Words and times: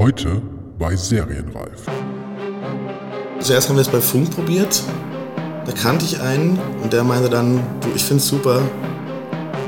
Heute 0.00 0.40
bei 0.78 0.96
Serienreif. 0.96 1.84
Zuerst 3.38 3.68
haben 3.68 3.76
wir 3.76 3.82
es 3.82 3.88
bei 3.88 4.00
Funk 4.00 4.30
probiert. 4.34 4.82
Da 5.66 5.72
kannte 5.72 6.06
ich 6.06 6.18
einen 6.22 6.58
und 6.82 6.94
der 6.94 7.04
meinte 7.04 7.28
dann, 7.28 7.62
du, 7.82 7.88
ich 7.94 8.02
find's 8.02 8.26
super, 8.26 8.62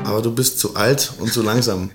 aber 0.03 0.23
du 0.23 0.33
bist 0.33 0.57
zu 0.57 0.75
alt 0.75 1.13
und 1.19 1.31
zu 1.31 1.43
langsam. 1.43 1.91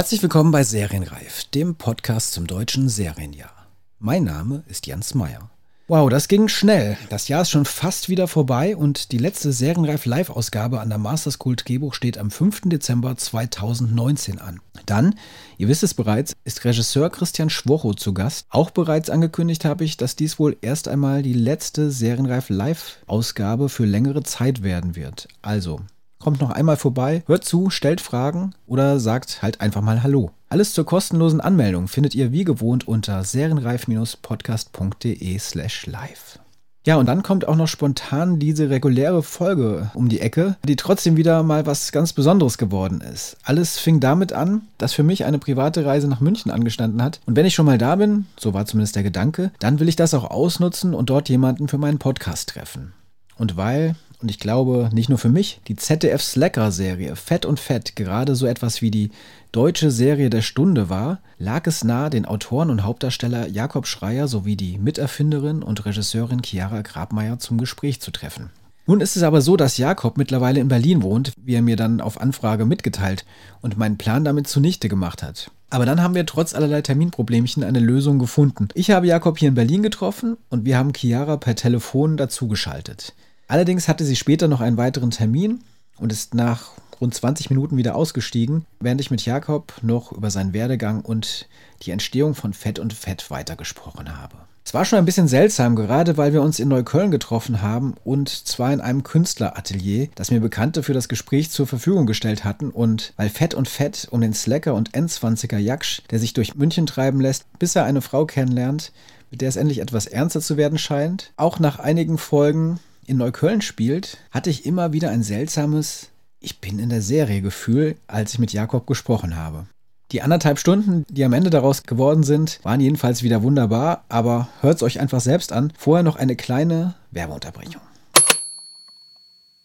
Herzlich 0.00 0.22
willkommen 0.22 0.50
bei 0.50 0.64
Serienreif, 0.64 1.44
dem 1.52 1.74
Podcast 1.74 2.32
zum 2.32 2.46
deutschen 2.46 2.88
Serienjahr. 2.88 3.66
Mein 3.98 4.24
Name 4.24 4.64
ist 4.66 4.86
Jens 4.86 5.12
Meyer. 5.12 5.50
Wow, 5.88 6.08
das 6.08 6.26
ging 6.26 6.48
schnell. 6.48 6.96
Das 7.10 7.28
Jahr 7.28 7.42
ist 7.42 7.50
schon 7.50 7.66
fast 7.66 8.08
wieder 8.08 8.26
vorbei 8.26 8.74
und 8.74 9.12
die 9.12 9.18
letzte 9.18 9.52
Serienreif 9.52 10.06
Live-Ausgabe 10.06 10.80
an 10.80 10.88
der 10.88 10.96
Masters 10.96 11.38
Kult 11.38 11.66
Gehbuch 11.66 11.92
steht 11.92 12.16
am 12.16 12.30
5. 12.30 12.62
Dezember 12.70 13.14
2019 13.14 14.38
an. 14.38 14.60
Dann, 14.86 15.16
ihr 15.58 15.68
wisst 15.68 15.82
es 15.82 15.92
bereits, 15.92 16.32
ist 16.44 16.64
Regisseur 16.64 17.10
Christian 17.10 17.50
Schwocho 17.50 17.92
zu 17.92 18.14
Gast. 18.14 18.46
Auch 18.48 18.70
bereits 18.70 19.10
angekündigt 19.10 19.66
habe 19.66 19.84
ich, 19.84 19.98
dass 19.98 20.16
dies 20.16 20.38
wohl 20.38 20.56
erst 20.62 20.88
einmal 20.88 21.20
die 21.20 21.34
letzte 21.34 21.90
Serienreif 21.90 22.48
Live-Ausgabe 22.48 23.68
für 23.68 23.84
längere 23.84 24.22
Zeit 24.22 24.62
werden 24.62 24.96
wird. 24.96 25.28
Also, 25.42 25.80
Kommt 26.20 26.40
noch 26.42 26.50
einmal 26.50 26.76
vorbei, 26.76 27.22
hört 27.26 27.44
zu, 27.44 27.70
stellt 27.70 28.02
Fragen 28.02 28.52
oder 28.66 29.00
sagt 29.00 29.40
halt 29.40 29.62
einfach 29.62 29.80
mal 29.80 30.02
Hallo. 30.02 30.32
Alles 30.50 30.74
zur 30.74 30.84
kostenlosen 30.84 31.40
Anmeldung 31.40 31.88
findet 31.88 32.14
ihr 32.14 32.30
wie 32.30 32.44
gewohnt 32.44 32.86
unter 32.86 33.24
serienreif-podcast.de 33.24 35.38
slash 35.38 35.86
live. 35.86 36.38
Ja, 36.86 36.96
und 36.96 37.06
dann 37.06 37.22
kommt 37.22 37.48
auch 37.48 37.56
noch 37.56 37.68
spontan 37.68 38.38
diese 38.38 38.68
reguläre 38.68 39.22
Folge 39.22 39.90
um 39.94 40.10
die 40.10 40.20
Ecke, 40.20 40.56
die 40.62 40.76
trotzdem 40.76 41.16
wieder 41.16 41.42
mal 41.42 41.64
was 41.64 41.90
ganz 41.90 42.12
Besonderes 42.12 42.58
geworden 42.58 43.00
ist. 43.00 43.38
Alles 43.42 43.78
fing 43.78 44.00
damit 44.00 44.34
an, 44.34 44.60
dass 44.76 44.92
für 44.92 45.02
mich 45.02 45.24
eine 45.24 45.38
private 45.38 45.86
Reise 45.86 46.08
nach 46.08 46.20
München 46.20 46.50
angestanden 46.50 47.02
hat. 47.02 47.20
Und 47.24 47.36
wenn 47.36 47.46
ich 47.46 47.54
schon 47.54 47.64
mal 47.64 47.78
da 47.78 47.96
bin, 47.96 48.26
so 48.38 48.52
war 48.52 48.66
zumindest 48.66 48.94
der 48.94 49.04
Gedanke, 49.04 49.52
dann 49.58 49.80
will 49.80 49.88
ich 49.88 49.96
das 49.96 50.12
auch 50.12 50.30
ausnutzen 50.30 50.92
und 50.92 51.08
dort 51.08 51.30
jemanden 51.30 51.68
für 51.68 51.78
meinen 51.78 51.98
Podcast 51.98 52.50
treffen. 52.50 52.92
Und 53.36 53.56
weil 53.56 53.96
und 54.22 54.30
ich 54.30 54.38
glaube, 54.38 54.90
nicht 54.92 55.08
nur 55.08 55.18
für 55.18 55.28
mich, 55.28 55.60
die 55.68 55.76
ZDF 55.76 56.22
Slacker-Serie 56.22 57.16
Fett 57.16 57.46
und 57.46 57.58
Fett 57.58 57.96
gerade 57.96 58.36
so 58.36 58.46
etwas 58.46 58.82
wie 58.82 58.90
die 58.90 59.10
deutsche 59.52 59.90
Serie 59.90 60.30
der 60.30 60.42
Stunde 60.42 60.88
war, 60.88 61.20
lag 61.38 61.66
es 61.66 61.84
nahe, 61.84 62.10
den 62.10 62.26
Autoren 62.26 62.70
und 62.70 62.84
Hauptdarsteller 62.84 63.48
Jakob 63.48 63.86
Schreier 63.86 64.28
sowie 64.28 64.56
die 64.56 64.78
Miterfinderin 64.78 65.62
und 65.62 65.84
Regisseurin 65.86 66.42
Chiara 66.44 66.82
Grabmeier 66.82 67.38
zum 67.38 67.58
Gespräch 67.58 68.00
zu 68.00 68.10
treffen. 68.10 68.50
Nun 68.86 69.00
ist 69.00 69.16
es 69.16 69.22
aber 69.22 69.40
so, 69.40 69.56
dass 69.56 69.78
Jakob 69.78 70.18
mittlerweile 70.18 70.60
in 70.60 70.68
Berlin 70.68 71.02
wohnt, 71.02 71.32
wie 71.36 71.54
er 71.54 71.62
mir 71.62 71.76
dann 71.76 72.00
auf 72.00 72.20
Anfrage 72.20 72.64
mitgeteilt 72.66 73.24
und 73.60 73.78
meinen 73.78 73.98
Plan 73.98 74.24
damit 74.24 74.48
zunichte 74.48 74.88
gemacht 74.88 75.22
hat. 75.22 75.50
Aber 75.70 75.86
dann 75.86 76.02
haben 76.02 76.16
wir 76.16 76.26
trotz 76.26 76.54
allerlei 76.54 76.82
Terminproblemchen 76.82 77.62
eine 77.62 77.78
Lösung 77.78 78.18
gefunden. 78.18 78.68
Ich 78.74 78.90
habe 78.90 79.06
Jakob 79.06 79.38
hier 79.38 79.48
in 79.48 79.54
Berlin 79.54 79.84
getroffen 79.84 80.36
und 80.48 80.64
wir 80.64 80.76
haben 80.76 80.92
Chiara 80.92 81.36
per 81.36 81.54
Telefon 81.54 82.16
dazugeschaltet. 82.16 83.14
Allerdings 83.50 83.88
hatte 83.88 84.04
sie 84.04 84.14
später 84.14 84.46
noch 84.46 84.60
einen 84.60 84.76
weiteren 84.76 85.10
Termin 85.10 85.58
und 85.96 86.12
ist 86.12 86.34
nach 86.34 86.70
rund 87.00 87.12
20 87.12 87.50
Minuten 87.50 87.76
wieder 87.76 87.96
ausgestiegen, 87.96 88.64
während 88.78 89.00
ich 89.00 89.10
mit 89.10 89.24
Jakob 89.24 89.72
noch 89.82 90.12
über 90.12 90.30
seinen 90.30 90.52
Werdegang 90.52 91.00
und 91.00 91.48
die 91.82 91.90
Entstehung 91.90 92.36
von 92.36 92.52
Fett 92.52 92.78
und 92.78 92.92
Fett 92.92 93.28
weitergesprochen 93.28 94.16
habe. 94.16 94.36
Es 94.64 94.72
war 94.72 94.84
schon 94.84 95.00
ein 95.00 95.04
bisschen 95.04 95.26
seltsam, 95.26 95.74
gerade 95.74 96.16
weil 96.16 96.32
wir 96.32 96.42
uns 96.42 96.60
in 96.60 96.68
Neukölln 96.68 97.10
getroffen 97.10 97.60
haben 97.60 97.94
und 98.04 98.28
zwar 98.28 98.72
in 98.72 98.80
einem 98.80 99.02
Künstleratelier, 99.02 100.10
das 100.14 100.30
mir 100.30 100.38
Bekannte 100.38 100.84
für 100.84 100.94
das 100.94 101.08
Gespräch 101.08 101.50
zur 101.50 101.66
Verfügung 101.66 102.06
gestellt 102.06 102.44
hatten 102.44 102.70
und 102.70 103.14
weil 103.16 103.30
Fett 103.30 103.54
und 103.54 103.68
Fett 103.68 104.06
um 104.12 104.20
den 104.20 104.32
Slacker 104.32 104.74
und 104.74 104.92
N20er 104.92 105.58
Jaksch, 105.58 106.02
der 106.10 106.20
sich 106.20 106.34
durch 106.34 106.54
München 106.54 106.86
treiben 106.86 107.20
lässt, 107.20 107.46
bis 107.58 107.74
er 107.74 107.82
eine 107.82 108.00
Frau 108.00 108.26
kennenlernt, 108.26 108.92
mit 109.32 109.40
der 109.40 109.48
es 109.48 109.56
endlich 109.56 109.80
etwas 109.80 110.06
ernster 110.06 110.40
zu 110.40 110.56
werden 110.56 110.78
scheint, 110.78 111.32
auch 111.36 111.58
nach 111.58 111.80
einigen 111.80 112.16
Folgen 112.16 112.78
in 113.10 113.16
Neukölln 113.16 113.60
spielt, 113.60 114.18
hatte 114.30 114.48
ich 114.50 114.64
immer 114.64 114.92
wieder 114.92 115.10
ein 115.10 115.24
seltsames 115.24 116.08
Ich 116.38 116.60
bin 116.60 116.78
in 116.78 116.88
der 116.88 117.02
Serie 117.02 117.42
Gefühl, 117.42 117.96
als 118.06 118.32
ich 118.32 118.38
mit 118.38 118.52
Jakob 118.52 118.86
gesprochen 118.86 119.36
habe. 119.36 119.66
Die 120.12 120.22
anderthalb 120.22 120.58
Stunden, 120.58 121.04
die 121.08 121.24
am 121.24 121.32
Ende 121.32 121.50
daraus 121.50 121.82
geworden 121.82 122.22
sind, 122.22 122.60
waren 122.62 122.80
jedenfalls 122.80 123.22
wieder 123.22 123.42
wunderbar, 123.42 124.04
aber 124.08 124.48
hört 124.60 124.76
es 124.76 124.82
euch 124.82 125.00
einfach 125.00 125.20
selbst 125.20 125.52
an. 125.52 125.72
Vorher 125.76 126.04
noch 126.04 126.16
eine 126.16 126.36
kleine 126.36 126.94
Werbeunterbrechung. 127.10 127.82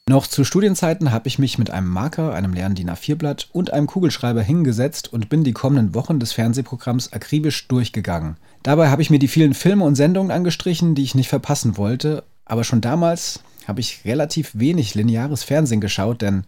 Noch 0.08 0.28
zu 0.28 0.44
Studienzeiten 0.44 1.12
habe 1.12 1.28
ich 1.28 1.40
mich 1.40 1.58
mit 1.58 1.72
einem 1.72 1.88
Marker, 1.88 2.34
einem 2.34 2.54
leeren 2.54 2.76
DIN 2.76 2.92
A4-Blatt 2.92 3.50
und 3.54 3.74
einem 3.74 3.88
Kugelschreiber 3.88 4.42
hingesetzt 4.42 5.12
und 5.12 5.30
bin 5.30 5.44
die 5.44 5.54
kommenden 5.54 5.96
Wochen 5.96 6.20
des 6.20 6.32
Fernsehprogramms 6.32 7.14
akribisch 7.14 7.68
durchgegangen. 7.68 8.38
Dabei 8.62 8.90
habe 8.90 9.02
ich 9.02 9.10
mir 9.10 9.20
die 9.20 9.28
vielen 9.28 9.56
Filme 9.56 9.84
und 9.84 9.96
Sendungen 9.96 10.32
angestrichen, 10.32 10.94
die 10.94 11.04
ich 11.04 11.16
nicht 11.16 11.30
verpassen 11.30 11.78
wollte 11.78 12.24
aber 12.46 12.64
schon 12.64 12.82
damals 12.82 13.42
habe 13.68 13.82
ich 13.82 14.02
relativ 14.06 14.52
wenig 14.54 14.96
lineares 14.96 15.44
Fernsehen 15.44 15.82
geschaut, 15.82 16.22
denn 16.22 16.46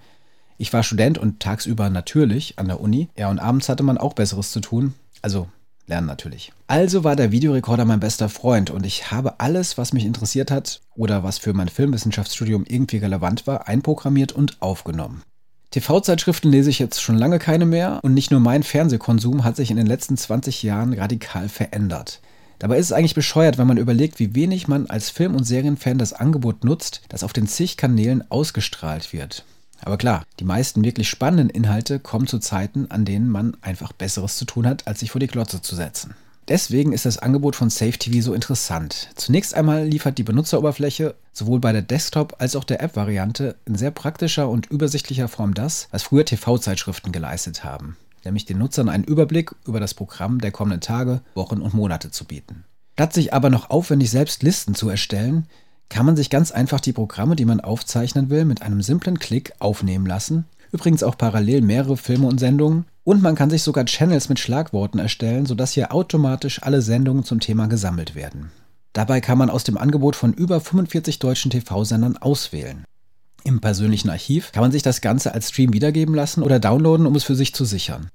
ich 0.58 0.74
war 0.74 0.84
Student 0.84 1.18
und 1.18 1.40
tagsüber 1.40 1.90
natürlich 1.90 2.58
an 2.58 2.68
der 2.68 2.80
Uni. 2.80 3.09
Ja, 3.18 3.30
und 3.30 3.40
abends 3.40 3.69
hatte 3.69 3.84
man 3.84 3.97
auch 3.97 4.13
Besseres 4.13 4.52
zu 4.52 4.59
tun. 4.59 4.94
Also 5.22 5.47
lernen 5.88 6.08
natürlich. 6.08 6.52
Also 6.68 7.03
war 7.03 7.16
der 7.16 7.31
Videorekorder 7.31 7.85
mein 7.85 8.00
bester 8.00 8.30
Freund 8.30 8.69
und 8.69 8.85
ich 8.85 9.12
habe 9.12 9.40
alles, 9.40 9.78
was 9.78 9.94
mich 9.94 10.06
interessiert 10.06 10.52
hat 10.52 10.81
oder 10.96 11.24
was 11.24 11.38
für 11.38 11.53
mein 11.53 11.69
Filmwissenschaftsstudium 11.69 12.66
irgendwie 12.68 12.97
relevant 12.97 13.47
war, 13.47 13.68
einprogrammiert 13.68 14.31
und 14.31 14.62
aufgenommen. 14.62 15.24
TV-Zeitschriften 15.72 16.50
lese 16.50 16.69
ich 16.69 16.79
jetzt 16.79 17.02
schon 17.02 17.18
lange 17.18 17.40
keine 17.40 17.66
mehr 17.66 18.00
und 18.02 18.14
nicht 18.14 18.31
nur 18.31 18.40
mein 18.40 18.64
Fernsehkonsum 18.64 19.44
hat 19.44 19.56
sich 19.56 19.69
in 19.69 19.78
den 19.78 19.88
letzten 19.88 20.18
20 20.18 20.64
Jahren 20.64 20.94
radikal 20.94 21.50
verändert. 21.50 22.22
Dabei 22.59 22.78
ist 22.78 22.88
es 22.88 22.91
eigentlich 22.91 23.16
bescheuert, 23.16 23.57
wenn 23.57 23.68
man 23.68 23.78
überlegt, 23.78 24.19
wie 24.19 24.34
wenig 24.34 24.68
man 24.68 24.88
als 24.88 25.09
Film- 25.09 25.35
und 25.35 25.44
Serienfan 25.44 26.00
das 26.00 26.13
Angebot 26.13 26.63
nutzt, 26.63 27.01
das 27.09 27.23
auf 27.23 27.34
den 27.34 27.47
zig 27.47 27.78
Kanälen 27.78 28.23
ausgestrahlt 28.31 29.13
wird. 29.13 29.45
Aber 29.81 29.97
klar, 29.97 30.23
die 30.40 30.44
meisten 30.44 30.84
wirklich 30.84 31.07
spannenden 31.07 31.51
Inhalte 31.51 32.00
kommen 32.00 32.25
zu 32.25 32.40
Zeiten, 32.40 32.90
an 32.90 33.06
denen 33.06 33.29
man 33.29 33.56
einfach 33.62 33.91
Besseres 33.91 34.38
zu 34.38 34.46
tun 34.46 34.66
hat, 34.66 34.88
als 34.88 35.01
sich 35.01 35.12
vor 35.12 35.19
die 35.19 35.28
Glotze 35.28 35.62
zu 35.62 35.75
setzen. 35.75 36.16
Deswegen 36.47 36.94
ist 36.94 37.06
das 37.06 37.17
Angebot 37.17 37.56
von 37.56 37.69
SafeTV 37.69 38.22
so 38.22 38.34
interessant. 38.34 39.09
Zunächst 39.16 39.53
einmal 39.53 39.85
liefert 39.85 40.17
die 40.17 40.23
Benutzeroberfläche 40.23 41.13
sowohl 41.34 41.59
bei 41.59 41.73
der 41.73 41.81
Desktop- 41.81 42.38
als 42.40 42.56
auch 42.56 42.63
der 42.63 42.81
App-Variante 42.81 43.56
in 43.66 43.75
sehr 43.75 43.91
praktischer 43.91 44.50
und 44.50 44.66
übersichtlicher 44.66 45.28
Form 45.28 45.53
das, 45.53 45.90
was 45.91 46.03
früher 46.03 46.25
TV-Zeitschriften 46.25 47.12
geleistet 47.12 47.63
haben 47.63 47.97
nämlich 48.27 48.45
den 48.45 48.59
Nutzern 48.59 48.89
einen 48.89 49.03
Überblick 49.03 49.55
über 49.65 49.79
das 49.79 49.93
Programm 49.93 50.39
der 50.39 50.51
kommenden 50.51 50.81
Tage, 50.81 51.21
Wochen 51.33 51.61
und 51.61 51.73
Monate 51.73 52.11
zu 52.11 52.25
bieten. 52.25 52.65
Statt 52.93 53.13
sich 53.13 53.33
aber 53.33 53.49
noch 53.49 53.69
aufwendig 53.69 54.09
selbst 54.09 54.43
Listen 54.43 54.75
zu 54.75 54.89
erstellen, 54.89 55.47
kann 55.89 56.05
man 56.05 56.15
sich 56.15 56.29
ganz 56.29 56.51
einfach 56.51 56.79
die 56.79 56.93
Programme, 56.93 57.35
die 57.35 57.45
man 57.45 57.61
aufzeichnen 57.61 58.29
will, 58.29 58.45
mit 58.45 58.61
einem 58.61 58.81
simplen 58.81 59.19
Klick 59.19 59.53
aufnehmen 59.59 60.05
lassen. 60.05 60.45
Übrigens 60.71 61.03
auch 61.03 61.17
parallel 61.17 61.61
mehrere 61.61 61.95
Filme 61.95 62.27
und 62.27 62.39
Sendungen. 62.39 62.85
Und 63.03 63.21
man 63.21 63.35
kann 63.35 63.49
sich 63.49 63.63
sogar 63.63 63.85
Channels 63.85 64.27
mit 64.27 64.39
Schlagworten 64.39 64.99
erstellen, 64.99 65.45
sodass 65.45 65.71
hier 65.71 65.93
automatisch 65.93 66.61
alle 66.63 66.81
Sendungen 66.81 67.23
zum 67.23 67.39
Thema 67.39 67.67
gesammelt 67.67 68.16
werden. 68.16 68.51
Dabei 68.91 69.21
kann 69.21 69.37
man 69.37 69.49
aus 69.49 69.63
dem 69.63 69.77
Angebot 69.77 70.16
von 70.16 70.33
über 70.33 70.59
45 70.59 71.19
deutschen 71.19 71.51
TV-Sendern 71.51 72.17
auswählen. 72.17 72.83
Im 73.43 73.61
persönlichen 73.61 74.09
Archiv 74.09 74.51
kann 74.51 74.61
man 74.61 74.71
sich 74.71 74.81
das 74.81 74.99
Ganze 74.99 75.33
als 75.33 75.49
Stream 75.49 75.71
wiedergeben 75.71 76.13
lassen 76.16 76.43
oder 76.43 76.59
downloaden, 76.59 77.05
um 77.05 77.16
es 77.16 77.23
für 77.23 77.35
sich 77.35 77.53
zu 77.53 77.63
sichern. 77.63 78.09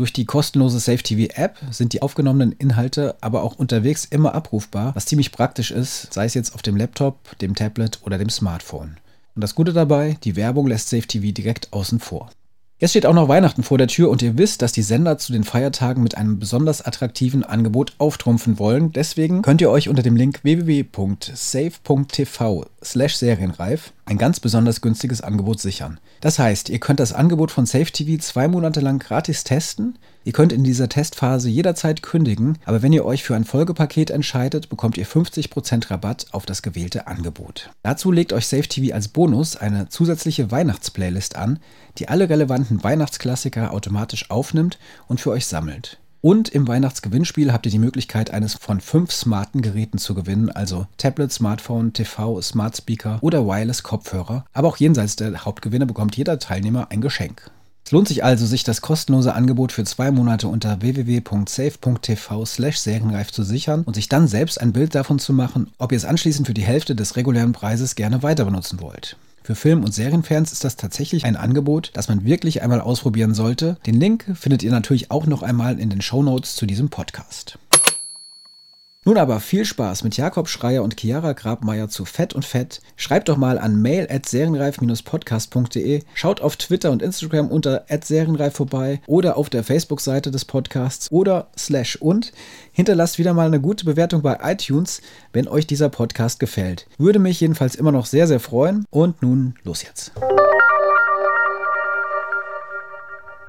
Durch 0.00 0.14
die 0.14 0.24
kostenlose 0.24 0.80
SafeTV-App 0.80 1.58
sind 1.72 1.92
die 1.92 2.00
aufgenommenen 2.00 2.52
Inhalte 2.52 3.16
aber 3.20 3.42
auch 3.42 3.56
unterwegs 3.56 4.06
immer 4.06 4.34
abrufbar, 4.34 4.94
was 4.94 5.04
ziemlich 5.04 5.30
praktisch 5.30 5.70
ist, 5.70 6.14
sei 6.14 6.24
es 6.24 6.32
jetzt 6.32 6.54
auf 6.54 6.62
dem 6.62 6.74
Laptop, 6.74 7.38
dem 7.40 7.54
Tablet 7.54 7.98
oder 8.02 8.16
dem 8.16 8.30
Smartphone. 8.30 8.96
Und 9.34 9.42
das 9.42 9.54
Gute 9.54 9.74
dabei, 9.74 10.16
die 10.24 10.36
Werbung 10.36 10.68
lässt 10.68 10.88
SafeTV 10.88 11.34
direkt 11.34 11.74
außen 11.74 12.00
vor. 12.00 12.30
Jetzt 12.78 12.92
steht 12.92 13.04
auch 13.04 13.12
noch 13.12 13.28
Weihnachten 13.28 13.62
vor 13.62 13.76
der 13.76 13.88
Tür 13.88 14.08
und 14.08 14.22
ihr 14.22 14.38
wisst, 14.38 14.62
dass 14.62 14.72
die 14.72 14.80
Sender 14.80 15.18
zu 15.18 15.34
den 15.34 15.44
Feiertagen 15.44 16.02
mit 16.02 16.16
einem 16.16 16.38
besonders 16.38 16.80
attraktiven 16.80 17.44
Angebot 17.44 17.92
auftrumpfen 17.98 18.58
wollen. 18.58 18.92
Deswegen 18.92 19.42
könnt 19.42 19.60
ihr 19.60 19.68
euch 19.68 19.90
unter 19.90 20.02
dem 20.02 20.16
Link 20.16 20.42
www.save.tv 20.44 21.34
slash 22.82 23.16
serienreif 23.16 23.92
ein 24.04 24.18
ganz 24.18 24.40
besonders 24.40 24.80
günstiges 24.80 25.20
Angebot 25.20 25.60
sichern. 25.60 26.00
Das 26.20 26.38
heißt, 26.38 26.68
ihr 26.68 26.80
könnt 26.80 27.00
das 27.00 27.12
Angebot 27.12 27.50
von 27.50 27.66
SafeTV 27.66 28.20
zwei 28.20 28.48
Monate 28.48 28.80
lang 28.80 28.98
gratis 28.98 29.44
testen 29.44 29.98
Ihr 30.22 30.32
könnt 30.32 30.52
in 30.52 30.64
dieser 30.64 30.88
Testphase 30.90 31.48
jederzeit 31.48 32.02
kündigen, 32.02 32.58
aber 32.66 32.82
wenn 32.82 32.92
ihr 32.92 33.06
euch 33.06 33.24
für 33.24 33.34
ein 33.34 33.46
Folgepaket 33.46 34.10
entscheidet, 34.10 34.68
bekommt 34.68 34.98
ihr 34.98 35.06
50% 35.06 35.90
Rabatt 35.90 36.26
auf 36.32 36.44
das 36.44 36.60
gewählte 36.60 37.06
Angebot. 37.06 37.70
Dazu 37.82 38.12
legt 38.12 38.34
euch 38.34 38.46
SafeTV 38.46 38.92
als 38.92 39.08
Bonus 39.08 39.56
eine 39.56 39.88
zusätzliche 39.88 40.50
Weihnachtsplaylist 40.50 41.36
an, 41.36 41.58
die 41.96 42.08
alle 42.08 42.28
relevanten 42.28 42.84
Weihnachtsklassiker 42.84 43.72
automatisch 43.72 44.30
aufnimmt 44.30 44.78
und 45.08 45.22
für 45.22 45.30
euch 45.30 45.46
sammelt. 45.46 45.98
Und 46.22 46.50
im 46.50 46.68
Weihnachtsgewinnspiel 46.68 47.52
habt 47.52 47.64
ihr 47.66 47.72
die 47.72 47.78
Möglichkeit, 47.78 48.30
eines 48.30 48.54
von 48.54 48.80
fünf 48.80 49.10
smarten 49.10 49.62
Geräten 49.62 49.96
zu 49.96 50.14
gewinnen, 50.14 50.50
also 50.50 50.86
Tablet, 50.98 51.32
Smartphone, 51.32 51.94
TV, 51.94 52.42
Smart 52.42 52.76
Speaker 52.76 53.18
oder 53.22 53.46
Wireless 53.46 53.82
Kopfhörer. 53.82 54.44
Aber 54.52 54.68
auch 54.68 54.76
jenseits 54.76 55.16
der 55.16 55.44
Hauptgewinne 55.44 55.86
bekommt 55.86 56.16
jeder 56.16 56.38
Teilnehmer 56.38 56.88
ein 56.90 57.00
Geschenk. 57.00 57.50
Es 57.86 57.92
lohnt 57.92 58.06
sich 58.06 58.22
also, 58.22 58.44
sich 58.46 58.62
das 58.62 58.82
kostenlose 58.82 59.34
Angebot 59.34 59.72
für 59.72 59.84
zwei 59.84 60.10
Monate 60.10 60.46
unter 60.46 60.80
www.safe.tv 60.80 62.44
slash 62.44 62.76
serienreif 62.76 63.32
zu 63.32 63.42
sichern 63.42 63.82
und 63.82 63.94
sich 63.94 64.08
dann 64.08 64.28
selbst 64.28 64.60
ein 64.60 64.72
Bild 64.72 64.94
davon 64.94 65.18
zu 65.18 65.32
machen, 65.32 65.70
ob 65.78 65.90
ihr 65.90 65.96
es 65.96 66.04
anschließend 66.04 66.46
für 66.46 66.54
die 66.54 66.62
Hälfte 66.62 66.94
des 66.94 67.16
regulären 67.16 67.52
Preises 67.52 67.96
gerne 67.96 68.22
weiter 68.22 68.44
benutzen 68.44 68.80
wollt. 68.80 69.16
Für 69.50 69.56
Film- 69.56 69.82
und 69.82 69.92
Serienfans 69.92 70.52
ist 70.52 70.62
das 70.62 70.76
tatsächlich 70.76 71.24
ein 71.24 71.34
Angebot, 71.34 71.90
das 71.94 72.06
man 72.06 72.24
wirklich 72.24 72.62
einmal 72.62 72.80
ausprobieren 72.80 73.34
sollte. 73.34 73.78
Den 73.84 73.98
Link 73.98 74.24
findet 74.34 74.62
ihr 74.62 74.70
natürlich 74.70 75.10
auch 75.10 75.26
noch 75.26 75.42
einmal 75.42 75.80
in 75.80 75.90
den 75.90 76.02
Shownotes 76.02 76.54
zu 76.54 76.66
diesem 76.66 76.88
Podcast. 76.88 77.58
Nun 79.10 79.18
aber 79.18 79.40
viel 79.40 79.64
Spaß 79.64 80.04
mit 80.04 80.16
Jakob 80.16 80.48
Schreier 80.48 80.84
und 80.84 81.00
Chiara 81.00 81.32
Grabmeier 81.32 81.88
zu 81.88 82.04
Fett 82.04 82.32
und 82.32 82.44
Fett. 82.44 82.80
Schreibt 82.94 83.28
doch 83.28 83.36
mal 83.36 83.58
an 83.58 83.82
mail 83.82 84.06
at 84.08 84.24
serienreif-podcast.de, 84.24 86.02
schaut 86.14 86.40
auf 86.40 86.54
Twitter 86.54 86.92
und 86.92 87.02
Instagram 87.02 87.48
unter 87.48 87.84
serienreif 88.04 88.54
vorbei 88.54 89.00
oder 89.08 89.36
auf 89.36 89.50
der 89.50 89.64
Facebook-Seite 89.64 90.30
des 90.30 90.44
Podcasts 90.44 91.10
oder 91.10 91.48
slash 91.58 91.96
und 91.96 92.32
hinterlasst 92.70 93.18
wieder 93.18 93.34
mal 93.34 93.48
eine 93.48 93.60
gute 93.60 93.84
Bewertung 93.84 94.22
bei 94.22 94.38
iTunes, 94.44 95.02
wenn 95.32 95.48
euch 95.48 95.66
dieser 95.66 95.88
Podcast 95.88 96.38
gefällt. 96.38 96.86
Würde 96.96 97.18
mich 97.18 97.40
jedenfalls 97.40 97.74
immer 97.74 97.90
noch 97.90 98.06
sehr, 98.06 98.28
sehr 98.28 98.38
freuen. 98.38 98.84
Und 98.90 99.22
nun 99.22 99.54
los 99.64 99.82
jetzt. 99.82 100.12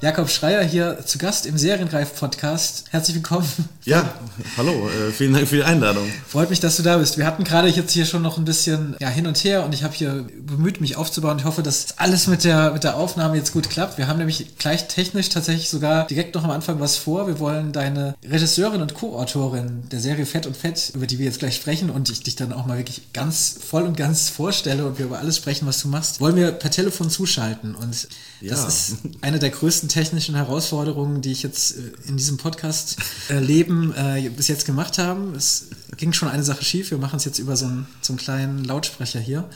Jakob 0.02 0.28
Schreier 0.30 0.64
hier 0.64 0.98
zu 1.06 1.16
Gast 1.16 1.46
im 1.46 1.56
Serienreif-Podcast. 1.56 2.86
Herzlich 2.90 3.14
willkommen. 3.14 3.46
Ja, 3.84 4.12
hallo, 4.56 4.88
äh, 4.88 5.12
vielen 5.12 5.32
Dank 5.32 5.46
für 5.46 5.56
die 5.56 5.62
Einladung. 5.62 6.08
Freut 6.26 6.50
mich, 6.50 6.58
dass 6.58 6.76
du 6.76 6.82
da 6.82 6.98
bist. 6.98 7.18
Wir 7.18 7.26
hatten 7.26 7.44
gerade 7.44 7.68
jetzt 7.68 7.92
hier 7.92 8.04
schon 8.04 8.20
noch 8.20 8.36
ein 8.36 8.44
bisschen 8.44 8.96
ja, 8.98 9.08
hin 9.08 9.28
und 9.28 9.36
her 9.44 9.64
und 9.64 9.74
ich 9.74 9.84
habe 9.84 9.94
hier 9.94 10.26
bemüht, 10.40 10.80
mich 10.80 10.96
aufzubauen. 10.96 11.38
Ich 11.38 11.44
hoffe, 11.44 11.62
dass 11.62 11.98
alles 11.98 12.26
mit 12.26 12.42
der, 12.42 12.72
mit 12.72 12.82
der 12.82 12.96
Aufnahme 12.96 13.36
jetzt 13.36 13.52
gut 13.52 13.70
klappt. 13.70 13.96
Wir 13.96 14.08
haben 14.08 14.18
nämlich 14.18 14.56
gleich 14.58 14.88
technisch 14.88 15.28
tatsächlich 15.28 15.70
sogar 15.70 16.08
direkt 16.08 16.34
noch 16.34 16.42
am 16.42 16.50
Anfang 16.50 16.80
was 16.80 16.96
vor. 16.96 17.28
Wir 17.28 17.38
wollen 17.38 17.70
deine 17.70 18.16
Regisseurin 18.24 18.82
und 18.82 18.94
Co-Autorin 18.94 19.84
der 19.92 20.00
Serie 20.00 20.26
Fett 20.26 20.46
und 20.48 20.56
Fett, 20.56 20.90
über 20.94 21.06
die 21.06 21.20
wir 21.20 21.26
jetzt 21.26 21.38
gleich 21.38 21.54
sprechen 21.54 21.90
und 21.90 22.10
ich 22.10 22.24
dich 22.24 22.34
dann 22.34 22.52
auch 22.52 22.66
mal 22.66 22.76
wirklich 22.76 23.12
ganz 23.12 23.56
voll 23.64 23.84
und 23.84 23.96
ganz 23.96 24.30
vorstelle 24.30 24.84
und 24.84 24.98
wir 24.98 25.06
über 25.06 25.20
alles 25.20 25.36
sprechen, 25.36 25.68
was 25.68 25.80
du 25.80 25.86
machst, 25.86 26.20
wollen 26.20 26.34
wir 26.34 26.50
per 26.50 26.72
Telefon 26.72 27.08
zuschalten. 27.08 27.76
Und 27.76 28.08
das 28.40 28.60
ja. 28.60 28.66
ist 28.66 28.96
eine 29.20 29.38
der 29.38 29.50
größten 29.50 29.91
technischen 29.92 30.34
Herausforderungen, 30.34 31.22
die 31.22 31.32
ich 31.32 31.42
jetzt 31.42 31.76
äh, 31.76 32.08
in 32.08 32.16
diesem 32.16 32.36
Podcast-Leben 32.38 33.94
äh, 33.94 34.28
bis 34.30 34.48
jetzt 34.48 34.66
gemacht 34.66 34.98
habe. 34.98 35.36
Es 35.36 35.68
ging 35.96 36.12
schon 36.12 36.28
eine 36.28 36.42
Sache 36.42 36.64
schief. 36.64 36.90
Wir 36.90 36.98
machen 36.98 37.16
es 37.16 37.24
jetzt 37.24 37.38
über 37.38 37.56
so 37.56 37.66
einen, 37.66 37.86
so 38.00 38.12
einen 38.12 38.18
kleinen 38.18 38.64
Lautsprecher 38.64 39.20
hier. 39.20 39.48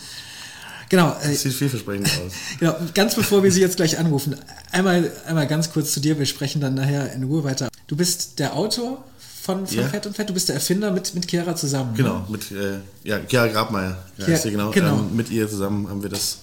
Genau. 0.89 1.17
Äh, 1.23 1.35
sieht 1.35 1.55
vielversprechend 1.55 2.07
aus. 2.07 2.33
Genau, 2.61 2.77
ganz 2.95 3.15
bevor 3.15 3.43
wir 3.43 3.51
Sie 3.51 3.61
jetzt 3.61 3.77
gleich 3.77 3.99
anrufen, 3.99 4.37
einmal, 4.71 5.11
einmal 5.27 5.47
ganz 5.47 5.73
kurz 5.73 5.93
zu 5.93 6.01
dir. 6.01 6.19
Wir 6.19 6.27
sprechen 6.27 6.61
dann 6.61 6.75
nachher 6.75 7.13
in 7.13 7.25
Ruhe 7.25 7.43
weiter. 7.43 7.69
Du 7.87 7.97
bist 7.97 8.39
der 8.39 8.55
Autor 8.55 9.05
von, 9.43 9.67
von 9.67 9.77
ja. 9.77 9.89
Fett 9.89 10.07
und 10.07 10.15
Fett. 10.15 10.29
Du 10.29 10.35
bist 10.35 10.49
der 10.49 10.57
Erfinder 10.57 10.91
mit, 10.91 11.15
mit 11.15 11.29
Chiara 11.29 11.57
zusammen. 11.57 11.93
Ne? 11.93 11.97
Genau, 11.97 12.19
ne? 12.19 12.27
mit 12.29 12.51
äh, 12.53 12.79
ja, 13.05 13.21
Chiara 13.27 13.49
Grabmeier. 13.49 13.97
Ja, 14.19 14.27
Chiara, 14.27 14.51
genau. 14.51 14.71
genau. 14.71 14.99
Ähm, 14.99 15.17
mit 15.17 15.31
ihr 15.31 15.49
zusammen 15.49 15.89
haben 15.89 16.03
wir 16.03 16.11
das 16.11 16.39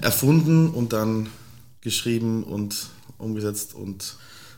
erfunden 0.00 0.70
und 0.70 0.92
dann 0.92 1.28
geschrieben 1.82 2.44
und 2.44 2.88
umgesetzt 3.20 3.74
und 3.74 4.16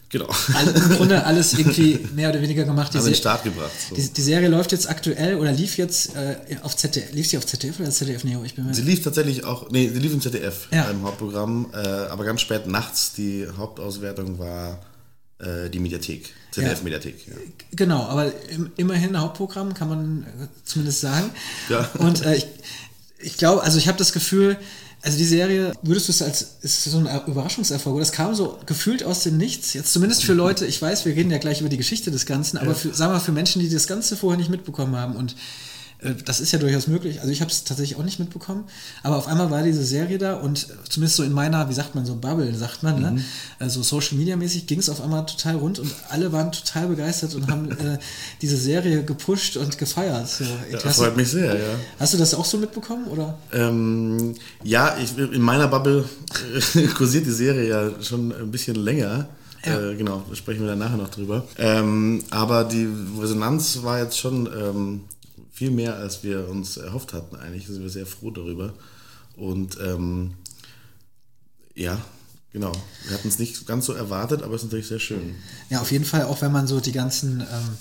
genau. 0.08 0.28
Im 0.74 0.96
Grunde 0.96 1.24
alles 1.26 1.54
irgendwie 1.54 2.00
mehr 2.14 2.30
oder 2.30 2.40
weniger 2.40 2.64
gemacht. 2.64 2.92
Die 2.94 2.98
Haben 2.98 3.06
den 3.06 3.14
Start 3.14 3.44
gebracht. 3.44 3.72
So. 3.88 3.94
Die, 3.94 4.08
die, 4.12 4.22
Serie 4.22 4.48
läuft 4.48 4.72
jetzt 4.72 4.88
aktuell 4.88 5.36
oder 5.36 5.52
lief 5.52 5.76
jetzt 5.78 6.14
äh, 6.14 6.36
auf 6.62 6.76
ZDF. 6.76 7.12
Lief 7.12 7.28
sie 7.28 7.38
auf 7.38 7.46
ZDF 7.46 7.80
oder 7.80 7.90
ZDF 7.90 8.24
Neo? 8.24 8.44
Ich 8.44 8.54
bin 8.54 8.66
mir 8.66 8.74
sie 8.74 8.82
lief 8.82 9.02
tatsächlich 9.02 9.44
auch, 9.44 9.70
nee, 9.70 9.88
sie 9.88 9.98
lief 9.98 10.12
im 10.12 10.20
ZDF 10.20 10.68
ja. 10.70 10.84
im 10.84 11.02
Hauptprogramm, 11.02 11.70
äh, 11.72 11.76
aber 11.76 12.24
ganz 12.24 12.40
spät 12.40 12.66
nachts. 12.66 13.14
Die 13.14 13.46
Hauptauswertung 13.56 14.38
war 14.38 14.78
äh, 15.42 15.68
die 15.70 15.80
Mediathek. 15.80 16.32
ZDF-Mediathek. 16.52 17.26
Ja. 17.26 17.34
Genau, 17.72 18.02
aber 18.02 18.32
im, 18.50 18.70
immerhin 18.76 19.18
Hauptprogramm 19.18 19.74
kann 19.74 19.88
man 19.88 20.22
äh, 20.22 20.46
zumindest 20.64 21.00
sagen. 21.00 21.30
Ja. 21.68 21.90
Und 21.98 22.24
äh, 22.24 22.36
ich, 22.36 22.46
ich 23.18 23.36
glaube, 23.38 23.62
also 23.62 23.78
ich 23.78 23.88
habe 23.88 23.98
das 23.98 24.12
Gefühl, 24.12 24.56
also 25.02 25.18
die 25.18 25.24
Serie, 25.24 25.72
würdest 25.82 26.06
du 26.06 26.12
es 26.12 26.22
als, 26.22 26.58
ist 26.62 26.84
so 26.84 26.98
ein 26.98 27.08
Überraschungserfolg? 27.26 27.98
Das 27.98 28.12
kam 28.12 28.34
so 28.36 28.58
gefühlt 28.66 29.02
aus 29.02 29.24
dem 29.24 29.36
Nichts. 29.36 29.74
Jetzt 29.74 29.92
zumindest 29.92 30.22
für 30.22 30.32
Leute, 30.32 30.64
ich 30.64 30.80
weiß, 30.80 31.04
wir 31.04 31.16
reden 31.16 31.30
ja 31.32 31.38
gleich 31.38 31.60
über 31.60 31.68
die 31.68 31.76
Geschichte 31.76 32.12
des 32.12 32.24
Ganzen, 32.24 32.56
aber 32.56 32.76
für, 32.76 32.94
sagen 32.94 33.10
wir 33.10 33.16
mal, 33.16 33.20
für 33.20 33.32
Menschen, 33.32 33.60
die 33.60 33.68
das 33.68 33.88
Ganze 33.88 34.16
vorher 34.16 34.38
nicht 34.38 34.50
mitbekommen 34.50 34.94
haben 34.94 35.16
und 35.16 35.34
das 36.24 36.40
ist 36.40 36.52
ja 36.52 36.58
durchaus 36.58 36.88
möglich. 36.88 37.20
Also 37.20 37.32
ich 37.32 37.40
habe 37.40 37.50
es 37.50 37.62
tatsächlich 37.62 37.96
auch 37.98 38.02
nicht 38.02 38.18
mitbekommen. 38.18 38.64
Aber 39.02 39.16
auf 39.16 39.28
einmal 39.28 39.50
war 39.50 39.62
diese 39.62 39.84
Serie 39.84 40.18
da 40.18 40.34
und 40.34 40.66
zumindest 40.88 41.16
so 41.16 41.22
in 41.22 41.32
meiner, 41.32 41.68
wie 41.68 41.74
sagt 41.74 41.94
man, 41.94 42.04
so 42.04 42.16
Bubble, 42.16 42.52
sagt 42.54 42.82
man, 42.82 43.00
ne? 43.00 43.10
mhm. 43.10 43.16
ne? 43.16 43.24
Also 43.60 43.82
Social 43.82 44.18
Media 44.18 44.36
mäßig 44.36 44.66
ging 44.66 44.80
es 44.80 44.88
auf 44.88 45.00
einmal 45.00 45.24
total 45.26 45.56
rund 45.56 45.78
und 45.78 45.92
alle 46.08 46.32
waren 46.32 46.50
total 46.50 46.88
begeistert 46.88 47.34
und 47.34 47.48
haben 47.50 47.70
äh, 47.70 47.98
diese 48.40 48.56
Serie 48.56 49.04
gepusht 49.04 49.56
und 49.56 49.78
gefeiert. 49.78 50.28
So, 50.28 50.44
ja, 50.44 50.78
das 50.82 50.96
freut 50.96 51.16
mich 51.16 51.28
sehr, 51.28 51.54
ja. 51.54 51.74
Hast 52.00 52.14
du 52.14 52.18
das 52.18 52.34
auch 52.34 52.44
so 52.44 52.58
mitbekommen? 52.58 53.06
Oder? 53.06 53.38
Ähm, 53.52 54.34
ja, 54.64 54.96
ich, 55.00 55.16
in 55.16 55.42
meiner 55.42 55.68
Bubble 55.68 56.04
äh, 56.74 56.86
kursiert 56.96 57.26
die 57.26 57.30
Serie 57.30 57.68
ja 57.68 58.02
schon 58.02 58.32
ein 58.32 58.50
bisschen 58.50 58.74
länger. 58.76 59.28
Ja. 59.64 59.90
Äh, 59.90 59.94
genau, 59.94 60.24
sprechen 60.32 60.62
wir 60.62 60.68
dann 60.68 60.80
nachher 60.80 60.96
noch 60.96 61.10
drüber. 61.10 61.44
Ähm, 61.58 62.24
aber 62.30 62.64
die 62.64 62.88
Resonanz 63.20 63.78
war 63.82 64.00
jetzt 64.00 64.18
schon 64.18 64.46
ähm, 64.46 65.00
viel 65.52 65.70
mehr, 65.70 65.96
als 65.96 66.24
wir 66.24 66.48
uns 66.48 66.78
erhofft 66.78 67.12
hatten. 67.12 67.36
Eigentlich 67.36 67.66
sind 67.66 67.82
wir 67.82 67.90
sehr 67.90 68.06
froh 68.06 68.30
darüber. 68.30 68.72
Und 69.36 69.78
ähm, 69.80 70.32
ja, 71.74 72.02
genau. 72.52 72.72
Wir 73.06 73.16
hatten 73.16 73.28
es 73.28 73.38
nicht 73.38 73.66
ganz 73.66 73.86
so 73.86 73.92
erwartet, 73.92 74.42
aber 74.42 74.54
es 74.54 74.62
ist 74.62 74.68
natürlich 74.68 74.88
sehr 74.88 74.98
schön. 74.98 75.34
Ja, 75.70 75.80
auf 75.80 75.92
jeden 75.92 76.04
Fall, 76.04 76.24
auch 76.24 76.40
wenn 76.40 76.52
man 76.52 76.66
so 76.66 76.80
die 76.80 76.92
ganzen 76.92 77.40
ähm, 77.40 77.76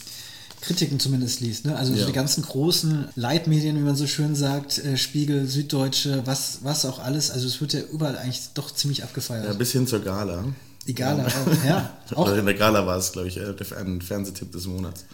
Kritiken 0.62 1.00
zumindest 1.00 1.40
liest. 1.40 1.66
Ne? 1.66 1.76
Also 1.76 1.94
ja. 1.94 2.02
so 2.02 2.06
die 2.06 2.14
ganzen 2.14 2.44
großen 2.44 3.08
Leitmedien, 3.16 3.78
wie 3.78 3.82
man 3.82 3.96
so 3.96 4.06
schön 4.06 4.36
sagt, 4.36 4.78
äh, 4.78 4.98
Spiegel, 4.98 5.48
Süddeutsche, 5.48 6.22
was, 6.26 6.60
was 6.64 6.86
auch 6.86 7.00
alles. 7.00 7.32
Also 7.32 7.48
es 7.48 7.60
wird 7.62 7.74
ja 7.74 7.82
überall 7.82 8.18
eigentlich 8.18 8.50
doch 8.54 8.70
ziemlich 8.72 9.04
abgefeiert. 9.04 9.46
Ja, 9.46 9.54
bis 9.54 9.72
hin 9.72 9.88
zur 9.88 10.02
Gala. 10.02 10.46
Die 10.88 10.96
Gala, 10.96 11.26
auch, 11.26 11.66
ja. 11.66 11.98
Auch. 12.16 12.36
In 12.36 12.44
der 12.44 12.56
Gala 12.56 12.88
war 12.88 12.98
es, 12.98 13.12
glaube 13.12 13.28
ich, 13.28 13.38
äh, 13.38 13.54
ein 13.78 14.02
Fernsehtipp 14.02 14.52
des 14.52 14.66
Monats. 14.66 15.06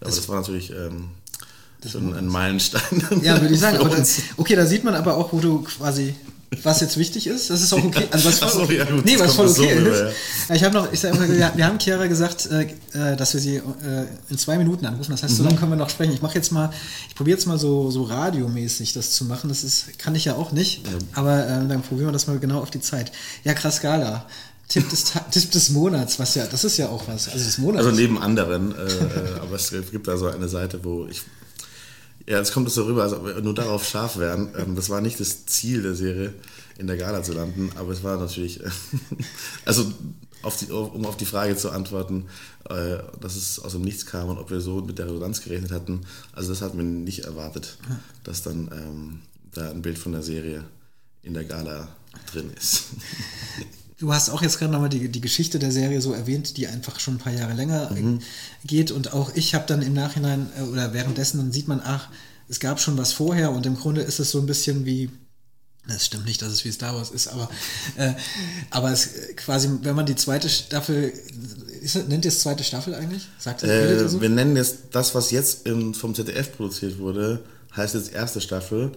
Aber 0.00 0.10
das, 0.10 0.16
das 0.16 0.28
war 0.28 0.36
natürlich 0.36 0.70
ähm, 0.70 1.08
schon 1.88 2.14
ein 2.14 2.26
Meilenstein. 2.26 2.82
Ja, 3.22 3.40
würde 3.40 3.54
ich 3.54 3.60
sagen. 3.60 3.78
Dann, 3.78 4.06
okay, 4.36 4.56
da 4.56 4.66
sieht 4.66 4.84
man 4.84 4.94
aber 4.94 5.16
auch, 5.16 5.32
wo 5.32 5.40
du 5.40 5.62
quasi 5.62 6.14
was 6.62 6.80
jetzt 6.80 6.96
wichtig 6.96 7.26
ist, 7.26 7.50
das 7.50 7.62
ist 7.62 7.72
auch 7.72 7.82
okay. 7.82 8.06
Also 8.10 8.28
was 8.28 8.38
voll, 8.38 8.66
so, 8.66 8.72
ja, 8.72 8.84
gut, 8.84 9.04
nee, 9.04 9.18
was 9.18 9.34
voll 9.34 9.48
okay 9.48 9.80
so 9.80 9.90
ist. 9.90 10.00
Ja. 10.48 10.54
Ich 10.54 10.64
habe 10.64 10.74
noch, 10.74 10.92
ich 10.92 11.00
sag 11.00 11.14
immer, 11.14 11.28
wir 11.28 11.66
haben 11.66 11.78
Chiara 11.78 12.06
gesagt, 12.06 12.46
äh, 12.46 12.62
äh, 12.92 13.16
dass 13.16 13.34
wir 13.34 13.40
sie 13.40 13.56
äh, 13.56 13.62
in 14.28 14.38
zwei 14.38 14.58
Minuten 14.58 14.86
anrufen. 14.86 15.10
Das 15.10 15.22
heißt, 15.22 15.32
mhm. 15.32 15.36
so 15.38 15.44
lange 15.44 15.56
können 15.56 15.72
wir 15.72 15.76
noch 15.76 15.90
sprechen. 15.90 16.12
Ich 16.12 16.22
mache 16.22 16.34
jetzt 16.34 16.52
mal, 16.52 16.70
ich 17.08 17.14
probiere 17.14 17.36
jetzt 17.36 17.46
mal 17.46 17.58
so, 17.58 17.90
so 17.90 18.04
radiomäßig 18.04 18.92
das 18.92 19.12
zu 19.12 19.24
machen. 19.24 19.48
Das 19.48 19.64
ist, 19.64 19.98
kann 19.98 20.14
ich 20.14 20.26
ja 20.26 20.34
auch 20.34 20.52
nicht. 20.52 20.86
Ja. 20.86 20.92
Aber 21.14 21.44
äh, 21.44 21.66
dann 21.66 21.82
probieren 21.82 22.08
wir 22.08 22.12
das 22.12 22.26
mal 22.26 22.38
genau 22.38 22.60
auf 22.60 22.70
die 22.70 22.80
Zeit. 22.80 23.12
Ja, 23.42 23.54
krass 23.54 23.76
Skala. 23.76 24.26
Tipp 24.68 24.88
des, 24.88 25.12
Tipp 25.30 25.50
des 25.50 25.70
Monats, 25.70 26.18
was 26.18 26.34
ja, 26.36 26.46
das 26.46 26.64
ist 26.64 26.78
ja 26.78 26.88
auch 26.88 27.06
was. 27.06 27.28
Also, 27.28 27.44
des 27.44 27.58
Monats. 27.58 27.84
also 27.84 27.96
neben 27.96 28.20
anderen, 28.20 28.74
äh, 28.74 28.82
äh, 28.82 29.40
aber 29.42 29.56
es 29.56 29.70
gibt 29.90 30.08
da 30.08 30.16
so 30.16 30.26
eine 30.26 30.48
Seite, 30.48 30.80
wo 30.82 31.06
ich 31.06 31.20
ja, 32.26 32.38
jetzt 32.38 32.52
kommt 32.52 32.68
es 32.68 32.74
so 32.74 32.84
rüber, 32.84 33.02
als 33.02 33.12
ob 33.12 33.26
wir 33.26 33.40
nur 33.40 33.54
darauf 33.54 33.86
scharf 33.86 34.18
wären. 34.18 34.54
Ähm, 34.56 34.76
das 34.76 34.90
war 34.90 35.00
nicht 35.00 35.20
das 35.20 35.46
Ziel 35.46 35.82
der 35.82 35.94
Serie, 35.94 36.34
in 36.78 36.86
der 36.86 36.96
Gala 36.96 37.22
zu 37.22 37.32
landen, 37.32 37.70
aber 37.76 37.92
es 37.92 38.02
war 38.02 38.18
natürlich, 38.18 38.60
also 39.64 39.92
auf 40.42 40.56
die, 40.56 40.70
um 40.70 41.06
auf 41.06 41.16
die 41.16 41.24
Frage 41.24 41.56
zu 41.56 41.70
antworten, 41.70 42.26
äh, 42.68 42.98
dass 43.20 43.36
es 43.36 43.58
aus 43.58 43.72
dem 43.72 43.82
Nichts 43.82 44.06
kam 44.06 44.28
und 44.28 44.38
ob 44.38 44.50
wir 44.50 44.60
so 44.60 44.80
mit 44.80 44.98
der 44.98 45.06
Resonanz 45.06 45.42
gerechnet 45.42 45.70
hatten. 45.70 46.02
Also 46.32 46.50
das 46.50 46.62
hatten 46.62 46.76
wir 46.76 46.84
nicht 46.84 47.20
erwartet, 47.20 47.78
dass 48.24 48.42
dann 48.42 48.70
ähm, 48.72 49.20
da 49.52 49.70
ein 49.70 49.82
Bild 49.82 49.98
von 49.98 50.12
der 50.12 50.22
Serie 50.22 50.64
in 51.22 51.34
der 51.34 51.44
Gala 51.44 51.88
drin 52.30 52.50
ist. 52.56 52.84
Du 53.98 54.12
hast 54.12 54.30
auch 54.30 54.42
jetzt 54.42 54.58
gerade 54.58 54.72
nochmal 54.72 54.88
die, 54.88 55.08
die 55.08 55.20
Geschichte 55.20 55.58
der 55.58 55.70
Serie 55.70 56.00
so 56.00 56.12
erwähnt, 56.12 56.56
die 56.56 56.66
einfach 56.66 56.98
schon 56.98 57.14
ein 57.14 57.18
paar 57.18 57.32
Jahre 57.32 57.54
länger 57.54 57.90
mhm. 57.90 58.20
geht. 58.64 58.90
Und 58.90 59.12
auch 59.12 59.30
ich 59.34 59.54
habe 59.54 59.66
dann 59.66 59.82
im 59.82 59.92
Nachhinein 59.92 60.48
äh, 60.58 60.62
oder 60.62 60.92
währenddessen, 60.92 61.38
dann 61.38 61.52
sieht 61.52 61.68
man, 61.68 61.80
ach, 61.84 62.08
es 62.48 62.60
gab 62.60 62.80
schon 62.80 62.98
was 62.98 63.12
vorher 63.12 63.52
und 63.52 63.66
im 63.66 63.76
Grunde 63.76 64.02
ist 64.02 64.18
es 64.18 64.30
so 64.30 64.40
ein 64.40 64.46
bisschen 64.46 64.84
wie, 64.84 65.10
das 65.86 66.06
stimmt 66.06 66.24
nicht, 66.24 66.42
dass 66.42 66.52
es 66.52 66.64
wie 66.64 66.72
Star 66.72 66.94
Wars 66.94 67.10
ist, 67.10 67.28
aber, 67.28 67.48
äh, 67.96 68.12
aber 68.70 68.90
es 68.90 69.10
quasi, 69.36 69.70
wenn 69.82 69.94
man 69.94 70.06
die 70.06 70.16
zweite 70.16 70.48
Staffel, 70.48 71.12
ist, 71.80 72.08
nennt 72.08 72.24
ihr 72.24 72.30
es 72.30 72.40
zweite 72.40 72.64
Staffel 72.64 72.94
eigentlich? 72.94 73.28
Sagt 73.38 73.62
das, 73.62 73.70
äh, 73.70 74.08
so? 74.08 74.20
Wir 74.20 74.28
nennen 74.28 74.56
jetzt 74.56 74.78
das, 74.92 75.14
was 75.14 75.30
jetzt 75.30 75.68
vom 75.92 76.14
ZDF 76.14 76.56
produziert 76.56 76.98
wurde, 76.98 77.44
heißt 77.76 77.94
jetzt 77.94 78.12
erste 78.12 78.40
Staffel. 78.40 78.92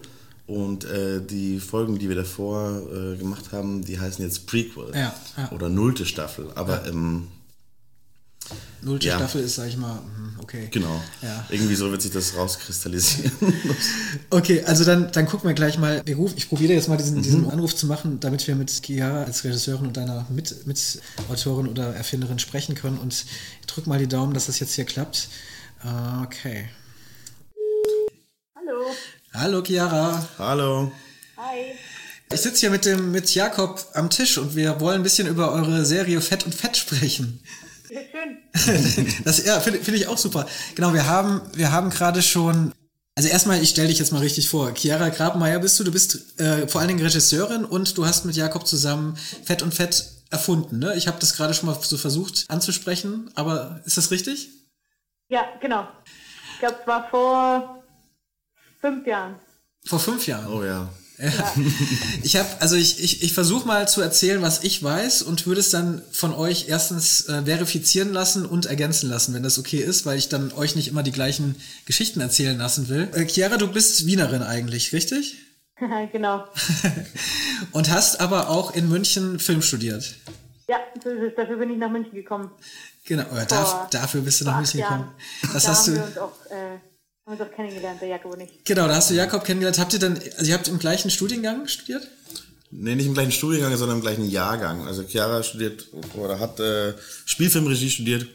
Und 0.48 0.86
äh, 0.86 1.20
die 1.24 1.60
Folgen, 1.60 1.98
die 1.98 2.08
wir 2.08 2.16
davor 2.16 2.80
äh, 2.90 3.16
gemacht 3.16 3.52
haben, 3.52 3.84
die 3.84 4.00
heißen 4.00 4.24
jetzt 4.24 4.46
Prequel. 4.46 4.92
Ja, 4.94 5.14
ja. 5.36 5.52
Oder 5.52 5.68
nullte 5.68 6.04
Staffel. 6.06 6.46
Aber 6.56 6.86
ähm, 6.88 7.28
Nullte 8.80 9.08
Ja. 9.08 9.16
Staffel 9.16 9.42
ist, 9.42 9.56
sag 9.56 9.68
ich 9.68 9.76
mal, 9.76 9.96
hm, 9.98 10.36
okay. 10.40 10.68
genau. 10.70 11.02
Ja. 11.20 11.44
Irgendwie 11.50 11.74
so 11.74 11.90
wird 11.90 12.00
sich 12.00 12.12
das 12.12 12.34
rauskristallisieren. 12.34 13.30
Okay, 14.30 14.62
also 14.64 14.84
dann, 14.84 15.12
dann 15.12 15.26
gucken 15.26 15.48
wir 15.50 15.54
gleich 15.54 15.76
mal. 15.78 16.00
Wir 16.06 16.16
rufen, 16.16 16.34
ich 16.38 16.48
probiere 16.48 16.72
jetzt 16.72 16.88
mal 16.88 16.96
diesen, 16.96 17.20
diesen 17.22 17.42
Mhm. 17.42 17.50
Anruf 17.50 17.74
zu 17.76 17.86
machen, 17.86 18.20
damit 18.20 18.46
wir 18.46 18.54
mit 18.56 18.70
Chiara 18.70 19.24
als 19.24 19.44
Regisseurin 19.44 19.88
und 19.88 19.96
deiner 19.98 20.26
Mit, 20.30 20.66
Mitautorin 20.66 21.68
oder 21.68 21.94
Erfinderin 21.94 22.38
sprechen 22.38 22.74
können. 22.74 22.96
Und 22.98 23.12
ich 23.60 23.66
drücke 23.66 23.88
mal 23.88 23.98
die 23.98 24.06
Daumen, 24.08 24.32
dass 24.32 24.46
das 24.46 24.60
jetzt 24.60 24.74
hier 24.74 24.84
klappt. 24.86 25.28
Okay. 26.24 26.68
Hallo. 29.34 29.62
Chiara. 29.62 30.26
Hallo. 30.38 30.90
Hi. 31.36 31.74
Ich 32.32 32.40
sitze 32.40 32.60
hier 32.60 32.70
mit 32.70 32.84
dem 32.84 33.12
mit 33.12 33.34
Jakob 33.34 33.84
am 33.94 34.10
Tisch 34.10 34.38
und 34.38 34.54
wir 34.56 34.80
wollen 34.80 34.96
ein 34.96 35.02
bisschen 35.02 35.28
über 35.28 35.52
eure 35.52 35.84
Serie 35.84 36.20
Fett 36.20 36.44
und 36.44 36.54
Fett 36.54 36.76
sprechen. 36.76 37.42
Ja, 37.90 38.00
schön. 38.10 39.14
Das 39.24 39.44
ja, 39.44 39.60
finde 39.60 39.80
finde 39.80 39.98
ich 39.98 40.08
auch 40.08 40.18
super. 40.18 40.46
Genau, 40.74 40.92
wir 40.92 41.06
haben 41.06 41.40
wir 41.54 41.72
haben 41.72 41.90
gerade 41.90 42.22
schon 42.22 42.72
also 43.14 43.30
erstmal, 43.30 43.60
ich 43.60 43.70
stelle 43.70 43.88
dich 43.88 43.98
jetzt 43.98 44.12
mal 44.12 44.20
richtig 44.20 44.48
vor. 44.48 44.72
Chiara 44.74 45.08
Grabmeier 45.08 45.58
bist 45.58 45.80
du, 45.80 45.82
du 45.82 45.90
bist 45.90 46.38
äh, 46.40 46.68
vor 46.68 46.80
allen 46.80 46.86
Dingen 46.86 47.02
Regisseurin 47.02 47.64
und 47.64 47.98
du 47.98 48.06
hast 48.06 48.24
mit 48.24 48.36
Jakob 48.36 48.64
zusammen 48.64 49.16
Fett 49.44 49.60
und 49.60 49.74
Fett 49.74 50.04
erfunden, 50.30 50.78
ne? 50.78 50.94
Ich 50.94 51.08
habe 51.08 51.18
das 51.18 51.34
gerade 51.34 51.52
schon 51.52 51.66
mal 51.66 51.76
so 51.82 51.96
versucht 51.98 52.44
anzusprechen, 52.48 53.28
aber 53.34 53.80
ist 53.86 53.96
das 53.96 54.12
richtig? 54.12 54.50
Ja, 55.28 55.46
genau. 55.60 55.88
Ich 56.52 56.60
glaube, 56.60 56.76
es 56.80 56.86
war 56.86 57.08
vor 57.10 57.77
fünf 58.80 59.06
Jahren. 59.06 59.36
Vor 59.84 59.98
fünf 60.00 60.26
Jahren. 60.26 60.52
Oh 60.52 60.64
ja. 60.64 60.88
Ich 62.22 62.36
habe, 62.36 62.48
also 62.60 62.76
ich, 62.76 63.02
ich, 63.02 63.22
ich 63.22 63.32
versuche 63.32 63.66
mal 63.66 63.88
zu 63.88 64.00
erzählen, 64.00 64.40
was 64.40 64.62
ich 64.62 64.82
weiß 64.82 65.22
und 65.22 65.46
würde 65.46 65.60
es 65.60 65.70
dann 65.70 66.02
von 66.12 66.32
euch 66.32 66.66
erstens 66.68 67.28
äh, 67.28 67.42
verifizieren 67.44 68.12
lassen 68.12 68.46
und 68.46 68.66
ergänzen 68.66 69.08
lassen, 69.08 69.34
wenn 69.34 69.42
das 69.42 69.58
okay 69.58 69.78
ist, 69.78 70.06
weil 70.06 70.16
ich 70.18 70.28
dann 70.28 70.52
euch 70.52 70.76
nicht 70.76 70.86
immer 70.88 71.02
die 71.02 71.10
gleichen 71.12 71.56
Geschichten 71.86 72.20
erzählen 72.20 72.56
lassen 72.58 72.88
will. 72.88 73.08
Äh, 73.14 73.26
Chiara, 73.26 73.56
du 73.56 73.66
bist 73.68 74.06
Wienerin 74.06 74.42
eigentlich, 74.42 74.92
richtig? 74.92 75.36
genau. 76.12 76.44
Und 77.72 77.90
hast 77.90 78.20
aber 78.20 78.48
auch 78.50 78.74
in 78.74 78.88
München 78.88 79.38
Film 79.40 79.62
studiert. 79.62 80.14
Ja, 80.68 80.76
so 81.02 81.10
ist 81.10 81.22
es. 81.30 81.34
Dafür 81.36 81.56
bin 81.56 81.70
ich 81.70 81.78
nach 81.78 81.90
München 81.90 82.14
gekommen. 82.14 82.50
Genau, 83.04 83.24
oder 83.24 83.46
Vor- 83.46 83.46
darf, 83.46 83.90
dafür 83.90 84.20
bist 84.20 84.40
du 84.40 84.44
nach 84.44 84.56
München 84.56 84.80
gekommen. 84.80 85.10
Das 85.52 85.64
da 85.64 85.70
hast 85.70 85.86
haben 85.86 85.94
du. 85.94 86.00
wir 86.00 86.06
uns 86.06 86.18
auch, 86.18 86.46
äh, 86.50 86.78
haben 87.28 87.38
uns 87.38 87.48
auch 87.48 87.54
kennengelernt, 87.54 88.00
der 88.00 88.08
Jakob 88.08 88.32
und 88.32 88.40
ich. 88.40 88.64
Genau, 88.64 88.86
da 88.88 88.94
hast 88.94 89.10
du 89.10 89.14
Jakob 89.14 89.44
kennengelernt. 89.44 89.78
Habt 89.78 89.92
ihr 89.92 89.98
dann, 89.98 90.18
also 90.36 90.50
ihr 90.50 90.54
habt 90.54 90.68
im 90.68 90.78
gleichen 90.78 91.10
Studiengang 91.10 91.66
studiert? 91.68 92.08
Nee, 92.70 92.94
nicht 92.94 93.06
im 93.06 93.14
gleichen 93.14 93.32
Studiengang, 93.32 93.74
sondern 93.76 93.98
im 93.98 94.02
gleichen 94.02 94.28
Jahrgang. 94.28 94.86
Also 94.86 95.02
Chiara 95.02 95.42
studiert 95.42 95.86
oder 96.14 96.38
hat 96.38 96.60
äh, 96.60 96.94
Spielfilmregie 97.24 97.90
studiert 97.90 98.26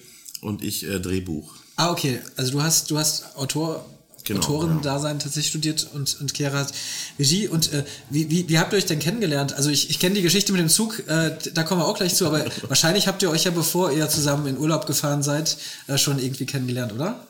und 0.41 0.63
ich 0.63 0.87
äh, 0.87 0.99
Drehbuch. 0.99 1.55
Ah, 1.75 1.91
okay. 1.91 2.19
Also 2.35 2.51
du 2.51 2.61
hast, 2.61 2.89
du 2.91 2.97
hast 2.97 3.35
Autor, 3.35 3.85
Genau, 4.25 4.39
Autoren-Dasein 4.39 5.19
tatsächlich 5.19 5.49
studiert 5.49 5.89
und, 5.93 6.19
und 6.21 6.35
Chiara 6.35 6.59
hat 6.59 6.73
Regie. 7.19 7.47
Und 7.47 7.73
äh, 7.73 7.83
wie, 8.09 8.29
wie, 8.29 8.47
wie 8.47 8.57
habt 8.57 8.73
ihr 8.73 8.77
euch 8.77 8.85
denn 8.85 8.99
kennengelernt? 8.99 9.53
Also 9.53 9.69
ich, 9.69 9.89
ich 9.89 9.99
kenne 9.99 10.15
die 10.15 10.21
Geschichte 10.21 10.53
mit 10.53 10.61
dem 10.61 10.69
Zug, 10.69 11.03
äh, 11.07 11.35
da 11.53 11.63
kommen 11.63 11.81
wir 11.81 11.87
auch 11.87 11.97
gleich 11.97 12.15
zu, 12.15 12.25
aber 12.25 12.45
wahrscheinlich 12.67 13.07
habt 13.07 13.21
ihr 13.21 13.29
euch 13.29 13.43
ja, 13.43 13.51
bevor 13.51 13.91
ihr 13.91 14.07
zusammen 14.07 14.47
in 14.47 14.57
Urlaub 14.57 14.85
gefahren 14.85 15.23
seid, 15.23 15.57
äh, 15.87 15.97
schon 15.97 16.19
irgendwie 16.19 16.45
kennengelernt, 16.45 16.93
oder? 16.93 17.27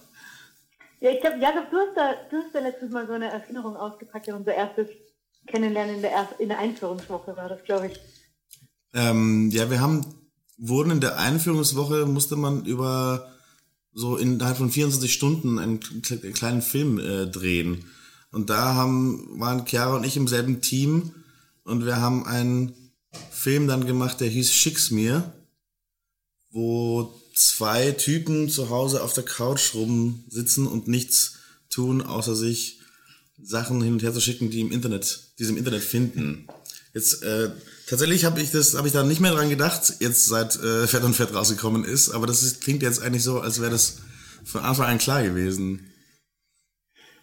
Ja, 1.04 1.12
ich 1.12 1.20
glaube, 1.20 1.38
Jakob, 1.42 1.70
du 1.70 1.76
hast, 1.76 1.98
da, 1.98 2.14
du 2.32 2.38
hast 2.38 2.56
da 2.56 2.60
letztes 2.60 2.90
Mal 2.90 3.06
so 3.06 3.12
eine 3.12 3.30
Erinnerung 3.30 3.76
ausgepackt 3.76 4.30
in 4.30 4.36
unser 4.36 4.54
erstes 4.54 4.88
Kennenlernen 5.48 5.96
in 5.96 6.02
der, 6.02 6.12
erst, 6.12 6.40
in 6.40 6.48
der 6.48 6.60
Einführungswoche, 6.60 7.36
war 7.36 7.50
das, 7.50 7.62
glaube 7.66 7.88
ich. 7.88 8.00
Ähm, 8.94 9.50
ja, 9.52 9.70
wir 9.70 9.82
haben, 9.82 10.06
wurden 10.58 10.92
in 10.92 11.02
der 11.02 11.20
Einführungswoche, 11.20 12.06
musste 12.06 12.38
man 12.38 12.64
über 12.64 13.30
so 13.92 14.16
innerhalb 14.16 14.56
von 14.56 14.72
24 14.72 15.12
Stunden 15.12 15.60
einen 15.60 15.82
kle- 15.82 16.32
kleinen 16.32 16.62
Film 16.62 16.98
äh, 17.00 17.28
drehen. 17.28 17.84
Und 18.32 18.50
da 18.50 18.74
haben, 18.74 19.42
waren 19.42 19.66
Chiara 19.66 19.98
und 19.98 20.06
ich 20.06 20.16
im 20.16 20.30
selben 20.30 20.62
Team 20.62 21.14
und 21.66 21.86
wir 21.86 22.00
haben 22.00 22.26
einen 22.26 22.94
Film 23.30 23.68
dann 23.68 23.86
gemacht, 23.86 24.22
der 24.22 24.30
hieß 24.30 24.54
Schick's 24.54 24.90
mir, 24.90 25.34
wo 26.50 27.14
zwei 27.34 27.92
Typen 27.92 28.50
zu 28.50 28.70
Hause 28.70 29.04
auf 29.04 29.14
der 29.14 29.24
Couch 29.24 29.74
rumsitzen 29.74 30.68
und 30.68 30.88
nichts 30.88 31.40
tun, 31.70 32.02
außer 32.02 32.36
sich 32.36 32.80
Sachen 33.42 33.82
hin 33.82 33.94
und 33.94 34.04
her 34.04 34.14
zu 34.14 34.22
schicken, 34.22 34.50
die 34.50 34.62
im 34.62 34.72
Internet, 34.72 35.34
die 35.40 35.46
sie 35.46 35.52
im 35.52 35.58
Internet 35.58 35.84
finden. 35.84 36.48
Jetzt 36.94 37.24
äh, 37.24 37.52
tatsächlich 37.88 38.26
habe 38.26 38.42
ich 38.42 38.52
das, 38.52 38.76
habe 38.76 38.88
ich 38.88 38.94
da 38.94 39.04
nicht 39.04 39.20
mehr 39.20 39.34
dran 39.34 39.50
gedacht, 39.50 39.96
jetzt 40.00 40.26
seit 40.26 40.56
äh, 40.58 40.88
Fett 40.88 41.04
und 41.04 41.16
Fett 41.16 41.34
rausgekommen 41.34 41.84
ist, 41.84 42.12
aber 42.12 42.28
das 42.28 42.44
ist, 42.44 42.62
klingt 42.62 42.84
jetzt 42.84 43.02
eigentlich 43.02 43.24
so, 43.24 43.40
als 43.40 43.60
wäre 43.60 43.72
das 43.72 43.98
von 44.46 44.62
Anfang 44.62 44.86
an 44.88 44.98
klar 45.00 45.24
gewesen. 45.24 45.92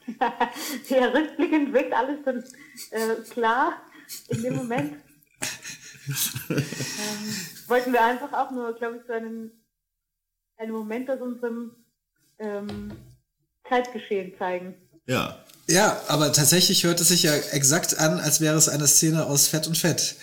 ja, 0.89 1.07
rückblickend 1.07 1.73
wirkt 1.73 1.93
alles 1.93 2.19
dann 2.25 2.45
äh, 2.91 3.15
klar 3.31 3.81
in 4.29 4.43
dem 4.43 4.57
Moment. 4.57 4.95
ähm, 6.51 7.37
wollten 7.69 7.93
wir 7.93 8.05
einfach 8.05 8.33
auch 8.33 8.51
nur, 8.51 8.75
glaube 8.75 8.97
ich, 8.97 9.03
so 9.07 9.13
einen, 9.13 9.53
einen 10.61 10.73
Moment 10.73 11.11
aus 11.11 11.21
unserem 11.21 11.73
ähm, 12.39 12.93
Zeitgeschehen 13.69 14.33
zeigen. 14.39 14.75
Ja. 15.07 15.39
Ja, 15.69 16.01
aber 16.09 16.33
tatsächlich 16.33 16.83
hört 16.83 17.01
es 17.01 17.09
sich 17.09 17.23
ja 17.23 17.33
exakt 17.33 17.97
an, 18.01 18.19
als 18.19 18.41
wäre 18.41 18.57
es 18.57 18.69
eine 18.69 18.89
Szene 18.89 19.27
aus 19.27 19.47
Fett 19.47 19.69
und 19.69 19.79
Fett. 19.79 20.17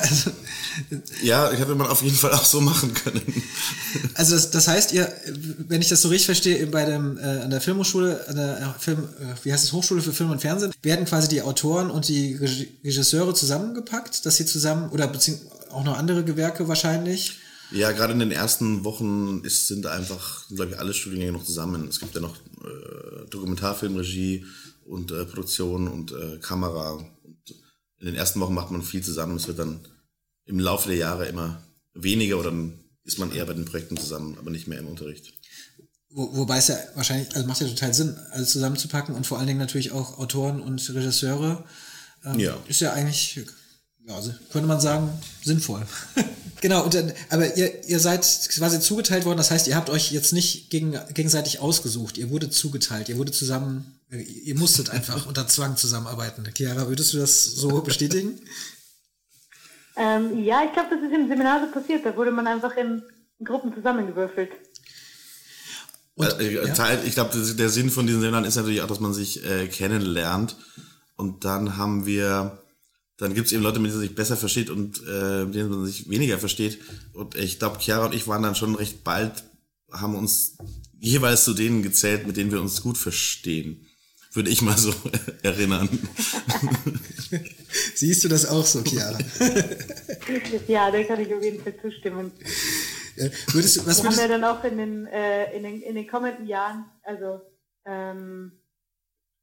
also, 0.00 0.30
Ja, 1.22 1.50
hätte 1.50 1.74
man 1.74 1.88
auf 1.88 2.02
jeden 2.02 2.14
Fall 2.16 2.32
auch 2.32 2.44
so 2.44 2.60
machen 2.60 2.94
können. 2.94 3.22
Also 4.14 4.34
das, 4.34 4.50
das 4.50 4.68
heißt, 4.68 4.92
ihr, 4.92 5.10
wenn 5.68 5.80
ich 5.82 5.88
das 5.88 6.02
so 6.02 6.08
richtig 6.08 6.26
verstehe, 6.26 6.64
bei 6.68 6.84
dem 6.84 7.18
äh, 7.18 7.22
an 7.22 7.50
der 7.50 7.60
Filmhochschule, 7.60 8.26
an 8.28 8.36
der 8.36 8.58
äh, 8.58 8.80
Film, 8.80 9.00
äh, 9.20 9.34
wie 9.44 9.52
heißt 9.52 9.64
es, 9.64 9.72
Hochschule 9.72 10.00
für 10.02 10.12
Film 10.12 10.30
und 10.30 10.40
Fernsehen, 10.40 10.72
werden 10.82 11.04
quasi 11.06 11.28
die 11.28 11.42
Autoren 11.42 11.90
und 11.90 12.06
die 12.08 12.36
Regi- 12.36 12.68
Regisseure 12.84 13.34
zusammengepackt, 13.34 14.24
dass 14.24 14.36
sie 14.36 14.46
zusammen 14.46 14.90
oder 14.90 15.08
beziehungsweise 15.08 15.50
auch 15.72 15.82
noch 15.84 15.98
andere 15.98 16.22
Gewerke 16.24 16.68
wahrscheinlich. 16.68 17.38
Ja, 17.72 17.92
gerade 17.92 18.12
in 18.12 18.20
den 18.20 18.30
ersten 18.30 18.84
Wochen 18.84 19.42
ist, 19.44 19.66
sind 19.66 19.86
einfach, 19.86 20.46
glaube 20.48 20.72
ich, 20.72 20.78
alle 20.78 20.94
Studiengänge 20.94 21.32
noch 21.32 21.44
zusammen. 21.44 21.88
Es 21.88 22.00
gibt 22.00 22.14
ja 22.14 22.20
noch 22.20 22.36
äh, 22.36 23.28
Dokumentarfilmregie 23.30 24.44
und 24.84 25.10
äh, 25.10 25.24
Produktion 25.24 25.88
und 25.88 26.12
äh, 26.12 26.38
Kamera. 26.38 26.92
Und 26.92 27.10
in 27.98 28.06
den 28.06 28.14
ersten 28.14 28.40
Wochen 28.40 28.54
macht 28.54 28.70
man 28.70 28.82
viel 28.82 29.02
zusammen. 29.02 29.36
Es 29.36 29.48
wird 29.48 29.58
dann 29.58 29.80
im 30.44 30.60
Laufe 30.60 30.88
der 30.88 30.98
Jahre 30.98 31.26
immer 31.26 31.62
weniger 31.94 32.38
oder 32.38 32.50
dann 32.50 32.78
ist 33.04 33.18
man 33.18 33.32
eher 33.32 33.46
bei 33.46 33.54
den 33.54 33.64
Projekten 33.64 33.96
zusammen, 33.96 34.36
aber 34.38 34.50
nicht 34.50 34.66
mehr 34.68 34.78
im 34.78 34.88
Unterricht. 34.88 35.32
Wo, 36.10 36.36
wobei 36.36 36.58
es 36.58 36.68
ja 36.68 36.76
wahrscheinlich, 36.94 37.34
also 37.34 37.46
macht 37.46 37.60
ja 37.60 37.68
total 37.68 37.94
Sinn, 37.94 38.16
alles 38.32 38.50
zusammenzupacken 38.50 39.14
und 39.14 39.26
vor 39.26 39.38
allen 39.38 39.46
Dingen 39.46 39.58
natürlich 39.58 39.92
auch 39.92 40.18
Autoren 40.18 40.60
und 40.60 40.88
Regisseure. 40.94 41.64
Ähm, 42.24 42.38
Ja. 42.38 42.56
Ist 42.68 42.80
ja 42.80 42.92
eigentlich, 42.92 43.40
ja, 44.06 44.14
also 44.14 44.32
könnte 44.52 44.68
man 44.68 44.80
sagen, 44.80 45.10
sinnvoll. 45.44 45.82
genau, 46.60 46.84
und 46.84 46.94
dann, 46.94 47.12
aber 47.30 47.56
ihr, 47.56 47.84
ihr 47.88 48.00
seid 48.00 48.22
quasi 48.54 48.80
zugeteilt 48.80 49.24
worden, 49.24 49.38
das 49.38 49.50
heißt, 49.50 49.66
ihr 49.68 49.76
habt 49.76 49.90
euch 49.90 50.12
jetzt 50.12 50.32
nicht 50.32 50.70
gegen, 50.70 50.98
gegenseitig 51.12 51.60
ausgesucht, 51.60 52.16
ihr 52.18 52.30
wurde 52.30 52.48
zugeteilt, 52.50 53.08
ihr 53.08 53.18
wurde 53.18 53.32
zusammen, 53.32 54.00
äh, 54.10 54.22
ihr 54.22 54.56
musstet 54.56 54.90
einfach 54.90 55.26
unter 55.26 55.46
Zwang 55.48 55.76
zusammenarbeiten. 55.76 56.44
Chiara, 56.56 56.88
würdest 56.88 57.12
du 57.12 57.18
das 57.18 57.44
so 57.44 57.82
bestätigen? 57.82 58.40
Ähm, 59.98 60.44
ja, 60.44 60.62
ich 60.62 60.74
glaube, 60.74 60.90
das 60.90 61.00
ist 61.00 61.10
im 61.10 61.26
Seminar 61.26 61.58
so 61.58 61.72
passiert. 61.72 62.04
Da 62.04 62.14
wurde 62.14 62.30
man 62.30 62.46
einfach 62.46 62.76
in, 62.76 63.02
Gruppen 63.44 63.74
zusammengewürfelt. 63.74 64.50
Und, 66.14 66.40
Äh, 66.40 66.54
ja? 66.54 66.74
Teil, 66.74 67.00
ich 67.04 67.14
glaube, 67.14 67.36
der 67.54 67.68
Sinn 67.68 67.90
von 67.90 68.06
diesen 68.06 68.20
Seminaren 68.20 68.46
ist 68.46 68.56
natürlich 68.56 68.80
auch, 68.80 68.86
dass 68.86 69.00
man 69.00 69.12
sich 69.12 69.44
äh, 69.44 69.68
kennenlernt. 69.68 70.56
Und 71.16 71.44
dann 71.44 71.76
haben 71.76 72.06
wir, 72.06 72.62
dann 73.18 73.34
gibt 73.34 73.46
es 73.46 73.52
eben 73.52 73.62
Leute, 73.62 73.78
mit 73.78 73.90
denen 73.90 73.98
man 73.98 74.06
sich 74.06 74.14
besser 74.14 74.36
versteht 74.36 74.68
und 74.68 75.02
äh, 75.08 75.44
mit 75.44 75.54
denen 75.54 75.70
man 75.70 75.86
sich 75.86 76.08
weniger 76.08 76.38
versteht. 76.38 76.78
Und 77.14 77.34
ich 77.34 77.58
glaube, 77.58 77.78
Chiara 77.78 78.06
und 78.06 78.14
ich 78.14 78.28
waren 78.28 78.42
dann 78.42 78.54
schon 78.54 78.74
recht 78.74 79.04
bald, 79.04 79.44
haben 79.90 80.14
uns 80.16 80.58
jeweils 80.98 81.44
zu 81.44 81.54
denen 81.54 81.82
gezählt, 81.82 82.26
mit 82.26 82.36
denen 82.36 82.52
wir 82.52 82.60
uns 82.60 82.82
gut 82.82 82.98
verstehen. 82.98 83.86
Würde 84.32 84.50
ich 84.50 84.60
mal 84.60 84.76
so 84.76 84.92
erinnern. 85.42 85.88
Siehst 87.94 88.22
du 88.24 88.28
das 88.28 88.46
auch 88.46 88.66
so, 88.66 88.82
Chiara? 88.82 89.18
Ja, 90.68 90.90
da 90.90 91.02
kann 91.04 91.20
ich 91.20 91.32
auf 91.32 91.42
jeden 91.42 91.62
Fall 91.62 91.74
zustimmen. 91.80 92.32
Äh, 93.16 93.30
würdest 93.52 93.76
du, 93.76 93.86
was 93.86 94.02
Wir 94.02 94.10
haben 94.10 94.18
ja 94.18 94.28
dann 94.28 94.44
auch 94.44 94.62
in 94.64 94.76
den, 94.76 95.06
äh, 95.06 95.56
in 95.56 95.62
den, 95.62 95.80
in 95.80 95.94
den 95.94 96.06
kommenden 96.06 96.46
Jahren, 96.46 96.84
also 97.02 97.40
ähm, 97.86 98.52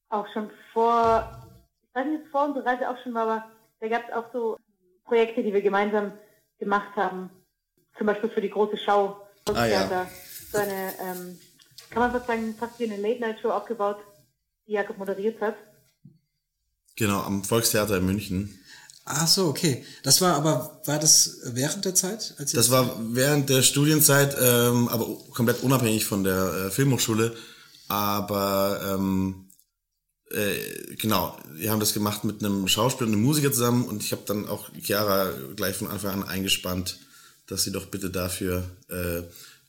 auch 0.10 0.28
schon 0.32 0.52
vor, 0.74 1.48
ich 1.82 1.96
weiß 1.96 2.06
nicht, 2.06 2.28
vor 2.32 2.46
unserer 2.46 2.66
Reise 2.68 2.88
auch 2.88 3.02
schon 3.04 3.16
war, 3.16 3.24
aber 3.24 3.52
da 3.84 3.90
gab 3.90 4.08
es 4.08 4.16
auch 4.16 4.32
so 4.32 4.58
Projekte, 5.04 5.44
die 5.44 5.54
wir 5.54 5.62
gemeinsam 5.62 6.14
gemacht 6.58 6.96
haben. 6.96 7.30
Zum 7.98 8.08
Beispiel 8.08 8.30
für 8.30 8.40
die 8.40 8.50
große 8.50 8.78
Schau. 8.78 9.28
Ah, 9.54 9.66
ja. 9.66 9.88
Volkstheater. 9.88 10.10
So 10.52 10.58
eine, 10.58 10.94
ähm, 11.02 11.40
kann 11.90 12.02
man 12.02 12.12
fast 12.14 12.28
sagen, 12.28 12.56
fast 12.58 12.80
wie 12.80 12.90
eine 12.90 12.96
Late-Night-Show 12.96 13.50
aufgebaut, 13.50 13.98
die 14.66 14.72
Jakob 14.72 14.98
moderiert 14.98 15.42
hat. 15.42 15.56
Genau, 16.96 17.22
am 17.24 17.44
Volkstheater 17.44 17.98
in 17.98 18.06
München. 18.06 18.58
Ach 19.04 19.28
so, 19.28 19.48
okay. 19.48 19.86
Das 20.04 20.22
war 20.22 20.36
aber, 20.36 20.82
war 20.86 21.00
das 21.00 21.42
während 21.44 21.84
der 21.84 21.94
Zeit? 21.94 22.36
Als 22.38 22.54
das 22.54 22.72
war 22.72 22.96
während 23.14 23.50
der 23.50 23.64
Studienzeit, 23.64 24.38
ähm, 24.42 24.88
aber 24.88 25.08
komplett 25.34 25.62
unabhängig 25.62 26.06
von 26.06 26.24
der 26.24 26.68
äh, 26.68 26.72
Filmhochschule. 26.72 27.36
Aber 27.90 28.96
ähm, 28.96 29.43
äh, 30.34 30.96
genau, 30.96 31.38
wir 31.54 31.72
haben 31.72 31.80
das 31.80 31.94
gemacht 31.94 32.24
mit 32.24 32.44
einem 32.44 32.68
Schauspieler 32.68 33.08
und 33.08 33.14
einem 33.14 33.24
Musiker 33.24 33.52
zusammen 33.52 33.86
und 33.86 34.04
ich 34.04 34.12
habe 34.12 34.24
dann 34.26 34.48
auch 34.48 34.70
Chiara 34.82 35.32
gleich 35.56 35.76
von 35.76 35.88
Anfang 35.88 36.22
an 36.22 36.28
eingespannt, 36.28 37.00
dass 37.48 37.64
sie 37.64 37.72
doch 37.72 37.86
bitte 37.88 38.10
dafür 38.10 38.64
äh, 38.90 39.22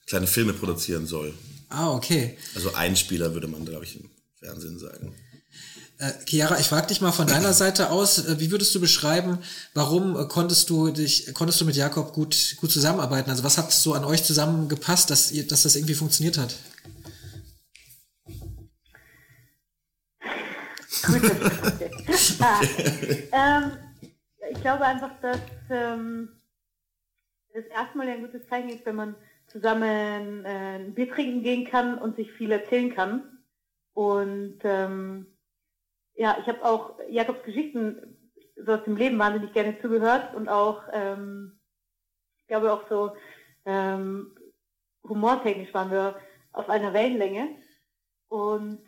kleine 0.07 0.27
Filme 0.27 0.53
produzieren 0.53 1.07
soll. 1.07 1.35
Ah, 1.69 1.91
okay. 1.93 2.37
Also 2.55 2.75
Einspieler 2.75 3.35
würde 3.35 3.49
man, 3.49 3.65
glaube 3.65 3.85
ich, 3.85 3.97
im 3.97 4.11
Fernsehen 4.41 4.79
sagen. 4.79 5.15
Äh, 5.99 6.13
Chiara, 6.27 6.59
ich 6.59 6.67
frage 6.67 6.89
dich 6.89 7.01
mal 7.01 7.13
von 7.13 7.27
deiner 7.27 7.53
Seite 7.53 7.91
aus, 7.91 8.19
äh, 8.19 8.41
wie 8.41 8.51
würdest 8.51 8.75
du 8.75 8.81
beschreiben, 8.81 9.39
warum 9.75 10.19
äh, 10.19 10.25
konntest 10.27 10.71
du 10.71 10.91
dich, 10.91 11.33
konntest 11.35 11.61
du 11.61 11.65
mit 11.65 11.77
Jakob 11.77 12.13
gut, 12.13 12.57
gut 12.61 12.73
zusammenarbeiten? 12.73 13.31
Also 13.31 13.45
was 13.45 13.59
hat 13.59 13.73
so 13.73 13.95
an 13.95 14.05
euch 14.05 14.25
zusammengepasst, 14.25 15.11
dass 15.11 15.31
ihr, 15.31 15.47
dass 15.47 15.63
das 15.63 15.77
irgendwie 15.77 15.95
funktioniert 15.95 16.37
hat? 16.39 16.57
ah, 22.41 22.61
ähm, 23.33 23.73
ich 24.51 24.61
glaube 24.61 24.85
einfach, 24.85 25.11
dass 25.21 25.41
ähm, 25.71 26.29
das 27.53 27.65
erstmal 27.67 28.09
ein 28.09 28.23
gutes 28.23 28.47
Zeichen 28.49 28.69
ist, 28.69 28.85
wenn 28.87 28.97
man 28.97 29.15
zusammen 29.47 30.45
äh, 30.45 30.79
ein 30.79 30.95
Bier 30.95 31.11
trinken 31.11 31.43
gehen 31.43 31.67
kann 31.67 31.99
und 31.99 32.17
sich 32.17 32.33
viel 32.33 32.53
erzählen 32.53 32.95
kann. 32.95 33.39
Und 33.93 34.59
ähm, 34.65 35.27
ja, 36.15 36.37
ich 36.41 36.47
habe 36.47 36.65
auch 36.65 36.99
Jakobs 37.09 37.45
Geschichten 37.45 38.17
so 38.57 38.73
aus 38.73 38.85
dem 38.85 38.97
Leben 38.97 39.19
wahnsinnig 39.19 39.53
gerne 39.53 39.81
zugehört 39.81 40.35
und 40.35 40.49
auch, 40.49 40.83
ähm, 40.93 41.59
ich 42.41 42.47
glaube 42.47 42.73
auch 42.73 42.89
so 42.89 43.17
ähm, 43.65 44.37
humortechnisch 45.03 45.73
waren 45.75 45.91
wir 45.91 46.17
auf 46.53 46.69
einer 46.69 46.93
Wellenlänge. 46.93 47.57
Und 48.29 48.81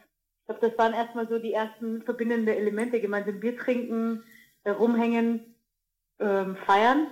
ich 0.47 0.59
glaube, 0.59 0.69
das 0.69 0.79
waren 0.79 0.95
erstmal 0.95 1.29
so 1.29 1.41
die 1.41 1.53
ersten 1.53 2.03
verbindenden 2.03 2.55
Elemente, 2.55 3.01
gemeinsam 3.01 3.41
Bier 3.41 3.59
trinken, 3.59 4.23
äh, 4.63 4.71
rumhängen, 4.71 5.41
ähm, 6.21 6.57
feiern. 6.65 7.09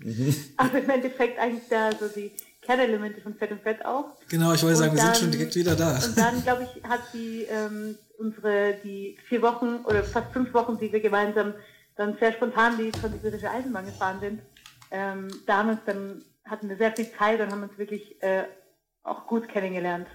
Mhm. 0.00 0.34
Also 0.58 0.76
im 0.76 0.90
Endeffekt 0.90 1.38
eigentlich 1.38 1.66
da 1.70 1.92
so 1.92 2.08
die 2.08 2.30
Kernelemente 2.60 3.22
von 3.22 3.34
Fett 3.36 3.52
und 3.52 3.62
Fett 3.62 3.86
auch. 3.86 4.16
Genau, 4.28 4.52
ich 4.52 4.62
wollte 4.62 4.76
sagen, 4.76 4.94
wir 4.94 5.00
sind 5.00 5.16
schon 5.16 5.30
direkt 5.30 5.56
wieder 5.56 5.74
da. 5.74 5.94
Und 5.94 6.18
dann, 6.18 6.42
glaube 6.42 6.64
ich, 6.64 6.84
hat 6.84 7.00
die 7.14 7.44
ähm, 7.44 7.96
unsere, 8.18 8.74
die 8.84 9.16
vier 9.28 9.40
Wochen 9.40 9.76
oder 9.86 10.04
fast 10.04 10.30
fünf 10.34 10.52
Wochen, 10.52 10.78
die 10.78 10.92
wir 10.92 11.00
gemeinsam 11.00 11.54
dann 11.96 12.18
sehr 12.18 12.34
spontan 12.34 12.76
die 12.76 12.92
französische 12.92 13.50
Eisenbahn 13.50 13.86
gefahren 13.86 14.20
sind, 14.20 14.42
ähm, 14.90 15.28
da 15.46 15.56
haben 15.56 15.70
uns 15.70 15.80
dann, 15.86 16.22
hatten 16.44 16.68
wir 16.68 16.76
sehr 16.76 16.92
viel 16.92 17.10
Zeit 17.12 17.40
und 17.40 17.50
haben 17.50 17.62
uns 17.62 17.78
wirklich 17.78 18.22
äh, 18.22 18.44
auch 19.04 19.26
gut 19.26 19.48
kennengelernt. 19.48 20.06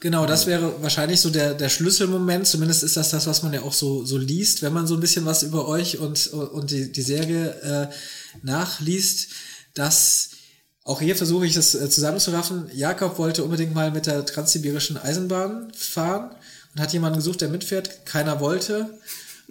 Genau, 0.00 0.24
das 0.24 0.46
wäre 0.46 0.82
wahrscheinlich 0.82 1.20
so 1.20 1.28
der, 1.28 1.52
der 1.52 1.68
Schlüsselmoment. 1.68 2.46
Zumindest 2.46 2.82
ist 2.82 2.96
das 2.96 3.10
das, 3.10 3.26
was 3.26 3.42
man 3.42 3.52
ja 3.52 3.60
auch 3.62 3.74
so, 3.74 4.02
so 4.04 4.16
liest, 4.16 4.62
wenn 4.62 4.72
man 4.72 4.86
so 4.86 4.94
ein 4.94 5.00
bisschen 5.00 5.26
was 5.26 5.42
über 5.42 5.68
euch 5.68 5.98
und, 5.98 6.28
und 6.28 6.70
die, 6.70 6.90
die 6.90 7.02
Serie 7.02 7.50
äh, 7.62 7.94
nachliest, 8.42 9.28
dass 9.74 10.30
auch 10.84 11.02
hier 11.02 11.14
versuche 11.16 11.44
ich 11.44 11.54
das 11.54 11.74
äh, 11.74 11.90
zusammenzuraffen. 11.90 12.70
Jakob 12.74 13.18
wollte 13.18 13.44
unbedingt 13.44 13.74
mal 13.74 13.90
mit 13.90 14.06
der 14.06 14.24
transsibirischen 14.24 14.96
Eisenbahn 14.96 15.70
fahren 15.74 16.34
und 16.74 16.80
hat 16.80 16.94
jemanden 16.94 17.18
gesucht, 17.18 17.42
der 17.42 17.50
mitfährt. 17.50 18.06
Keiner 18.06 18.40
wollte. 18.40 18.98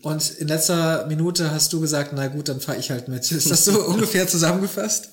Und 0.02 0.32
in 0.32 0.48
letzter 0.48 1.06
Minute 1.06 1.52
hast 1.52 1.72
du 1.74 1.80
gesagt, 1.80 2.12
na 2.16 2.28
gut, 2.28 2.50
dann 2.50 2.60
fahre 2.60 2.80
ich 2.80 2.90
halt 2.90 3.08
mit. 3.08 3.32
Ist 3.32 3.52
das 3.52 3.66
so 3.66 3.80
ungefähr 3.88 4.28
zusammengefasst? 4.28 5.10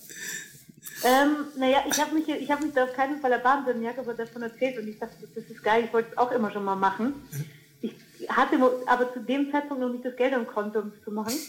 Ähm, 1.07 1.47
naja, 1.57 1.85
ich 1.89 2.01
habe 2.01 2.15
mich, 2.15 2.29
ich 2.29 2.51
hab 2.51 2.61
mich 2.61 2.73
da 2.73 2.85
auf 2.85 2.93
keinen 2.93 3.21
Fall 3.21 3.31
erbarmt, 3.31 3.69
denn 3.69 3.81
Jakob 3.81 4.09
hat 4.09 4.19
davon 4.19 4.43
erzählt 4.43 4.77
und 4.79 4.89
ich 4.89 4.99
dachte, 4.99 5.15
das 5.35 5.45
ist 5.45 5.63
geil, 5.63 5.85
ich 5.85 5.93
wollte 5.93 6.11
es 6.11 6.19
auch 6.19 6.33
immer 6.33 6.51
schon 6.51 6.65
mal 6.65 6.75
machen. 6.75 7.15
Ich 7.81 7.95
hatte 8.29 8.59
aber 8.87 9.13
zu 9.13 9.21
dem 9.21 9.53
Zeitpunkt 9.53 9.81
noch 9.81 9.91
nicht 9.91 10.05
das 10.05 10.17
Geld 10.17 10.35
am 10.35 10.49
Konto, 10.49 10.81
um 10.81 10.89
es 10.89 11.03
zu 11.05 11.11
machen. 11.11 11.33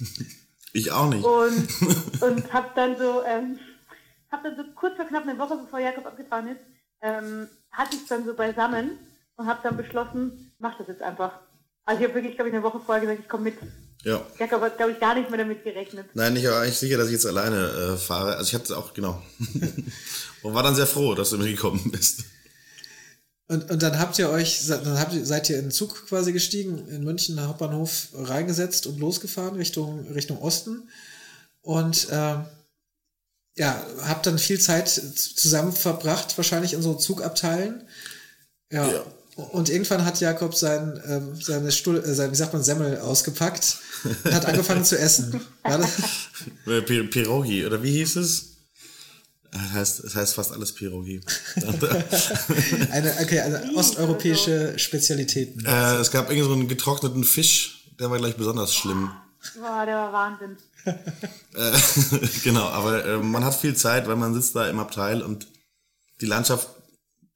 Ich 0.74 0.92
auch 0.92 1.10
nicht. 1.10 1.24
Und, 1.24 2.22
und 2.22 2.54
habe 2.54 2.70
dann 2.76 2.98
so, 2.98 3.24
ähm, 3.24 3.58
habe 4.30 4.50
dann 4.50 4.58
so 4.58 4.64
kurz 4.76 4.96
vor 4.98 5.06
knapp 5.06 5.24
eine 5.24 5.40
Woche, 5.40 5.58
bevor 5.58 5.80
Jakob 5.80 6.06
abgefahren 6.06 6.50
ist, 6.50 6.60
ähm, 7.02 7.48
hatte 7.72 7.96
ich 7.96 8.02
es 8.02 8.08
dann 8.08 8.26
so 8.26 8.36
beisammen 8.36 9.00
und 9.38 9.48
habe 9.48 9.62
dann 9.64 9.78
beschlossen, 9.78 10.54
mach 10.60 10.78
das 10.78 10.90
jetzt 10.90 11.02
einfach. 11.02 11.40
Also 11.86 12.02
ich 12.02 12.08
habe 12.08 12.16
wirklich, 12.16 12.36
glaube 12.36 12.50
ich, 12.50 12.54
eine 12.54 12.64
Woche 12.64 12.82
vorher 12.82 13.02
gesagt, 13.02 13.22
ich 13.22 13.30
komme 13.30 13.46
mit. 13.46 13.58
Ja. 14.04 14.26
Jakob 14.40 14.62
hat, 14.62 14.78
glaube 14.78 14.94
ich, 14.94 15.00
gar 15.00 15.16
nicht 15.16 15.30
mehr 15.30 15.40
damit 15.40 15.64
gerechnet. 15.64 16.08
Nein, 16.14 16.36
ich 16.36 16.46
war 16.46 16.62
eigentlich 16.62 16.78
sicher, 16.78 16.98
dass 16.98 17.08
ich 17.08 17.14
jetzt 17.14 17.26
alleine 17.26 17.68
äh, 17.68 17.98
fahre. 17.98 18.38
Also 18.38 18.50
ich 18.50 18.54
hatte 18.54 18.78
auch, 18.78 18.94
genau. 18.94 19.22
und 20.44 20.54
war 20.54 20.64
dann 20.64 20.76
sehr 20.76 20.88
froh, 20.88 21.16
dass 21.16 21.32
du 21.32 21.38
mitgekommen 21.38 21.92
bist. 21.92 22.24
Und, 23.48 23.70
und 23.72 23.82
dann 23.82 23.98
habt 23.98 24.20
ihr 24.20 24.30
euch, 24.30 24.68
dann 24.68 25.00
habt 25.00 25.14
ihr, 25.14 25.26
seid 25.26 25.50
ihr 25.50 25.58
in 25.58 25.66
den 25.66 25.72
Zug 25.72 26.08
quasi 26.08 26.34
gestiegen, 26.34 26.88
in 26.90 27.04
München 27.04 27.42
Hauptbahnhof 27.42 28.10
reingesetzt 28.14 28.88
und 28.88 29.00
losgefahren 29.00 29.56
Richtung, 29.56 30.06
Richtung 30.12 30.38
Osten. 30.42 30.90
Und 31.62 32.10
äh, 32.10 32.38
ja, 33.56 33.86
habt 34.04 34.26
dann 34.26 34.38
viel 34.38 34.60
Zeit 34.60 34.88
zusammen 34.90 35.72
verbracht, 35.72 36.38
wahrscheinlich 36.38 36.74
in 36.74 36.82
so 36.82 36.94
Zugabteilen. 36.94 37.88
Ja. 38.72 38.92
ja. 38.92 39.06
Und 39.38 39.70
irgendwann 39.70 40.04
hat 40.04 40.20
Jakob 40.20 40.56
sein, 40.56 40.98
äh, 40.98 41.22
seine 41.40 41.72
Stuhl, 41.72 41.98
äh, 41.98 42.16
sein, 42.16 42.32
wie 42.32 42.36
sagt 42.36 42.54
man, 42.54 42.64
Semmel 42.64 42.98
ausgepackt 42.98 43.78
und 44.24 44.34
hat 44.34 44.48
angefangen 44.48 44.84
zu 44.84 44.98
essen. 44.98 45.40
War 45.62 45.78
das? 45.78 45.92
Pirogi, 46.66 47.64
oder 47.64 47.84
wie 47.84 47.92
hieß 47.92 48.16
es? 48.16 48.58
Das 49.52 49.72
heißt, 49.74 50.04
es 50.06 50.16
heißt 50.16 50.34
fast 50.34 50.52
alles 50.52 50.74
Pirogi. 50.74 51.22
eine, 52.92 53.14
okay, 53.22 53.42
eine 53.42 53.74
osteuropäische 53.76 54.78
Spezialitäten. 54.80 55.64
Äh, 55.66 55.98
es 55.98 56.10
gab 56.10 56.32
irgendwie 56.32 56.48
so 56.48 56.54
einen 56.54 56.68
getrockneten 56.68 57.24
Fisch, 57.24 57.86
der 58.00 58.10
war 58.10 58.18
gleich 58.18 58.38
besonders 58.38 58.74
schlimm. 58.74 59.12
Boah, 59.56 59.86
der 59.86 59.98
war 59.98 60.14
Wahnsinn. 60.14 60.58
äh, 60.86 62.28
genau, 62.44 62.66
aber 62.66 63.06
äh, 63.06 63.18
man 63.18 63.46
hat 63.46 63.54
viel 63.54 63.76
Zeit, 63.76 64.08
weil 64.08 64.16
man 64.16 64.34
sitzt 64.34 64.56
da 64.56 64.68
im 64.68 64.80
Abteil 64.80 65.22
und 65.22 65.48
die 66.22 66.26
Landschaft 66.26 66.70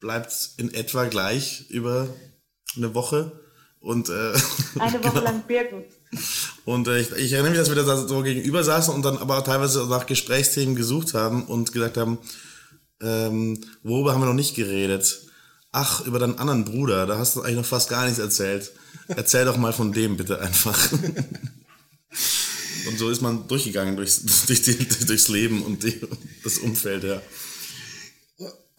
bleibt 0.01 0.49
in 0.57 0.73
etwa 0.73 1.05
gleich 1.05 1.69
über 1.69 2.09
eine 2.75 2.93
Woche. 2.93 3.31
Und, 3.79 4.09
äh, 4.09 4.33
eine 4.79 4.93
Woche 5.03 5.13
genau. 5.13 5.21
lang 5.21 5.43
Birken. 5.47 5.85
Und 6.65 6.87
äh, 6.87 6.99
ich, 6.99 7.11
ich, 7.13 7.31
erinnere 7.31 7.51
mich, 7.51 7.59
dass 7.59 7.69
wir 7.69 7.81
da 7.81 8.07
so 8.07 8.21
gegenüber 8.21 8.63
saßen 8.63 8.93
und 8.93 9.03
dann 9.03 9.17
aber 9.17 9.43
teilweise 9.43 9.87
nach 9.87 10.05
Gesprächsthemen 10.05 10.75
gesucht 10.75 11.13
haben 11.13 11.45
und 11.45 11.71
gesagt 11.71 11.97
haben, 11.97 12.19
ähm, 13.01 13.61
worüber 13.81 14.13
haben 14.13 14.21
wir 14.21 14.27
noch 14.27 14.33
nicht 14.33 14.55
geredet? 14.55 15.21
Ach, 15.71 16.05
über 16.05 16.19
deinen 16.19 16.37
anderen 16.37 16.65
Bruder, 16.65 17.07
da 17.07 17.17
hast 17.17 17.35
du 17.35 17.41
eigentlich 17.41 17.55
noch 17.55 17.65
fast 17.65 17.89
gar 17.89 18.03
nichts 18.03 18.19
erzählt. 18.19 18.71
Erzähl 19.07 19.45
doch 19.45 19.57
mal 19.57 19.73
von 19.73 19.93
dem 19.93 20.17
bitte 20.17 20.39
einfach. 20.39 20.91
und 22.87 22.99
so 22.99 23.09
ist 23.09 23.21
man 23.21 23.47
durchgegangen 23.47 23.95
durchs, 23.95 24.45
durch 24.47 24.61
die, 24.61 24.77
durchs 24.77 25.27
Leben 25.29 25.63
und 25.63 25.83
die, 25.83 25.99
das 26.43 26.57
Umfeld, 26.59 27.03
ja. 27.03 27.21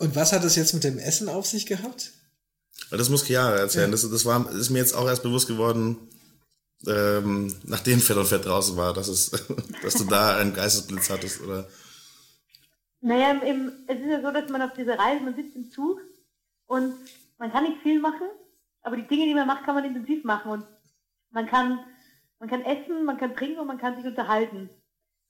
Und 0.03 0.17
was 0.17 0.33
hat 0.33 0.43
das 0.43 0.57
jetzt 0.57 0.75
mit 0.75 0.83
dem 0.83 0.99
Essen 0.99 1.29
auf 1.29 1.47
sich 1.47 1.65
gehabt? 1.65 2.11
Das 2.91 3.09
muss 3.09 3.25
Chiara 3.25 3.55
erzählen. 3.55 3.85
Ja. 3.85 3.93
Das, 3.93 4.11
das, 4.11 4.25
war, 4.25 4.43
das 4.45 4.57
ist 4.57 4.71
mir 4.71 4.81
jetzt 4.81 4.97
auch 4.97 5.07
erst 5.07 5.23
bewusst 5.23 5.47
geworden, 5.47 5.97
ähm, 6.89 7.55
nachdem 7.63 8.01
Fett 8.01 8.17
und 8.17 8.27
Fett 8.27 8.45
draußen 8.45 8.77
war, 8.77 8.93
dass, 8.95 9.07
es, 9.07 9.31
dass 9.83 9.95
du 9.95 10.05
da 10.05 10.39
einen 10.39 10.55
Geistesblitz 10.55 11.09
hattest, 11.09 11.41
oder? 11.43 11.69
Naja, 13.01 13.31
im, 13.43 13.71
es 13.87 14.01
ist 14.01 14.09
ja 14.09 14.21
so, 14.21 14.33
dass 14.33 14.51
man 14.51 14.63
auf 14.63 14.73
dieser 14.73 14.99
Reise, 14.99 15.23
man 15.23 15.37
sitzt 15.37 15.55
im 15.55 15.71
Zug 15.71 16.01
und 16.67 16.95
man 17.39 17.53
kann 17.53 17.63
nicht 17.63 17.81
viel 17.83 18.01
machen, 18.01 18.27
aber 18.83 18.97
die 18.97 19.07
Dinge, 19.07 19.27
die 19.27 19.35
man 19.35 19.47
macht, 19.47 19.65
kann 19.65 19.77
man 19.77 19.85
intensiv 19.85 20.25
machen 20.25 20.51
und 20.51 20.65
man 21.31 21.47
kann, 21.47 21.79
man 22.41 22.49
kann 22.49 22.65
essen, 22.65 23.05
man 23.05 23.19
kann 23.19 23.37
trinken 23.37 23.61
und 23.61 23.69
man 23.69 23.79
kann 23.79 23.95
sich 23.95 24.05
unterhalten. 24.05 24.69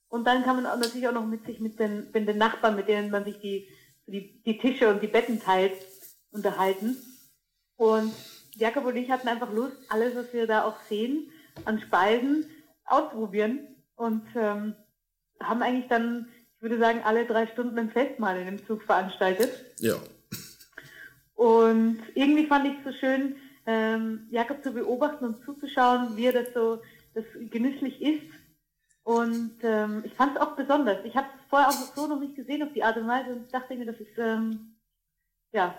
Und 0.09 0.25
dann 0.27 0.45
kann 0.45 0.57
man 0.57 0.65
auch 0.65 0.79
natürlich 0.79 1.07
auch 1.09 1.13
noch 1.13 1.27
mit 1.27 1.45
sich 1.45 1.61
mit 1.61 1.79
den, 1.79 2.11
mit 2.11 2.27
den 2.27 2.39
Nachbarn, 2.39 2.75
mit 2.75 2.89
denen 2.89 3.11
man 3.11 3.25
sich 3.25 3.39
die 3.39 3.69
die, 4.07 4.43
die 4.43 4.59
Tische 4.59 4.89
und 4.89 5.03
die 5.03 5.09
Betten 5.09 5.41
teilt, 5.41 5.75
unterhalten. 6.31 6.97
Und 7.77 8.13
Jakob 8.55 8.85
und 8.85 8.97
ich 8.97 9.11
hatten 9.11 9.29
einfach 9.29 9.53
Lust, 9.53 9.77
alles, 9.89 10.15
was 10.15 10.33
wir 10.33 10.47
da 10.47 10.65
auch 10.65 10.77
sehen, 10.89 11.31
an 11.65 11.81
Speisen 11.81 12.47
auszuprobieren. 12.85 13.69
Und 13.97 14.25
ähm, 14.35 14.75
haben 15.41 15.63
eigentlich 15.63 15.89
dann, 15.89 16.29
ich 16.57 16.63
würde 16.63 16.79
sagen, 16.79 17.01
alle 17.05 17.27
drei 17.27 17.47
Stunden 17.49 17.79
ein 17.79 17.91
Festmahl 17.91 18.39
in 18.39 18.47
dem 18.47 18.67
Zug 18.67 18.83
veranstaltet. 18.83 19.51
Ja. 19.79 19.97
Und 21.35 22.01
irgendwie 22.15 22.47
fand 22.47 22.67
ich 22.67 22.79
es 22.79 22.93
so 22.93 22.99
schön, 22.99 23.37
ähm, 23.67 24.29
Jakob 24.31 24.63
zu 24.63 24.73
beobachten 24.73 25.25
und 25.25 25.45
zuzuschauen, 25.45 26.17
wie 26.17 26.27
er 26.27 26.33
das 26.33 26.53
so 26.55 26.81
das 27.15 27.25
genüsslich 27.51 28.01
ist 28.01 28.23
und 29.05 29.57
ähm, 29.63 30.03
ich 30.05 30.15
fand 30.15 30.37
es 30.37 30.41
auch 30.41 30.55
besonders. 30.55 31.05
Ich 31.05 31.17
habe 31.17 31.27
es 31.37 31.42
vorher 31.53 31.69
auch 31.69 31.95
so 31.95 32.07
noch 32.07 32.19
nicht 32.19 32.35
gesehen 32.35 32.63
auf 32.63 32.73
die 32.73 32.83
Art 32.83 32.97
und 32.97 33.07
Weise 33.07 33.31
und 33.35 33.53
dachte 33.53 33.75
mir, 33.77 33.85
das 33.85 33.97
ist, 34.01 34.17
ähm, 34.17 34.75
ja. 35.53 35.75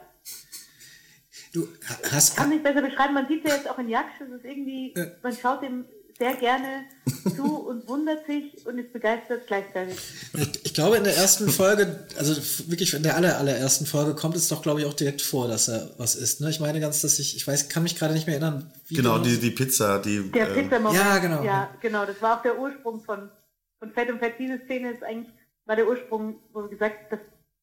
Du 1.51 1.67
hast. 2.11 2.29
Ich 2.29 2.35
kann 2.35 2.49
nicht 2.49 2.63
besser 2.63 2.81
beschreiben, 2.83 3.15
man 3.15 3.27
sieht 3.27 3.43
ja 3.47 3.55
jetzt 3.55 3.67
auch 3.67 3.79
in 3.79 3.89
Jaksch, 3.89 4.21
es 4.21 4.29
ist 4.29 4.45
irgendwie, 4.45 4.93
Ja. 4.95 5.05
man 5.23 5.35
schaut 5.35 5.63
dem 5.63 5.85
sehr 6.19 6.35
gerne 6.35 6.85
zu 7.35 7.43
und 7.67 7.87
wundert 7.87 8.27
sich 8.27 8.63
und 8.67 8.77
ist 8.77 8.93
begeistert 8.93 9.47
gleichzeitig. 9.47 9.97
Ich, 10.33 10.65
ich 10.65 10.73
glaube, 10.75 10.97
in 10.97 11.03
der 11.05 11.17
ersten 11.17 11.49
Folge, 11.49 12.05
also 12.19 12.35
wirklich 12.69 12.93
in 12.93 13.01
der 13.01 13.15
aller, 13.15 13.39
allerersten 13.39 13.87
Folge, 13.87 14.13
kommt 14.13 14.35
es 14.35 14.47
doch, 14.47 14.61
glaube 14.61 14.81
ich, 14.81 14.85
auch 14.85 14.93
direkt 14.93 15.23
vor, 15.23 15.47
dass 15.47 15.67
er 15.69 15.89
was 15.97 16.15
isst. 16.15 16.39
Ne? 16.41 16.51
Ich 16.51 16.59
meine 16.59 16.79
ganz, 16.79 17.01
dass 17.01 17.17
ich, 17.17 17.35
ich 17.35 17.47
weiß, 17.47 17.67
kann 17.69 17.81
mich 17.81 17.95
gerade 17.97 18.13
nicht 18.13 18.27
mehr 18.27 18.35
erinnern, 18.35 18.71
wie 18.87 18.95
Genau, 18.95 19.17
die, 19.17 19.39
die 19.39 19.49
Pizza, 19.49 19.97
die. 19.99 20.29
Der 20.31 20.49
ähm, 20.55 20.69
Pizzamoment. 20.69 21.03
ja, 21.03 21.17
genau. 21.17 21.43
Ja, 21.43 21.75
genau, 21.81 22.05
das 22.05 22.21
war 22.21 22.37
auch 22.37 22.43
der 22.43 22.59
Ursprung 22.59 23.01
von, 23.03 23.31
von 23.79 23.91
Fett 23.91 24.11
und 24.11 24.19
Fett. 24.19 24.35
Diese 24.37 24.59
Szene 24.65 24.91
ist 24.93 25.03
eigentlich, 25.03 25.33
war 25.65 25.75
der 25.75 25.87
Ursprung, 25.87 26.39
wo 26.51 26.63
wir 26.63 26.69
gesagt, 26.69 27.11
dass 27.11 27.19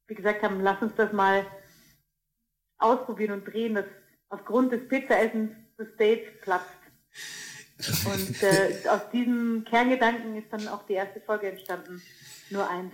wir 0.07 0.17
gesagt 0.17 0.43
haben, 0.43 0.61
lass 0.61 0.81
uns 0.83 0.93
das 0.97 1.13
mal 1.13 1.47
ausprobieren 2.79 3.33
und 3.33 3.45
drehen, 3.45 3.75
dass 3.75 3.87
aufgrund 4.29 4.73
des 4.73 4.89
Pizzaessens 4.89 5.51
das 5.77 5.89
Date 5.99 6.41
platzt. 6.41 6.67
Und 8.07 8.43
äh, 8.43 8.89
aus 8.89 9.03
diesem 9.13 9.65
Kerngedanken 9.69 10.37
ist 10.37 10.49
dann 10.51 10.69
auch 10.69 10.87
die 10.87 10.95
erste 10.95 11.21
Folge 11.21 11.51
entstanden. 11.51 12.03
Nur 12.51 12.69
eins. 12.69 12.93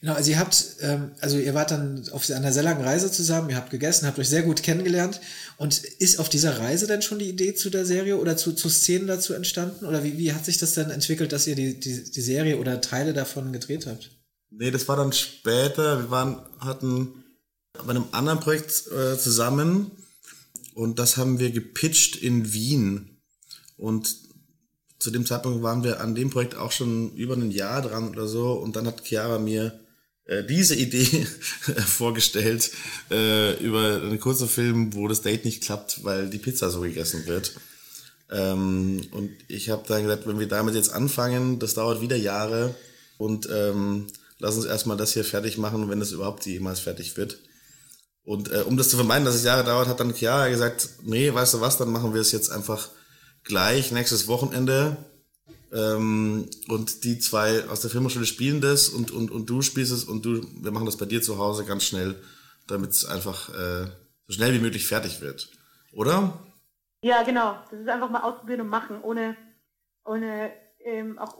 Genau, 0.00 0.14
also 0.14 0.30
ihr 0.30 0.38
habt, 0.38 0.76
ähm, 0.80 1.12
also 1.20 1.38
ihr 1.38 1.52
wart 1.52 1.72
dann 1.72 2.08
auf 2.12 2.30
einer 2.30 2.52
sehr 2.52 2.62
langen 2.62 2.82
Reise 2.82 3.10
zusammen, 3.10 3.50
ihr 3.50 3.56
habt 3.56 3.70
gegessen, 3.70 4.06
habt 4.06 4.18
euch 4.18 4.28
sehr 4.28 4.42
gut 4.42 4.62
kennengelernt. 4.62 5.20
Und 5.56 5.82
ist 5.84 6.18
auf 6.18 6.28
dieser 6.28 6.58
Reise 6.58 6.86
denn 6.86 7.02
schon 7.02 7.18
die 7.18 7.28
Idee 7.28 7.54
zu 7.54 7.70
der 7.70 7.84
Serie 7.84 8.16
oder 8.16 8.36
zu, 8.36 8.52
zu 8.52 8.68
Szenen 8.68 9.06
dazu 9.06 9.34
entstanden? 9.34 9.84
Oder 9.84 10.04
wie, 10.04 10.16
wie 10.16 10.32
hat 10.32 10.44
sich 10.44 10.58
das 10.58 10.74
dann 10.74 10.90
entwickelt, 10.90 11.32
dass 11.32 11.46
ihr 11.46 11.54
die, 11.54 11.78
die, 11.78 12.10
die 12.10 12.20
Serie 12.20 12.58
oder 12.58 12.80
Teile 12.80 13.12
davon 13.12 13.52
gedreht 13.52 13.86
habt? 13.86 14.10
Nee, 14.50 14.70
das 14.70 14.88
war 14.88 14.96
dann 14.96 15.12
später. 15.12 16.00
Wir 16.00 16.10
waren, 16.10 16.42
hatten 16.58 17.24
bei 17.72 17.90
einem 17.90 18.06
anderen 18.12 18.40
Projekt 18.40 18.86
äh, 18.88 19.16
zusammen 19.16 19.90
und 20.74 20.98
das 20.98 21.16
haben 21.16 21.38
wir 21.38 21.50
gepitcht 21.50 22.16
in 22.16 22.52
Wien. 22.52 23.18
Und 23.76 24.14
zu 24.98 25.10
dem 25.10 25.24
Zeitpunkt 25.24 25.62
waren 25.62 25.84
wir 25.84 26.00
an 26.00 26.14
dem 26.14 26.30
Projekt 26.30 26.56
auch 26.56 26.72
schon 26.72 27.14
über 27.14 27.34
ein 27.34 27.50
Jahr 27.50 27.82
dran 27.82 28.08
oder 28.10 28.26
so. 28.26 28.52
Und 28.52 28.76
dann 28.76 28.86
hat 28.86 29.04
Chiara 29.04 29.38
mir 29.38 29.80
äh, 30.24 30.44
diese 30.44 30.74
Idee 30.74 31.26
vorgestellt 31.86 32.70
äh, 33.10 33.54
über 33.64 34.02
einen 34.02 34.20
kurzen 34.20 34.48
Film, 34.48 34.94
wo 34.94 35.08
das 35.08 35.22
Date 35.22 35.44
nicht 35.44 35.62
klappt, 35.62 36.04
weil 36.04 36.28
die 36.28 36.38
Pizza 36.38 36.70
so 36.70 36.80
gegessen 36.80 37.26
wird. 37.26 37.54
Ähm, 38.30 39.00
und 39.12 39.30
ich 39.48 39.70
habe 39.70 39.84
dann 39.88 40.02
gesagt, 40.02 40.26
wenn 40.26 40.38
wir 40.38 40.48
damit 40.48 40.74
jetzt 40.74 40.92
anfangen, 40.92 41.58
das 41.58 41.74
dauert 41.74 42.00
wieder 42.00 42.16
Jahre 42.16 42.74
und 43.18 43.48
ähm, 43.50 44.06
lass 44.40 44.56
uns 44.56 44.64
erstmal 44.64 44.96
das 44.96 45.12
hier 45.12 45.24
fertig 45.24 45.58
machen, 45.58 45.88
wenn 45.88 46.00
es 46.00 46.12
überhaupt 46.12 46.44
jemals 46.46 46.80
fertig 46.80 47.16
wird. 47.16 47.38
Und 48.24 48.50
äh, 48.52 48.62
um 48.62 48.76
das 48.76 48.88
zu 48.88 48.96
vermeiden, 48.96 49.24
dass 49.24 49.34
es 49.34 49.44
Jahre 49.44 49.64
dauert, 49.64 49.88
hat 49.88 50.00
dann 50.00 50.14
Chiara 50.14 50.48
gesagt, 50.48 50.88
nee, 51.02 51.32
weißt 51.32 51.54
du 51.54 51.60
was, 51.60 51.78
dann 51.78 51.92
machen 51.92 52.14
wir 52.14 52.20
es 52.20 52.32
jetzt 52.32 52.50
einfach 52.50 52.88
gleich 53.44 53.92
nächstes 53.92 54.28
Wochenende. 54.28 54.96
Ähm, 55.72 56.48
und 56.68 57.04
die 57.04 57.18
zwei 57.18 57.68
aus 57.68 57.80
der 57.80 57.90
Filmhochschule 57.90 58.26
spielen 58.26 58.60
das 58.60 58.88
und, 58.88 59.12
und, 59.12 59.30
und 59.30 59.48
du 59.48 59.62
spielst 59.62 59.92
es 59.92 60.04
und 60.04 60.24
du, 60.24 60.44
wir 60.60 60.72
machen 60.72 60.86
das 60.86 60.96
bei 60.96 61.06
dir 61.06 61.22
zu 61.22 61.38
Hause 61.38 61.64
ganz 61.64 61.84
schnell, 61.84 62.16
damit 62.66 62.90
es 62.90 63.04
einfach 63.04 63.48
äh, 63.50 63.86
so 64.26 64.34
schnell 64.34 64.52
wie 64.52 64.58
möglich 64.58 64.86
fertig 64.86 65.20
wird. 65.20 65.48
Oder? 65.92 66.38
Ja, 67.02 67.22
genau. 67.22 67.56
Das 67.70 67.80
ist 67.80 67.88
einfach 67.88 68.10
mal 68.10 68.22
ausprobieren 68.22 68.62
und 68.62 68.68
machen, 68.68 69.00
ohne, 69.02 69.36
ohne 70.04 70.50
ähm, 70.84 71.18
auch 71.18 71.36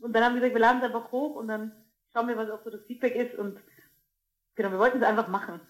und 0.00 0.12
dann 0.12 0.22
haben 0.22 0.34
wir 0.34 0.40
gesagt, 0.40 0.54
wir 0.54 0.60
laden 0.60 0.78
es 0.78 0.84
einfach 0.84 1.10
hoch 1.12 1.36
und 1.36 1.48
dann 1.48 1.72
schauen 2.14 2.28
wir, 2.28 2.36
was 2.36 2.50
auch 2.50 2.62
so 2.64 2.70
das 2.70 2.80
Feedback 2.86 3.16
ist 3.16 3.38
und 3.38 3.58
genau, 4.54 4.70
wir 4.70 4.78
wollten 4.78 4.98
es 4.98 5.04
einfach 5.04 5.28
machen. 5.28 5.60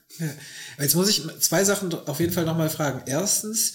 Jetzt 0.78 0.94
muss 0.94 1.09
ich 1.09 1.26
zwei 1.40 1.64
Sachen 1.64 1.92
auf 2.07 2.20
jeden 2.20 2.33
Fall 2.33 2.44
nochmal 2.44 2.68
fragen. 2.68 3.02
Erstens, 3.07 3.74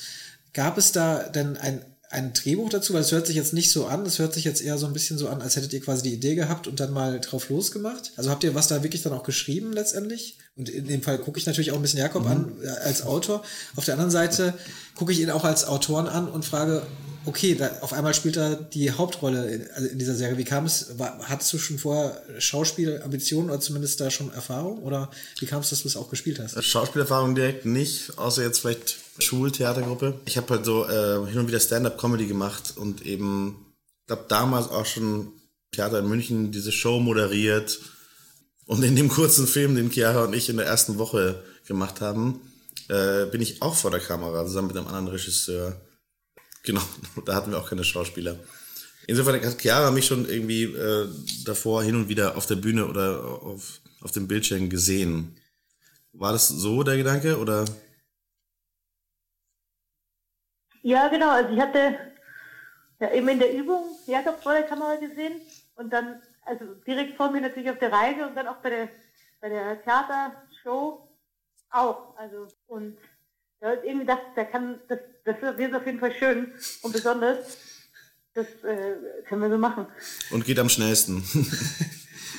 gab 0.54 0.78
es 0.78 0.92
da 0.92 1.24
denn 1.24 1.58
ein, 1.58 1.84
ein 2.12 2.34
Drehbuch 2.34 2.70
dazu? 2.70 2.94
Weil 2.94 3.02
es 3.02 3.12
hört 3.12 3.26
sich 3.26 3.36
jetzt 3.36 3.54
nicht 3.54 3.72
so 3.72 3.88
an, 3.88 4.06
es 4.06 4.20
hört 4.20 4.36
sich 4.36 4.44
jetzt 4.44 4.62
eher 4.62 4.78
so 4.78 4.86
ein 4.86 4.94
bisschen 4.94 5.18
so 5.18 5.30
an, 5.30 5.42
als 5.42 5.56
hättet 5.56 5.74
ihr 5.74 5.82
quasi 5.82 6.04
die 6.04 6.14
Idee 6.14 6.36
gehabt 6.36 6.68
und 6.68 6.80
dann 6.80 6.94
mal 6.94 7.20
drauf 7.20 7.50
losgemacht. 7.50 8.14
Also 8.18 8.30
habt 8.30 8.44
ihr 8.44 8.54
was 8.54 8.68
da 8.68 8.84
wirklich 8.84 9.02
dann 9.02 9.14
auch 9.14 9.24
geschrieben 9.24 9.74
letztendlich? 9.74 10.38
Und 10.56 10.70
in 10.70 10.88
dem 10.88 11.02
Fall 11.02 11.18
gucke 11.18 11.40
ich 11.40 11.48
natürlich 11.48 11.72
auch 11.72 11.76
ein 11.76 11.82
bisschen 11.82 12.00
Jakob 12.00 12.28
an 12.28 12.54
äh, 12.62 12.68
als 12.68 13.04
Autor. 13.04 13.44
Auf 13.76 13.86
der 13.86 13.96
anderen 13.96 14.12
Seite 14.12 14.54
gucke 14.96 15.12
ich 15.12 15.20
ihn 15.22 15.32
auch 15.32 15.44
als 15.44 15.66
Autoren 15.66 16.08
an 16.08 16.28
und 16.28 16.46
frage, 16.46 16.84
okay, 17.30 17.56
da, 17.56 17.78
auf 17.82 17.94
einmal 17.94 18.14
spielt 18.14 18.38
er 18.38 18.56
die 18.56 18.92
Hauptrolle 18.92 19.50
in, 19.50 19.68
also 19.72 19.88
in 19.88 20.00
dieser 20.00 20.16
Serie. 20.16 20.38
Wie 20.38 20.44
kam 20.44 20.66
es? 20.66 20.96
Hattest 21.24 21.54
du 21.54 21.60
schon 21.60 21.78
vorher 21.78 22.22
Schauspielambitionen 22.40 23.50
oder 23.50 23.60
zumindest 23.60 24.02
da 24.02 24.10
schon 24.10 24.34
Erfahrung? 24.34 24.80
Oder 24.84 25.10
wie 25.40 25.46
kam 25.46 25.62
es, 25.62 25.70
dass 25.70 25.84
du 25.84 25.88
es 25.88 25.96
auch 25.96 26.10
gespielt 26.10 26.40
hast? 26.40 26.62
Schauspielerfahrung 26.64 27.36
direkt 27.36 27.66
nicht, 27.66 28.18
außer 28.18 28.44
jetzt 28.44 28.60
vielleicht 28.60 28.98
Schultheatergruppe. 29.20 30.20
Ich 30.26 30.38
habe 30.38 30.56
halt 30.56 30.66
so 30.66 30.86
äh, 30.86 31.26
hin 31.28 31.40
und 31.40 31.48
wieder 31.48 31.60
Stand-up-Comedy 31.60 32.26
gemacht 32.26 32.74
und 32.76 33.06
eben, 33.06 33.66
ich 34.02 34.08
glaube 34.08 34.26
damals 34.28 34.68
auch 34.70 34.86
schon 34.86 35.32
Theater 35.72 36.00
in 36.00 36.10
München 36.10 36.52
diese 36.52 36.72
Show 36.72 37.00
moderiert. 37.00 37.80
Und 38.66 38.84
in 38.84 38.96
dem 38.96 39.10
kurzen 39.10 39.48
Film, 39.48 39.76
den 39.76 39.92
Chiara 39.92 40.26
und 40.26 40.34
ich 40.34 40.50
in 40.50 40.58
der 40.58 40.66
ersten 40.66 40.98
Woche 40.98 41.44
gemacht 41.68 42.02
haben, 42.02 42.42
äh, 42.88 43.26
bin 43.26 43.42
ich 43.42 43.62
auch 43.62 43.76
vor 43.76 43.92
der 43.92 44.00
Kamera, 44.00 44.46
zusammen 44.46 44.68
mit 44.68 44.78
einem 44.78 44.88
anderen 44.88 45.08
Regisseur. 45.08 45.80
Genau, 46.64 46.82
da 47.26 47.36
hatten 47.36 47.52
wir 47.52 47.60
auch 47.60 47.70
keine 47.70 47.84
Schauspieler. 47.84 48.38
Insofern 49.08 49.44
hat 49.44 49.60
Chiara 49.60 49.90
mich 49.92 50.06
schon 50.06 50.30
irgendwie 50.30 50.66
äh, 50.66 51.08
davor 51.46 51.82
hin 51.84 51.96
und 51.96 52.10
wieder 52.10 52.38
auf 52.38 52.46
der 52.46 52.56
Bühne 52.56 52.86
oder 52.86 53.24
auf, 53.24 53.82
auf 54.02 54.12
dem 54.12 54.28
Bildschirm 54.28 54.70
gesehen. 54.70 55.36
War 56.14 56.34
das 56.34 56.48
so 56.48 56.84
der 56.84 56.98
Gedanke 56.98 57.40
oder? 57.40 57.66
Ja, 60.82 61.08
genau. 61.08 61.32
Also 61.32 61.54
ich 61.54 61.60
hatte 61.60 61.98
ja 63.00 63.12
eben 63.12 63.28
in 63.30 63.40
der 63.40 63.54
Übung 63.54 63.98
Jakob 64.06 64.42
vor 64.42 64.54
der 64.54 64.64
Kamera 64.64 64.96
gesehen 64.96 65.42
und 65.76 65.92
dann, 65.92 66.22
also 66.46 66.66
direkt 66.86 67.18
vor 67.18 67.32
mir 67.32 67.42
natürlich 67.42 67.70
auf 67.70 67.80
der 67.80 67.92
Reise 67.92 68.28
und 68.28 68.36
dann 68.36 68.48
auch 68.48 68.58
bei 68.58 68.70
der, 68.70 68.90
bei 69.42 69.50
der 69.50 69.82
Theatershow 69.84 71.10
auch. 71.72 72.16
Also 72.18 72.48
und 72.68 72.98
da 73.60 73.72
ist 73.74 73.84
irgendwie 73.84 74.06
gedacht, 74.06 74.22
da 74.36 74.44
kann, 74.46 74.80
das, 74.88 75.00
das 75.26 75.58
wird 75.58 75.74
auf 75.74 75.86
jeden 75.86 76.00
Fall 76.00 76.14
schön 76.14 76.52
und 76.82 76.92
besonders. 76.94 77.58
Das 78.34 78.46
äh, 78.64 78.96
können 79.28 79.42
wir 79.42 79.50
so 79.50 79.58
machen. 79.58 79.88
Und 80.32 80.46
geht 80.46 80.60
am 80.60 80.70
schnellsten. 80.70 81.24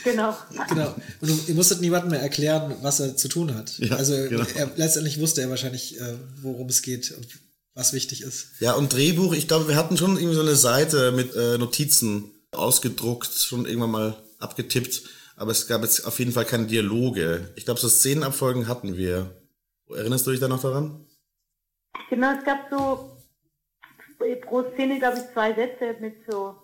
Genau. 0.04 0.36
Genau. 0.68 0.94
Und 1.20 1.30
du, 1.30 1.38
ihr 1.48 1.54
musstet 1.54 1.80
niemandem 1.80 2.12
mehr 2.12 2.22
erklären, 2.22 2.74
was 2.82 3.00
er 3.00 3.16
zu 3.16 3.28
tun 3.28 3.54
hat. 3.54 3.78
Ja, 3.78 3.96
also 3.96 4.14
genau. 4.14 4.44
er, 4.54 4.70
letztendlich 4.76 5.20
wusste 5.20 5.42
er 5.42 5.50
wahrscheinlich, 5.50 6.00
äh, 6.00 6.14
worum 6.42 6.68
es 6.68 6.82
geht 6.82 7.10
und 7.12 7.26
was 7.74 7.92
wichtig 7.92 8.22
ist. 8.22 8.48
ja, 8.60 8.72
und 8.74 8.92
Drehbuch, 8.92 9.32
ich 9.32 9.46
glaube, 9.46 9.68
wir 9.68 9.76
hatten 9.76 9.96
schon 9.96 10.16
irgendwie 10.16 10.34
so 10.34 10.42
eine 10.42 10.56
Seite 10.56 11.12
mit 11.12 11.34
äh, 11.34 11.56
Notizen 11.56 12.30
ausgedruckt, 12.50 13.32
schon 13.32 13.64
irgendwann 13.64 13.90
mal 13.90 14.16
abgetippt, 14.38 15.02
aber 15.36 15.52
es 15.52 15.66
gab 15.66 15.82
jetzt 15.82 16.04
auf 16.04 16.18
jeden 16.18 16.32
Fall 16.32 16.44
keine 16.44 16.66
Dialoge. 16.66 17.48
Ich 17.54 17.64
glaube, 17.64 17.80
so 17.80 17.88
Szenenabfolgen 17.88 18.66
hatten 18.68 18.96
wir. 18.96 19.30
Erinnerst 19.88 20.26
du 20.26 20.30
dich 20.30 20.40
da 20.40 20.48
noch 20.48 20.60
daran? 20.60 21.06
Genau, 22.08 22.36
es 22.38 22.44
gab 22.44 22.68
so 22.70 23.16
pro 24.42 24.62
Szene, 24.72 24.98
glaube 24.98 25.18
ich, 25.18 25.32
zwei 25.32 25.54
Sätze 25.54 25.96
mit 26.00 26.16
so, 26.28 26.56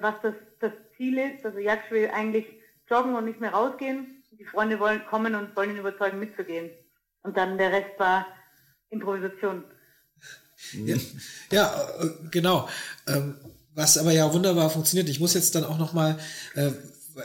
was 0.00 0.14
das, 0.22 0.34
das 0.60 0.72
Ziel 0.96 1.18
ist. 1.18 1.44
Also 1.44 1.58
Jaksch 1.58 1.90
will 1.90 2.10
eigentlich 2.12 2.46
joggen 2.88 3.14
und 3.14 3.24
nicht 3.26 3.40
mehr 3.40 3.52
rausgehen. 3.52 4.24
Die 4.32 4.44
Freunde 4.44 4.80
wollen 4.80 5.04
kommen 5.06 5.34
und 5.34 5.54
wollen 5.56 5.70
ihn 5.70 5.78
überzeugen, 5.78 6.18
mitzugehen. 6.18 6.70
Und 7.22 7.36
dann 7.36 7.58
der 7.58 7.72
Rest 7.72 7.98
war 7.98 8.26
Improvisation. 8.90 9.64
Ja, 10.72 10.96
ja 11.52 11.88
äh, 12.00 12.08
genau. 12.30 12.68
Ähm, 13.06 13.36
was 13.74 13.98
aber 13.98 14.12
ja 14.12 14.32
wunderbar 14.32 14.70
funktioniert. 14.70 15.08
Ich 15.08 15.20
muss 15.20 15.34
jetzt 15.34 15.54
dann 15.54 15.64
auch 15.64 15.78
noch 15.78 15.92
mal, 15.92 16.18
äh, 16.54 16.70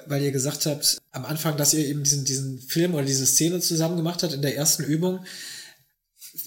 weil 0.08 0.22
ihr 0.22 0.32
gesagt 0.32 0.66
habt 0.66 0.98
am 1.12 1.26
Anfang, 1.26 1.58
dass 1.58 1.74
ihr 1.74 1.86
eben 1.86 2.04
diesen, 2.04 2.26
diesen 2.26 2.60
Film 2.60 2.94
oder 2.94 3.06
diese 3.06 3.26
Szene 3.26 3.60
zusammen 3.60 3.98
gemacht 3.98 4.24
habt 4.24 4.34
in 4.34 4.42
der 4.42 4.56
ersten 4.56 4.84
Übung. 4.84 5.26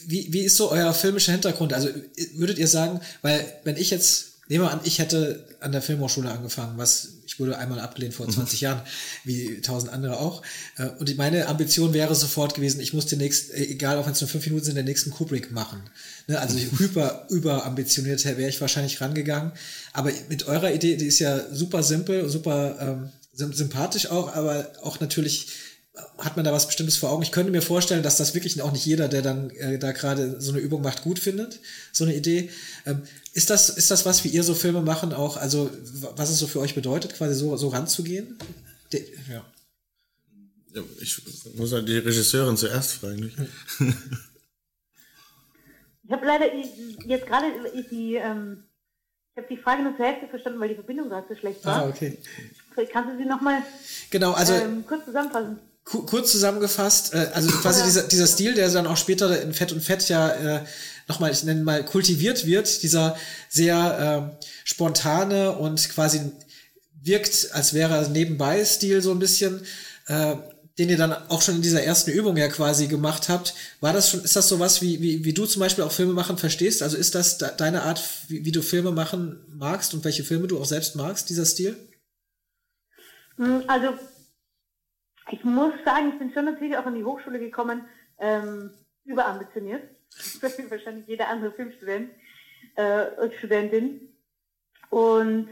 Wie, 0.06 0.32
wie 0.32 0.40
ist 0.40 0.56
so 0.56 0.70
euer 0.70 0.92
filmischer 0.94 1.32
Hintergrund? 1.32 1.72
Also 1.72 1.88
würdet 2.34 2.58
ihr 2.58 2.68
sagen, 2.68 3.00
weil 3.22 3.44
wenn 3.64 3.76
ich 3.76 3.90
jetzt, 3.90 4.26
nehmen 4.48 4.64
wir 4.64 4.70
an, 4.70 4.80
ich 4.84 4.98
hätte 4.98 5.44
an 5.60 5.72
der 5.72 5.82
Filmhochschule 5.82 6.30
angefangen, 6.30 6.78
was 6.78 7.08
ich 7.26 7.38
wurde 7.38 7.58
einmal 7.58 7.78
abgelehnt 7.80 8.14
vor 8.14 8.28
20 8.28 8.62
Jahren, 8.62 8.80
wie 9.24 9.60
tausend 9.60 9.92
andere 9.92 10.18
auch. 10.18 10.42
Äh, 10.78 10.86
Und 10.98 11.14
meine 11.18 11.46
Ambition 11.46 11.92
wäre 11.92 12.14
sofort 12.14 12.54
gewesen, 12.54 12.80
ich 12.80 12.94
muss 12.94 13.06
den 13.06 13.18
nächsten, 13.18 13.52
äh, 13.54 13.64
egal 13.64 13.98
ob 13.98 14.08
es 14.08 14.20
nur 14.20 14.28
fünf 14.30 14.46
Minuten 14.46 14.64
sind, 14.64 14.76
den 14.76 14.86
nächsten 14.86 15.10
Kubrick 15.10 15.52
machen. 15.52 15.82
Ne, 16.26 16.40
Also 16.40 16.58
hyper, 16.58 17.26
überambitioniert 17.28 18.24
wäre 18.24 18.48
ich 18.48 18.60
wahrscheinlich 18.60 19.00
rangegangen. 19.00 19.52
Aber 19.92 20.10
mit 20.28 20.46
eurer 20.46 20.72
Idee, 20.72 20.96
die 20.96 21.06
ist 21.06 21.18
ja 21.18 21.52
super 21.52 21.82
simpel, 21.82 22.28
super 22.28 22.76
ähm, 22.80 23.10
sym- 23.36 23.52
sympathisch 23.54 24.06
auch, 24.10 24.34
aber 24.34 24.72
auch 24.82 24.98
natürlich 25.00 25.48
hat 26.18 26.36
man 26.36 26.44
da 26.44 26.52
was 26.52 26.66
Bestimmtes 26.66 26.96
vor 26.96 27.10
Augen. 27.10 27.22
Ich 27.22 27.32
könnte 27.32 27.52
mir 27.52 27.62
vorstellen, 27.62 28.02
dass 28.02 28.16
das 28.16 28.34
wirklich 28.34 28.60
auch 28.62 28.72
nicht 28.72 28.84
jeder, 28.84 29.08
der 29.08 29.22
dann 29.22 29.50
äh, 29.50 29.78
da 29.78 29.92
gerade 29.92 30.40
so 30.40 30.52
eine 30.52 30.60
Übung 30.60 30.82
macht, 30.82 31.02
gut 31.02 31.18
findet, 31.18 31.60
so 31.92 32.04
eine 32.04 32.14
Idee. 32.14 32.50
Ähm, 32.86 33.02
ist 33.32 33.50
das, 33.50 33.70
ist 33.70 33.90
das 33.90 34.04
was, 34.04 34.24
wie 34.24 34.28
ihr 34.28 34.42
so 34.42 34.54
Filme 34.54 34.80
machen 34.82 35.12
auch, 35.12 35.36
also 35.36 35.70
was 36.16 36.30
es 36.30 36.38
so 36.38 36.46
für 36.46 36.60
euch 36.60 36.74
bedeutet, 36.74 37.14
quasi 37.14 37.34
so, 37.34 37.56
so 37.56 37.68
ranzugehen? 37.68 38.38
De 38.92 39.04
ja. 39.30 39.44
Ja, 40.74 40.82
Ich 41.00 41.22
muss 41.56 41.72
halt 41.72 41.88
die 41.88 41.98
Regisseurin 41.98 42.56
zuerst 42.56 42.92
fragen. 42.94 43.20
Nicht? 43.20 43.36
Ich 46.08 46.14
habe 46.14 46.24
leider 46.24 46.46
jetzt 47.04 47.26
gerade 47.26 47.48
die, 47.90 48.14
ähm, 48.14 48.64
ich 49.34 49.36
habe 49.36 49.54
die 49.54 49.58
Frage 49.58 49.82
nur 49.82 49.94
zur 49.94 50.06
Hälfte 50.06 50.26
verstanden, 50.26 50.58
weil 50.58 50.70
die 50.70 50.74
Verbindung 50.74 51.10
gerade 51.10 51.26
so 51.28 51.36
schlecht 51.36 51.62
war. 51.66 51.82
Ah, 51.82 51.88
okay. 51.88 52.16
Kannst 52.90 53.12
du 53.12 53.18
sie 53.18 53.26
nochmal 53.26 53.62
Genau, 54.08 54.32
also 54.32 54.54
ähm, 54.54 54.86
kurz 54.86 55.04
zusammenfassen? 55.04 55.58
Ku- 55.88 56.04
kurz 56.04 56.30
zusammengefasst, 56.32 57.14
äh, 57.14 57.30
also 57.34 57.48
quasi 57.50 57.82
dieser, 57.84 58.02
dieser 58.02 58.26
Stil, 58.26 58.54
der 58.54 58.70
dann 58.70 58.86
auch 58.86 58.96
später 58.96 59.40
in 59.42 59.52
Fett 59.54 59.72
und 59.72 59.80
Fett 59.82 60.08
ja 60.08 60.28
äh, 60.30 60.64
nochmal, 61.08 61.30
ich 61.32 61.42
nenne 61.44 61.62
mal, 61.62 61.84
kultiviert 61.84 62.46
wird, 62.46 62.82
dieser 62.82 63.16
sehr 63.48 64.32
äh, 64.40 64.44
spontane 64.64 65.52
und 65.56 65.88
quasi 65.88 66.20
wirkt, 67.02 67.48
als 67.52 67.72
wäre 67.74 67.94
er 67.96 68.08
nebenbei 68.08 68.64
Stil 68.64 69.00
so 69.02 69.10
ein 69.12 69.18
bisschen, 69.18 69.62
äh, 70.06 70.36
den 70.78 70.90
ihr 70.90 70.96
dann 70.96 71.12
auch 71.28 71.42
schon 71.42 71.56
in 71.56 71.62
dieser 71.62 71.82
ersten 71.82 72.10
Übung 72.12 72.36
ja 72.36 72.46
quasi 72.48 72.86
gemacht 72.86 73.28
habt. 73.28 73.54
War 73.80 73.92
das 73.92 74.10
schon, 74.10 74.22
ist 74.22 74.36
das 74.36 74.46
sowas, 74.48 74.80
wie, 74.82 75.00
wie, 75.00 75.24
wie 75.24 75.32
du 75.32 75.44
zum 75.46 75.60
Beispiel 75.60 75.82
auch 75.84 75.90
Filme 75.90 76.12
machen 76.12 76.38
verstehst? 76.38 76.82
Also 76.82 76.96
ist 76.96 77.14
das 77.16 77.38
de 77.38 77.48
deine 77.56 77.82
Art, 77.82 78.00
wie, 78.28 78.44
wie 78.44 78.52
du 78.52 78.62
Filme 78.62 78.92
machen 78.92 79.40
magst 79.48 79.92
und 79.94 80.04
welche 80.04 80.22
Filme 80.22 80.46
du 80.46 80.60
auch 80.60 80.66
selbst 80.66 80.94
magst, 80.94 81.30
dieser 81.30 81.46
Stil? 81.46 81.74
Hm, 83.38 83.62
Also, 83.66 83.88
ich 85.30 85.44
muss 85.44 85.72
sagen, 85.84 86.10
ich 86.12 86.18
bin 86.18 86.32
schon 86.32 86.44
natürlich 86.44 86.76
auch 86.76 86.86
an 86.86 86.94
die 86.94 87.04
Hochschule 87.04 87.38
gekommen, 87.38 87.84
ähm, 88.18 88.70
überambitioniert. 89.04 89.82
Wahrscheinlich 90.70 91.06
jeder 91.06 91.28
andere 91.28 91.52
Filmstudent 91.52 92.10
äh, 92.76 93.06
und 93.20 93.34
Studentin. 93.34 94.14
Und 94.90 95.50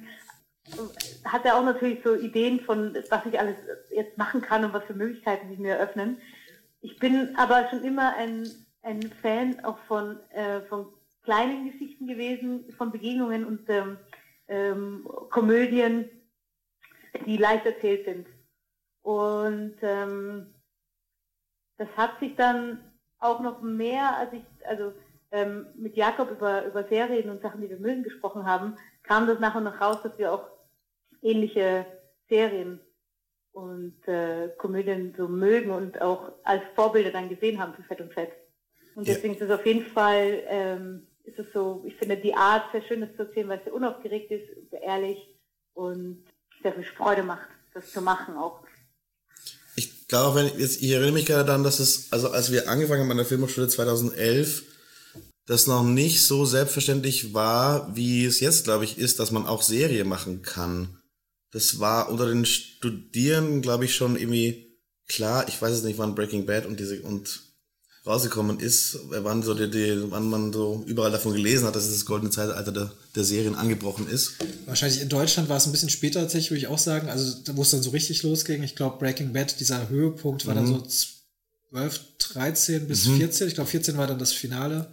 hatte 1.24 1.54
auch 1.54 1.64
natürlich 1.64 2.00
so 2.02 2.14
Ideen 2.14 2.60
von, 2.60 2.96
was 3.10 3.26
ich 3.26 3.38
alles 3.38 3.56
jetzt 3.90 4.18
machen 4.18 4.40
kann 4.40 4.64
und 4.64 4.72
was 4.72 4.84
für 4.84 4.94
Möglichkeiten 4.94 5.48
sich 5.48 5.58
mir 5.58 5.74
eröffnen. 5.74 6.20
Ich 6.80 6.98
bin 6.98 7.36
aber 7.36 7.68
schon 7.68 7.84
immer 7.84 8.14
ein, 8.16 8.48
ein 8.82 9.02
Fan 9.22 9.64
auch 9.64 9.78
von, 9.86 10.18
äh, 10.30 10.62
von 10.62 10.86
kleinen 11.22 11.70
Geschichten 11.70 12.06
gewesen, 12.06 12.72
von 12.76 12.92
Begegnungen 12.92 13.44
und 13.44 13.68
ähm, 13.68 13.98
ähm, 14.48 15.08
Komödien, 15.30 16.08
die 17.26 17.36
leicht 17.36 17.66
erzählt 17.66 18.04
sind. 18.04 18.26
Und 19.06 19.76
ähm, 19.82 20.52
das 21.78 21.86
hat 21.96 22.18
sich 22.18 22.34
dann 22.34 22.80
auch 23.20 23.38
noch 23.38 23.62
mehr, 23.62 24.16
als 24.16 24.32
ich, 24.32 24.42
also 24.66 24.92
ähm, 25.30 25.68
mit 25.76 25.94
Jakob 25.96 26.28
über, 26.32 26.64
über 26.66 26.82
Serien 26.82 27.30
und 27.30 27.40
Sachen, 27.40 27.60
die 27.60 27.70
wir 27.70 27.78
mögen, 27.78 28.02
gesprochen 28.02 28.44
haben, 28.44 28.76
kam 29.04 29.28
das 29.28 29.38
nach 29.38 29.54
und 29.54 29.62
nach 29.62 29.80
raus, 29.80 29.98
dass 30.02 30.18
wir 30.18 30.32
auch 30.32 30.48
ähnliche 31.22 31.86
Serien 32.28 32.80
und 33.52 33.96
äh, 34.08 34.48
Komödien 34.58 35.14
so 35.16 35.28
mögen 35.28 35.70
und 35.70 36.02
auch 36.02 36.32
als 36.42 36.64
Vorbilder 36.74 37.12
dann 37.12 37.28
gesehen 37.28 37.62
haben 37.62 37.74
für 37.74 37.84
Fett 37.84 38.00
und 38.00 38.12
Fett. 38.12 38.32
Und 38.96 39.06
Ja. 39.06 39.14
deswegen 39.14 39.34
ist 39.34 39.42
es 39.42 39.50
auf 39.52 39.64
jeden 39.64 39.86
Fall, 39.86 40.42
ähm, 40.48 41.06
ist 41.22 41.38
es 41.38 41.46
so, 41.52 41.84
ich 41.86 41.94
finde 41.94 42.16
die 42.16 42.34
Art 42.34 42.72
sehr 42.72 42.82
schön, 42.82 43.02
das 43.02 43.14
zu 43.14 43.22
erzählen, 43.22 43.48
weil 43.48 43.58
es 43.58 43.64
sehr 43.64 43.74
unaufgeregt 43.74 44.32
ist, 44.32 44.70
sehr 44.72 44.82
ehrlich 44.82 45.32
und 45.74 46.24
sehr 46.60 46.72
viel 46.72 46.82
Freude 46.82 47.22
macht, 47.22 47.46
das 47.72 47.92
zu 47.92 48.02
machen 48.02 48.36
auch. 48.36 48.65
Ich 50.06 50.10
glaube, 50.10 50.38
wenn 50.38 50.60
jetzt, 50.60 50.82
ich 50.82 50.90
erinnere 50.92 51.10
mich 51.10 51.26
gerade 51.26 51.44
daran, 51.44 51.64
dass 51.64 51.80
es, 51.80 52.12
also 52.12 52.30
als 52.30 52.52
wir 52.52 52.68
angefangen 52.68 53.00
haben 53.00 53.10
an 53.10 53.16
der 53.16 53.26
Filmhochschule 53.26 53.66
2011, 53.66 54.62
das 55.46 55.66
noch 55.66 55.82
nicht 55.82 56.22
so 56.22 56.46
selbstverständlich 56.46 57.34
war, 57.34 57.96
wie 57.96 58.24
es 58.24 58.38
jetzt, 58.38 58.62
glaube 58.62 58.84
ich, 58.84 58.98
ist, 58.98 59.18
dass 59.18 59.32
man 59.32 59.46
auch 59.46 59.62
Serie 59.62 60.04
machen 60.04 60.42
kann. 60.42 61.00
Das 61.50 61.80
war 61.80 62.08
unter 62.08 62.28
den 62.28 62.46
Studierenden, 62.46 63.62
glaube 63.62 63.86
ich, 63.86 63.96
schon 63.96 64.14
irgendwie 64.14 64.78
klar. 65.08 65.48
Ich 65.48 65.60
weiß 65.60 65.74
es 65.74 65.82
nicht, 65.82 65.98
wann 65.98 66.14
Breaking 66.14 66.46
Bad 66.46 66.66
und 66.66 66.78
diese 66.78 67.02
und 67.02 67.42
rausgekommen 68.06 68.60
ist, 68.60 68.98
wann 69.08 69.42
so 69.42 69.54
die, 69.54 69.68
die, 69.68 70.10
wann 70.10 70.30
man 70.30 70.52
so 70.52 70.84
überall 70.86 71.10
davon 71.10 71.32
gelesen 71.32 71.66
hat, 71.66 71.74
dass 71.74 71.90
das 71.90 72.06
goldene 72.06 72.30
Zeitalter 72.30 72.70
der, 72.70 72.92
der 73.14 73.24
Serien 73.24 73.56
angebrochen 73.56 74.08
ist. 74.08 74.34
Wahrscheinlich 74.66 75.00
in 75.00 75.08
Deutschland 75.08 75.48
war 75.48 75.56
es 75.56 75.66
ein 75.66 75.72
bisschen 75.72 75.90
später 75.90 76.20
tatsächlich, 76.20 76.50
würde 76.50 76.60
ich 76.60 76.68
auch 76.68 76.78
sagen. 76.78 77.08
Also 77.08 77.36
wo 77.54 77.62
es 77.62 77.70
dann 77.70 77.82
so 77.82 77.90
richtig 77.90 78.22
losging. 78.22 78.62
Ich 78.62 78.76
glaube, 78.76 78.98
Breaking 78.98 79.32
Bad, 79.32 79.58
dieser 79.58 79.88
Höhepunkt 79.88 80.46
war 80.46 80.54
dann 80.54 80.66
so 80.66 80.86
12, 81.70 82.00
13 82.18 82.86
bis 82.86 83.08
14. 83.08 83.48
Ich 83.48 83.54
glaube, 83.54 83.70
14 83.70 83.96
war 83.96 84.06
dann 84.06 84.18
das 84.18 84.32
Finale. 84.32 84.86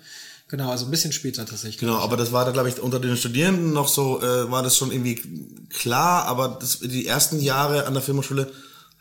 Genau, 0.47 0.69
also 0.69 0.85
ein 0.85 0.91
bisschen 0.91 1.11
später 1.11 1.45
tatsächlich. 1.45 1.79
Genau, 1.79 1.97
aber 1.97 2.17
das 2.17 2.31
war 2.31 2.45
da, 2.45 2.51
glaube 2.51 2.69
ich, 2.69 2.79
unter 2.79 2.99
den 2.99 3.17
Studierenden 3.17 3.73
noch 3.73 3.87
so, 3.87 4.21
äh, 4.21 4.51
war 4.51 4.61
das 4.61 4.77
schon 4.77 4.91
irgendwie 4.91 5.21
klar, 5.69 6.25
aber 6.25 6.57
das, 6.59 6.79
die 6.79 7.07
ersten 7.07 7.39
Jahre 7.41 7.87
an 7.87 7.93
der 7.93 8.03
Filmhochschule 8.03 8.51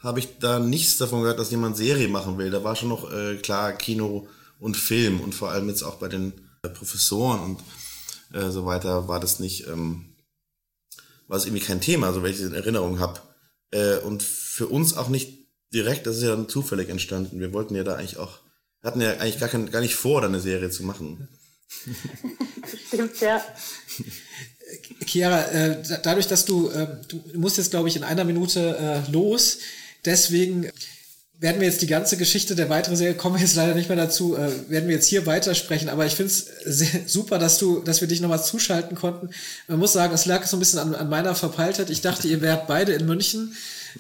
habe 0.03 0.19
ich 0.21 0.39
da 0.41 0.59
nichts 0.59 0.99
davon 0.99 1.21
gehört, 1.23 1.39
dass 1.39 1.51
jemand 1.51 1.77
Serie 1.77 2.09
machen 2.09 2.39
will. 2.39 2.51
Da 2.51 2.65
war 2.65 2.75
schon 2.77 2.89
noch 2.89 3.11
äh, 3.13 3.37
klar 3.37 3.73
Kino 3.73 4.29
und 4.59 4.77
Film 4.77 5.21
und 5.21 5.35
vor 5.35 5.51
allem 5.51 5.69
jetzt 5.69 5.83
auch 5.83 5.97
bei 5.97 6.09
den 6.09 6.33
äh, 6.63 6.69
Professoren 6.69 7.41
und 7.41 7.61
äh, 8.37 8.51
so 8.51 8.65
weiter 8.67 9.09
war 9.09 9.21
das 9.21 9.39
nicht, 9.39 9.67
ähm, 9.69 10.07
war 11.29 11.37
es 11.39 11.47
irgendwie 11.47 11.65
kein 11.65 11.81
Thema, 11.81 12.13
so 12.13 12.23
welches 12.23 12.41
ich 12.41 12.47
in 12.47 12.55
Erinnerung 12.55 12.99
habe. 13.01 13.21
Äh, 13.71 13.99
und 13.99 14.23
für 14.23 14.67
uns 14.69 14.95
auch 14.97 15.09
nicht 15.09 15.39
direkt, 15.73 16.07
das 16.07 16.17
ist 16.17 16.23
ja 16.25 16.31
dann 16.31 16.49
zufällig 16.49 16.89
entstanden. 16.89 17.41
Wir 17.41 17.53
wollten 17.53 17.75
ja 17.75 17.85
da 17.85 17.95
eigentlich 17.95 18.19
auch, 18.19 18.39
wir 18.81 18.89
hatten 18.91 19.01
ja 19.01 19.13
eigentlich 19.13 19.39
gar, 19.39 19.49
kein, 19.49 19.71
gar 19.71 19.81
nicht 19.81 19.95
vor, 19.95 20.21
da 20.21 20.27
eine 20.27 20.41
Serie 20.41 20.71
zu 20.71 20.83
machen. 20.83 21.29
Stimmt, 22.89 23.21
ja. 23.21 23.43
Chiara, 25.07 25.45
äh, 25.47 25.83
da- 25.89 25.97
dadurch, 25.99 26.27
dass 26.27 26.45
du, 26.45 26.69
äh, 26.71 26.87
du 27.09 27.23
musst 27.35 27.57
jetzt, 27.59 27.71
glaube 27.71 27.89
ich, 27.89 27.97
in 27.97 28.05
einer 28.05 28.25
Minute 28.25 28.77
äh, 29.09 29.11
los, 29.11 29.59
deswegen 30.05 30.71
werden 31.43 31.61
wir 31.61 31.67
jetzt 31.67 31.83
die 31.83 31.89
ganze 31.89 32.17
Geschichte 32.17 32.55
der 32.55 32.71
weiteren 32.71 32.97
Serie, 32.97 33.17
kommen 33.17 33.35
wir 33.35 33.43
jetzt 33.43 33.57
leider 33.57 33.75
nicht 33.75 33.89
mehr 33.89 33.97
dazu, 33.97 34.37
äh, 34.37 34.71
werden 34.71 34.89
wir 34.89 34.95
jetzt 34.95 35.09
hier 35.09 35.27
weitersprechen, 35.27 35.89
aber 35.89 36.07
ich 36.07 36.15
finde 36.15 36.33
es 36.33 37.13
super, 37.13 37.41
dass 37.41 37.59
du, 37.59 37.81
dass 37.81 38.01
wir 38.01 38.07
dich 38.07 38.21
nochmal 38.21 38.43
zuschalten 38.43 38.97
konnten. 38.97 39.31
Man 39.67 39.81
muss 39.81 39.93
sagen, 39.93 40.15
es 40.15 40.25
lag 40.25 40.47
so 40.47 40.57
ein 40.57 40.61
bisschen 40.61 40.79
an, 40.79 40.95
an 40.95 41.09
meiner 41.11 41.35
Verpeiltheit. 41.35 41.91
Ich 41.91 42.01
dachte, 42.01 42.29
ihr 42.29 42.41
wärt 42.43 42.69
beide 42.69 42.93
in 42.93 43.07
München, 43.07 43.57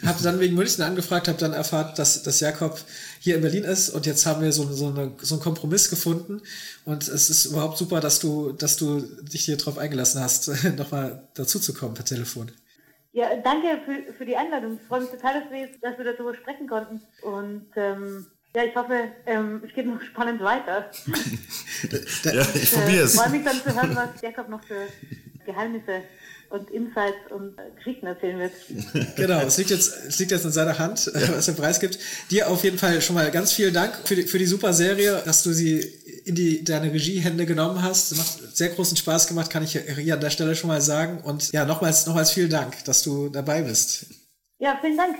hab 0.06 0.22
dann 0.22 0.38
wegen 0.38 0.54
München 0.54 0.84
angefragt, 0.84 1.26
habe 1.26 1.38
dann 1.38 1.52
erfahren, 1.52 1.92
dass, 1.96 2.22
dass 2.22 2.38
Jakob 2.38 2.80
hier 3.18 3.34
in 3.34 3.42
Berlin 3.42 3.64
ist 3.64 3.90
und 3.90 4.06
jetzt 4.06 4.24
haben 4.24 4.40
wir 4.40 4.52
so, 4.52 4.72
so, 4.72 4.86
eine, 4.86 5.10
so 5.20 5.34
einen 5.34 5.42
Kompromiss 5.42 5.90
gefunden 5.90 6.40
und 6.84 7.08
es 7.08 7.28
ist 7.28 7.46
überhaupt 7.46 7.76
super, 7.76 8.00
dass 8.00 8.20
du, 8.20 8.52
dass 8.52 8.76
du 8.76 9.00
dich 9.00 9.44
hier 9.44 9.56
drauf 9.56 9.78
eingelassen 9.78 10.20
hast, 10.20 10.48
nochmal 10.76 11.24
dazu 11.34 11.58
zu 11.58 11.74
kommen 11.74 11.94
per 11.94 12.04
Telefon. 12.04 12.52
Ja, 13.12 13.36
danke 13.36 13.78
für, 13.84 14.12
für 14.14 14.24
die 14.24 14.36
Einladung. 14.36 14.78
Ich 14.80 14.86
freue 14.88 15.02
mich 15.02 15.10
total, 15.10 15.40
dass 15.40 15.50
wir, 15.50 15.58
jetzt, 15.60 15.78
dass 15.82 15.98
wir 15.98 16.04
darüber 16.04 16.34
sprechen 16.34 16.66
konnten. 16.66 17.02
Und 17.22 17.66
ähm, 17.76 18.26
ja, 18.56 18.64
ich 18.64 18.74
hoffe, 18.74 19.08
ähm, 19.26 19.62
es 19.66 19.74
geht 19.74 19.86
noch 19.86 20.00
spannend 20.10 20.40
weiter. 20.42 20.90
Ja, 22.24 22.46
ich 22.54 22.62
Ich 22.62 22.72
probiere 22.72 23.00
äh, 23.02 23.04
es. 23.04 23.14
freue 23.16 23.30
mich 23.30 23.44
dann 23.44 23.56
zu 23.56 23.74
hören, 23.74 23.96
was 23.96 24.20
Jakob 24.22 24.48
noch 24.48 24.62
für 24.64 24.86
Geheimnisse 25.44 26.02
und 26.50 26.70
Insights 26.70 27.16
und 27.30 27.58
äh, 27.58 27.62
Geschichten 27.76 28.06
erzählen 28.06 28.38
wird. 28.38 28.52
Genau, 29.16 29.40
es 29.40 29.58
liegt 29.58 29.70
jetzt, 29.70 29.92
es 30.06 30.18
liegt 30.18 30.30
jetzt 30.30 30.44
in 30.44 30.52
seiner 30.52 30.78
Hand, 30.78 31.08
äh, 31.08 31.28
was 31.36 31.48
er 31.48 31.54
preisgibt. 31.54 31.98
Dir 32.30 32.48
auf 32.48 32.62
jeden 32.62 32.78
Fall 32.78 33.00
schon 33.02 33.14
mal 33.16 33.30
ganz 33.30 33.52
vielen 33.52 33.74
Dank 33.74 33.94
für 34.04 34.14
die, 34.14 34.22
für 34.22 34.38
die 34.38 34.46
super 34.46 34.72
Serie, 34.72 35.22
dass 35.24 35.42
du 35.42 35.52
sie 35.52 35.80
in 36.24 36.34
die, 36.34 36.64
deine 36.64 36.92
Regiehände 36.92 37.46
genommen 37.46 37.82
hast. 37.82 38.16
Macht 38.16 38.56
sehr 38.56 38.70
großen 38.70 38.96
Spaß 38.96 39.26
gemacht, 39.26 39.50
kann 39.50 39.62
ich 39.62 39.72
hier 39.72 40.14
an 40.14 40.20
der 40.20 40.30
Stelle 40.30 40.54
schon 40.54 40.68
mal 40.68 40.80
sagen. 40.80 41.20
Und 41.22 41.52
ja, 41.52 41.64
nochmals, 41.64 42.06
nochmals 42.06 42.32
vielen 42.32 42.50
Dank, 42.50 42.84
dass 42.84 43.02
du 43.02 43.28
dabei 43.28 43.62
bist. 43.62 44.06
Ja, 44.58 44.78
vielen 44.80 44.96
Dank. 44.96 45.16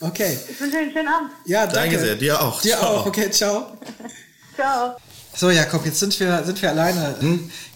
Okay. 0.00 0.38
Ich 0.50 0.60
wünsche 0.60 0.78
einen 0.78 0.92
schönen 0.92 1.08
Abend. 1.08 1.30
Ja, 1.46 1.66
danke. 1.66 1.96
Danke 1.96 1.98
sehr, 1.98 2.16
dir 2.16 2.40
auch. 2.40 2.60
Dir 2.60 2.76
Ciao. 2.76 2.96
auch. 2.96 3.06
Okay, 3.06 3.30
ciao. 3.30 3.78
Ciao. 4.54 4.96
So, 5.36 5.50
Jakob, 5.50 5.84
jetzt 5.84 5.98
sind 5.98 6.18
wir, 6.20 6.44
sind 6.44 6.62
wir 6.62 6.70
alleine. 6.70 7.16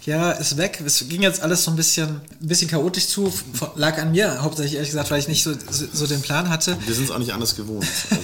Chiara 0.01 0.31
ist 0.31 0.55
weg. 0.55 0.81
Es 0.85 1.09
ging 1.09 1.21
jetzt 1.21 1.41
alles 1.41 1.65
so 1.65 1.71
ein 1.71 1.75
bisschen, 1.75 2.21
ein 2.41 2.47
bisschen 2.47 2.69
chaotisch 2.69 3.07
zu. 3.07 3.33
Lag 3.75 3.97
an 3.97 4.11
mir, 4.11 4.41
hauptsächlich 4.41 4.75
ehrlich 4.75 4.91
gesagt, 4.91 5.11
weil 5.11 5.19
ich 5.19 5.27
nicht 5.27 5.43
so, 5.43 5.51
so, 5.69 5.85
so 5.91 6.07
den 6.07 6.21
Plan 6.21 6.49
hatte. 6.49 6.77
Wir 6.85 6.95
sind 6.95 7.05
es 7.05 7.11
auch 7.11 7.17
nicht 7.17 7.33
anders 7.33 7.55
gewohnt. 7.55 7.85
Also. 8.09 8.21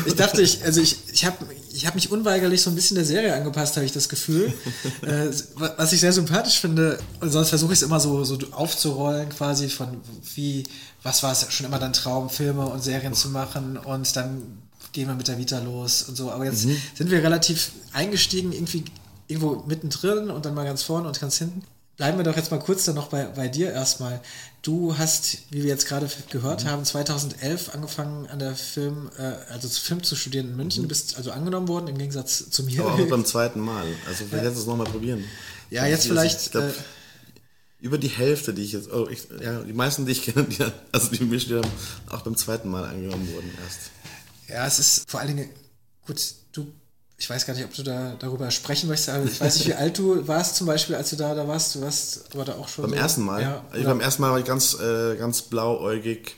Ich 0.06 0.14
dachte, 0.16 0.42
ich, 0.42 0.62
also 0.64 0.82
ich, 0.82 0.98
ich 1.12 1.24
habe 1.24 1.46
ich 1.72 1.86
hab 1.86 1.94
mich 1.94 2.10
unweigerlich 2.10 2.62
so 2.62 2.70
ein 2.70 2.74
bisschen 2.74 2.94
der 2.94 3.04
Serie 3.04 3.34
angepasst, 3.34 3.76
habe 3.76 3.86
ich 3.86 3.92
das 3.92 4.08
Gefühl. 4.08 4.52
äh, 5.02 5.28
was 5.56 5.92
ich 5.92 6.00
sehr 6.00 6.12
sympathisch 6.12 6.60
finde, 6.60 6.98
und 7.20 7.30
sonst 7.30 7.50
versuche 7.50 7.72
ich 7.72 7.78
es 7.78 7.82
immer 7.82 8.00
so, 8.00 8.24
so 8.24 8.38
aufzurollen, 8.52 9.28
quasi 9.28 9.68
von 9.68 10.00
wie, 10.34 10.64
was 11.02 11.22
war 11.22 11.32
es 11.32 11.46
schon 11.52 11.66
immer 11.66 11.78
dein 11.78 11.92
Traum, 11.92 12.30
Filme 12.30 12.66
und 12.66 12.82
Serien 12.82 13.14
zu 13.14 13.28
machen 13.30 13.76
und 13.76 14.16
dann 14.16 14.58
gehen 14.92 15.08
wir 15.08 15.14
mit 15.14 15.28
der 15.28 15.38
Vita 15.38 15.58
los 15.58 16.02
und 16.02 16.16
so. 16.16 16.30
Aber 16.30 16.44
jetzt 16.44 16.62
sind 16.62 17.10
wir 17.10 17.22
relativ 17.22 17.72
eingestiegen, 17.92 18.52
irgendwie 18.52 18.84
irgendwo 19.26 19.62
mittendrin 19.66 20.30
und 20.30 20.46
dann 20.46 20.54
mal 20.54 20.64
ganz 20.64 20.82
vorne 20.82 21.06
und 21.08 21.20
ganz 21.20 21.38
hinten. 21.38 21.62
Bleiben 21.98 22.16
wir 22.16 22.22
doch 22.24 22.36
jetzt 22.36 22.50
mal 22.52 22.60
kurz 22.60 22.84
dann 22.84 22.94
noch 22.94 23.08
bei, 23.08 23.24
bei 23.24 23.48
dir 23.48 23.72
erstmal. 23.72 24.20
Du 24.62 24.96
hast, 24.96 25.38
wie 25.50 25.62
wir 25.64 25.68
jetzt 25.68 25.86
gerade 25.88 26.08
gehört 26.30 26.64
haben, 26.64 26.84
2011 26.84 27.74
angefangen 27.74 28.28
an 28.28 28.38
der 28.38 28.54
Film, 28.54 29.10
äh, 29.18 29.22
also 29.52 29.66
zu 29.68 29.80
Film 29.80 30.02
zu 30.04 30.14
studieren 30.14 30.46
in 30.50 30.56
München. 30.56 30.82
Du 30.84 30.88
bist 30.88 31.16
also 31.16 31.32
angenommen 31.32 31.66
worden, 31.66 31.88
im 31.88 31.98
Gegensatz 31.98 32.50
zu 32.50 32.62
mir. 32.62 32.82
Aber 32.86 32.94
auch 32.94 33.08
beim 33.08 33.24
zweiten 33.26 33.58
Mal. 33.60 33.84
Also 34.06 34.24
vielleicht 34.26 34.44
hättest 34.44 34.58
du 34.58 34.60
es 34.60 34.66
nochmal 34.68 34.86
probieren. 34.86 35.24
Ja, 35.70 35.86
jetzt 35.86 36.04
Die- 36.04 36.08
vielleicht, 36.10 36.40
Ich 36.40 36.50
glaub, 36.52 36.64
äh, 36.64 36.72
über 37.80 37.98
die 37.98 38.08
Hälfte, 38.08 38.54
die 38.54 38.62
ich 38.62 38.72
jetzt, 38.72 38.92
oh, 38.92 39.08
ich, 39.08 39.26
ja, 39.42 39.60
die 39.62 39.72
meisten, 39.72 40.06
die 40.06 40.12
ich 40.12 40.22
kenne, 40.32 40.44
die, 40.44 40.64
also 40.92 41.10
die 41.10 41.24
mich 41.24 41.48
die 41.48 41.60
auch 42.10 42.22
beim 42.22 42.36
zweiten 42.36 42.68
Mal 42.68 42.84
angenommen 42.84 43.28
wurden 43.34 43.50
erst. 43.64 43.90
Ja, 44.48 44.64
es 44.68 44.78
ist 44.78 45.10
vor 45.10 45.18
allen 45.18 45.36
Dingen, 45.36 45.50
gut, 46.06 46.20
du 46.52 46.72
ich 47.20 47.28
weiß 47.28 47.46
gar 47.46 47.54
nicht, 47.54 47.64
ob 47.64 47.74
du 47.74 47.82
da 47.82 48.14
darüber 48.16 48.48
sprechen 48.52 48.88
möchtest, 48.88 49.08
aber 49.08 49.24
ich 49.24 49.40
weiß 49.40 49.56
nicht, 49.56 49.66
wie 49.66 49.74
alt 49.74 49.98
du 49.98 50.26
warst 50.28 50.54
zum 50.54 50.68
Beispiel, 50.68 50.94
als 50.94 51.10
du 51.10 51.16
da, 51.16 51.34
da 51.34 51.48
warst. 51.48 51.74
Du 51.74 51.80
warst 51.80 52.32
aber 52.32 52.44
da 52.44 52.54
auch 52.54 52.68
schon. 52.68 52.82
Beim 52.82 52.92
so, 52.92 52.96
ersten 52.96 53.22
Mal? 53.22 53.42
Ja, 53.42 53.64
ich 53.74 53.84
beim 53.84 54.00
ersten 54.00 54.22
Mal 54.22 54.30
war 54.30 54.38
ich 54.38 54.44
ganz, 54.44 54.78
äh, 54.78 55.16
ganz 55.16 55.42
blauäugig 55.42 56.36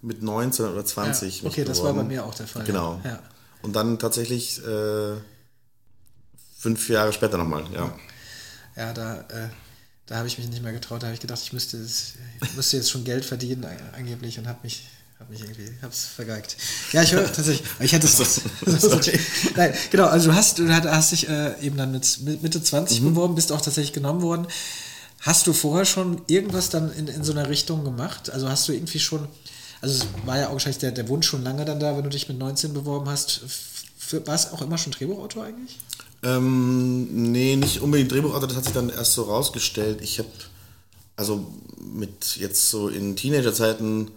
mit 0.00 0.22
19 0.22 0.66
oder 0.66 0.84
20. 0.84 1.42
Ja, 1.42 1.48
okay, 1.48 1.64
das 1.64 1.78
war 1.78 1.90
beworben. 1.90 2.08
bei 2.08 2.14
mir 2.14 2.24
auch 2.24 2.34
der 2.34 2.46
Fall. 2.46 2.64
Genau. 2.64 3.00
Ja. 3.04 3.18
Und 3.62 3.74
dann 3.74 3.98
tatsächlich 3.98 4.64
äh, 4.64 5.16
fünf 6.56 6.88
Jahre 6.88 7.12
später 7.12 7.36
nochmal, 7.36 7.64
ja. 7.74 7.92
Ja, 8.76 8.92
da, 8.92 9.20
äh, 9.22 9.48
da 10.06 10.16
habe 10.16 10.28
ich 10.28 10.38
mich 10.38 10.48
nicht 10.48 10.62
mehr 10.62 10.72
getraut. 10.72 11.02
Da 11.02 11.08
habe 11.08 11.14
ich 11.14 11.20
gedacht, 11.20 11.40
ich 11.42 11.52
müsste, 11.52 11.78
das, 11.78 12.14
ich 12.42 12.54
müsste 12.54 12.76
jetzt 12.76 12.90
schon 12.90 13.02
Geld 13.02 13.24
verdienen, 13.24 13.66
angeblich, 13.96 14.38
und 14.38 14.46
habe 14.46 14.60
mich, 14.62 14.88
hab 15.22 15.30
mich 15.30 15.40
irgendwie, 15.40 15.70
hab's 15.80 16.04
vergeigt. 16.04 16.56
Ja, 16.92 17.02
ich 17.02 17.12
höre 17.12 17.32
tatsächlich, 17.32 17.62
ich 17.80 17.92
hätte 17.92 18.06
es. 18.08 18.40
Nein, 19.56 19.72
genau, 19.92 20.06
also 20.06 20.30
du 20.30 20.36
hast, 20.36 20.58
du 20.58 20.68
hast 20.68 21.12
dich 21.12 21.28
äh, 21.28 21.54
eben 21.64 21.76
dann 21.76 21.92
mit 21.92 22.18
mit 22.22 22.42
Mitte 22.42 22.60
20 22.60 23.00
Mhm. 23.00 23.10
beworben, 23.10 23.34
bist 23.36 23.52
auch 23.52 23.60
tatsächlich 23.60 23.92
genommen 23.92 24.22
worden. 24.22 24.48
Hast 25.20 25.46
du 25.46 25.52
vorher 25.52 25.84
schon 25.84 26.22
irgendwas 26.26 26.70
dann 26.70 26.92
in, 26.92 27.06
in 27.06 27.22
so 27.22 27.30
einer 27.30 27.48
Richtung 27.48 27.84
gemacht? 27.84 28.30
Also 28.30 28.48
hast 28.48 28.66
du 28.66 28.72
irgendwie 28.72 28.98
schon, 28.98 29.28
also 29.80 29.94
es 29.94 30.06
war 30.26 30.38
ja 30.40 30.48
auch 30.48 30.54
wahrscheinlich 30.54 30.78
der, 30.80 30.90
der 30.90 31.08
Wunsch 31.08 31.28
schon 31.28 31.44
lange 31.44 31.64
dann 31.64 31.78
da, 31.78 31.96
wenn 31.96 32.02
du 32.02 32.10
dich 32.10 32.26
mit 32.28 32.38
19 32.38 32.74
beworben 32.74 33.08
hast. 33.08 33.42
Für, 33.96 34.26
war 34.26 34.34
es 34.34 34.50
auch 34.52 34.60
immer 34.60 34.76
schon 34.76 34.90
Drehbuchautor 34.90 35.44
eigentlich? 35.44 35.78
Ähm, 36.24 37.30
nee, 37.30 37.54
nicht 37.54 37.80
unbedingt 37.80 38.10
Drehbuchautor, 38.10 38.48
das 38.48 38.56
hat 38.56 38.64
sich 38.64 38.72
dann 38.72 38.90
erst 38.90 39.12
so 39.12 39.22
rausgestellt. 39.22 40.00
Ich 40.02 40.18
habe, 40.18 40.28
also 41.14 41.46
mit 41.78 42.36
jetzt 42.38 42.68
so 42.70 42.88
in 42.88 43.14
Teenagerzeiten 43.14 44.10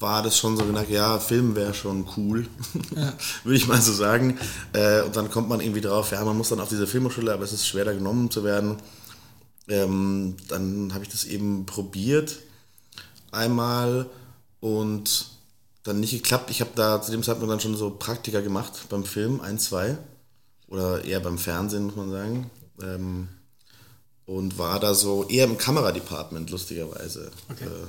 war 0.00 0.22
das 0.22 0.36
schon 0.36 0.56
so 0.56 0.64
gedacht, 0.64 0.90
ja, 0.90 1.18
Film 1.18 1.54
wäre 1.54 1.72
schon 1.72 2.06
cool, 2.16 2.46
würde 3.44 3.56
ich 3.56 3.66
mal 3.66 3.80
so 3.80 3.92
sagen. 3.92 4.38
Äh, 4.72 5.02
und 5.02 5.16
dann 5.16 5.30
kommt 5.30 5.48
man 5.48 5.60
irgendwie 5.60 5.80
drauf, 5.80 6.10
ja, 6.12 6.24
man 6.24 6.36
muss 6.36 6.48
dann 6.50 6.60
auf 6.60 6.68
diese 6.68 6.86
Filmhochschule, 6.86 7.32
aber 7.32 7.44
es 7.44 7.52
ist 7.52 7.66
schwer 7.66 7.84
da 7.84 7.92
genommen 7.92 8.30
zu 8.30 8.44
werden. 8.44 8.76
Ähm, 9.68 10.36
dann 10.48 10.92
habe 10.94 11.04
ich 11.04 11.10
das 11.10 11.24
eben 11.24 11.66
probiert 11.66 12.38
einmal 13.32 14.06
und 14.60 15.26
dann 15.82 16.00
nicht 16.00 16.12
geklappt. 16.12 16.50
Ich 16.50 16.60
habe 16.60 16.70
da 16.74 17.00
zu 17.00 17.10
dem 17.10 17.22
Zeitpunkt 17.22 17.50
dann 17.50 17.60
schon 17.60 17.76
so 17.76 17.90
Praktika 17.90 18.40
gemacht 18.40 18.86
beim 18.88 19.04
Film, 19.04 19.40
ein, 19.40 19.58
zwei. 19.58 19.96
Oder 20.68 21.04
eher 21.04 21.20
beim 21.20 21.38
Fernsehen, 21.38 21.86
muss 21.86 21.96
man 21.96 22.10
sagen. 22.10 22.50
Ähm, 22.82 23.28
und 24.24 24.58
war 24.58 24.80
da 24.80 24.94
so 24.94 25.28
eher 25.28 25.44
im 25.44 25.58
Kameradepartment, 25.58 26.50
lustigerweise. 26.50 27.30
Okay. 27.48 27.66
Äh, 27.66 27.86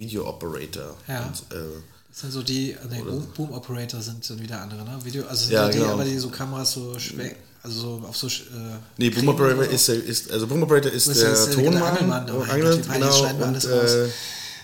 Video 0.00 0.26
Operator. 0.28 0.96
Ja. 1.06 1.26
Und, 1.26 1.56
äh, 1.56 1.62
Das 2.10 2.20
sind 2.22 2.32
so 2.32 2.42
die, 2.42 2.74
nee, 2.90 3.02
Boom, 3.02 3.26
Boom 3.36 3.52
Operator 3.52 4.00
sind 4.00 4.28
dann 4.28 4.40
wieder 4.40 4.60
andere, 4.60 4.82
ne? 4.82 4.98
Video, 5.04 5.24
also 5.26 5.44
sind 5.44 5.52
Ja, 5.52 5.68
die, 5.68 5.78
genau. 5.78 5.90
aber 5.92 6.04
die 6.04 6.18
so 6.18 6.28
Kameras 6.30 6.72
so 6.72 6.98
schwenken, 6.98 7.36
also 7.62 7.80
so 8.00 8.06
auf 8.08 8.16
so. 8.16 8.26
Äh, 8.26 8.30
Nee, 8.96 9.10
Boom 9.10 9.28
Operator 9.28 9.64
ist, 9.64 9.86
der- 9.88 10.02
ist, 10.02 10.30
also 10.32 10.46
Boom 10.46 10.62
Operator 10.64 10.90
ist 10.90 11.06
ist 11.06 11.20
der 11.22 11.32
der 11.34 11.50
Tonmann. 11.54 11.82
Angelmann, 11.82 12.30
oh 12.30 12.38
mein 12.40 12.50
Angel, 12.50 12.76
Gott, 12.76 12.84
die 12.84 12.88
Beine 12.88 13.12
schneiden 13.12 13.38
wir 13.38 13.46
alles 13.46 13.68
raus. 13.70 13.90
äh, 13.92 14.08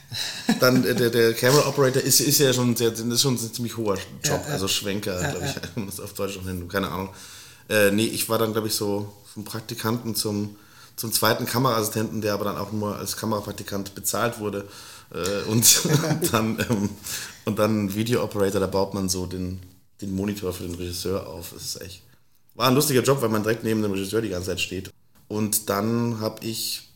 dann 0.61 0.85
äh, 0.87 0.95
der, 0.95 1.11
der 1.11 1.35
Camera 1.35 1.69
Operator 1.69 2.03
ist, 2.03 2.21
ist 2.21 2.39
ja 2.39 2.53
schon 2.53 2.75
sehr, 2.77 2.91
das 2.91 3.01
ist 3.01 3.21
schon 3.23 3.35
ein 3.35 3.53
ziemlich 3.53 3.77
hoher 3.77 3.97
Job, 4.25 4.41
Ja, 4.47 4.53
also 4.53 4.67
Schwenker, 4.69 5.21
Ja, 5.21 5.31
glaube 5.33 5.47
ich, 5.47 5.77
muss 5.85 6.01
auf 6.01 6.15
Deutsch 6.15 6.37
noch 6.37 6.45
nennen, 6.45 6.67
keine 6.69 6.89
Ahnung. 6.91 7.11
Äh, 7.69 7.91
nee, 7.91 8.07
ich 8.07 8.29
war 8.29 8.39
dann, 8.39 8.53
glaube 8.53 8.69
ich, 8.69 8.75
so 8.75 9.13
vom 9.35 9.45
Praktikanten 9.45 10.15
zum, 10.15 10.57
zum 10.97 11.13
zweiten 11.13 11.47
Kameraassistenten, 11.47 12.23
der 12.23 12.35
aber 12.35 12.47
dann 12.47 12.57
auch 12.57 12.73
nur 12.73 12.97
als 12.97 13.17
Kamerapraktikant 13.17 13.95
bezahlt 13.95 14.39
wurde. 14.39 14.67
Äh, 15.13 15.49
und, 15.51 15.83
dann, 16.33 16.59
ähm, 16.69 16.91
und 17.45 17.59
dann 17.59 17.95
Video 17.95 18.25
Operator, 18.25 18.61
da 18.61 18.67
baut 18.67 18.95
man 18.95 19.09
so 19.09 19.27
den, 19.27 19.61
den 20.01 20.15
Monitor 20.15 20.53
für 20.53 20.65
den 20.65 20.75
Regisseur 20.75 21.27
auf. 21.27 21.53
Das 21.53 21.63
ist 21.63 21.81
echt. 21.83 22.03
War 22.55 22.69
ein 22.69 22.75
lustiger 22.75 23.03
Job, 23.03 23.21
weil 23.21 23.29
man 23.29 23.43
direkt 23.43 23.65
neben 23.65 23.83
dem 23.83 23.93
Regisseur 23.93 24.23
die 24.23 24.31
ganze 24.31 24.49
Zeit 24.49 24.61
steht. 24.61 24.91
Und 25.29 25.69
dann 25.69 26.21
habe 26.21 26.45
ich, 26.45 26.89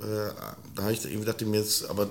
äh, 0.00 0.32
da 0.74 0.82
habe 0.82 0.92
ich 0.92 1.04
irgendwie 1.04 1.24
dachte 1.24 1.46
mir 1.46 1.60
jetzt, 1.60 1.88
aber 1.88 2.08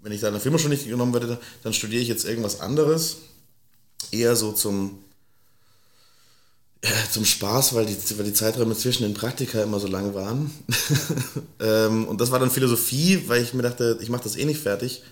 wenn 0.00 0.12
ich 0.12 0.20
da 0.20 0.28
in 0.28 0.34
der 0.34 0.40
Firma 0.40 0.58
schon 0.58 0.70
nicht 0.70 0.86
genommen 0.86 1.12
werde, 1.12 1.38
dann 1.62 1.74
studiere 1.74 2.02
ich 2.02 2.08
jetzt 2.08 2.24
irgendwas 2.24 2.60
anderes. 2.60 3.16
Eher 4.10 4.36
so 4.36 4.52
zum, 4.52 5.03
zum 7.10 7.24
Spaß, 7.24 7.74
weil 7.74 7.86
die, 7.86 7.96
weil 8.18 8.24
die 8.24 8.32
Zeiträume 8.32 8.76
zwischen 8.76 9.04
den 9.04 9.14
Praktika 9.14 9.62
immer 9.62 9.80
so 9.80 9.86
lang 9.86 10.14
waren. 10.14 10.50
ähm, 11.60 12.06
und 12.06 12.20
das 12.20 12.30
war 12.30 12.38
dann 12.38 12.50
Philosophie, 12.50 13.22
weil 13.26 13.42
ich 13.42 13.54
mir 13.54 13.62
dachte, 13.62 13.98
ich 14.00 14.08
mache 14.10 14.24
das 14.24 14.36
eh 14.36 14.44
nicht 14.44 14.60
fertig. 14.60 15.02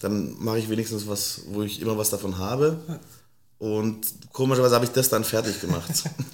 Dann 0.00 0.34
mache 0.38 0.58
ich 0.58 0.68
wenigstens 0.70 1.06
was, 1.06 1.42
wo 1.48 1.62
ich 1.62 1.80
immer 1.82 1.96
was 1.98 2.10
davon 2.10 2.38
habe. 2.38 2.78
Und 3.58 4.06
komischerweise 4.32 4.74
habe 4.74 4.86
ich 4.86 4.90
das 4.92 5.10
dann 5.10 5.22
fertig 5.22 5.60
gemacht. 5.60 5.90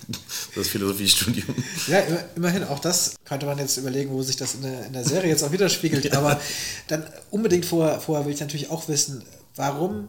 das 0.55 0.69
Philosophiestudium. 0.69 1.47
Ja, 1.89 1.99
immer- 2.01 2.25
immerhin, 2.37 2.63
auch 2.65 2.79
das 2.79 3.17
könnte 3.25 3.47
man 3.47 3.59
jetzt 3.59 3.77
überlegen, 3.79 4.13
wo 4.13 4.23
sich 4.23 4.37
das 4.37 4.55
in 4.55 4.63
der, 4.63 4.87
in 4.87 4.93
der 4.93 5.05
Serie 5.05 5.31
jetzt 5.31 5.43
auch 5.43 5.51
widerspiegelt. 5.51 6.13
Aber 6.17 6.41
dann 6.87 7.05
unbedingt 7.33 7.67
vorher, 7.67 8.01
vorher 8.01 8.25
will 8.27 8.33
ich 8.35 8.39
natürlich 8.41 8.71
auch 8.71 8.87
wissen, 8.87 9.25
warum, 9.57 10.07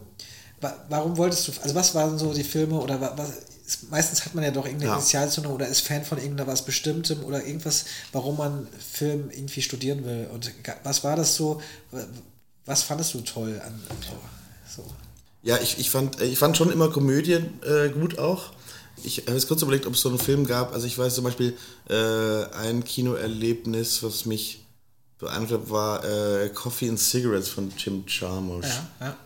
wa- 0.60 0.76
warum 0.88 1.16
wolltest 1.16 1.48
du, 1.48 1.52
also 1.60 1.74
was 1.74 1.92
waren 1.96 2.16
so 2.20 2.32
die 2.32 2.44
Filme 2.44 2.78
oder 2.78 3.00
wa- 3.00 3.14
was, 3.16 3.30
ist- 3.68 3.90
meistens 3.90 4.24
hat 4.24 4.34
man 4.34 4.42
ja 4.42 4.50
doch 4.50 4.64
irgendeine 4.64 4.90
Ja. 4.92 4.96
Initialzündung 4.96 5.52
oder 5.52 5.68
ist 5.68 5.80
Fan 5.80 6.04
von 6.04 6.18
irgendeiner 6.18 6.50
was 6.50 6.64
Bestimmtem 6.64 7.22
oder 7.24 7.44
irgendwas, 7.46 7.84
warum 8.12 8.38
man 8.38 8.66
Film 8.92 9.30
irgendwie 9.30 9.62
studieren 9.62 10.04
will. 10.04 10.26
Und 10.32 10.50
was 10.84 11.04
war 11.04 11.14
das 11.16 11.36
so, 11.36 11.60
wa- 11.90 12.04
was 12.66 12.82
fandest 12.82 13.14
du 13.14 13.20
toll 13.20 13.60
an, 13.64 13.80
so? 14.74 14.84
Ja, 15.42 15.56
ich, 15.58 15.78
ich, 15.78 15.90
fand, 15.90 16.20
ich 16.20 16.38
fand 16.38 16.56
schon 16.56 16.72
immer 16.72 16.90
Komödie 16.90 17.34
äh, 17.62 17.88
gut 17.90 18.18
auch. 18.18 18.52
Ich 19.04 19.18
habe 19.20 19.34
jetzt 19.34 19.46
kurz 19.46 19.62
überlegt, 19.62 19.86
ob 19.86 19.94
es 19.94 20.00
so 20.00 20.08
einen 20.08 20.18
Film 20.18 20.46
gab. 20.46 20.72
Also 20.72 20.86
ich 20.86 20.98
weiß 20.98 21.14
zum 21.14 21.22
Beispiel, 21.24 21.56
äh, 21.88 22.44
ein 22.56 22.82
Kinoerlebnis, 22.84 24.02
was 24.02 24.24
mich 24.26 24.64
beeindruckt 25.18 25.52
hat, 25.64 25.70
war 25.70 26.04
äh, 26.04 26.48
Coffee 26.50 26.88
and 26.88 26.98
Cigarettes 26.98 27.48
von 27.48 27.72
Jim 27.78 28.04
Jarmusch. 28.08 28.66
Ja, 28.66 29.06
ja. 29.06 29.16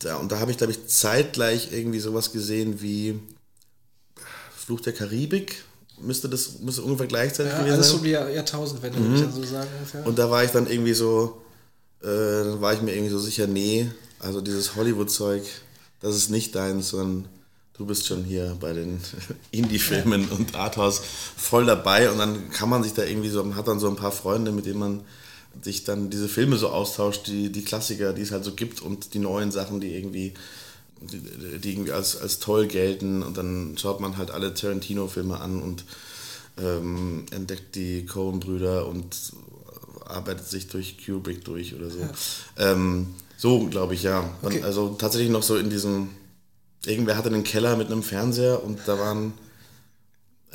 Da, 0.00 0.16
und 0.16 0.30
da 0.32 0.40
habe 0.40 0.50
ich, 0.50 0.56
glaube 0.58 0.72
ich, 0.72 0.86
zeitgleich 0.86 1.72
irgendwie 1.72 2.00
sowas 2.00 2.32
gesehen 2.32 2.80
wie 2.82 3.18
Fluch 4.56 4.80
der 4.80 4.92
Karibik. 4.92 5.64
Müsste 6.00 6.28
das 6.28 6.58
müsste 6.60 6.82
ungefähr 6.82 7.06
gleichzeitig 7.06 7.52
ja 7.52 7.58
gewesen 7.58 7.74
alles 7.74 7.88
sein. 7.88 7.96
um 7.98 8.04
die 8.04 8.10
Jahr- 8.10 8.28
Jahrtausendwende, 8.30 8.98
würde 8.98 9.14
ich 9.14 9.20
dann 9.22 9.32
so 9.32 9.42
sagen. 9.44 9.68
Ungefähr. 9.78 10.06
Und 10.06 10.18
da 10.18 10.30
war 10.30 10.42
ich 10.44 10.50
dann 10.50 10.66
irgendwie 10.66 10.94
so, 10.94 11.42
äh, 12.02 12.06
dann 12.06 12.60
war 12.60 12.74
ich 12.74 12.82
mir 12.82 12.92
irgendwie 12.92 13.10
so 13.12 13.18
sicher, 13.20 13.46
nee, 13.46 13.88
also 14.18 14.40
dieses 14.40 14.74
Hollywood-Zeug, 14.74 15.42
das 16.00 16.16
ist 16.16 16.30
nicht 16.30 16.54
deins, 16.54 16.88
sondern 16.88 17.28
du 17.74 17.86
bist 17.86 18.06
schon 18.06 18.24
hier 18.24 18.56
bei 18.58 18.72
den 18.72 19.00
Indie-Filmen 19.52 20.28
und 20.30 20.54
Arthouse 20.56 21.00
voll 21.36 21.66
dabei 21.66 22.10
und 22.10 22.18
dann 22.18 22.50
kann 22.50 22.68
man 22.68 22.82
sich 22.82 22.92
da 22.94 23.04
irgendwie 23.04 23.30
so, 23.30 23.42
man 23.44 23.54
hat 23.56 23.68
dann 23.68 23.78
so 23.78 23.88
ein 23.88 23.96
paar 23.96 24.12
Freunde, 24.12 24.50
mit 24.50 24.66
denen 24.66 24.80
man 24.80 25.00
sich 25.62 25.84
dann 25.84 26.10
diese 26.10 26.28
Filme 26.28 26.56
so 26.56 26.68
austauscht, 26.68 27.26
die, 27.26 27.50
die 27.50 27.64
Klassiker, 27.64 28.12
die 28.12 28.22
es 28.22 28.32
halt 28.32 28.44
so 28.44 28.52
gibt 28.52 28.82
und 28.82 29.14
die 29.14 29.18
neuen 29.18 29.50
Sachen, 29.52 29.80
die 29.80 29.94
irgendwie 29.94 30.34
die, 31.00 31.58
die 31.58 31.72
irgendwie 31.72 31.92
als, 31.92 32.16
als 32.20 32.38
toll 32.38 32.66
gelten 32.66 33.22
und 33.22 33.36
dann 33.36 33.76
schaut 33.78 34.00
man 34.00 34.16
halt 34.16 34.30
alle 34.30 34.54
Tarantino-Filme 34.54 35.38
an 35.38 35.60
und 35.60 35.84
ähm, 36.58 37.26
entdeckt 37.30 37.74
die 37.74 38.06
Coen-Brüder 38.06 38.86
und 38.86 39.16
arbeitet 40.06 40.46
sich 40.46 40.68
durch 40.68 41.04
Kubrick 41.04 41.44
durch 41.44 41.74
oder 41.74 41.90
so. 41.90 41.98
Ähm, 42.58 43.14
so, 43.36 43.66
glaube 43.68 43.94
ich, 43.94 44.02
ja. 44.02 44.30
Okay. 44.42 44.62
Also 44.62 44.90
tatsächlich 44.90 45.30
noch 45.30 45.42
so 45.42 45.56
in 45.56 45.70
diesem, 45.70 46.10
irgendwer 46.86 47.16
hatte 47.16 47.28
einen 47.28 47.44
Keller 47.44 47.76
mit 47.76 47.88
einem 47.88 48.02
Fernseher 48.02 48.62
und 48.62 48.80
da 48.86 48.98
waren, 48.98 49.32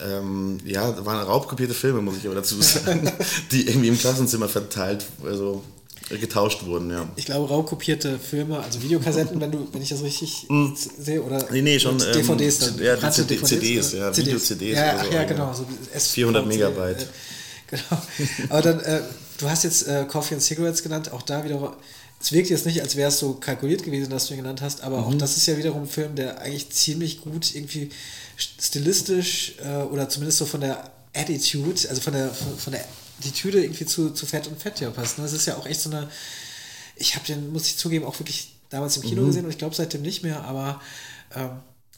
ähm, 0.01 0.59
ja, 0.65 0.91
da 0.91 1.05
waren 1.05 1.25
raubkopierte 1.25 1.73
Filme, 1.73 2.01
muss 2.01 2.17
ich 2.17 2.25
aber 2.25 2.35
dazu 2.35 2.61
sagen, 2.61 3.11
die 3.51 3.67
irgendwie 3.67 3.87
im 3.89 3.97
Klassenzimmer 3.97 4.47
verteilt, 4.49 5.05
also 5.25 5.63
getauscht 6.09 6.65
wurden, 6.65 6.89
ja. 6.89 7.07
Ich 7.17 7.25
glaube, 7.25 7.47
raubkopierte 7.47 8.17
Filme, 8.17 8.59
also 8.59 8.81
Videokassetten, 8.81 9.39
wenn 9.39 9.51
du, 9.51 9.67
wenn 9.71 9.81
ich 9.81 9.89
das 9.89 10.01
richtig 10.01 10.47
sehe, 10.99 11.21
oder. 11.21 11.45
Nee, 11.51 11.61
nee, 11.61 11.79
schon, 11.79 11.99
ähm, 12.01 12.11
DVDs 12.13 12.59
dann. 12.59 12.79
ja, 12.81 12.95
die 12.95 13.11
CD 13.11 13.41
CDs, 13.43 13.93
ja, 13.93 14.15
Video-CDs 14.15 14.75
Ja, 14.75 15.03
so, 15.03 15.11
ja, 15.11 15.23
genau. 15.25 15.53
So 15.53 15.65
S 15.93 16.07
400 16.07 16.47
Megabyte. 16.47 17.01
Äh, 17.03 17.05
genau. 17.69 18.01
Aber 18.49 18.61
dann, 18.61 18.79
äh, 18.79 19.01
du 19.37 19.49
hast 19.49 19.63
jetzt 19.63 19.87
äh, 19.87 20.05
Coffee 20.07 20.33
and 20.35 20.43
Cigarettes 20.43 20.81
genannt, 20.81 21.11
auch 21.11 21.21
da 21.21 21.43
wieder. 21.43 21.75
Es 22.21 22.33
wirkt 22.33 22.49
jetzt 22.49 22.65
nicht, 22.65 22.81
als 22.81 22.95
wäre 22.97 23.07
es 23.09 23.19
so 23.19 23.33
kalkuliert 23.35 23.83
gewesen, 23.83 24.09
dass 24.09 24.27
du 24.27 24.33
ihn 24.33 24.39
genannt 24.41 24.61
hast, 24.61 24.81
aber 24.81 24.97
auch 25.05 25.09
Mhm. 25.11 25.19
das 25.19 25.37
ist 25.37 25.45
ja 25.45 25.57
wiederum 25.57 25.83
ein 25.83 25.87
Film, 25.87 26.15
der 26.15 26.41
eigentlich 26.41 26.69
ziemlich 26.71 27.21
gut 27.21 27.55
irgendwie 27.55 27.91
stilistisch 28.39 29.55
äh, 29.63 29.83
oder 29.83 30.09
zumindest 30.09 30.37
so 30.39 30.45
von 30.45 30.61
der 30.61 30.89
Attitude, 31.13 31.89
also 31.89 32.01
von 32.01 32.13
der, 32.13 32.29
von, 32.29 32.57
von 32.57 32.73
der 32.73 32.85
Attitüde 33.19 33.63
irgendwie 33.63 33.85
zu, 33.85 34.11
zu 34.11 34.25
Fett 34.25 34.47
und 34.47 34.61
Fett 34.61 34.79
ja 34.79 34.89
passt. 34.91 35.17
Ne? 35.17 35.23
Das 35.25 35.33
ist 35.33 35.45
ja 35.45 35.57
auch 35.57 35.65
echt 35.65 35.81
so 35.81 35.89
eine, 35.89 36.07
ich 36.95 37.15
habe 37.15 37.25
den, 37.25 37.51
muss 37.51 37.65
ich 37.67 37.77
zugeben, 37.77 38.05
auch 38.05 38.17
wirklich 38.19 38.53
damals 38.69 38.95
im 38.97 39.03
Mhm. 39.03 39.07
Kino 39.07 39.25
gesehen 39.25 39.45
und 39.45 39.51
ich 39.51 39.57
glaube 39.57 39.75
seitdem 39.75 40.01
nicht 40.03 40.23
mehr, 40.23 40.43
aber 40.43 40.79
ähm, 41.35 41.49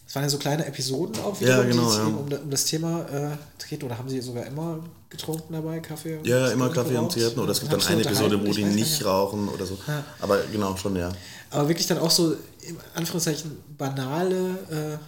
es 0.08 0.16
waren 0.16 0.24
ja 0.24 0.30
so 0.30 0.38
kleine 0.40 0.66
Episoden 0.66 1.22
auch 1.24 1.40
Ja, 1.40 1.64
wiederum, 1.64 1.68
genau, 1.70 1.92
die 1.92 1.98
ja. 1.98 2.04
um, 2.38 2.44
um 2.44 2.50
das 2.50 2.66
Thema 2.66 3.02
äh, 3.10 3.38
drehten. 3.66 3.86
Oder 3.86 3.98
haben 3.98 4.10
sie 4.10 4.20
sogar 4.20 4.46
immer 4.46 4.84
getrunken 5.10 5.54
dabei, 5.54 5.80
Kaffee? 5.80 6.18
und- 6.18 6.28
Ja, 6.28 6.50
immer 6.50 6.70
Kaffee 6.70 6.98
und? 6.98 7.12
Zigaretten. 7.14 7.40
Oder 7.40 7.52
es 7.54 7.62
gibt 7.62 7.72
dann 7.72 7.82
eine 7.82 8.02
Episode, 8.02 8.46
wo 8.46 8.52
die 8.52 8.66
nicht 8.66 9.06
rauchen 9.06 9.48
oder 9.48 9.66
so. 9.66 9.78
Ja. 9.88 10.04
Aber 10.20 10.40
genau, 10.52 10.76
schon, 10.76 10.98
ja. 10.98 11.14
Aber 11.50 11.70
wirklich 11.70 11.88
dann 11.88 11.98
auch 12.00 12.12
so, 12.12 12.34
in 12.62 12.78
Anführungszeichen, 12.94 13.58
banale 13.78 15.00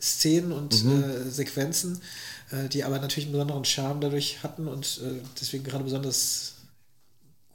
Szenen 0.00 0.52
und 0.52 0.84
Mhm. 0.84 1.02
äh, 1.02 1.30
Sequenzen, 1.30 2.00
äh, 2.50 2.68
die 2.68 2.84
aber 2.84 2.98
natürlich 2.98 3.24
einen 3.26 3.32
besonderen 3.32 3.64
Charme 3.64 4.00
dadurch 4.00 4.42
hatten 4.42 4.66
und 4.68 5.00
äh, 5.04 5.20
deswegen 5.40 5.64
gerade 5.64 5.84
besonders 5.84 6.52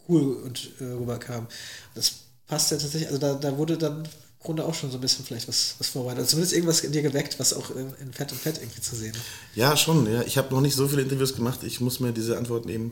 cool 0.08 0.36
und 0.44 0.70
äh, 0.80 0.84
rüberkam. 0.86 1.48
Das 1.96 2.12
passt 2.48 2.72
ja 2.72 2.78
tatsächlich, 2.78 3.08
also 3.08 3.20
da, 3.20 3.34
da 3.34 3.58
wurde 3.58 3.78
dann 3.78 4.04
im 4.04 4.10
Grunde 4.40 4.66
auch 4.66 4.76
schon 4.76 4.92
so 4.92 4.98
ein 4.98 5.02
bisschen 5.02 5.26
vielleicht 5.26 5.48
was, 5.48 5.74
was 5.80 5.88
vorbereitet. 5.88 6.20
Also 6.20 6.32
zumindest 6.32 6.54
irgendwas 6.54 6.82
in 6.82 6.92
dir 6.92 7.02
geweckt, 7.02 7.40
was 7.40 7.54
auch 7.54 7.72
in, 7.72 7.92
in 8.00 8.14
Fett 8.14 8.32
und 8.32 8.40
Fett 8.40 8.58
irgendwie 8.62 8.82
zu 8.82 8.96
sehen 8.96 9.14
ist. 9.16 9.22
Ja, 9.56 9.76
schon. 9.76 10.12
Ja. 10.12 10.22
Ich 10.22 10.38
habe 10.38 10.54
noch 10.54 10.62
nicht 10.62 10.76
so 10.76 10.88
viele 10.88 11.02
Interviews 11.02 11.36
gemacht. 11.36 11.64
Ich 11.64 11.82
muss 11.82 12.00
mir 12.00 12.12
diese 12.12 12.38
Antworten 12.38 12.70
eben 12.70 12.92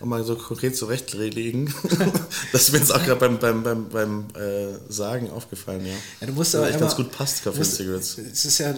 auch 0.00 0.06
mal 0.06 0.24
so 0.24 0.36
konkret 0.36 0.76
zurechtlegen. 0.76 1.72
das 2.52 2.62
ist 2.62 2.72
mir 2.72 2.78
jetzt 2.78 2.92
auch 2.94 3.02
gerade 3.04 3.16
beim, 3.20 3.38
beim, 3.38 3.62
beim, 3.62 3.88
beim 3.88 4.24
äh, 4.34 4.76
Sagen 4.88 5.30
aufgefallen, 5.30 5.84
ja. 5.86 5.94
Ja, 6.20 6.26
du 6.26 6.32
musst 6.32 6.54
aber 6.54 6.68
echt 6.68 6.80
ganz 6.80 6.96
gut 6.96 7.10
passt, 7.12 7.44
Coffee 7.44 7.58
and 7.58 7.58
musst- 7.58 7.76
Cigarettes. 7.76 8.18
Es 8.18 8.44
ist 8.44 8.58
ja 8.58 8.74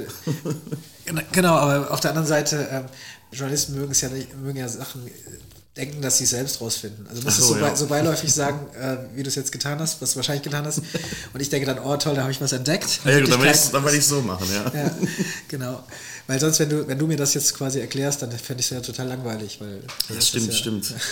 genau, 1.32 1.54
aber 1.54 1.90
auf 1.90 2.00
der 2.00 2.10
anderen 2.10 2.28
Seite 2.28 2.68
ähm, 2.70 2.84
Journalisten 3.32 3.74
mögen 3.74 3.92
es 3.92 4.00
ja 4.00 4.08
nicht, 4.08 4.36
mögen 4.36 4.58
ja 4.58 4.68
Sachen 4.68 5.08
denken, 5.76 6.02
dass 6.02 6.18
sie 6.18 6.24
es 6.24 6.30
selbst 6.30 6.60
rausfinden. 6.60 7.06
Also 7.08 7.22
musst 7.22 7.38
du 7.38 7.42
so, 7.42 7.54
so, 7.54 7.60
bei, 7.60 7.68
ja. 7.68 7.76
so 7.76 7.86
beiläufig 7.86 8.32
sagen, 8.34 8.66
äh, 8.76 8.96
wie 9.16 9.22
du 9.22 9.28
es 9.28 9.34
jetzt 9.34 9.52
getan 9.52 9.78
hast, 9.78 10.02
was 10.02 10.12
du 10.12 10.16
wahrscheinlich 10.16 10.42
getan 10.42 10.66
hast. 10.66 10.82
Und 11.32 11.40
ich 11.40 11.48
denke 11.48 11.66
dann, 11.66 11.78
oh 11.78 11.96
toll, 11.96 12.14
da 12.14 12.22
habe 12.22 12.32
ich 12.32 12.40
was 12.40 12.52
entdeckt. 12.52 13.00
Ja, 13.04 13.20
gut, 13.20 13.30
dann 13.30 13.42
werde 13.42 13.58
ich 13.58 13.70
dann 13.70 13.84
werd 13.84 13.94
ich 13.94 14.06
so 14.06 14.20
machen, 14.20 14.46
ja. 14.52 14.82
ja, 14.82 14.90
genau. 15.48 15.82
Weil 16.26 16.38
sonst, 16.38 16.60
wenn 16.60 16.68
du, 16.68 16.86
wenn 16.86 16.98
du 16.98 17.06
mir 17.06 17.16
das 17.16 17.34
jetzt 17.34 17.54
quasi 17.54 17.80
erklärst, 17.80 18.22
dann 18.22 18.30
fände 18.30 18.60
ich 18.60 18.66
es 18.66 18.70
ja 18.70 18.80
total 18.80 19.08
langweilig, 19.08 19.60
weil 19.60 19.82
Das 20.14 20.28
stimmt, 20.28 20.48
ja, 20.48 20.52
stimmt. 20.52 20.94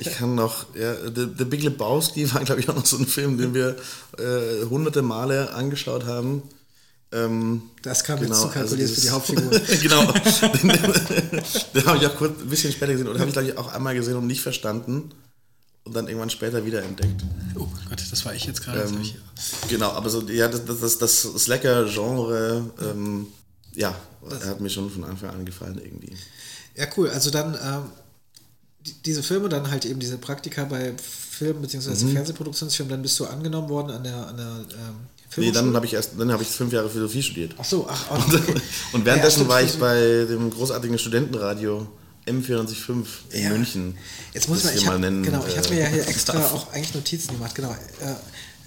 Ich 0.00 0.14
kann 0.14 0.34
noch, 0.34 0.74
ja, 0.74 0.94
The, 0.94 1.28
The 1.36 1.44
Big 1.44 1.62
Lebowski 1.62 2.32
war, 2.32 2.42
glaube 2.42 2.62
ich, 2.62 2.70
auch 2.70 2.74
noch 2.74 2.86
so 2.86 2.96
ein 2.96 3.06
Film, 3.06 3.36
den 3.36 3.52
wir 3.52 3.76
äh, 4.16 4.64
hunderte 4.70 5.02
Male 5.02 5.52
angeschaut 5.52 6.06
haben. 6.06 6.42
Ähm, 7.12 7.62
Das 7.82 8.02
kam 8.02 8.18
jetzt 8.18 8.28
genau, 8.28 8.42
zu 8.42 8.48
kalkuliert 8.48 8.88
also 8.88 8.94
für 8.94 9.00
die 9.00 9.10
Hauptfigur. 9.10 9.50
genau. 9.82 10.12
Den, 10.12 11.42
den 11.74 11.86
habe 11.86 11.98
ich 11.98 12.06
auch 12.06 12.16
kurz 12.16 12.40
ein 12.40 12.48
bisschen 12.48 12.72
später 12.72 12.92
gesehen 12.92 13.08
und 13.08 13.18
habe 13.18 13.28
ich, 13.28 13.32
glaube 13.32 13.48
ich, 13.48 13.56
auch 13.58 13.72
einmal 13.72 13.94
gesehen 13.94 14.16
und 14.16 14.26
nicht 14.26 14.42
verstanden. 14.42 15.10
Und 15.84 15.94
dann 15.94 16.08
irgendwann 16.08 16.30
später 16.30 16.64
wieder 16.64 16.82
entdeckt. 16.82 17.22
Oh 17.56 17.68
Gott, 17.88 18.02
das 18.10 18.24
war 18.24 18.34
ich 18.34 18.46
jetzt 18.46 18.62
gerade. 18.62 18.80
das 18.80 18.90
Ähm, 18.90 19.02
genau, 19.68 19.90
aber 19.90 20.08
so, 20.08 20.22
ja, 20.22 20.48
das, 20.48 20.62
das, 20.64 20.98
das 20.98 21.22
Slacker-Genre, 21.22 22.70
ähm, 22.82 23.26
ja, 23.74 23.94
hat 24.46 24.60
mir 24.60 24.70
schon 24.70 24.90
von 24.90 25.04
Anfang 25.04 25.30
an 25.30 25.44
gefallen 25.44 25.78
irgendwie. 25.84 26.16
Ja, 26.74 26.86
cool. 26.96 27.10
Also 27.10 27.30
dann 27.30 27.54
ähm, 27.54 27.90
die, 28.80 28.94
diese 29.02 29.22
Filme, 29.22 29.48
dann 29.50 29.70
halt 29.70 29.84
eben 29.84 30.00
diese 30.00 30.16
Praktika 30.18 30.64
bei 30.64 30.94
Film- 30.96 31.60
bzw. 31.60 32.04
Mhm. 32.04 32.12
Fernsehproduktionsfilmen, 32.12 32.90
dann 32.90 33.02
bist 33.02 33.18
du 33.20 33.26
angenommen 33.26 33.68
worden 33.68 33.90
an 33.90 34.04
der, 34.04 34.26
an 34.26 34.36
der 34.36 34.64
Nee, 35.36 35.52
dann 35.52 35.74
habe 35.74 35.86
ich 35.86 35.94
erst, 35.94 36.12
dann 36.18 36.30
habe 36.32 36.42
ich 36.42 36.48
fünf 36.48 36.72
Jahre 36.72 36.88
Philosophie 36.88 37.22
studiert. 37.22 37.54
Ach 37.58 37.64
so, 37.64 37.86
ach, 37.88 38.06
ach 38.10 38.26
Und, 38.26 38.34
okay. 38.34 38.54
und 38.92 39.04
währenddessen 39.04 39.42
Ja, 39.42 39.48
war 39.48 39.62
ich 39.62 39.78
bei 39.78 40.26
dem 40.28 40.50
großartigen 40.50 40.98
Studentenradio 40.98 41.86
M405 42.26 43.04
in 43.30 43.42
Ja. 43.42 43.50
München. 43.50 43.98
Jetzt 44.32 44.48
muss 44.48 44.64
man, 44.64 44.74
ich 44.74 44.84
mal 44.86 44.92
hab, 44.94 45.00
nennen, 45.00 45.22
genau, 45.22 45.44
ich 45.46 45.56
habe 45.56 45.68
äh, 45.68 45.70
mir 45.74 45.80
ja 45.82 45.86
hier 45.88 46.08
extra 46.08 46.34
darf. 46.34 46.54
auch 46.54 46.72
eigentlich 46.72 46.94
Notizen 46.94 47.32
gemacht, 47.34 47.54
genau. 47.54 47.74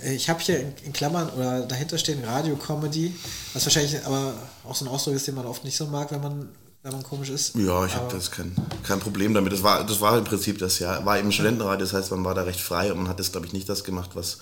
Äh, 0.04 0.14
ich 0.14 0.30
habe 0.30 0.40
hier 0.42 0.60
in, 0.60 0.74
in 0.86 0.94
Klammern 0.94 1.30
oder 1.30 1.62
dahinter 1.62 1.98
stehen 1.98 2.24
Radio-Comedy, 2.24 3.16
was 3.54 3.66
wahrscheinlich 3.66 4.06
aber 4.06 4.34
auch 4.64 4.76
so 4.76 4.86
ein 4.86 4.90
Ausdruck 4.90 5.16
ist, 5.16 5.26
den 5.28 5.34
man 5.36 5.46
oft 5.48 5.64
nicht 5.64 5.76
so 5.76 5.88
mag, 5.88 6.12
wenn 6.12 6.22
man, 6.22 6.50
wenn 6.84 6.92
man 6.92 7.02
komisch 7.02 7.30
ist. 7.30 7.56
Ja, 7.56 7.84
ich 7.84 7.96
habe 7.96 8.14
das 8.14 8.30
kein, 8.30 8.56
kein 8.84 9.00
Problem 9.00 9.34
damit. 9.34 9.52
Das 9.54 9.64
war, 9.64 9.84
das 9.86 10.00
war 10.00 10.16
im 10.18 10.24
Prinzip 10.24 10.60
das 10.60 10.78
Jahr. 10.78 11.04
War 11.06 11.18
eben 11.18 11.32
Studentenradio, 11.32 11.80
das 11.84 11.94
heißt, 11.94 12.12
man 12.12 12.24
war 12.24 12.36
da 12.36 12.44
recht 12.44 12.60
frei 12.60 12.92
und 12.92 13.00
man 13.00 13.08
hat 13.08 13.18
jetzt, 13.18 13.32
glaube 13.32 13.48
ich, 13.48 13.54
nicht 13.54 13.68
das 13.68 13.84
gemacht, 13.84 14.12
was 14.14 14.38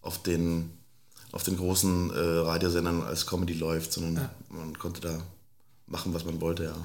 auf 0.00 0.22
den, 0.22 0.70
auf 1.34 1.42
den 1.42 1.56
großen 1.56 2.10
äh, 2.10 2.18
Radiosendern 2.46 3.02
als 3.02 3.26
Comedy 3.26 3.54
läuft, 3.54 3.92
sondern 3.92 4.30
man 4.50 4.78
konnte 4.78 5.00
da 5.00 5.18
machen, 5.86 6.14
was 6.14 6.24
man 6.24 6.40
wollte, 6.40 6.64
ja. 6.64 6.76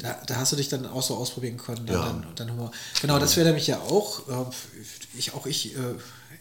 Da, 0.00 0.18
da 0.26 0.36
hast 0.36 0.50
du 0.52 0.56
dich 0.56 0.68
dann 0.68 0.86
auch 0.86 1.02
so 1.02 1.14
ausprobieren 1.16 1.56
können, 1.56 1.86
dann, 1.86 1.96
Ja. 1.96 2.02
dann, 2.06 2.26
dann 2.34 2.50
Humor. 2.50 2.72
Genau, 3.00 3.18
das 3.18 3.36
wäre 3.36 3.46
nämlich 3.46 3.66
ja 3.68 3.78
auch, 3.78 4.28
äh, 4.28 4.44
ich 5.16 5.34
auch 5.34 5.46
ich 5.46 5.76
äh, 5.76 5.78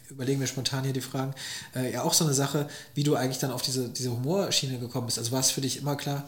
überlege 0.09 0.39
mir 0.39 0.47
spontan 0.47 0.83
hier 0.85 0.93
die 0.93 1.01
Fragen, 1.01 1.35
äh, 1.75 1.91
ja 1.93 2.01
auch 2.03 2.13
so 2.13 2.25
eine 2.25 2.33
Sache, 2.33 2.67
wie 2.95 3.03
du 3.03 3.15
eigentlich 3.15 3.37
dann 3.39 3.51
auf 3.51 3.61
diese, 3.61 3.89
diese 3.89 4.11
Humorschiene 4.11 4.79
gekommen 4.79 5.05
bist. 5.05 5.19
Also 5.19 5.31
war 5.31 5.41
es 5.41 5.51
für 5.51 5.61
dich 5.61 5.77
immer 5.77 5.95
klar, 5.95 6.27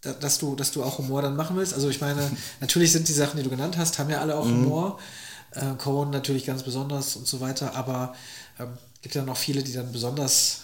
da, 0.00 0.12
dass 0.14 0.38
du, 0.38 0.54
dass 0.56 0.70
du 0.70 0.82
auch 0.82 0.96
Humor 0.98 1.20
dann 1.20 1.36
machen 1.36 1.56
willst? 1.56 1.74
Also 1.74 1.90
ich 1.90 2.00
meine, 2.00 2.30
natürlich 2.60 2.92
sind 2.92 3.06
die 3.08 3.12
Sachen, 3.12 3.36
die 3.36 3.42
du 3.42 3.50
genannt 3.50 3.76
hast, 3.76 3.98
haben 3.98 4.08
ja 4.08 4.20
alle 4.20 4.36
auch 4.36 4.46
Humor. 4.46 4.98
Äh, 5.50 5.74
Cohen 5.78 6.10
natürlich 6.10 6.46
ganz 6.46 6.62
besonders 6.62 7.16
und 7.16 7.26
so 7.26 7.40
weiter, 7.40 7.74
aber 7.74 8.14
ähm, 8.58 8.78
gibt 9.04 9.14
ja 9.14 9.22
noch 9.22 9.36
viele, 9.36 9.62
die 9.62 9.74
dann 9.74 9.92
besonders 9.92 10.62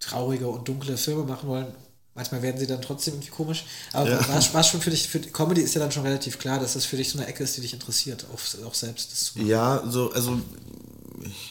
traurige 0.00 0.48
und 0.48 0.66
dunkle 0.66 0.96
Filme 0.96 1.22
machen 1.22 1.48
wollen. 1.48 1.68
Manchmal 2.16 2.42
werden 2.42 2.58
sie 2.58 2.66
dann 2.66 2.82
trotzdem 2.82 3.14
irgendwie 3.14 3.30
komisch. 3.30 3.64
Aber 3.92 4.10
Ja. 4.10 4.28
war, 4.28 4.54
war 4.54 4.64
schon 4.64 4.80
für 4.80 4.90
dich, 4.90 5.06
für 5.06 5.20
Comedy 5.20 5.60
ist 5.60 5.74
ja 5.74 5.80
dann 5.80 5.92
schon 5.92 6.02
relativ 6.02 6.40
klar, 6.40 6.58
dass 6.58 6.72
das 6.72 6.84
für 6.84 6.96
dich 6.96 7.08
so 7.08 7.18
eine 7.18 7.28
Ecke 7.28 7.44
ist, 7.44 7.56
die 7.56 7.60
dich 7.60 7.72
interessiert, 7.72 8.26
auch, 8.34 8.66
auch 8.66 8.74
selbst 8.74 9.12
das 9.12 9.26
zu 9.26 9.38
machen. 9.38 9.48
Ja, 9.48 9.84
so, 9.88 10.10
also 10.10 10.40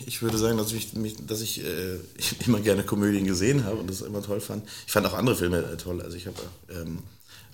ich 0.05 0.21
würde 0.21 0.37
sagen, 0.37 0.57
dass 0.57 0.73
ich, 0.73 0.91
mich, 0.93 1.15
dass 1.25 1.39
ich 1.39 1.63
äh, 1.63 1.99
immer 2.45 2.59
gerne 2.59 2.83
Komödien 2.83 3.25
gesehen 3.25 3.63
habe 3.63 3.77
und 3.77 3.89
das 3.89 4.01
immer 4.01 4.21
toll 4.21 4.41
fand. 4.41 4.67
Ich 4.85 4.91
fand 4.91 5.07
auch 5.07 5.13
andere 5.13 5.37
Filme 5.37 5.59
äh, 5.59 5.77
toll. 5.77 6.01
Also 6.01 6.17
ich 6.17 6.27
habe 6.27 6.35
ähm, 6.69 6.99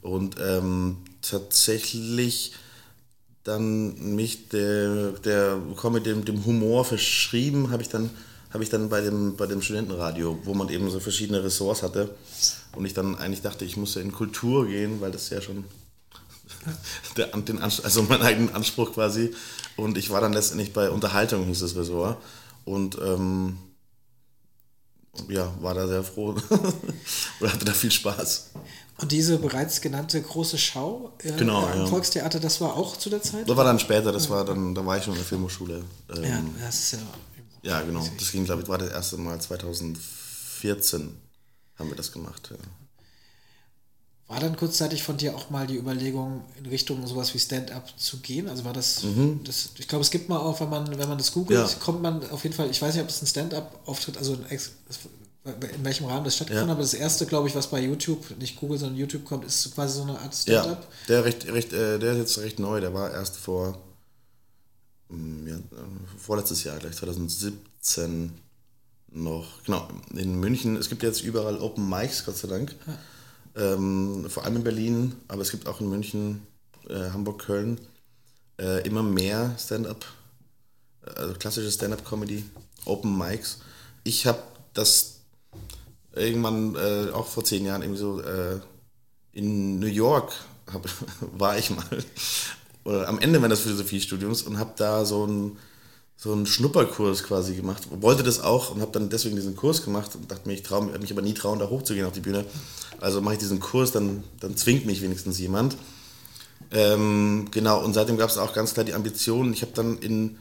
und 0.01 0.37
ähm, 0.39 0.97
tatsächlich 1.21 2.53
dann 3.43 4.15
mich 4.15 4.49
der, 4.49 5.11
der 5.23 5.61
Comedy, 5.79 6.09
dem, 6.09 6.25
dem 6.25 6.45
Humor 6.45 6.85
verschrieben, 6.85 7.69
habe 7.69 7.83
ich 7.83 7.89
dann 7.89 8.09
habe 8.53 8.63
ich 8.63 8.69
dann 8.69 8.89
bei 8.89 9.01
dem, 9.01 9.35
bei 9.35 9.47
dem 9.47 9.61
Studentenradio, 9.61 10.37
wo 10.43 10.53
man 10.53 10.69
eben 10.69 10.89
so 10.91 10.99
verschiedene 10.99 11.43
Ressorts 11.43 11.81
hatte 11.81 12.13
und 12.75 12.85
ich 12.85 12.93
dann 12.93 13.17
eigentlich 13.17 13.41
dachte, 13.41 13.65
ich 13.65 13.77
muss 13.77 13.95
ja 13.95 14.01
in 14.01 14.11
Kultur 14.11 14.67
gehen, 14.67 15.01
weil 15.01 15.11
das 15.11 15.29
ja 15.31 15.41
schon 15.41 15.65
der, 17.17 17.27
den 17.27 17.59
Anspruch, 17.59 17.85
also 17.85 18.03
meinen 18.03 18.21
eigenen 18.21 18.53
Anspruch 18.53 18.93
quasi. 18.93 19.33
Und 19.75 19.97
ich 19.97 20.11
war 20.11 20.21
dann 20.21 20.33
letztendlich 20.33 20.71
bei 20.71 20.91
Unterhaltung, 20.91 21.45
hieß 21.45 21.59
das 21.59 21.75
Ressort. 21.75 22.17
Und 22.63 22.97
ähm, 23.03 23.57
ja, 25.27 25.51
war 25.61 25.73
da 25.73 25.87
sehr 25.87 26.03
froh 26.03 26.35
und 27.39 27.53
hatte 27.53 27.65
da 27.65 27.73
viel 27.73 27.91
Spaß. 27.91 28.51
Und 28.97 29.11
diese 29.11 29.39
bereits 29.39 29.81
genannte 29.81 30.21
große 30.21 30.57
Schau 30.57 31.11
äh, 31.23 31.31
Genau, 31.33 31.65
am 31.65 31.79
ja. 31.79 31.85
Volkstheater, 31.87 32.39
das 32.39 32.61
war 32.61 32.75
auch 32.75 32.95
zu 32.97 33.09
der 33.09 33.21
Zeit? 33.21 33.49
Das 33.49 33.57
war 33.57 33.65
dann 33.65 33.79
später, 33.79 34.11
das 34.11 34.29
war 34.29 34.45
dann, 34.45 34.75
da 34.75 34.85
war 34.85 34.97
ich 34.97 35.03
schon 35.03 35.13
in 35.13 35.19
der 35.19 35.25
Filmhochschule. 35.25 35.83
Ähm, 36.15 36.23
Ja, 36.23 36.43
das 36.63 36.75
ist 36.75 36.91
ja. 36.93 36.99
Ja, 37.63 37.81
genau. 37.81 38.07
Das 38.19 38.31
ging, 38.31 38.45
glaube 38.45 38.61
ich, 38.61 38.67
war 38.67 38.77
das 38.77 38.91
erste 38.91 39.17
Mal 39.17 39.39
2014 39.41 41.17
haben 41.79 41.89
wir 41.89 41.95
das 41.95 42.11
gemacht. 42.11 42.49
Ja. 42.51 42.57
War 44.27 44.39
dann 44.39 44.55
kurzzeitig 44.55 45.03
von 45.03 45.17
dir 45.17 45.35
auch 45.35 45.49
mal 45.49 45.67
die 45.67 45.75
Überlegung, 45.77 46.43
in 46.57 46.65
Richtung 46.67 47.05
sowas 47.07 47.33
wie 47.33 47.39
Stand-up 47.39 47.87
zu 47.99 48.17
gehen? 48.19 48.47
Also 48.47 48.63
war 48.63 48.73
das, 48.73 49.03
das 49.43 49.69
ich 49.77 49.87
glaube, 49.87 50.03
es 50.03 50.11
gibt 50.11 50.29
mal 50.29 50.37
auch, 50.37 50.59
wenn 50.61 50.69
man, 50.69 50.97
wenn 50.97 51.09
man 51.09 51.17
das 51.17 51.31
googelt, 51.33 51.59
Mhm. 51.59 51.65
Ja. 51.67 51.73
kommt 51.79 52.01
man 52.01 52.29
auf 52.31 52.43
jeden 52.43 52.55
Fall, 52.55 52.69
ich 52.69 52.81
weiß 52.81 52.93
nicht, 52.95 53.03
ob 53.03 53.09
es 53.09 53.21
ein 53.21 53.27
Stand-up-Auftritt, 53.27 54.17
also 54.17 54.33
ein 54.33 54.45
Ex, 54.49 54.71
in 55.45 55.83
welchem 55.83 56.05
Rahmen 56.05 56.23
das 56.23 56.35
stattgefunden 56.37 56.69
Ja. 56.69 56.71
hat, 56.71 56.77
aber 56.77 56.83
das 56.83 56.93
erste, 56.93 57.25
glaube 57.25 57.49
ich, 57.49 57.55
was 57.55 57.67
bei 57.67 57.81
YouTube, 57.81 58.37
nicht 58.39 58.55
Google, 58.59 58.77
sondern 58.79 58.97
YouTube 58.97 59.25
kommt, 59.25 59.43
ist 59.45 59.75
quasi 59.75 59.97
so 59.97 60.03
eine 60.03 60.17
Art 60.17 60.33
Ja, 60.47 60.61
Stand-up. 60.63 60.87
der, 61.09 61.25
recht, 61.25 61.45
recht, 61.47 61.73
äh, 61.73 61.99
der 61.99 62.13
ist 62.13 62.17
jetzt 62.19 62.37
recht 62.39 62.59
neu, 62.59 62.79
der 62.79 62.93
war 62.93 63.11
erst 63.11 63.35
vor 63.35 63.77
ja, 65.47 65.55
äh, 65.55 65.59
vorletztes 66.17 66.63
Jahr, 66.63 66.77
gleich 66.79 66.95
2017 66.95 68.31
noch, 69.11 69.63
genau, 69.63 69.87
in 70.13 70.39
München. 70.39 70.75
Es 70.75 70.89
gibt 70.89 71.03
jetzt 71.03 71.21
überall 71.21 71.59
Open 71.59 71.87
Mics, 71.87 72.25
Gott 72.25 72.37
sei 72.37 72.47
Dank. 72.47 72.75
Ähm, 73.55 74.25
vor 74.29 74.43
allem 74.43 74.57
in 74.57 74.63
Berlin, 74.63 75.15
aber 75.27 75.43
es 75.43 75.51
gibt 75.51 75.67
auch 75.67 75.79
in 75.79 75.89
München, 75.89 76.41
äh, 76.89 77.11
Hamburg, 77.11 77.45
Köln 77.45 77.79
äh, 78.59 78.85
immer 78.87 79.03
mehr 79.03 79.55
Stand-up, 79.59 80.05
äh, 81.05 81.09
also 81.11 81.33
klassische 81.35 81.71
Stand-up-Comedy, 81.71 82.45
Open 82.85 83.17
Mics. 83.17 83.59
Ich 84.03 84.25
habe 84.25 84.41
das 84.73 85.19
irgendwann 86.13 86.75
äh, 86.75 87.11
auch 87.11 87.27
vor 87.27 87.43
zehn 87.43 87.65
Jahren 87.65 87.81
irgendwie 87.81 87.99
so 87.99 88.21
äh, 88.21 88.59
in 89.31 89.79
New 89.79 89.87
York 89.87 90.33
hab, 90.71 90.87
war 91.19 91.57
ich 91.57 91.69
mal 91.69 92.03
oder 92.83 93.07
am 93.07 93.19
Ende 93.19 93.39
meines 93.39 93.61
Philosophiestudiums 93.61 94.43
und 94.43 94.57
habe 94.57 94.73
da 94.75 95.05
so 95.05 95.23
einen 95.23 95.57
so 96.15 96.31
einen 96.31 96.45
Schnupperkurs 96.45 97.23
quasi 97.23 97.55
gemacht. 97.55 97.83
Wollte 97.89 98.23
das 98.23 98.39
auch 98.39 98.73
und 98.73 98.81
habe 98.81 98.91
dann 98.91 99.09
deswegen 99.09 99.35
diesen 99.35 99.55
Kurs 99.55 99.83
gemacht 99.83 100.15
und 100.15 100.31
dachte 100.31 100.47
mir, 100.47 100.53
ich 100.53 100.63
traue 100.63 100.97
mich 100.97 101.11
aber 101.11 101.21
nie 101.21 101.33
trauen, 101.33 101.59
da 101.59 101.69
hochzugehen 101.69 102.05
auf 102.05 102.13
die 102.13 102.21
Bühne. 102.21 102.45
Also 103.01 103.19
mache 103.19 103.33
ich 103.33 103.39
diesen 103.39 103.59
Kurs, 103.59 103.91
dann, 103.91 104.23
dann 104.39 104.55
zwingt 104.55 104.85
mich 104.85 105.01
wenigstens 105.01 105.39
jemand. 105.39 105.75
Ähm, 106.71 107.47
genau, 107.51 107.83
und 107.83 107.93
seitdem 107.93 108.17
gab 108.17 108.29
es 108.29 108.37
auch 108.37 108.53
ganz 108.53 108.73
klar 108.73 108.85
die 108.85 108.93
Ambition. 108.93 109.51
Ich 109.53 109.63
habe 109.63 109.73
dann 109.75 109.97
in 109.97 110.37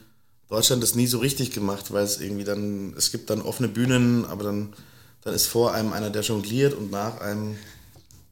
Deutschland 0.47 0.81
das 0.83 0.95
nie 0.95 1.07
so 1.07 1.17
richtig 1.17 1.51
gemacht, 1.51 1.91
weil 1.91 2.03
es 2.03 2.21
irgendwie 2.21 2.43
dann, 2.43 2.93
es 2.97 3.11
gibt 3.11 3.29
dann 3.29 3.41
offene 3.41 3.67
Bühnen, 3.67 4.25
aber 4.25 4.43
dann, 4.43 4.73
dann 5.21 5.33
ist 5.33 5.47
vor 5.47 5.73
einem 5.73 5.91
einer, 5.93 6.09
der 6.09 6.21
jongliert 6.21 6.73
und 6.75 6.91
nach 6.91 7.19
einem 7.19 7.57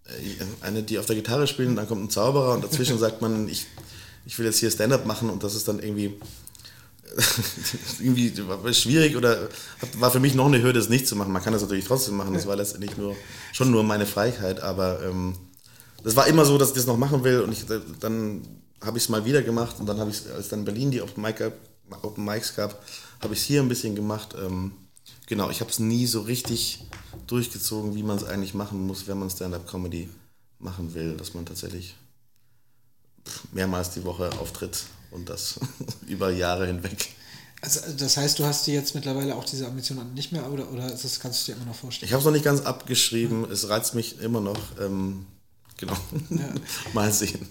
äh, 0.05 0.43
eine, 0.61 0.83
die 0.83 0.99
auf 0.99 1.05
der 1.05 1.15
Gitarre 1.15 1.47
spielen, 1.47 1.75
dann 1.75 1.87
kommt 1.87 2.03
ein 2.03 2.09
Zauberer 2.09 2.53
und 2.53 2.63
dazwischen 2.63 2.97
sagt 2.99 3.21
man, 3.21 3.49
ich, 3.49 3.65
ich 4.25 4.37
will 4.37 4.45
jetzt 4.45 4.59
hier 4.59 4.71
Stand-up 4.71 5.05
machen 5.05 5.29
und 5.29 5.43
das 5.43 5.55
ist 5.55 5.67
dann 5.67 5.79
irgendwie 5.79 6.19
irgendwie 7.99 8.33
schwierig 8.73 9.17
oder 9.17 9.49
war 9.97 10.11
für 10.11 10.19
mich 10.19 10.33
noch 10.33 10.45
eine 10.45 10.61
Hürde, 10.61 10.79
es 10.79 10.89
nicht 10.89 11.07
zu 11.07 11.15
machen. 11.15 11.33
Man 11.33 11.43
kann 11.43 11.53
das 11.53 11.61
natürlich 11.61 11.85
trotzdem 11.85 12.15
machen, 12.15 12.33
das 12.33 12.45
war 12.45 12.55
letztendlich 12.55 12.97
nur, 12.97 13.15
schon 13.51 13.71
nur 13.71 13.83
meine 13.83 14.05
Freiheit, 14.05 14.61
aber 14.61 15.03
ähm, 15.03 15.35
das 16.03 16.15
war 16.15 16.27
immer 16.27 16.45
so, 16.45 16.57
dass 16.57 16.69
ich 16.69 16.75
das 16.75 16.87
noch 16.87 16.97
machen 16.97 17.23
will 17.23 17.41
und 17.41 17.51
ich, 17.51 17.65
dann 17.99 18.41
habe 18.81 18.97
ich 18.97 19.03
es 19.03 19.09
mal 19.09 19.25
wieder 19.25 19.41
gemacht 19.41 19.75
und 19.79 19.85
dann 19.85 19.99
habe 19.99 20.09
ich 20.09 20.21
als 20.33 20.49
dann 20.49 20.59
in 20.59 20.65
Berlin 20.65 20.91
die 20.91 21.01
Open, 21.01 21.23
Open 22.01 22.25
Mics 22.25 22.55
gab, 22.55 22.81
habe 23.21 23.33
ich 23.33 23.41
es 23.41 23.45
hier 23.45 23.61
ein 23.61 23.69
bisschen 23.69 23.95
gemacht. 23.95 24.35
Ähm, 24.39 24.71
genau, 25.27 25.49
ich 25.49 25.59
habe 25.59 25.69
es 25.69 25.79
nie 25.79 26.07
so 26.07 26.21
richtig 26.21 26.85
durchgezogen, 27.27 27.95
wie 27.95 28.03
man 28.03 28.17
es 28.17 28.23
eigentlich 28.23 28.53
machen 28.53 28.85
muss, 28.87 29.07
wenn 29.07 29.19
man 29.19 29.29
Stand-up-Comedy 29.29 30.09
machen 30.59 30.93
will, 30.93 31.17
dass 31.17 31.33
man 31.33 31.45
tatsächlich 31.45 31.95
mehrmals 33.51 33.91
die 33.91 34.03
Woche 34.03 34.29
auftritt 34.39 34.83
und 35.11 35.29
das 35.29 35.59
über 36.07 36.31
Jahre 36.31 36.67
hinweg. 36.67 37.09
Also 37.61 37.79
das 37.95 38.17
heißt, 38.17 38.39
du 38.39 38.45
hast 38.45 38.65
dir 38.65 38.73
jetzt 38.73 38.95
mittlerweile 38.95 39.35
auch 39.35 39.45
diese 39.45 39.67
Ambition 39.67 40.13
nicht 40.15 40.31
mehr 40.31 40.51
oder, 40.51 40.71
oder 40.71 40.89
das 40.89 41.19
kannst 41.19 41.47
du 41.47 41.51
dir 41.51 41.57
immer 41.57 41.67
noch 41.67 41.75
vorstellen? 41.75 42.07
Ich 42.07 42.13
habe 42.13 42.21
es 42.21 42.25
noch 42.25 42.31
nicht 42.31 42.45
ganz 42.45 42.61
abgeschrieben, 42.61 43.45
ja. 43.45 43.51
es 43.51 43.69
reizt 43.69 43.93
mich 43.93 44.19
immer 44.19 44.41
noch. 44.41 44.59
Ähm, 44.79 45.27
genau. 45.77 45.95
Ja. 46.29 46.53
Mal 46.93 47.13
sehen. 47.13 47.47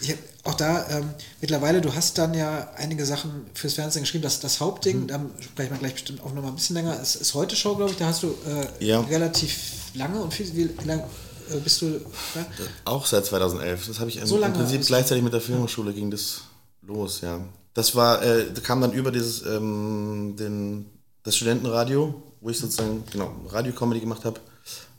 Ich, 0.00 0.14
auch 0.44 0.54
da, 0.54 0.88
ähm, 0.90 1.10
mittlerweile, 1.40 1.80
du 1.80 1.94
hast 1.94 2.18
dann 2.18 2.34
ja 2.34 2.70
einige 2.76 3.06
Sachen 3.06 3.46
fürs 3.54 3.74
Fernsehen 3.74 4.02
geschrieben. 4.02 4.22
Das, 4.22 4.40
das 4.40 4.60
Hauptding, 4.60 5.02
mhm. 5.02 5.06
da 5.06 5.20
sprechen 5.40 5.70
wir 5.70 5.78
gleich 5.78 5.94
bestimmt 5.94 6.20
auch 6.20 6.34
noch 6.34 6.42
mal 6.42 6.48
ein 6.48 6.56
bisschen 6.56 6.74
länger, 6.74 7.00
ist, 7.00 7.14
ist 7.14 7.34
heute 7.34 7.56
Show, 7.56 7.74
glaube 7.76 7.92
ich. 7.92 7.96
Da 7.96 8.06
hast 8.06 8.22
du 8.22 8.34
äh, 8.46 8.84
ja. 8.84 9.00
relativ 9.00 9.56
lange 9.94 10.20
und 10.20 10.34
viel, 10.34 10.54
wie, 10.54 10.70
lange 10.84 11.04
bist 11.56 11.82
du? 11.82 11.86
Ja? 12.34 12.46
Auch 12.84 13.06
seit 13.06 13.26
2011. 13.26 13.86
Das 13.86 14.00
habe 14.00 14.10
ich 14.10 14.20
so 14.24 14.40
im 14.40 14.52
Prinzip 14.52 14.86
gleichzeitig 14.86 15.22
mit 15.24 15.32
der 15.32 15.40
Filmhochschule 15.40 15.92
ging 15.92 16.10
das 16.10 16.42
los, 16.82 17.20
ja. 17.20 17.40
Das 17.74 17.94
war, 17.94 18.22
äh, 18.22 18.46
kam 18.62 18.80
dann 18.80 18.92
über 18.92 19.12
dieses, 19.12 19.44
ähm, 19.46 20.34
den, 20.38 20.86
das 21.22 21.36
Studentenradio, 21.36 22.22
wo 22.40 22.50
ich 22.50 22.58
sozusagen, 22.58 23.04
genau, 23.10 23.32
Radio-Comedy 23.48 24.00
gemacht 24.00 24.24
habe, 24.24 24.40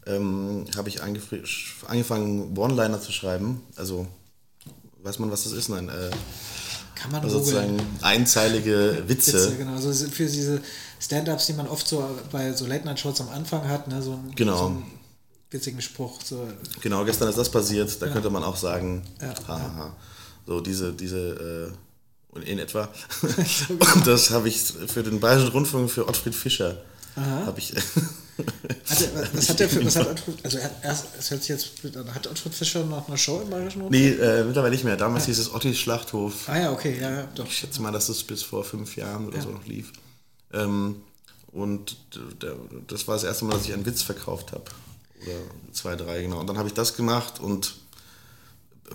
ähm, 0.06 0.66
habe 0.76 0.90
ich 0.90 1.02
angefangen, 1.02 2.58
One-Liner 2.58 3.02
zu 3.02 3.12
schreiben. 3.12 3.62
Also, 3.76 4.08
weiß 5.04 5.20
man, 5.20 5.32
was 5.32 5.44
das 5.44 5.54
ist? 5.54 5.70
Nein, 5.70 5.90
äh, 5.90 6.10
kann 6.96 7.12
man 7.12 7.22
also 7.22 7.40
sozusagen 7.40 7.80
einzeilige 8.02 9.04
Witze. 9.08 9.34
Witze. 9.34 9.56
Genau, 9.58 9.74
also 9.74 9.92
für 10.08 10.26
diese 10.26 10.62
Stand-ups, 11.00 11.48
die 11.48 11.54
man 11.54 11.68
oft 11.68 11.88
so 11.88 12.04
bei 12.32 12.54
so 12.54 12.66
Late-Night-Shows 12.66 13.22
am 13.22 13.30
Anfang 13.30 13.68
hat, 13.68 13.88
ne, 13.88 14.02
so 14.02 14.12
ein, 14.12 14.34
genau. 14.36 14.58
so 14.58 14.66
ein 14.70 14.84
witzigen 15.52 15.82
Spruch. 15.82 16.20
So. 16.24 16.48
Genau, 16.82 17.04
gestern 17.06 17.30
ist 17.30 17.38
das 17.38 17.50
passiert, 17.50 18.02
da 18.02 18.08
ja. 18.08 18.14
könnte 18.14 18.30
man 18.30 18.44
auch 18.44 18.56
sagen, 18.56 19.04
ja, 19.22 19.34
haha. 19.48 19.78
Ja. 19.78 19.96
So 20.46 20.62
diese, 20.62 20.94
diese 20.94 21.74
äh, 22.36 22.50
in 22.50 22.60
etwa. 22.60 22.90
Und 23.96 24.08
das 24.08 24.30
habe 24.32 24.48
ich 24.48 24.62
für 24.88 25.04
den 25.04 25.20
Bayerischen 25.20 25.50
Rundfunk 25.50 25.92
für 25.92 26.08
Ottfried 26.08 26.36
Fischer 26.36 26.78
habe 27.20 27.60
ich. 27.60 27.74
also, 28.90 29.06
was 29.34 29.50
hat 29.50 29.60
der 29.60 29.70
für, 29.70 29.86
was 29.86 29.96
hat 29.96 30.08
Ottfried, 30.08 30.38
also 30.44 30.58
erst, 30.82 31.08
es 31.18 31.32
hört 31.32 31.42
sich 31.42 31.50
jetzt, 31.50 31.72
hat 32.14 32.28
Ottfried 32.28 32.54
Fischer 32.54 32.84
noch 32.86 33.08
eine 33.08 33.18
Show 33.18 33.42
im 33.42 33.50
Bayerischen 33.50 33.82
Rundfunk? 33.82 33.92
Nee, 33.92 34.12
äh, 34.12 34.44
mittlerweile 34.44 34.72
nicht 34.72 34.84
mehr. 34.84 34.96
Damals 34.96 35.26
hieß 35.26 35.38
es 35.40 35.54
Ottis 35.54 35.78
Schlachthof. 35.78 36.48
Ah 36.48 36.60
ja, 36.60 36.72
okay, 36.72 36.98
ja, 37.00 37.10
ja, 37.12 37.28
doch. 37.36 37.46
Ich 37.46 37.58
schätze 37.58 37.82
mal, 37.82 37.92
dass 37.92 38.08
das 38.08 38.24
bis 38.24 38.44
vor 38.44 38.64
fünf 38.64 38.96
Jahren 38.96 39.28
oder 39.28 39.42
so 39.42 39.50
noch 39.50 39.66
lief. 39.66 39.92
Ähm, 40.54 41.02
und 41.52 41.98
der, 42.42 42.56
das 42.88 43.08
war 43.08 43.16
das 43.16 43.24
erste 43.24 43.46
Mal, 43.46 43.54
dass 43.54 43.66
ich 43.66 43.74
einen 43.74 43.86
Witz 43.86 44.02
verkauft 44.02 44.52
habe. 44.52 44.66
Oder 45.22 45.38
zwei, 45.74 45.96
drei, 45.96 46.22
genau. 46.22 46.40
Und 46.40 46.48
dann 46.48 46.58
habe 46.58 46.68
ich 46.68 46.74
das 46.74 46.96
gemacht 46.96 47.40
und 47.40 47.76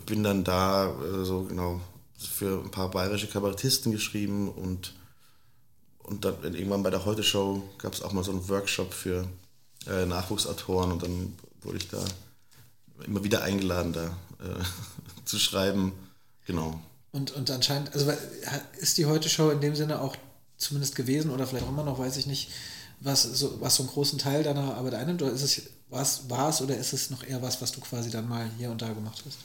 bin 0.07 0.23
dann 0.23 0.45
da 0.45 0.89
äh, 0.89 1.25
so 1.25 1.45
genau 1.45 1.81
für 2.17 2.63
ein 2.63 2.71
paar 2.71 2.91
bayerische 2.91 3.29
Kabarettisten 3.29 3.93
geschrieben 3.93 4.49
und, 4.49 4.95
und 6.03 6.25
dann 6.25 6.55
irgendwann 6.55 6.83
bei 6.83 6.91
der 6.91 7.05
Heute-Show 7.05 7.63
gab 7.79 7.93
es 7.93 8.03
auch 8.03 8.13
mal 8.13 8.25
so 8.25 8.33
einen 8.33 8.49
Workshop 8.49 8.93
für 8.93 9.27
äh, 9.87 10.07
Nachwuchsautoren 10.07 10.93
und 10.93 11.03
dann 11.03 11.35
wurde 11.63 11.79
ich 11.79 11.89
da 11.89 12.03
immer 13.07 13.23
wieder 13.25 13.43
eingeladen, 13.43 13.93
da 13.93 14.07
äh, 14.41 14.63
zu 15.25 15.39
schreiben. 15.39 15.93
Genau. 16.47 16.81
Und, 17.13 17.31
und 17.33 17.51
anscheinend, 17.51 17.93
also 17.95 18.13
ist 18.79 18.99
die 18.99 19.07
Heute-Show 19.07 19.51
in 19.51 19.61
dem 19.61 19.77
Sinne 19.77 20.01
auch 20.01 20.17
zumindest 20.57 20.97
gewesen 20.97 21.31
oder 21.31 21.47
vielleicht 21.47 21.65
auch 21.65 21.71
immer 21.71 21.85
noch, 21.85 21.99
weiß 21.99 22.17
ich 22.17 22.27
nicht, 22.27 22.51
was 23.01 23.23
so, 23.23 23.61
was 23.61 23.77
so 23.77 23.83
einen 23.83 23.93
großen 23.93 24.19
Teil 24.19 24.43
deiner 24.43 24.75
Arbeit 24.75 24.95
einnimmt? 24.95 25.23
Oder 25.23 25.33
ist 25.33 25.43
es, 25.43 25.63
was 25.95 26.29
war 26.29 26.51
es 26.51 26.61
oder 26.61 26.77
ist 26.77 26.93
es 26.93 27.11
noch 27.11 27.25
eher 27.25 27.41
was, 27.41 27.63
was 27.63 27.73
du 27.73 27.81
quasi 27.81 28.11
dann 28.11 28.29
mal 28.29 28.51
hier 28.59 28.71
und 28.71 28.83
da 28.83 28.93
gemacht 28.93 29.23
hast? 29.25 29.39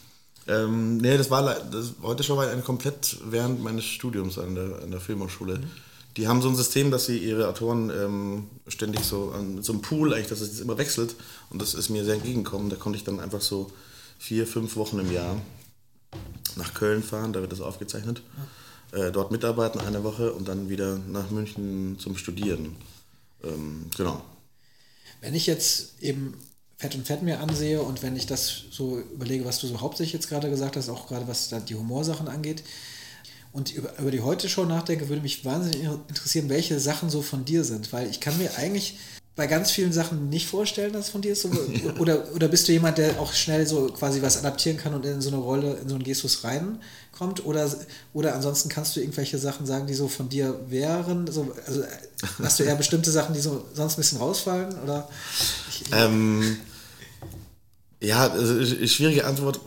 Ähm, 0.48 0.98
nee, 0.98 1.18
das 1.18 1.30
war 1.30 1.44
das, 1.44 1.94
heute 2.02 2.24
schon 2.24 2.36
mal 2.36 2.50
ein 2.50 2.64
komplett 2.64 3.18
während 3.26 3.64
meines 3.64 3.86
Studiums 3.86 4.38
an 4.40 4.56
der, 4.56 4.82
an 4.82 4.92
der 4.92 5.00
Filmhochschule. 5.00 5.60
Mhm. 5.60 5.72
Die 6.18 6.28
haben 6.28 6.42
so 6.42 6.50
ein 6.50 6.56
System, 6.56 6.92
dass 6.92 7.06
sie 7.06 7.20
ihre 7.20 7.48
Autoren 7.48 7.92
ähm, 7.92 8.48
ständig 8.68 9.04
so 9.04 9.32
an 9.32 9.62
so 9.62 9.74
einem 9.74 9.82
Pool, 9.82 10.14
eigentlich, 10.14 10.28
dass 10.28 10.42
es 10.42 10.60
immer 10.60 10.78
wechselt. 10.78 11.16
Und 11.50 11.62
das 11.62 11.76
ist 11.76 11.90
mir 11.90 12.04
sehr 12.04 12.16
entgegengekommen. 12.16 12.70
Da 12.70 12.76
konnte 12.76 12.98
ich 12.98 13.04
dann 13.04 13.20
einfach 13.20 13.42
so 13.42 13.72
vier, 14.18 14.48
fünf 14.48 14.76
Wochen 14.76 15.00
im 15.00 15.12
Jahr 15.12 15.40
nach 16.56 16.74
Köln 16.74 17.04
fahren, 17.04 17.32
da 17.32 17.42
wird 17.42 17.52
das 17.52 17.62
aufgezeichnet. 17.62 18.22
Äh, 18.92 19.12
dort 19.12 19.32
mitarbeiten 19.32 19.80
eine 19.80 20.04
Woche 20.04 20.34
und 20.34 20.48
dann 20.48 20.68
wieder 20.68 20.98
nach 21.08 21.30
München 21.30 21.98
zum 22.00 22.18
Studieren. 22.18 22.76
Ähm, 23.44 23.86
genau. 23.96 24.22
Wenn 25.22 25.36
ich 25.36 25.48
jetzt 25.48 26.02
eben 26.02 26.38
Fett 26.78 26.96
und 26.96 27.06
Fett 27.06 27.24
mir 27.24 27.40
ansehe 27.40 27.82
und 27.82 28.02
wenn 28.04 28.16
ich 28.16 28.26
das 28.26 28.64
so 28.72 29.00
überlege, 29.00 29.46
was 29.46 29.60
du 29.60 29.68
so 29.68 29.82
hauptsächlich 29.82 30.14
jetzt 30.14 30.30
gerade 30.30 30.50
gesagt 30.50 30.78
hast, 30.78 30.90
auch 30.90 31.08
gerade 31.08 31.28
was 31.28 31.54
die 31.68 31.76
Humorsachen 31.76 32.28
angeht, 32.28 32.64
und 33.52 33.74
über, 33.74 33.98
über 33.98 34.12
die 34.12 34.22
Heute-Show 34.22 34.66
nachdenke, 34.66 35.10
würde 35.10 35.24
mich 35.24 35.44
wahnsinnig 35.44 35.84
interessieren, 36.08 36.50
welche 36.50 36.80
Sachen 36.80 37.10
so 37.10 37.22
von 37.22 37.46
dir 37.46 37.64
sind, 37.64 37.92
weil 37.92 38.08
ich 38.10 38.20
kann 38.20 38.38
mir 38.38 38.56
eigentlich 38.58 39.00
bei 39.36 39.48
ganz 39.48 39.72
vielen 39.72 39.94
Sachen 39.94 40.30
nicht 40.30 40.48
vorstellen, 40.48 40.92
dass 40.92 41.06
es 41.06 41.12
von 41.12 41.22
dir 41.22 41.32
ist? 41.32 41.48
Oder, 41.98 42.36
oder 42.36 42.48
bist 42.50 42.68
du 42.68 42.74
jemand, 42.74 42.98
der 42.98 43.20
auch 43.22 43.32
schnell 43.32 43.66
so 43.66 43.88
quasi 43.88 44.22
was 44.22 44.38
adaptieren 44.38 44.78
kann 44.78 44.94
und 44.94 45.06
in 45.06 45.22
so 45.22 45.30
eine 45.30 45.38
Rolle, 45.38 45.78
in 45.82 45.88
so 45.88 45.96
einen 45.96 46.04
Gestus 46.04 46.44
reinkommt? 47.20 47.46
Oder, 47.46 47.70
oder 48.14 48.36
ansonsten 48.36 48.70
kannst 48.70 48.96
du 48.96 49.00
irgendwelche 49.00 49.38
Sachen 49.38 49.66
sagen, 49.66 49.88
die 49.88 49.94
so 49.94 50.08
von 50.08 50.30
dir 50.30 50.60
wären? 50.68 51.28
So, 51.32 51.54
also 51.66 51.84
hast 52.42 52.60
du 52.60 52.64
eher 52.64 52.76
bestimmte 52.76 53.12
Sachen, 53.12 53.34
die 53.34 53.42
so 53.42 53.66
sonst 53.74 53.94
ein 53.94 54.02
bisschen 54.02 54.20
rausfallen? 54.20 54.76
Oder 54.84 55.08
ich, 55.70 55.84
ähm, 55.92 56.58
ja, 58.02 58.30
also 58.30 58.64
schwierige 58.88 59.26
Antwort, 59.26 59.60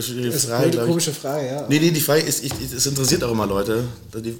schwierige 0.00 0.30
das 0.30 0.46
Frage. 0.46 0.70
Ist 0.70 0.78
eine 0.78 0.88
komische 0.88 1.12
Frage, 1.12 1.46
ja. 1.46 1.66
Nee, 1.68 1.78
nee, 1.78 1.92
die 1.92 2.00
Frage 2.00 2.22
ist, 2.22 2.42
ich, 2.42 2.52
es 2.52 2.84
interessiert 2.84 3.22
auch 3.22 3.30
immer 3.30 3.46
Leute. 3.46 3.84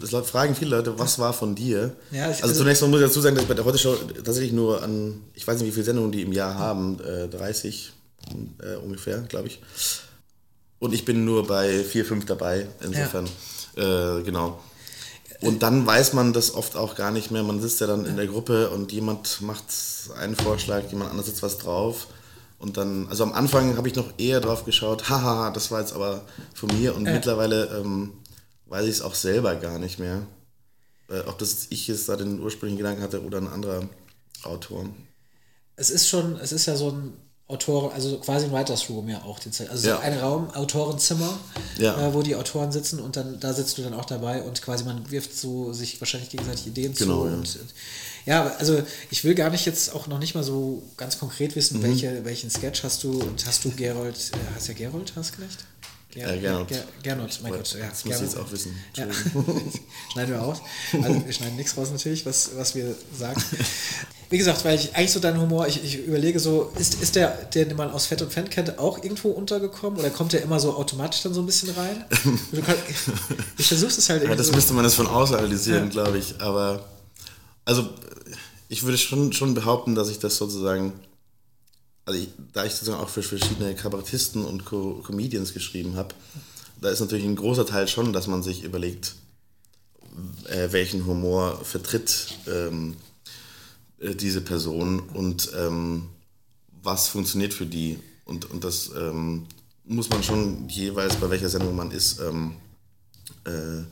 Es 0.03 0.29
fragen 0.29 0.55
viele 0.57 0.77
Leute, 0.77 0.99
was 0.99 1.19
war 1.21 1.33
von 1.33 1.55
dir? 1.55 1.95
Ja, 2.11 2.23
ich, 2.23 2.29
also, 2.29 2.43
also, 2.43 2.55
zunächst 2.63 2.83
mal 2.83 2.89
muss 2.89 3.01
ich 3.01 3.07
dazu 3.07 3.21
sagen, 3.21 3.37
dass 3.37 3.45
ich 3.45 3.49
bei 3.49 3.55
der 3.55 3.65
Heute 3.65 3.79
Show 3.79 3.95
tatsächlich 3.95 4.53
nur 4.53 4.83
an, 4.83 5.23
ich 5.35 5.47
weiß 5.47 5.61
nicht, 5.61 5.69
wie 5.69 5.73
viele 5.73 5.85
Sendungen 5.85 6.11
die 6.11 6.23
im 6.23 6.33
Jahr 6.33 6.59
haben, 6.59 6.99
äh, 7.01 7.29
30 7.29 7.93
äh, 8.59 8.77
ungefähr, 8.77 9.21
glaube 9.21 9.47
ich. 9.47 9.61
Und 10.79 10.93
ich 10.93 11.05
bin 11.05 11.25
nur 11.25 11.47
bei 11.47 11.83
vier, 11.83 12.05
fünf 12.05 12.27
dabei, 12.27 12.69
insofern, 12.81 13.29
ja. 13.77 14.19
äh, 14.19 14.23
genau. 14.23 14.61
Und 15.41 15.63
dann 15.63 15.87
weiß 15.87 16.13
man 16.13 16.33
das 16.33 16.55
oft 16.55 16.77
auch 16.77 16.95
gar 16.95 17.11
nicht 17.11 17.31
mehr. 17.31 17.43
Man 17.43 17.61
sitzt 17.61 17.81
ja 17.81 17.87
dann 17.87 18.07
in 18.07 18.17
der 18.17 18.27
Gruppe 18.27 18.71
und 18.71 18.93
jemand 18.93 19.41
macht 19.43 19.65
einen 20.17 20.37
Vorschlag, 20.37 20.85
jemand 20.91 21.11
anders 21.11 21.27
setzt 21.27 21.43
was 21.43 21.59
drauf. 21.59 22.09
Und 22.59 22.79
dann, 22.79 23.07
also 23.09 23.23
am 23.23 23.33
Anfang 23.33 23.77
habe 23.77 23.89
ich 23.89 23.95
noch 23.95 24.15
eher 24.19 24.41
drauf 24.41 24.65
geschaut, 24.65 25.09
haha, 25.11 25.51
das 25.51 25.71
war 25.71 25.81
jetzt 25.81 25.93
aber 25.93 26.25
von 26.55 26.71
mir. 26.79 26.95
Und 26.95 27.07
äh. 27.07 27.13
mittlerweile 27.13 27.67
ähm, 27.79 28.13
weiß 28.67 28.85
ich 28.85 28.93
es 28.93 29.03
auch 29.03 29.15
selber 29.15 29.57
gar 29.57 29.79
nicht 29.79 29.99
mehr. 29.99 30.27
Äh, 31.09 31.21
ob 31.27 31.39
das 31.39 31.67
ich 31.71 31.87
jetzt 31.87 32.09
da 32.09 32.17
den 32.17 32.41
ursprünglichen 32.41 32.79
Gedanken 32.79 33.03
hatte 33.03 33.23
oder 33.23 33.39
ein 33.39 33.49
anderer 33.49 33.89
Autor. 34.43 34.87
Es 35.77 35.91
ist 35.91 36.09
schon, 36.09 36.37
es 36.37 36.53
ist 36.53 36.67
ja 36.67 36.77
so 36.77 36.91
ein 36.91 37.13
Autoren, 37.49 37.93
also 37.93 38.19
quasi 38.19 38.47
ein 38.47 38.53
Writers 38.53 38.91
Room 38.91 39.09
ja 39.09 39.23
auch. 39.23 39.39
Also 39.69 39.89
ja. 39.89 40.01
ein 40.01 40.19
Raum, 40.19 40.51
Autorenzimmer, 40.51 41.39
ja. 41.79 42.09
äh, 42.09 42.13
wo 42.13 42.23
die 42.23 42.35
Autoren 42.35 42.73
sitzen 42.73 42.99
und 42.99 43.17
dann 43.17 43.39
da 43.39 43.53
sitzt 43.53 43.79
du 43.79 43.83
dann 43.83 43.95
auch 43.95 44.05
dabei 44.05 44.43
und 44.43 44.63
quasi 44.63 44.83
man 44.83 45.09
wirft 45.13 45.37
so 45.37 45.73
sich 45.73 46.01
wahrscheinlich 46.01 46.31
gegenseitig 46.31 46.67
Ideen 46.67 46.93
genau, 46.95 47.23
zu. 47.23 47.29
Ja. 47.29 47.35
Und, 47.35 47.59
ja, 48.27 48.57
also 48.59 48.83
ich 49.13 49.23
will 49.23 49.37
gar 49.37 49.51
nicht 49.51 49.65
jetzt 49.65 49.95
auch 49.95 50.09
noch 50.09 50.19
nicht 50.19 50.35
mal 50.35 50.43
so 50.43 50.83
ganz 50.97 51.21
konkret 51.21 51.55
wissen, 51.55 51.79
mhm. 51.79 51.83
welche, 51.85 52.25
welchen 52.25 52.51
Sketch 52.51 52.83
hast 52.83 53.05
du 53.05 53.21
und 53.21 53.47
hast 53.47 53.65
du 53.65 53.71
Gerold, 53.71 54.17
äh, 54.17 54.55
hast 54.57 54.67
ja 54.67 54.75
Gerold 54.75 55.15
Hasknecht? 55.15 55.65
Ger 56.11 56.33
äh, 56.33 56.41
Gernot. 56.41 56.69
Ger 56.69 56.85
Gernot, 57.03 57.39
mein 57.43 57.53
Gott. 57.53 57.77
Ja, 57.79 57.89
das 57.89 58.05
muss 58.05 58.17
ich 58.17 58.23
jetzt 58.23 58.37
auch 58.39 58.51
wissen. 58.51 58.75
Ja. 58.97 59.07
schneiden 60.13 60.35
wir 60.35 60.43
aus. 60.43 60.63
Also 61.01 61.25
wir 61.25 61.33
schneiden 61.33 61.57
nichts 61.57 61.77
raus 61.77 61.91
natürlich, 61.93 62.27
was, 62.27 62.57
was 62.57 62.75
wir 62.75 62.97
sagen. 63.17 63.41
Wie 64.29 64.39
gesagt, 64.39 64.65
weil 64.65 64.77
ich 64.77 64.95
eigentlich 64.97 65.13
so 65.13 65.21
deinen 65.21 65.41
Humor, 65.41 65.69
ich, 65.69 65.85
ich 65.85 66.05
überlege 66.05 66.41
so, 66.41 66.73
ist, 66.79 67.01
ist 67.01 67.15
der, 67.15 67.31
der, 67.55 67.67
den 67.67 67.77
man 67.77 67.91
aus 67.91 68.07
Fett 68.07 68.23
und 68.23 68.33
Fan 68.33 68.51
kennt, 68.51 68.79
auch 68.79 69.03
irgendwo 69.03 69.31
untergekommen 69.31 69.99
oder 69.99 70.11
kommt 70.11 70.33
der 70.33 70.43
immer 70.43 70.59
so 70.59 70.75
automatisch 70.75 71.23
dann 71.23 71.33
so 71.33 71.41
ein 71.41 71.47
bisschen 71.47 71.71
rein? 71.71 72.05
Kann, 72.11 72.75
ich 73.57 73.67
versuche 73.69 73.91
es 73.91 74.09
halt 74.09 74.23
irgendwie. 74.23 74.33
Ja, 74.33 74.37
das 74.37 74.49
so 74.49 74.53
müsste 74.53 74.75
man 74.75 74.85
jetzt 74.85 74.95
von 74.95 75.07
außen 75.07 75.37
analysieren, 75.37 75.85
ja. 75.85 75.91
glaube 75.91 76.19
ich. 76.19 76.41
Aber 76.41 76.85
also 77.65 77.89
ich 78.69 78.83
würde 78.83 78.99
schon, 78.99 79.33
schon 79.33 79.55
behaupten, 79.55 79.95
dass 79.95 80.09
ich 80.09 80.19
das 80.19 80.37
sozusagen, 80.37 80.93
also 82.05 82.19
ich, 82.19 82.29
da 82.53 82.65
ich 82.65 82.73
sozusagen 82.73 83.03
auch 83.03 83.09
für 83.09 83.23
verschiedene 83.23 83.75
Kabarettisten 83.77 84.45
und 84.45 84.65
Co 84.65 85.03
Comedians 85.07 85.55
geschrieben 85.55 85.97
habe, 85.97 86.15
da 86.81 86.91
ist 86.91 87.01
natürlich 87.01 87.25
ein 87.25 87.37
großer 87.37 87.65
Teil 87.65 87.87
schon, 87.87 88.13
dass 88.13 88.27
man 88.27 88.43
sich 88.43 88.65
überlegt, 88.65 89.15
äh, 90.49 90.73
welchen 90.73 91.07
Humor 91.07 91.61
vertritt 91.65 92.39
ähm, 92.49 92.97
äh, 94.01 94.15
diese 94.15 94.41
Person 94.41 95.01
und 95.01 95.51
ähm, 95.57 96.09
was 96.83 97.09
funktioniert 97.09 97.55
für 97.55 97.67
die. 97.67 97.99
Und, 98.25 98.51
und 98.51 98.65
das 98.65 98.91
ähm, 98.97 99.47
muss 99.85 100.11
man 100.11 100.23
schon 100.23 100.69
jeweils, 100.69 101.17
bei 101.17 101.31
welcher 101.31 101.49
Sendung 101.49 101.77
man 101.77 101.91
ist, 101.91 102.21
ähm, 102.21 102.57
äh, 103.45 103.85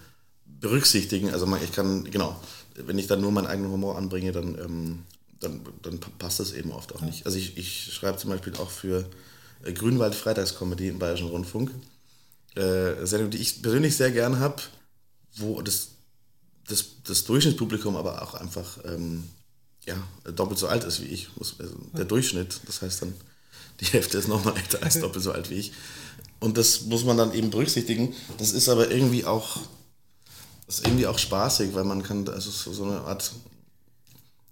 berücksichtigen. 0.60 1.30
Also 1.30 1.46
man, 1.46 1.62
ich 1.62 1.72
kann, 1.72 2.04
genau, 2.10 2.40
wenn 2.74 2.98
ich 2.98 3.06
dann 3.06 3.20
nur 3.20 3.32
meinen 3.32 3.46
eigenen 3.46 3.70
Humor 3.70 3.96
anbringe, 3.96 4.32
dann, 4.32 4.58
ähm, 4.58 5.02
dann, 5.40 5.60
dann 5.82 6.00
passt 6.18 6.40
das 6.40 6.52
eben 6.52 6.72
oft 6.72 6.94
auch 6.94 7.02
nicht. 7.02 7.26
Also 7.26 7.38
ich, 7.38 7.56
ich 7.56 7.92
schreibe 7.92 8.18
zum 8.18 8.30
Beispiel 8.30 8.54
auch 8.56 8.70
für 8.70 9.08
äh, 9.64 9.72
Grünwald 9.72 10.14
Freitagskomödie 10.14 10.88
im 10.88 10.98
Bayerischen 10.98 11.28
Rundfunk. 11.28 11.70
Äh, 12.54 13.06
Sendung, 13.06 13.30
die 13.30 13.38
ich 13.38 13.62
persönlich 13.62 13.96
sehr 13.96 14.10
gern 14.10 14.38
habe, 14.38 14.62
wo 15.36 15.60
das, 15.62 15.88
das, 16.68 16.86
das 17.04 17.24
Durchschnittspublikum 17.24 17.96
aber 17.96 18.22
auch 18.22 18.34
einfach 18.34 18.78
ähm, 18.84 19.24
ja, 19.86 19.96
doppelt 20.32 20.58
so 20.58 20.68
alt 20.68 20.84
ist 20.84 21.00
wie 21.02 21.06
ich. 21.06 21.28
Also 21.38 21.54
der 21.96 22.04
Durchschnitt, 22.04 22.60
das 22.66 22.82
heißt 22.82 23.02
dann, 23.02 23.14
die 23.80 23.86
Hälfte 23.86 24.18
ist 24.18 24.28
nochmal 24.28 24.56
älter 24.56 24.82
als 24.82 25.00
doppelt 25.00 25.24
so 25.24 25.32
alt 25.32 25.50
wie 25.50 25.54
ich. 25.54 25.72
Und 26.40 26.58
das 26.58 26.82
muss 26.82 27.04
man 27.04 27.16
dann 27.16 27.32
eben 27.32 27.50
berücksichtigen. 27.50 28.14
Das 28.38 28.52
ist 28.52 28.68
aber 28.68 28.90
irgendwie 28.90 29.24
auch, 29.24 29.58
das 30.66 30.78
ist 30.78 30.86
irgendwie 30.86 31.06
auch 31.06 31.18
spaßig, 31.18 31.74
weil 31.74 31.84
man 31.84 32.02
kann, 32.02 32.28
also 32.28 32.50
so 32.50 32.84
eine 32.84 33.00
Art, 33.02 33.32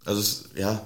also 0.05 0.21
es, 0.21 0.45
ja, 0.57 0.85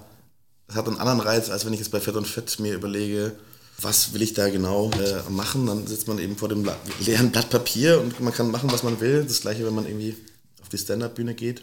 es 0.68 0.74
hat 0.74 0.86
einen 0.88 0.98
anderen 0.98 1.20
Reiz, 1.20 1.48
als 1.48 1.64
wenn 1.64 1.72
ich 1.72 1.78
jetzt 1.78 1.92
bei 1.92 2.00
Fett 2.00 2.16
und 2.16 2.26
Fett 2.26 2.58
mir 2.58 2.74
überlege, 2.74 3.36
was 3.80 4.12
will 4.12 4.22
ich 4.22 4.32
da 4.32 4.48
genau 4.48 4.90
äh, 4.92 5.22
machen. 5.30 5.66
Dann 5.66 5.86
sitzt 5.86 6.08
man 6.08 6.18
eben 6.18 6.36
vor 6.36 6.48
dem 6.48 6.68
leeren 7.00 7.30
Blatt 7.30 7.50
Papier 7.50 8.00
und 8.00 8.18
man 8.20 8.32
kann 8.32 8.50
machen, 8.50 8.72
was 8.72 8.82
man 8.82 9.00
will. 9.00 9.24
Das 9.24 9.42
gleiche, 9.42 9.64
wenn 9.66 9.74
man 9.74 9.86
irgendwie 9.86 10.16
auf 10.62 10.68
die 10.68 10.78
Stand-Up-Bühne 10.78 11.34
geht. 11.34 11.62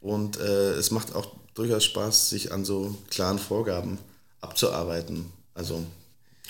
Und 0.00 0.38
äh, 0.38 0.72
es 0.72 0.90
macht 0.90 1.14
auch 1.14 1.34
durchaus 1.58 1.84
Spaß, 1.84 2.30
sich 2.30 2.52
an 2.52 2.64
so 2.64 2.96
klaren 3.10 3.38
Vorgaben 3.38 3.98
abzuarbeiten. 4.40 5.26
Also, 5.54 5.84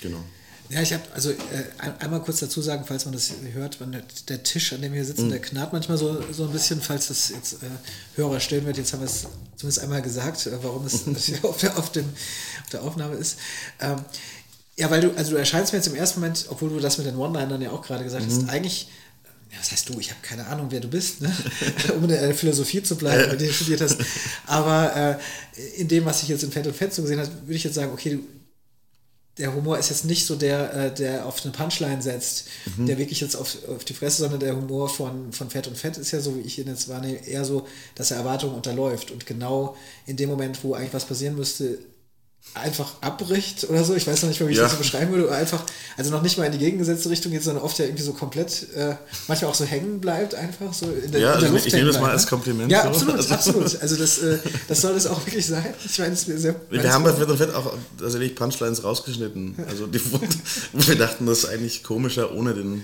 genau. 0.01 0.19
Ja, 0.69 0.83
ich 0.83 0.93
habe, 0.93 1.01
also 1.15 1.31
äh, 1.31 1.35
einmal 1.97 2.21
kurz 2.21 2.41
dazu 2.41 2.61
sagen, 2.61 2.83
falls 2.85 3.05
man 3.05 3.13
das 3.15 3.31
hört, 3.53 3.79
man, 3.79 4.03
der 4.27 4.43
Tisch, 4.43 4.71
an 4.71 4.83
dem 4.83 4.93
wir 4.93 5.03
sitzen, 5.03 5.25
mhm. 5.25 5.31
der 5.31 5.41
knarrt 5.41 5.73
manchmal 5.73 5.97
so, 5.97 6.21
so 6.31 6.43
ein 6.43 6.51
bisschen, 6.51 6.79
falls 6.79 7.07
das 7.07 7.29
jetzt 7.29 7.53
äh, 7.63 7.67
Hörer 8.15 8.39
stellen 8.39 8.67
wird. 8.67 8.77
Jetzt 8.77 8.93
haben 8.93 8.99
wir 8.99 9.07
es 9.07 9.25
zumindest 9.55 9.79
einmal 9.79 10.03
gesagt, 10.03 10.45
äh, 10.45 10.63
warum 10.63 10.85
es 10.85 11.05
auf, 11.43 11.57
der, 11.57 11.77
auf, 11.77 11.91
dem, 11.91 12.05
auf 12.05 12.69
der 12.71 12.83
Aufnahme 12.83 13.15
ist. 13.15 13.39
Ähm, 13.79 13.97
ja, 14.77 14.91
weil 14.91 15.01
du, 15.01 15.11
also 15.17 15.31
du 15.31 15.37
erscheinst 15.37 15.73
mir 15.73 15.79
jetzt 15.79 15.87
im 15.87 15.95
ersten 15.95 16.19
Moment, 16.19 16.45
obwohl 16.49 16.69
du 16.69 16.79
das 16.79 16.99
mit 16.99 17.07
den 17.07 17.17
One-Linern 17.17 17.61
ja 17.61 17.71
auch 17.71 17.81
gerade 17.81 18.03
gesagt 18.03 18.27
mhm. 18.27 18.31
hast, 18.31 18.49
eigentlich 18.49 18.89
was 19.57 19.71
heißt 19.71 19.89
du, 19.89 19.99
ich 19.99 20.11
habe 20.11 20.21
keine 20.21 20.45
Ahnung, 20.45 20.67
wer 20.69 20.79
du 20.79 20.87
bist, 20.87 21.21
ne? 21.21 21.35
um 21.95 22.03
in 22.03 22.09
der 22.09 22.35
Philosophie 22.35 22.83
zu 22.83 22.95
bleiben, 22.95 23.29
der 23.29 23.47
du 23.47 23.51
studiert 23.53 23.81
hast. 23.81 23.97
Aber 24.45 25.19
äh, 25.55 25.81
in 25.81 25.87
dem, 25.87 26.05
was 26.05 26.21
ich 26.23 26.29
jetzt 26.29 26.43
in 26.43 26.51
Fett 26.51 26.67
und 26.67 26.75
Fett 26.75 26.93
so 26.93 27.01
gesehen 27.01 27.19
habe, 27.19 27.31
würde 27.45 27.55
ich 27.55 27.63
jetzt 27.63 27.75
sagen, 27.75 27.91
okay, 27.91 28.19
der 29.39 29.55
Humor 29.55 29.79
ist 29.79 29.89
jetzt 29.89 30.05
nicht 30.05 30.25
so 30.25 30.35
der, 30.35 30.73
äh, 30.73 30.93
der 30.93 31.25
auf 31.25 31.43
eine 31.43 31.53
Punchline 31.53 32.01
setzt, 32.01 32.47
mhm. 32.77 32.85
der 32.85 32.97
wirklich 32.97 33.21
jetzt 33.21 33.35
auf, 33.35 33.57
auf 33.69 33.85
die 33.85 33.93
Fresse, 33.93 34.17
sondern 34.23 34.41
der 34.41 34.55
Humor 34.55 34.89
von, 34.89 35.31
von 35.31 35.49
Fett 35.49 35.67
und 35.67 35.77
Fett 35.77 35.97
ist 35.97 36.11
ja 36.11 36.19
so, 36.19 36.35
wie 36.35 36.41
ich 36.41 36.59
ihn 36.59 36.67
jetzt 36.67 36.89
wahrnehme, 36.89 37.25
eher 37.25 37.45
so, 37.45 37.65
dass 37.95 38.11
er 38.11 38.17
Erwartungen 38.17 38.53
unterläuft 38.53 39.11
und 39.11 39.25
genau 39.25 39.77
in 40.05 40.17
dem 40.17 40.29
Moment, 40.29 40.61
wo 40.63 40.73
eigentlich 40.73 40.93
was 40.93 41.05
passieren 41.05 41.35
müsste, 41.35 41.79
einfach 42.53 42.93
abbricht 43.01 43.69
oder 43.69 43.83
so. 43.83 43.95
Ich 43.95 44.07
weiß 44.07 44.21
noch 44.21 44.29
nicht 44.29 44.39
mal, 44.39 44.47
wie 44.47 44.51
ich 44.51 44.57
ja. 44.57 44.63
das 44.63 44.73
so 44.73 44.77
beschreiben 44.77 45.11
würde. 45.11 45.27
Oder 45.27 45.37
einfach, 45.37 45.63
also 45.97 46.11
noch 46.11 46.21
nicht 46.21 46.37
mal 46.37 46.45
in 46.45 46.51
die 46.51 46.57
gegengesetzte 46.57 47.09
Richtung 47.09 47.31
geht, 47.31 47.43
sondern 47.43 47.63
oft 47.63 47.77
ja 47.79 47.85
irgendwie 47.85 48.03
so 48.03 48.13
komplett, 48.13 48.67
äh, 48.75 48.95
manchmal 49.27 49.51
auch 49.51 49.55
so 49.55 49.65
hängen 49.65 49.99
bleibt, 49.99 50.35
einfach 50.35 50.73
so 50.73 50.87
in 50.87 51.11
der, 51.11 51.21
ja, 51.21 51.33
in 51.33 51.39
der 51.39 51.49
also 51.49 51.53
Luft 51.53 51.67
ich 51.67 51.73
nehme 51.73 51.87
das 51.87 51.99
mal 51.99 52.11
als 52.11 52.27
Kompliment. 52.27 52.71
Ja, 52.71 52.83
so. 52.83 52.89
absolut, 52.89 53.15
also. 53.15 53.33
absolut. 53.33 53.79
Also 53.89 53.95
das, 53.95 54.17
äh, 54.19 54.39
das 54.67 54.81
soll 54.81 54.93
das 54.93 55.07
auch 55.07 55.25
wirklich 55.25 55.45
sein. 55.45 55.73
Ich 55.85 55.97
meine, 55.99 56.13
es 56.13 56.27
ist 56.27 56.41
sehr. 56.41 56.55
Wir 56.69 56.93
haben 56.93 57.03
bei 57.03 57.13
Fett 57.13 57.29
und 57.29 57.37
Fett 57.37 57.53
auch 57.53 57.73
tatsächlich 57.97 58.35
Punchlines 58.35 58.83
rausgeschnitten. 58.83 59.55
Also 59.67 59.87
die, 59.87 60.01
wir 60.73 60.95
dachten, 60.95 61.25
das 61.25 61.39
ist 61.39 61.45
eigentlich 61.45 61.83
komischer 61.83 62.33
ohne 62.33 62.53
den, 62.53 62.83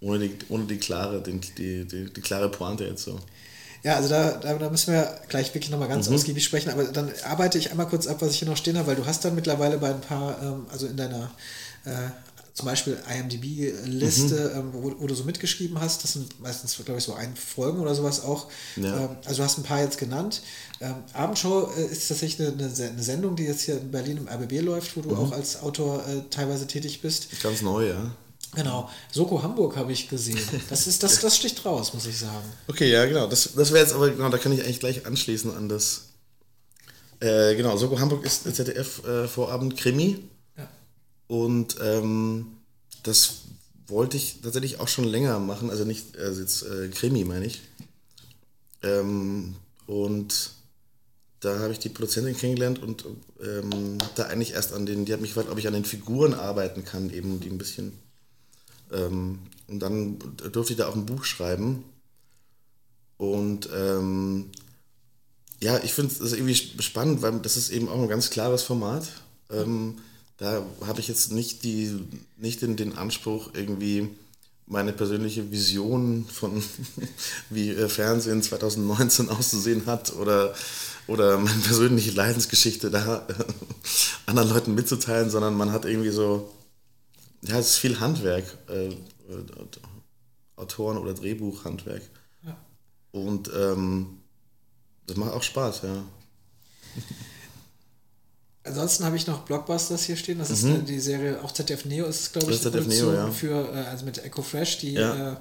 ohne 0.00 0.18
die, 0.18 0.36
ohne 0.48 0.64
die 0.64 0.78
klare, 0.78 1.22
den, 1.22 1.40
die, 1.58 1.84
die, 1.84 2.12
die 2.12 2.20
klare 2.20 2.50
Pointe 2.50 2.84
jetzt 2.84 3.04
so. 3.04 3.18
Ja, 3.82 3.96
also 3.96 4.08
da, 4.08 4.32
da, 4.32 4.54
da, 4.54 4.70
müssen 4.70 4.92
wir 4.92 5.20
gleich 5.28 5.54
wirklich 5.54 5.70
nochmal 5.70 5.88
ganz 5.88 6.08
mhm. 6.08 6.14
ausgiebig 6.14 6.44
sprechen, 6.44 6.70
aber 6.70 6.84
dann 6.84 7.10
arbeite 7.24 7.58
ich 7.58 7.70
einmal 7.70 7.86
kurz 7.86 8.06
ab, 8.06 8.18
was 8.20 8.32
ich 8.32 8.40
hier 8.40 8.48
noch 8.48 8.56
stehen 8.56 8.76
habe, 8.76 8.88
weil 8.88 8.96
du 8.96 9.06
hast 9.06 9.24
dann 9.24 9.34
mittlerweile 9.34 9.78
bei 9.78 9.90
ein 9.90 10.00
paar, 10.00 10.36
ähm, 10.42 10.66
also 10.70 10.86
in 10.86 10.96
deiner 10.96 11.30
äh, 11.84 12.10
zum 12.60 12.66
Beispiel 12.66 12.98
IMDb-Liste, 13.08 14.52
mhm. 14.54 14.58
ähm, 14.58 14.68
wo, 14.72 14.94
wo, 14.98 15.06
du 15.06 15.14
so 15.14 15.24
mitgeschrieben 15.24 15.80
hast, 15.80 16.04
das 16.04 16.12
sind 16.12 16.40
meistens, 16.40 16.76
glaube 16.84 16.98
ich, 16.98 17.04
so 17.04 17.14
ein 17.14 17.34
Folgen 17.34 17.80
oder 17.80 17.94
sowas 17.94 18.22
auch. 18.22 18.48
Ja. 18.76 19.04
Ähm, 19.04 19.08
also 19.24 19.38
du 19.38 19.44
hast 19.44 19.58
ein 19.58 19.62
paar 19.62 19.80
jetzt 19.80 19.96
genannt. 19.96 20.42
Ähm, 20.80 20.96
Abendshow 21.14 21.70
äh, 21.76 21.86
ist 21.86 22.08
tatsächlich 22.08 22.48
eine, 22.48 22.64
eine, 22.64 23.02
Sendung, 23.02 23.36
die 23.36 23.44
jetzt 23.44 23.62
hier 23.62 23.78
in 23.78 23.90
Berlin 23.90 24.18
im 24.18 24.28
RBB 24.28 24.60
läuft, 24.60 24.96
wo 24.96 25.00
du 25.00 25.10
mhm. 25.10 25.16
auch 25.16 25.32
als 25.32 25.62
Autor 25.62 26.04
äh, 26.06 26.22
teilweise 26.28 26.66
tätig 26.66 27.00
bist. 27.00 27.28
Ganz 27.42 27.62
neu, 27.62 27.88
ja. 27.88 28.10
Genau. 28.54 28.90
Soko 29.12 29.42
Hamburg 29.42 29.76
habe 29.76 29.92
ich 29.92 30.08
gesehen. 30.08 30.40
Das, 30.68 30.86
ist, 30.86 31.02
das, 31.02 31.20
das 31.20 31.36
sticht 31.36 31.64
raus, 31.64 31.94
muss 31.94 32.06
ich 32.06 32.18
sagen. 32.18 32.46
Okay, 32.66 32.90
ja, 32.90 33.06
genau. 33.06 33.26
Das, 33.26 33.50
das 33.54 33.72
wäre 33.72 33.84
jetzt 33.84 33.94
aber, 33.94 34.10
genau, 34.10 34.28
da 34.28 34.38
kann 34.38 34.52
ich 34.52 34.62
eigentlich 34.64 34.80
gleich 34.80 35.06
anschließen 35.06 35.54
an 35.54 35.68
das. 35.68 36.08
Äh, 37.20 37.54
genau, 37.54 37.76
Soko 37.76 37.98
Hamburg 38.00 38.24
ist 38.24 38.52
ZDF-Vorabend 38.54 39.74
äh, 39.74 39.76
Krimi. 39.76 40.24
Ja. 40.56 40.68
Und 41.28 41.76
ähm, 41.82 42.46
das 43.02 43.34
wollte 43.86 44.16
ich 44.16 44.40
tatsächlich 44.42 44.80
auch 44.80 44.88
schon 44.88 45.04
länger 45.04 45.38
machen. 45.38 45.70
Also 45.70 45.84
nicht, 45.84 46.18
also 46.18 46.40
jetzt 46.40 46.62
äh, 46.62 46.88
Krimi 46.88 47.24
meine 47.24 47.46
ich. 47.46 47.60
Ähm, 48.82 49.54
und 49.86 50.52
da 51.40 51.58
habe 51.58 51.72
ich 51.72 51.78
die 51.78 51.88
Produzentin 51.88 52.36
kennengelernt 52.36 52.82
und 52.82 53.04
ähm, 53.42 53.98
da 54.14 54.24
eigentlich 54.24 54.52
erst 54.52 54.72
an 54.72 54.86
den, 54.86 55.04
die 55.04 55.12
hat 55.12 55.20
mich 55.20 55.30
gefragt, 55.30 55.50
ob 55.50 55.58
ich 55.58 55.66
an 55.66 55.72
den 55.72 55.84
Figuren 55.84 56.34
arbeiten 56.34 56.84
kann, 56.84 57.10
eben 57.10 57.40
die 57.40 57.48
ein 57.48 57.58
bisschen 57.58 57.92
ähm, 58.92 59.38
und 59.68 59.80
dann 59.80 60.18
durfte 60.52 60.72
ich 60.72 60.78
da 60.78 60.88
auch 60.88 60.96
ein 60.96 61.06
Buch 61.06 61.24
schreiben. 61.24 61.84
Und 63.16 63.68
ähm, 63.74 64.50
ja, 65.60 65.78
ich 65.84 65.92
finde 65.92 66.12
es 66.12 66.32
irgendwie 66.32 66.54
spannend, 66.54 67.22
weil 67.22 67.38
das 67.40 67.56
ist 67.56 67.70
eben 67.70 67.88
auch 67.88 68.00
ein 68.00 68.08
ganz 68.08 68.30
klares 68.30 68.62
Format. 68.62 69.08
Ähm, 69.50 69.98
da 70.38 70.64
habe 70.86 71.00
ich 71.00 71.08
jetzt 71.08 71.32
nicht, 71.32 71.62
die, 71.64 72.00
nicht 72.38 72.62
den, 72.62 72.76
den 72.76 72.96
Anspruch, 72.96 73.50
irgendwie 73.52 74.08
meine 74.66 74.92
persönliche 74.92 75.50
Vision 75.50 76.24
von 76.32 76.62
wie 77.50 77.70
äh, 77.70 77.88
Fernsehen 77.88 78.42
2019 78.42 79.28
auszusehen 79.30 79.84
hat 79.86 80.14
oder, 80.14 80.54
oder 81.06 81.38
meine 81.38 81.60
persönliche 81.60 82.12
Leidensgeschichte 82.12 82.90
da 82.90 83.26
äh, 83.28 83.34
anderen 84.26 84.48
Leuten 84.48 84.74
mitzuteilen, 84.74 85.28
sondern 85.28 85.54
man 85.54 85.72
hat 85.72 85.84
irgendwie 85.84 86.10
so 86.10 86.50
ja, 87.42 87.58
es 87.58 87.70
ist 87.70 87.76
viel 87.78 87.98
Handwerk, 88.00 88.44
äh, 88.68 88.88
äh, 88.88 88.94
Autoren- 90.56 90.98
oder 90.98 91.14
Drehbuchhandwerk. 91.14 92.02
Ja. 92.44 92.56
Und 93.12 93.50
ähm, 93.54 94.18
das 95.06 95.16
macht 95.16 95.32
auch 95.32 95.42
Spaß, 95.42 95.82
ja. 95.82 96.04
Ansonsten 98.62 99.04
habe 99.04 99.16
ich 99.16 99.26
noch 99.26 99.46
Blockbusters 99.46 100.04
hier 100.04 100.16
stehen. 100.16 100.38
Das 100.38 100.50
ist 100.50 100.64
mhm. 100.64 100.84
die 100.84 101.00
Serie, 101.00 101.42
auch 101.42 101.50
ZDF 101.50 101.86
Neo 101.86 102.04
ist 102.06 102.20
es, 102.20 102.32
glaube 102.32 102.52
ich, 102.52 102.60
ZDF 102.60 102.86
Neo, 102.86 103.12
ja. 103.12 103.30
für, 103.30 103.72
äh, 103.74 103.86
also 103.86 104.04
mit 104.04 104.22
Echo 104.22 104.42
Fresh, 104.42 104.78
die 104.78 104.92
ja, 104.92 105.32
äh, 105.32 105.36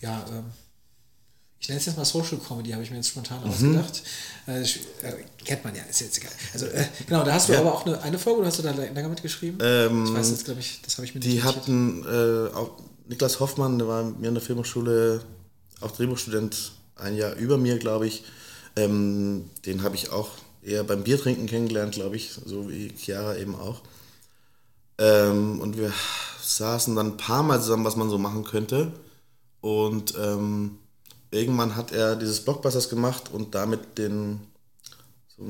ja 0.00 0.24
ähm, 0.30 0.44
ich 1.64 1.68
nenne 1.68 1.80
es 1.80 1.86
jetzt 1.86 1.96
mal 1.96 2.04
Social 2.04 2.36
Comedy, 2.46 2.72
habe 2.72 2.82
ich 2.82 2.90
mir 2.90 2.96
jetzt 2.96 3.08
spontan 3.08 3.42
mhm. 3.42 3.48
ausgedacht. 3.48 4.02
Äh, 4.46 4.60
äh, 4.60 4.66
kennt 5.46 5.64
man 5.64 5.74
ja, 5.74 5.82
ist 5.84 6.02
jetzt 6.02 6.18
egal. 6.18 6.30
Also, 6.52 6.66
äh, 6.66 6.84
genau, 7.06 7.24
da 7.24 7.32
hast 7.32 7.48
du 7.48 7.54
ja. 7.54 7.60
aber 7.60 7.72
auch 7.72 7.86
eine, 7.86 8.02
eine 8.02 8.18
Folge, 8.18 8.40
oder 8.40 8.48
hast 8.48 8.58
du 8.58 8.62
da 8.62 8.72
länger 8.72 9.08
mitgeschrieben? 9.08 9.58
Ähm, 9.62 10.04
ich 10.04 10.12
weiß 10.12 10.28
jetzt, 10.28 10.44
glaube 10.44 10.60
ich, 10.60 10.82
das 10.82 10.98
habe 10.98 11.06
ich 11.06 11.14
mir 11.14 11.22
Die 11.22 11.42
hatten 11.42 12.04
äh, 12.04 12.54
auch 12.54 12.72
Niklas 13.08 13.40
Hoffmann, 13.40 13.78
der 13.78 13.88
war 13.88 14.04
mir 14.04 14.28
in 14.28 14.34
der 14.34 14.42
Filmhochschule, 14.42 15.22
auch 15.80 15.90
Drehbuchstudent, 15.92 16.72
ein 16.96 17.16
Jahr 17.16 17.32
über 17.36 17.56
mir, 17.56 17.78
glaube 17.78 18.08
ich. 18.08 18.24
Ähm, 18.76 19.48
den 19.64 19.82
habe 19.82 19.94
ich 19.94 20.10
auch 20.10 20.32
eher 20.62 20.84
beim 20.84 21.02
Biertrinken 21.02 21.46
kennengelernt, 21.46 21.94
glaube 21.94 22.16
ich, 22.16 22.30
so 22.44 22.68
wie 22.68 22.92
Chiara 22.94 23.36
eben 23.36 23.54
auch. 23.54 23.80
Ähm, 24.98 25.60
und 25.60 25.78
wir 25.78 25.90
saßen 26.42 26.94
dann 26.94 27.12
ein 27.12 27.16
paar 27.16 27.42
Mal 27.42 27.62
zusammen, 27.62 27.86
was 27.86 27.96
man 27.96 28.10
so 28.10 28.18
machen 28.18 28.44
könnte. 28.44 28.92
Und 29.62 30.12
ähm, 30.20 30.76
irgendwann 31.34 31.76
hat 31.76 31.92
er 31.92 32.16
dieses 32.16 32.40
Blockbusters 32.40 32.88
gemacht 32.88 33.30
und 33.32 33.54
damit 33.54 33.98
den 33.98 34.40
so 35.36 35.42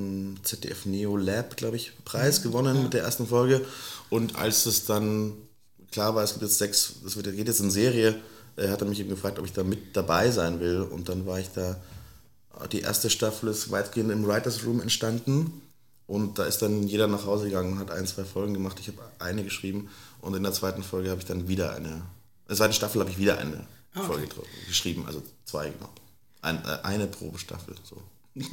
ZDF 0.42 0.86
Neo 0.86 1.16
Lab, 1.16 1.56
glaube 1.56 1.76
ich, 1.76 1.92
Preis 2.04 2.40
mhm, 2.40 2.44
gewonnen 2.44 2.76
ja. 2.76 2.82
mit 2.82 2.94
der 2.94 3.02
ersten 3.02 3.26
Folge. 3.26 3.64
Und 4.10 4.36
als 4.36 4.66
es 4.66 4.86
dann 4.86 5.34
klar 5.90 6.14
war, 6.14 6.24
es 6.24 6.32
gibt 6.32 6.42
jetzt 6.42 6.58
sechs, 6.58 6.94
das 7.04 7.16
wird, 7.16 7.34
geht 7.36 7.46
jetzt 7.46 7.60
in 7.60 7.70
Serie, 7.70 8.16
äh, 8.56 8.68
hat 8.68 8.80
er 8.80 8.88
mich 8.88 9.00
eben 9.00 9.10
gefragt, 9.10 9.38
ob 9.38 9.44
ich 9.44 9.52
da 9.52 9.62
mit 9.62 9.94
dabei 9.96 10.30
sein 10.30 10.60
will. 10.60 10.80
Und 10.80 11.08
dann 11.08 11.26
war 11.26 11.38
ich 11.38 11.50
da, 11.54 11.76
die 12.72 12.80
erste 12.80 13.10
Staffel 13.10 13.50
ist 13.50 13.70
weitgehend 13.70 14.10
im 14.10 14.26
Writers 14.26 14.64
Room 14.64 14.80
entstanden. 14.80 15.60
Und 16.06 16.38
da 16.38 16.44
ist 16.44 16.62
dann 16.62 16.82
jeder 16.84 17.06
nach 17.06 17.26
Hause 17.26 17.46
gegangen 17.46 17.72
und 17.72 17.78
hat 17.78 17.90
ein, 17.90 18.06
zwei 18.06 18.24
Folgen 18.24 18.54
gemacht. 18.54 18.78
Ich 18.80 18.88
habe 18.88 18.98
eine 19.18 19.42
geschrieben 19.42 19.88
und 20.20 20.34
in 20.34 20.42
der 20.42 20.52
zweiten 20.52 20.82
Folge 20.82 21.10
habe 21.10 21.20
ich 21.20 21.26
dann 21.26 21.48
wieder 21.48 21.74
eine, 21.74 21.88
in 21.88 22.02
der 22.48 22.56
zweiten 22.56 22.74
Staffel 22.74 23.00
habe 23.00 23.10
ich 23.10 23.18
wieder 23.18 23.38
eine 23.38 23.66
ah, 23.94 24.00
okay. 24.00 24.06
Folge 24.06 24.28
geschrieben, 24.68 25.06
also 25.06 25.22
zwei 25.44 25.70
genau. 25.70 25.90
ein, 26.42 26.62
äh, 26.64 26.78
eine 26.82 27.06
Probestaffel. 27.06 27.74
So. 27.84 27.96
Du, 28.34 28.44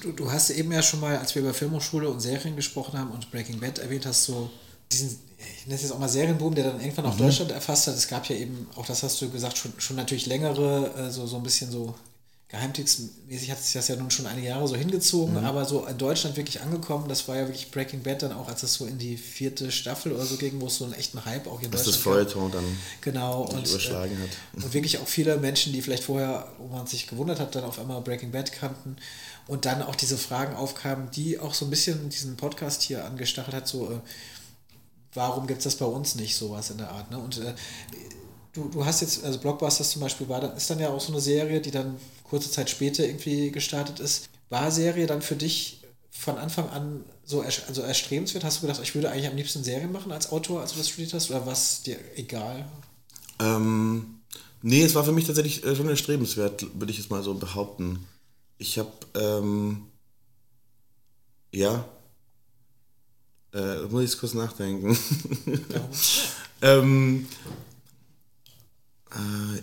du, 0.00 0.12
du, 0.12 0.32
hast 0.32 0.50
eben 0.50 0.72
ja 0.72 0.82
schon 0.82 1.00
mal, 1.00 1.16
als 1.16 1.34
wir 1.34 1.42
über 1.42 1.54
Filmhochschule 1.54 2.08
und 2.08 2.20
Serien 2.20 2.56
gesprochen 2.56 2.98
haben 2.98 3.10
und 3.10 3.30
Breaking 3.30 3.60
Bad 3.60 3.78
erwähnt 3.78 4.06
hast, 4.06 4.24
so 4.24 4.50
diesen, 4.92 5.18
ich 5.38 5.66
nenne 5.66 5.76
es 5.76 5.82
jetzt 5.82 5.92
auch 5.92 5.98
mal 5.98 6.08
Serienboom, 6.08 6.54
der 6.54 6.64
dann 6.64 6.80
irgendwann 6.80 7.06
auch 7.06 7.14
mhm. 7.14 7.18
Deutschland 7.18 7.50
erfasst 7.50 7.86
hat. 7.86 7.94
Es 7.94 8.08
gab 8.08 8.28
ja 8.28 8.36
eben, 8.36 8.66
auch 8.76 8.86
das 8.86 9.02
hast 9.02 9.20
du 9.20 9.30
gesagt, 9.30 9.58
schon, 9.58 9.72
schon 9.78 9.96
natürlich 9.96 10.26
längere, 10.26 10.92
äh, 10.96 11.10
so, 11.10 11.26
so 11.26 11.36
ein 11.36 11.42
bisschen 11.42 11.70
so 11.70 11.94
geheimtippsmäßig 12.54 13.50
hat 13.50 13.60
sich 13.60 13.72
das 13.72 13.88
ja 13.88 13.96
nun 13.96 14.10
schon 14.12 14.26
einige 14.26 14.46
Jahre 14.46 14.68
so 14.68 14.76
hingezogen, 14.76 15.34
mhm. 15.34 15.44
aber 15.44 15.64
so 15.64 15.84
in 15.86 15.98
Deutschland 15.98 16.36
wirklich 16.36 16.60
angekommen, 16.60 17.08
das 17.08 17.26
war 17.26 17.36
ja 17.36 17.46
wirklich 17.48 17.72
Breaking 17.72 18.02
Bad 18.02 18.22
dann 18.22 18.32
auch, 18.32 18.48
als 18.48 18.62
es 18.62 18.74
so 18.74 18.86
in 18.86 18.96
die 18.96 19.16
vierte 19.16 19.72
Staffel 19.72 20.12
oder 20.12 20.24
so 20.24 20.36
ging, 20.36 20.60
wo 20.60 20.68
es 20.68 20.76
so 20.76 20.84
einen 20.84 20.94
echten 20.94 21.24
Hype 21.24 21.48
auch 21.48 21.60
in 21.60 21.70
Deutschland 21.70 21.88
das 21.88 21.96
Feuerton 21.96 22.52
dann 22.52 22.64
genau, 23.00 23.42
und, 23.42 23.68
überschlagen 23.68 24.16
hat. 24.20 24.28
Äh, 24.28 24.64
und 24.64 24.72
wirklich 24.72 24.98
auch 24.98 25.06
viele 25.06 25.36
Menschen, 25.38 25.72
die 25.72 25.82
vielleicht 25.82 26.04
vorher, 26.04 26.46
wo 26.58 26.68
man 26.68 26.86
sich 26.86 27.08
gewundert 27.08 27.40
hat, 27.40 27.54
dann 27.56 27.64
auf 27.64 27.80
einmal 27.80 28.00
Breaking 28.02 28.30
Bad 28.30 28.52
kannten 28.52 28.96
und 29.48 29.64
dann 29.64 29.82
auch 29.82 29.96
diese 29.96 30.16
Fragen 30.16 30.54
aufkamen, 30.54 31.10
die 31.10 31.40
auch 31.40 31.54
so 31.54 31.66
ein 31.66 31.70
bisschen 31.70 32.08
diesen 32.08 32.36
Podcast 32.36 32.82
hier 32.82 33.04
angestachelt 33.04 33.56
hat, 33.56 33.66
so 33.66 33.90
äh, 33.90 33.98
warum 35.12 35.48
gibt 35.48 35.58
es 35.58 35.64
das 35.64 35.76
bei 35.76 35.86
uns 35.86 36.14
nicht, 36.14 36.36
sowas 36.36 36.70
in 36.70 36.78
der 36.78 36.90
Art. 36.90 37.10
Ne? 37.10 37.18
Und 37.18 37.38
äh, 37.38 37.52
du, 38.52 38.68
du 38.68 38.84
hast 38.84 39.00
jetzt, 39.00 39.24
also 39.24 39.40
Blockbusters 39.40 39.90
zum 39.90 40.02
Beispiel 40.02 40.28
war, 40.28 40.40
dann 40.40 40.56
ist 40.56 40.70
dann 40.70 40.78
ja 40.78 40.90
auch 40.90 41.00
so 41.00 41.12
eine 41.12 41.20
Serie, 41.20 41.60
die 41.60 41.72
dann 41.72 41.96
kurze 42.34 42.50
Zeit 42.50 42.68
später 42.68 43.06
irgendwie 43.06 43.52
gestartet 43.52 44.00
ist. 44.00 44.28
War 44.50 44.72
Serie 44.72 45.06
dann 45.06 45.22
für 45.22 45.36
dich 45.36 45.84
von 46.10 46.36
Anfang 46.36 46.68
an 46.70 47.04
so 47.24 47.42
also 47.42 47.82
erstrebenswert? 47.82 48.42
Hast 48.42 48.58
du 48.58 48.66
gedacht, 48.66 48.80
ich 48.82 48.92
würde 48.96 49.08
eigentlich 49.08 49.28
am 49.28 49.36
liebsten 49.36 49.62
Serien 49.62 49.92
machen 49.92 50.10
als 50.10 50.32
Autor, 50.32 50.60
als 50.60 50.72
du 50.72 50.78
das 50.78 50.88
studiert 50.88 51.14
hast? 51.14 51.30
Oder 51.30 51.46
was 51.46 51.84
dir 51.84 51.96
egal? 52.16 52.66
Ähm, 53.38 54.16
nee, 54.62 54.82
es 54.82 54.96
war 54.96 55.04
für 55.04 55.12
mich 55.12 55.26
tatsächlich 55.26 55.64
äh, 55.64 55.76
schon 55.76 55.88
erstrebenswert, 55.88 56.66
würde 56.74 56.90
ich 56.90 56.98
jetzt 56.98 57.10
mal 57.10 57.22
so 57.22 57.34
behaupten. 57.34 58.04
Ich 58.58 58.80
habe, 58.80 58.90
ähm, 59.14 59.86
ja, 61.52 61.84
äh, 63.52 63.82
muss 63.82 64.12
ich 64.12 64.18
kurz 64.18 64.34
nachdenken. 64.34 64.98
ähm, 66.62 67.28
äh, 67.28 67.73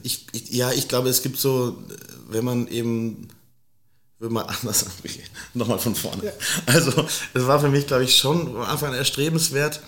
ich, 0.03 0.27
ich, 0.33 0.51
ja, 0.51 0.71
ich 0.71 0.87
glaube, 0.87 1.09
es 1.09 1.21
gibt 1.21 1.37
so, 1.37 1.77
wenn 2.29 2.45
man 2.45 2.67
eben, 2.67 3.27
will 4.19 4.29
mal 4.29 4.43
anders 4.43 4.85
angehen, 4.85 5.25
nochmal 5.53 5.79
von 5.79 5.95
vorne. 5.95 6.25
Ja. 6.25 6.31
Also, 6.65 7.05
es 7.33 7.47
war 7.47 7.59
für 7.59 7.69
mich, 7.69 7.87
glaube 7.87 8.03
ich, 8.03 8.15
schon 8.15 8.55
am 8.55 8.61
Anfang 8.61 8.93
erstrebenswert, 8.93 9.81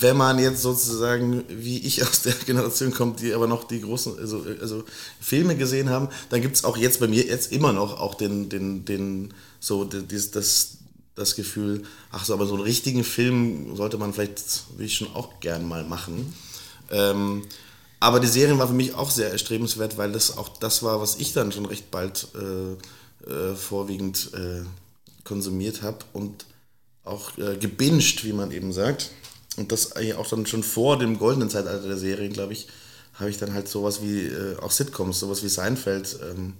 wenn 0.00 0.16
man 0.16 0.38
jetzt 0.38 0.62
sozusagen, 0.62 1.44
wie 1.48 1.78
ich 1.78 2.02
aus 2.08 2.22
der 2.22 2.34
Generation 2.34 2.92
kommt, 2.92 3.20
die 3.20 3.32
aber 3.32 3.46
noch 3.46 3.64
die 3.64 3.80
großen, 3.80 4.18
also, 4.18 4.44
also 4.60 4.84
Filme 5.20 5.56
gesehen 5.56 5.90
haben, 5.90 6.08
dann 6.30 6.42
gibt 6.42 6.56
es 6.56 6.64
auch 6.64 6.76
jetzt 6.76 7.00
bei 7.00 7.08
mir 7.08 7.24
jetzt 7.24 7.52
immer 7.52 7.72
noch 7.72 8.00
auch 8.00 8.14
den, 8.14 8.48
den, 8.48 8.84
den, 8.84 9.34
so, 9.58 9.84
das, 9.84 10.30
das, 10.30 10.76
das 11.14 11.34
Gefühl, 11.34 11.82
ach 12.10 12.24
so, 12.24 12.34
aber 12.34 12.46
so 12.46 12.54
einen 12.54 12.64
richtigen 12.64 13.04
Film 13.04 13.74
sollte 13.76 13.98
man 13.98 14.12
vielleicht, 14.12 14.64
will 14.76 14.86
ich 14.86 14.96
schon 14.96 15.14
auch 15.14 15.40
gern 15.40 15.66
mal 15.66 15.84
machen. 15.84 16.34
Ähm, 16.90 17.44
aber 18.00 18.20
die 18.20 18.26
Serien 18.26 18.58
war 18.58 18.68
für 18.68 18.74
mich 18.74 18.94
auch 18.94 19.10
sehr 19.10 19.30
erstrebenswert, 19.30 19.96
weil 19.96 20.12
das 20.12 20.36
auch 20.36 20.48
das 20.48 20.82
war, 20.82 21.00
was 21.00 21.16
ich 21.16 21.32
dann 21.32 21.52
schon 21.52 21.66
recht 21.66 21.90
bald 21.90 22.28
äh, 22.34 23.30
äh, 23.30 23.54
vorwiegend 23.54 24.30
äh, 24.34 24.64
konsumiert 25.24 25.82
habe 25.82 25.98
und 26.12 26.46
auch 27.04 27.36
äh, 27.38 27.56
gebinged, 27.56 28.24
wie 28.24 28.32
man 28.32 28.50
eben 28.50 28.72
sagt. 28.72 29.10
Und 29.56 29.72
das 29.72 29.92
auch 30.16 30.28
dann 30.28 30.46
schon 30.46 30.62
vor 30.62 30.98
dem 30.98 31.18
goldenen 31.18 31.48
Zeitalter 31.48 31.86
der 31.86 31.96
Serien, 31.96 32.32
glaube 32.32 32.52
ich, 32.52 32.68
habe 33.14 33.30
ich 33.30 33.38
dann 33.38 33.54
halt 33.54 33.68
sowas 33.68 34.02
wie 34.02 34.26
äh, 34.26 34.58
auch 34.58 34.70
Sitcoms, 34.70 35.20
sowas 35.20 35.42
wie 35.44 35.48
Seinfeld 35.48 36.18
ähm, 36.22 36.54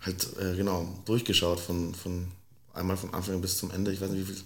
halt 0.00 0.26
äh, 0.40 0.56
genau 0.56 0.88
durchgeschaut 1.04 1.60
von, 1.60 1.94
von 1.94 2.28
einmal 2.72 2.96
von 2.96 3.12
Anfang 3.12 3.40
bis 3.40 3.58
zum 3.58 3.70
Ende. 3.70 3.92
Ich 3.92 4.00
weiß 4.00 4.10
nicht, 4.10 4.26
wie, 4.26 4.32
viel, 4.32 4.42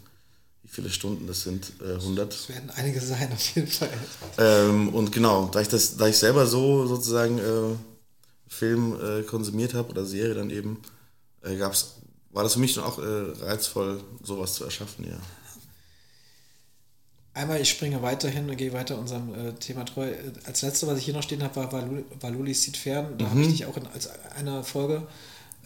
viele 0.72 0.88
Stunden 0.88 1.26
das 1.26 1.42
sind. 1.42 1.70
Äh, 1.80 1.94
100. 1.94 2.32
Das 2.32 2.48
werden 2.48 2.70
einige 2.70 3.00
sein, 3.00 3.30
auf 3.32 3.54
jeden 3.54 3.68
Fall. 3.68 3.90
Ähm, 4.38 4.88
und 4.88 5.12
genau, 5.12 5.48
da 5.52 5.60
ich, 5.60 5.68
das, 5.68 5.98
da 5.98 6.08
ich 6.08 6.16
selber 6.16 6.46
so 6.46 6.86
sozusagen 6.86 7.38
äh, 7.38 7.76
Film 8.48 8.98
äh, 9.00 9.22
konsumiert 9.22 9.74
habe 9.74 9.90
oder 9.90 10.06
Serie 10.06 10.34
dann 10.34 10.48
eben, 10.50 10.80
äh, 11.42 11.56
gab's, 11.56 11.96
war 12.30 12.42
das 12.42 12.54
für 12.54 12.60
mich 12.60 12.74
dann 12.74 12.84
auch 12.84 12.98
äh, 12.98 13.44
reizvoll, 13.44 14.00
sowas 14.22 14.54
zu 14.54 14.64
erschaffen, 14.64 15.06
ja. 15.06 15.18
Einmal, 17.34 17.60
ich 17.60 17.70
springe 17.70 18.02
weiterhin 18.02 18.48
und 18.48 18.56
gehe 18.56 18.72
weiter 18.72 18.98
unserem 18.98 19.34
äh, 19.34 19.52
Thema 19.54 19.84
treu. 19.84 20.06
Äh, 20.06 20.32
als 20.44 20.62
letzte, 20.62 20.86
was 20.86 20.98
ich 20.98 21.04
hier 21.04 21.14
noch 21.14 21.22
stehen 21.22 21.42
habe, 21.42 21.56
war 21.56 21.90
Valuli 22.20 22.54
sieht 22.54 22.78
fern. 22.78 23.16
Da 23.18 23.26
mhm. 23.26 23.30
habe 23.30 23.40
ich 23.42 23.48
dich 23.48 23.66
auch 23.66 23.76
in 23.76 23.86
als 23.88 24.08
einer 24.36 24.64
Folge 24.64 25.06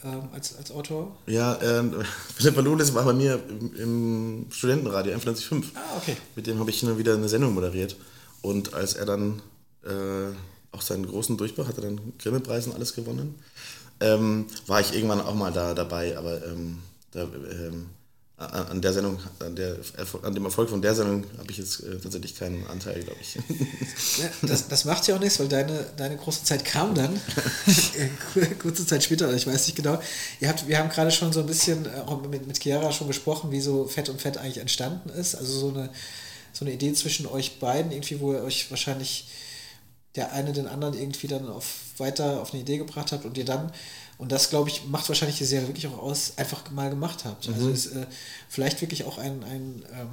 ähm, 0.07 0.28
als, 0.32 0.57
als 0.57 0.70
Autor? 0.70 1.16
Ja, 1.26 1.54
äh, 1.57 1.82
Philipp 2.36 2.57
Valulis 2.57 2.94
war 2.94 3.04
bei 3.04 3.12
mir 3.12 3.40
im, 3.48 3.74
im 3.76 4.46
Studentenradio 4.50 5.16
M95. 5.16 5.64
Ah, 5.74 5.80
okay. 5.96 6.16
Mit 6.36 6.46
dem 6.46 6.59
habe 6.59 6.70
ich 6.70 6.86
wieder 6.98 7.14
eine 7.14 7.28
Sendung 7.28 7.54
moderiert. 7.54 7.96
Und 8.42 8.74
als 8.74 8.94
er 8.94 9.07
dann 9.07 9.42
äh, 9.84 10.32
auch 10.72 10.82
seinen 10.82 11.07
großen 11.07 11.36
Durchbruch 11.36 11.66
hat, 11.66 11.78
er 11.78 11.84
dann 11.84 12.12
Grimme-Preis 12.18 12.66
und 12.66 12.74
alles 12.74 12.94
gewonnen, 12.94 13.34
ähm, 14.00 14.46
war 14.66 14.80
ich 14.80 14.94
irgendwann 14.94 15.20
auch 15.20 15.34
mal 15.34 15.52
da 15.52 15.74
dabei. 15.74 16.16
Aber 16.16 16.44
ähm, 16.46 16.78
da, 17.12 17.22
ähm, 17.22 17.86
an 18.39 18.82
der 18.82 18.93
Sendung, 18.93 19.18
an, 19.39 19.57
der, 19.57 19.78
an 20.22 20.34
dem 20.34 20.45
Erfolg 20.45 20.68
von 20.68 20.82
der 20.82 20.95
Sendung 20.95 21.24
habe 21.39 21.51
ich 21.51 21.57
jetzt 21.57 21.80
äh, 21.80 21.99
tatsächlich 21.99 22.37
keinen 22.37 22.66
Anteil, 22.66 23.03
glaube 23.03 23.18
ich. 23.20 23.39
Das, 24.43 24.68
das 24.68 24.84
macht 24.84 25.07
ja 25.09 25.16
auch 25.16 25.20
nichts, 25.20 25.41
weil 25.41 25.49
deine, 25.49 25.87
deine 25.97 26.16
große 26.16 26.45
Zeit 26.45 26.64
kam 26.64 26.95
dann, 26.95 27.18
kurze 28.59 28.87
Zeit 28.87 29.03
später, 29.03 29.32
ich 29.32 29.47
weiß 29.47 29.66
nicht 29.66 29.76
genau. 29.76 29.99
Ihr 30.41 30.49
habt, 30.49 30.68
wir 30.68 30.78
haben 30.78 30.91
gerade 30.91 31.11
schon 31.11 31.32
so 31.32 31.41
ein 31.41 31.47
bisschen 31.47 31.87
äh, 31.87 32.01
auch 32.07 32.20
mit, 32.28 32.47
mit 32.47 32.62
Chiara 32.62 32.93
schon 32.93 33.07
gesprochen, 33.07 33.51
wie 33.53 33.61
so 33.61 33.89
Fett 33.89 34.11
und 34.11 34.20
Fett 34.20 34.37
eigentlich 34.37 34.59
entstanden 34.59 35.09
ist. 35.11 35.34
Also 35.34 35.59
so 35.59 35.68
eine, 35.68 35.89
so 36.53 36.64
eine 36.66 36.74
Idee 36.74 36.93
zwischen 36.93 37.26
euch 37.26 37.59
beiden, 37.59 37.91
irgendwie, 37.91 38.20
wo 38.20 38.34
ihr 38.34 38.43
euch 38.43 38.70
wahrscheinlich 38.70 39.28
der 40.14 40.32
eine 40.32 40.53
den 40.53 40.66
anderen 40.66 40.95
irgendwie 40.99 41.26
dann 41.26 41.49
auf, 41.49 41.66
weiter 41.99 42.41
auf 42.41 42.53
eine 42.53 42.62
Idee 42.62 42.78
gebracht 42.78 43.12
habt 43.12 43.24
und 43.24 43.37
ihr 43.39 43.45
dann 43.45 43.72
und 44.18 44.32
das, 44.32 44.48
glaube 44.50 44.70
ich, 44.70 44.86
macht 44.86 45.08
wahrscheinlich 45.08 45.38
die 45.38 45.44
Serie 45.44 45.68
wirklich 45.68 45.86
auch 45.88 45.98
aus, 45.98 46.32
einfach 46.36 46.70
mal 46.70 46.90
gemacht 46.90 47.24
habt. 47.24 47.48
Also 47.48 47.60
mhm. 47.60 47.68
Also 47.68 47.70
ist 47.70 47.86
äh, 47.94 48.06
vielleicht 48.48 48.80
wirklich 48.80 49.04
auch 49.04 49.18
ein, 49.18 49.44
ein, 49.44 49.84
ähm, 49.92 50.08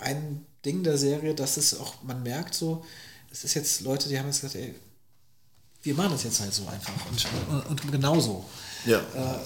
ein 0.00 0.46
Ding 0.64 0.82
der 0.82 0.98
Serie, 0.98 1.34
dass 1.34 1.56
es 1.56 1.78
auch, 1.78 2.02
man 2.02 2.22
merkt 2.22 2.54
so, 2.54 2.84
es 3.30 3.44
ist 3.44 3.54
jetzt 3.54 3.80
Leute, 3.80 4.08
die 4.08 4.18
haben 4.18 4.26
jetzt 4.26 4.40
gesagt, 4.42 4.56
ey, 4.56 4.74
wir 5.82 5.94
machen 5.94 6.12
das 6.12 6.24
jetzt 6.24 6.40
halt 6.40 6.52
so 6.52 6.66
einfach 6.66 6.92
und, 7.10 7.26
und, 7.70 7.80
und 7.80 7.92
genau 7.92 8.20
so. 8.20 8.44
Ja. 8.84 8.98
Äh, 8.98 9.38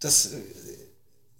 das, 0.00 0.32
äh, 0.32 0.40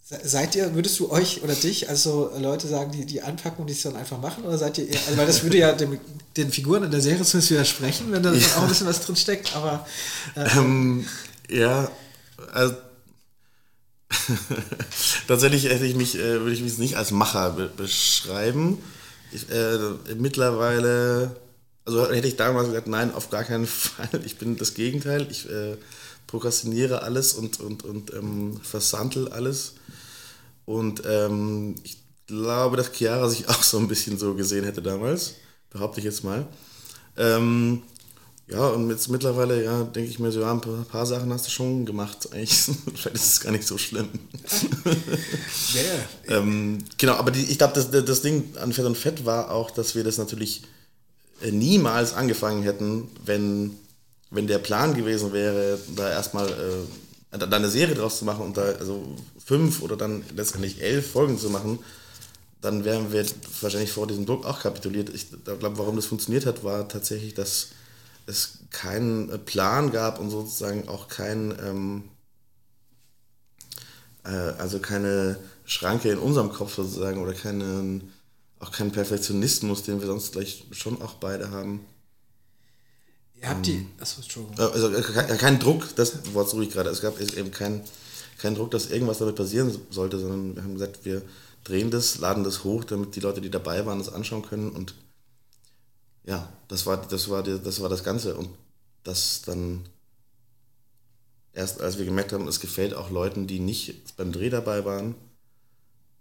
Seid 0.08 0.54
ihr, 0.54 0.72
würdest 0.76 1.00
du 1.00 1.10
euch 1.10 1.42
oder 1.42 1.56
dich, 1.56 1.88
also 1.88 2.30
Leute 2.38 2.68
sagen, 2.68 2.92
die, 2.92 3.04
die 3.06 3.22
anpacken 3.22 3.62
und 3.62 3.66
die 3.66 3.72
es 3.72 3.82
dann 3.82 3.96
einfach 3.96 4.20
machen? 4.20 4.44
Oder 4.44 4.56
seid 4.56 4.78
ihr 4.78 4.88
eher, 4.88 5.00
also 5.04 5.18
weil 5.18 5.26
das 5.26 5.42
würde 5.42 5.58
ja 5.58 5.72
dem, 5.72 5.98
den 6.36 6.52
Figuren 6.52 6.84
in 6.84 6.92
der 6.92 7.00
Serie 7.00 7.24
zumindest 7.24 7.50
widersprechen, 7.50 8.12
wenn 8.12 8.22
da 8.22 8.32
ja. 8.32 8.46
auch 8.56 8.62
ein 8.62 8.68
bisschen 8.68 8.86
was 8.86 9.00
drin 9.00 9.16
steckt, 9.16 9.56
aber. 9.56 9.84
Äh, 10.36 10.58
ähm, 10.58 11.06
ja, 11.48 11.90
also. 12.52 12.76
Tatsächlich 15.26 15.64
hätte 15.64 15.84
ich 15.84 15.96
mich, 15.96 16.14
äh, 16.14 16.40
würde 16.40 16.52
ich 16.52 16.62
mich 16.62 16.78
nicht 16.78 16.96
als 16.96 17.10
Macher 17.10 17.50
be 17.50 17.68
beschreiben. 17.76 18.78
Ich, 19.32 19.50
äh, 19.50 19.76
mittlerweile, 20.14 21.34
also 21.84 22.08
hätte 22.08 22.28
ich 22.28 22.36
damals 22.36 22.68
gesagt, 22.68 22.86
nein, 22.86 23.12
auf 23.12 23.28
gar 23.30 23.42
keinen 23.42 23.66
Fall. 23.66 24.20
Ich 24.24 24.38
bin 24.38 24.56
das 24.56 24.74
Gegenteil. 24.74 25.26
Ich 25.28 25.50
äh, 25.50 25.76
prokrastiniere 26.28 27.02
alles 27.02 27.32
und, 27.32 27.58
und, 27.58 27.84
und 27.84 28.12
ähm, 28.14 28.60
versandel 28.62 29.28
alles. 29.28 29.74
Und 30.66 31.02
ähm, 31.06 31.76
ich 31.84 31.98
glaube, 32.26 32.76
dass 32.76 32.92
Chiara 32.92 33.28
sich 33.28 33.48
auch 33.48 33.62
so 33.62 33.78
ein 33.78 33.88
bisschen 33.88 34.18
so 34.18 34.34
gesehen 34.34 34.64
hätte 34.64 34.82
damals, 34.82 35.34
behaupte 35.70 36.00
ich 36.00 36.04
jetzt 36.04 36.24
mal. 36.24 36.46
Ähm, 37.16 37.82
ja, 38.48 38.68
und 38.68 38.90
jetzt 38.90 39.08
mittlerweile, 39.08 39.64
ja, 39.64 39.82
denke 39.82 40.08
ich 40.08 40.20
mir 40.20 40.30
so, 40.30 40.40
ja, 40.40 40.52
ein 40.52 40.60
paar, 40.60 40.84
paar, 40.84 41.04
Sachen 41.04 41.32
hast 41.32 41.46
du 41.46 41.50
schon 41.50 41.84
gemacht. 41.84 42.28
Eigentlich, 42.32 42.52
vielleicht 42.94 43.16
ist 43.16 43.26
es 43.26 43.40
gar 43.40 43.50
nicht 43.50 43.66
so 43.66 43.76
schlimm. 43.76 44.08
yeah. 45.74 46.38
ähm, 46.38 46.78
genau, 46.96 47.14
aber 47.14 47.32
die, 47.32 47.42
ich 47.42 47.58
glaube, 47.58 47.74
das, 47.74 47.90
das 47.90 48.22
Ding 48.22 48.56
an 48.60 48.72
Fett 48.72 48.84
und 48.84 48.96
Fett 48.96 49.24
war 49.24 49.50
auch, 49.50 49.72
dass 49.72 49.96
wir 49.96 50.04
das 50.04 50.18
natürlich 50.18 50.62
äh, 51.42 51.50
niemals 51.50 52.14
angefangen 52.14 52.62
hätten, 52.62 53.08
wenn, 53.24 53.76
wenn 54.30 54.46
der 54.46 54.58
Plan 54.58 54.94
gewesen 54.94 55.32
wäre, 55.32 55.80
da 55.96 56.08
erstmal 56.08 56.48
äh, 56.48 56.86
da 57.30 57.56
eine 57.56 57.68
Serie 57.68 57.94
draus 57.94 58.18
zu 58.18 58.24
machen 58.24 58.44
und 58.44 58.56
da 58.56 58.62
also 58.62 59.16
fünf 59.44 59.82
oder 59.82 59.96
dann 59.96 60.24
letztendlich 60.34 60.80
elf 60.80 61.10
Folgen 61.10 61.38
zu 61.38 61.50
machen, 61.50 61.78
dann 62.60 62.84
wären 62.84 63.12
wir 63.12 63.24
wahrscheinlich 63.60 63.92
vor 63.92 64.06
diesem 64.06 64.26
Druck 64.26 64.44
auch 64.44 64.60
kapituliert. 64.60 65.10
Ich 65.10 65.28
glaube, 65.44 65.78
warum 65.78 65.96
das 65.96 66.06
funktioniert 66.06 66.46
hat, 66.46 66.64
war 66.64 66.88
tatsächlich, 66.88 67.34
dass 67.34 67.68
es 68.26 68.58
keinen 68.70 69.44
Plan 69.44 69.92
gab 69.92 70.18
und 70.18 70.30
sozusagen 70.30 70.88
auch 70.88 71.08
kein, 71.08 71.56
ähm, 71.64 72.04
äh, 74.24 74.30
also 74.30 74.80
keine 74.80 75.38
Schranke 75.64 76.10
in 76.10 76.18
unserem 76.18 76.52
Kopf 76.52 76.74
sozusagen 76.74 77.22
oder 77.22 77.34
keinen, 77.34 78.12
auch 78.58 78.72
keinen 78.72 78.92
Perfektionismus, 78.92 79.84
den 79.84 80.00
wir 80.00 80.06
sonst 80.06 80.32
gleich 80.32 80.64
schon 80.72 81.00
auch 81.02 81.14
beide 81.14 81.50
haben. 81.50 81.84
Ihr 83.46 83.50
habt 83.50 83.66
die. 83.66 83.86
Achso, 84.00 84.20
Entschuldigung. 84.20 84.58
Also 84.58 84.90
kein, 84.90 85.38
kein 85.38 85.58
Druck, 85.60 85.94
das 85.94 86.34
Wort 86.34 86.50
suche 86.50 86.64
ich 86.64 86.70
gerade. 86.70 86.90
Es 86.90 87.00
gab 87.00 87.20
eben 87.20 87.52
keinen 87.52 87.82
kein 88.38 88.54
Druck, 88.54 88.72
dass 88.72 88.90
irgendwas 88.90 89.18
damit 89.18 89.36
passieren 89.36 89.76
sollte, 89.90 90.18
sondern 90.18 90.56
wir 90.56 90.62
haben 90.62 90.74
gesagt, 90.74 91.04
wir 91.04 91.22
drehen 91.64 91.90
das, 91.90 92.18
laden 92.18 92.44
das 92.44 92.64
hoch, 92.64 92.84
damit 92.84 93.16
die 93.16 93.20
Leute, 93.20 93.40
die 93.40 93.50
dabei 93.50 93.86
waren, 93.86 93.98
das 93.98 94.12
anschauen 94.12 94.42
können. 94.42 94.70
Und 94.70 94.94
ja, 96.24 96.52
das 96.68 96.86
war 96.86 96.96
das, 96.96 97.30
war 97.30 97.42
die, 97.42 97.58
das, 97.62 97.80
war 97.80 97.88
das 97.88 98.02
Ganze. 98.02 98.34
Und 98.34 98.50
das 99.04 99.42
dann 99.42 99.88
erst, 101.52 101.80
als 101.80 101.98
wir 101.98 102.04
gemerkt 102.04 102.32
haben, 102.32 102.48
es 102.48 102.60
gefällt 102.60 102.94
auch 102.94 103.10
Leuten, 103.10 103.46
die 103.46 103.60
nicht 103.60 104.16
beim 104.16 104.32
Dreh 104.32 104.50
dabei 104.50 104.84
waren. 104.84 105.14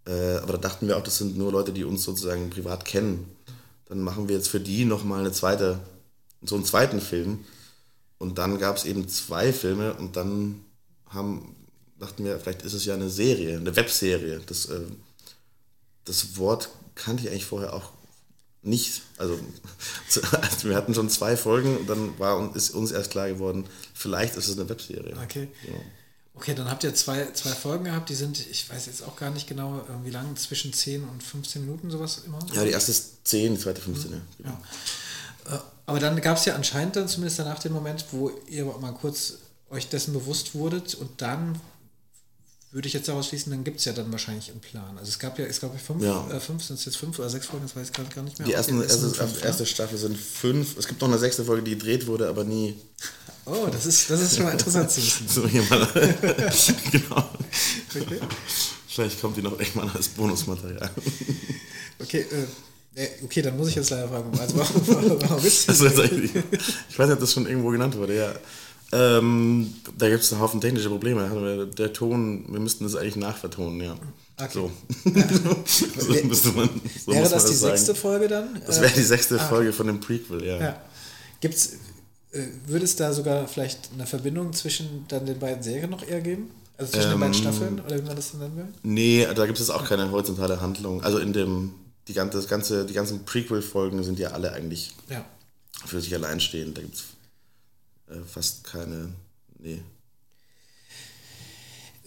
Äh, 0.07 0.37
aber 0.37 0.53
da 0.53 0.59
dachten 0.59 0.87
wir 0.87 0.97
auch, 0.97 1.03
das 1.03 1.17
sind 1.17 1.37
nur 1.37 1.51
Leute, 1.51 1.73
die 1.73 1.83
uns 1.83 2.03
sozusagen 2.03 2.51
privat 2.51 2.85
kennen. 2.85 3.35
Dann 3.87 3.99
machen 4.01 4.29
wir 4.29 4.35
jetzt 4.35 4.49
für 4.49 4.59
die 4.59 4.85
nochmal 4.85 5.21
eine 5.21 5.31
zweite, 5.31 5.79
so 6.47 6.55
einen 6.55 6.65
zweiten 6.65 7.01
Film. 7.01 7.45
Und 8.17 8.37
dann 8.37 8.59
gab 8.59 8.77
es 8.77 8.85
eben 8.85 9.07
zwei 9.09 9.51
Filme 9.51 9.93
und 9.93 10.15
dann 10.15 10.63
haben, 11.09 11.55
dachten 11.99 12.23
wir, 12.23 12.39
vielleicht 12.39 12.61
ist 12.61 12.73
es 12.73 12.85
ja 12.85 12.93
eine 12.93 13.09
Serie, 13.09 13.57
eine 13.57 13.75
Webserie. 13.75 14.41
Das, 14.45 14.65
äh, 14.65 14.81
das 16.05 16.37
Wort 16.37 16.69
kannte 16.95 17.23
ich 17.23 17.29
eigentlich 17.29 17.45
vorher 17.45 17.73
auch 17.73 17.91
nicht. 18.61 19.01
Also, 19.17 19.39
also 20.41 20.69
wir 20.69 20.75
hatten 20.75 20.93
schon 20.93 21.09
zwei 21.09 21.37
Folgen 21.37 21.77
und 21.77 21.87
dann 21.87 22.17
war, 22.19 22.55
ist 22.55 22.71
uns 22.71 22.91
erst 22.91 23.11
klar 23.11 23.27
geworden, 23.27 23.65
vielleicht 23.93 24.35
ist 24.35 24.47
es 24.47 24.57
eine 24.57 24.67
Webserie. 24.69 25.15
Okay. 25.23 25.49
Ja. 25.67 25.73
Okay, 26.37 26.53
dann 26.53 26.69
habt 26.69 26.83
ihr 26.83 26.93
zwei, 26.93 27.31
zwei 27.31 27.51
Folgen 27.51 27.85
gehabt, 27.85 28.09
die 28.09 28.15
sind, 28.15 28.45
ich 28.47 28.69
weiß 28.69 28.87
jetzt 28.87 29.03
auch 29.03 29.15
gar 29.15 29.29
nicht 29.29 29.47
genau, 29.47 29.79
äh, 29.79 30.05
wie 30.05 30.09
lang, 30.09 30.35
zwischen 30.35 30.73
10 30.73 31.03
und 31.03 31.23
15 31.23 31.61
Minuten 31.61 31.89
sowas 31.89 32.23
immer? 32.25 32.39
Ja, 32.53 32.65
die 32.65 32.71
erste 32.71 32.91
ist 32.91 33.25
10, 33.25 33.55
die 33.55 33.61
zweite 33.61 33.81
15, 33.81 34.11
mhm. 34.11 34.21
ja. 34.43 34.61
ja. 35.49 35.63
Aber 35.85 35.99
dann 35.99 36.19
gab 36.21 36.37
es 36.37 36.45
ja 36.45 36.55
anscheinend 36.55 36.95
dann 36.95 37.07
zumindest 37.07 37.39
danach 37.39 37.59
den 37.59 37.73
Moment, 37.73 38.05
wo 38.11 38.31
ihr 38.49 38.65
mal 38.65 38.93
kurz 38.93 39.35
euch 39.69 39.87
dessen 39.89 40.13
bewusst 40.13 40.55
wurdet 40.55 40.95
und 40.95 41.21
dann 41.21 41.59
würde 42.75 42.89
ich 42.89 42.93
jetzt 42.93 43.07
daraus 43.07 43.27
schließen, 43.29 43.51
dann 43.51 43.63
gibt 43.63 43.79
es 43.79 43.85
ja 43.85 43.93
dann 43.93 44.11
wahrscheinlich 44.11 44.51
einen 44.51 44.59
Plan. 44.59 44.97
Also 44.97 45.07
es 45.07 45.17
gab 45.17 45.39
ja, 45.39 45.45
es 45.45 45.61
gab 45.61 45.71
ja 45.71 45.79
fünf, 45.79 46.03
ja. 46.03 46.29
Äh, 46.29 46.41
fünf 46.41 46.61
sind 46.61 46.77
es 46.77 46.83
jetzt 46.83 46.97
fünf 46.97 47.17
oder 47.19 47.29
sechs 47.29 47.45
Folgen, 47.45 47.65
das 47.65 47.73
weiß 47.73 47.87
ich 47.87 47.93
gerade 47.93 48.13
gar 48.13 48.21
nicht 48.21 48.37
mehr. 48.37 48.47
Die 48.47 48.53
ersten, 48.53 48.81
erste, 48.81 49.11
fünf, 49.11 49.43
erste 49.45 49.65
Staffel 49.65 49.97
sind 49.97 50.17
fünf. 50.17 50.77
Es 50.77 50.85
gibt 50.85 50.99
noch 50.99 51.07
eine 51.07 51.17
sechste 51.17 51.45
Folge, 51.45 51.63
die 51.63 51.71
gedreht 51.71 52.05
wurde, 52.05 52.27
aber 52.27 52.43
nie. 52.43 52.75
Oh, 53.45 53.67
das 53.71 53.85
ist, 53.85 54.09
das 54.09 54.19
ist 54.19 54.35
schon 54.35 54.43
mal 54.43 54.51
interessant 54.51 54.91
zu 54.91 55.01
wissen. 55.01 55.25
so 55.29 55.47
jemand. 55.47 55.93
genau. 56.91 57.29
Okay. 57.95 58.19
Vielleicht 58.87 59.21
kommt 59.21 59.37
die 59.37 59.41
noch 59.41 59.57
irgendwann 59.57 59.91
als 59.91 60.09
Bonusmaterial. 60.09 60.89
okay, 61.99 62.21
äh, 62.29 62.45
okay, 63.23 63.41
dann 63.41 63.57
muss 63.57 63.69
ich 63.69 63.75
jetzt 63.75 63.89
leider 63.89 64.07
fragen, 64.07 64.37
also 64.39 64.57
warum, 64.57 65.21
warum, 65.21 65.45
ist 65.45 65.67
das? 65.67 65.81
Also, 65.81 66.03
ich 66.03 66.33
weiß 66.97 67.07
nicht, 67.07 67.13
ob 67.13 67.19
das 67.19 67.33
schon 67.33 67.45
irgendwo 67.47 67.69
genannt 67.69 67.97
wurde, 67.97 68.15
ja. 68.15 68.33
Ähm, 68.91 69.73
da 69.97 70.09
gibt 70.09 70.23
es 70.23 70.31
einen 70.31 70.41
Haufen 70.41 70.61
technische 70.61 70.89
Probleme. 70.89 71.67
Der 71.77 71.91
Ton, 71.91 72.45
wir 72.47 72.59
müssten 72.59 72.83
das 72.83 72.95
eigentlich 72.95 73.15
nachvertonen, 73.15 73.81
ja. 73.81 73.95
Okay. 74.37 74.49
So. 74.53 74.71
so 75.99 76.13
müsste 76.23 76.49
man, 76.49 76.69
so 77.05 77.11
wäre 77.11 77.23
das, 77.23 77.31
das 77.31 77.45
die 77.47 77.55
sagen. 77.55 77.75
sechste 77.75 77.95
Folge 77.95 78.27
dann? 78.27 78.61
Das 78.65 78.81
wäre 78.81 78.91
die 78.91 79.01
sechste 79.01 79.39
ah, 79.39 79.47
Folge 79.47 79.73
von 79.73 79.87
dem 79.87 79.99
Prequel, 79.99 80.45
ja. 80.45 80.59
ja. 80.59 80.81
Gibt's, 81.41 81.73
äh, 82.31 82.43
würde 82.67 82.85
es 82.85 82.95
da 82.95 83.11
sogar 83.11 83.47
vielleicht 83.47 83.89
eine 83.93 84.05
Verbindung 84.05 84.53
zwischen 84.53 85.05
dann 85.07 85.25
den 85.25 85.39
beiden 85.39 85.63
Serien 85.63 85.89
noch 85.89 86.07
eher 86.07 86.21
geben? 86.21 86.51
Also 86.77 86.91
zwischen 86.91 87.11
ähm, 87.11 87.11
den 87.13 87.19
beiden 87.21 87.35
ähm, 87.35 87.41
Staffeln 87.41 87.79
oder 87.79 87.97
wie 87.97 88.07
man 88.07 88.15
das 88.15 88.33
nennen 88.33 88.57
will? 88.57 88.67
Nee, 88.83 89.27
da 89.33 89.45
gibt 89.45 89.59
es 89.59 89.69
auch 89.69 89.85
keine 89.85 90.11
horizontale 90.11 90.61
Handlung. 90.61 91.01
Also 91.03 91.19
in 91.19 91.33
dem, 91.33 91.71
die 92.07 92.13
ganze, 92.13 92.37
das 92.37 92.47
ganze, 92.47 92.85
die 92.85 92.93
ganzen 92.93 93.25
Prequel-Folgen 93.25 94.03
sind 94.03 94.19
ja 94.19 94.29
alle 94.29 94.51
eigentlich 94.51 94.93
ja. 95.09 95.25
für 95.85 96.01
sich 96.01 96.13
allein 96.13 96.39
stehend. 96.39 96.77
Da 96.77 96.81
gibt 96.81 96.95
es 96.95 97.03
äh, 98.15 98.21
fast 98.23 98.63
keine, 98.63 99.13
nee. 99.59 99.81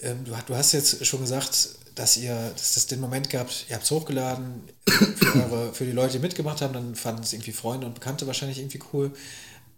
Ähm, 0.01 0.25
du, 0.25 0.33
du, 0.47 0.55
hast 0.55 0.73
jetzt 0.73 1.05
schon 1.05 1.21
gesagt, 1.21 1.71
dass 1.97 2.17
ihr, 2.17 2.35
dass 2.57 2.75
das 2.75 2.87
den 2.87 3.01
Moment 3.01 3.29
gab, 3.31 3.51
ihr 3.69 3.75
habt 3.75 3.85
es 3.85 3.91
hochgeladen 3.91 4.63
für, 4.87 5.35
eure, 5.43 5.75
für 5.75 5.85
die 5.85 5.93
Leute, 5.93 6.15
die 6.15 6.19
mitgemacht 6.21 6.61
haben, 6.61 6.73
dann 6.73 6.95
fanden 6.95 7.23
es 7.23 7.33
irgendwie 7.33 7.53
Freunde 7.53 7.87
und 7.87 7.95
Bekannte 7.95 8.27
wahrscheinlich 8.29 8.59
irgendwie 8.59 8.81
cool. 8.93 9.13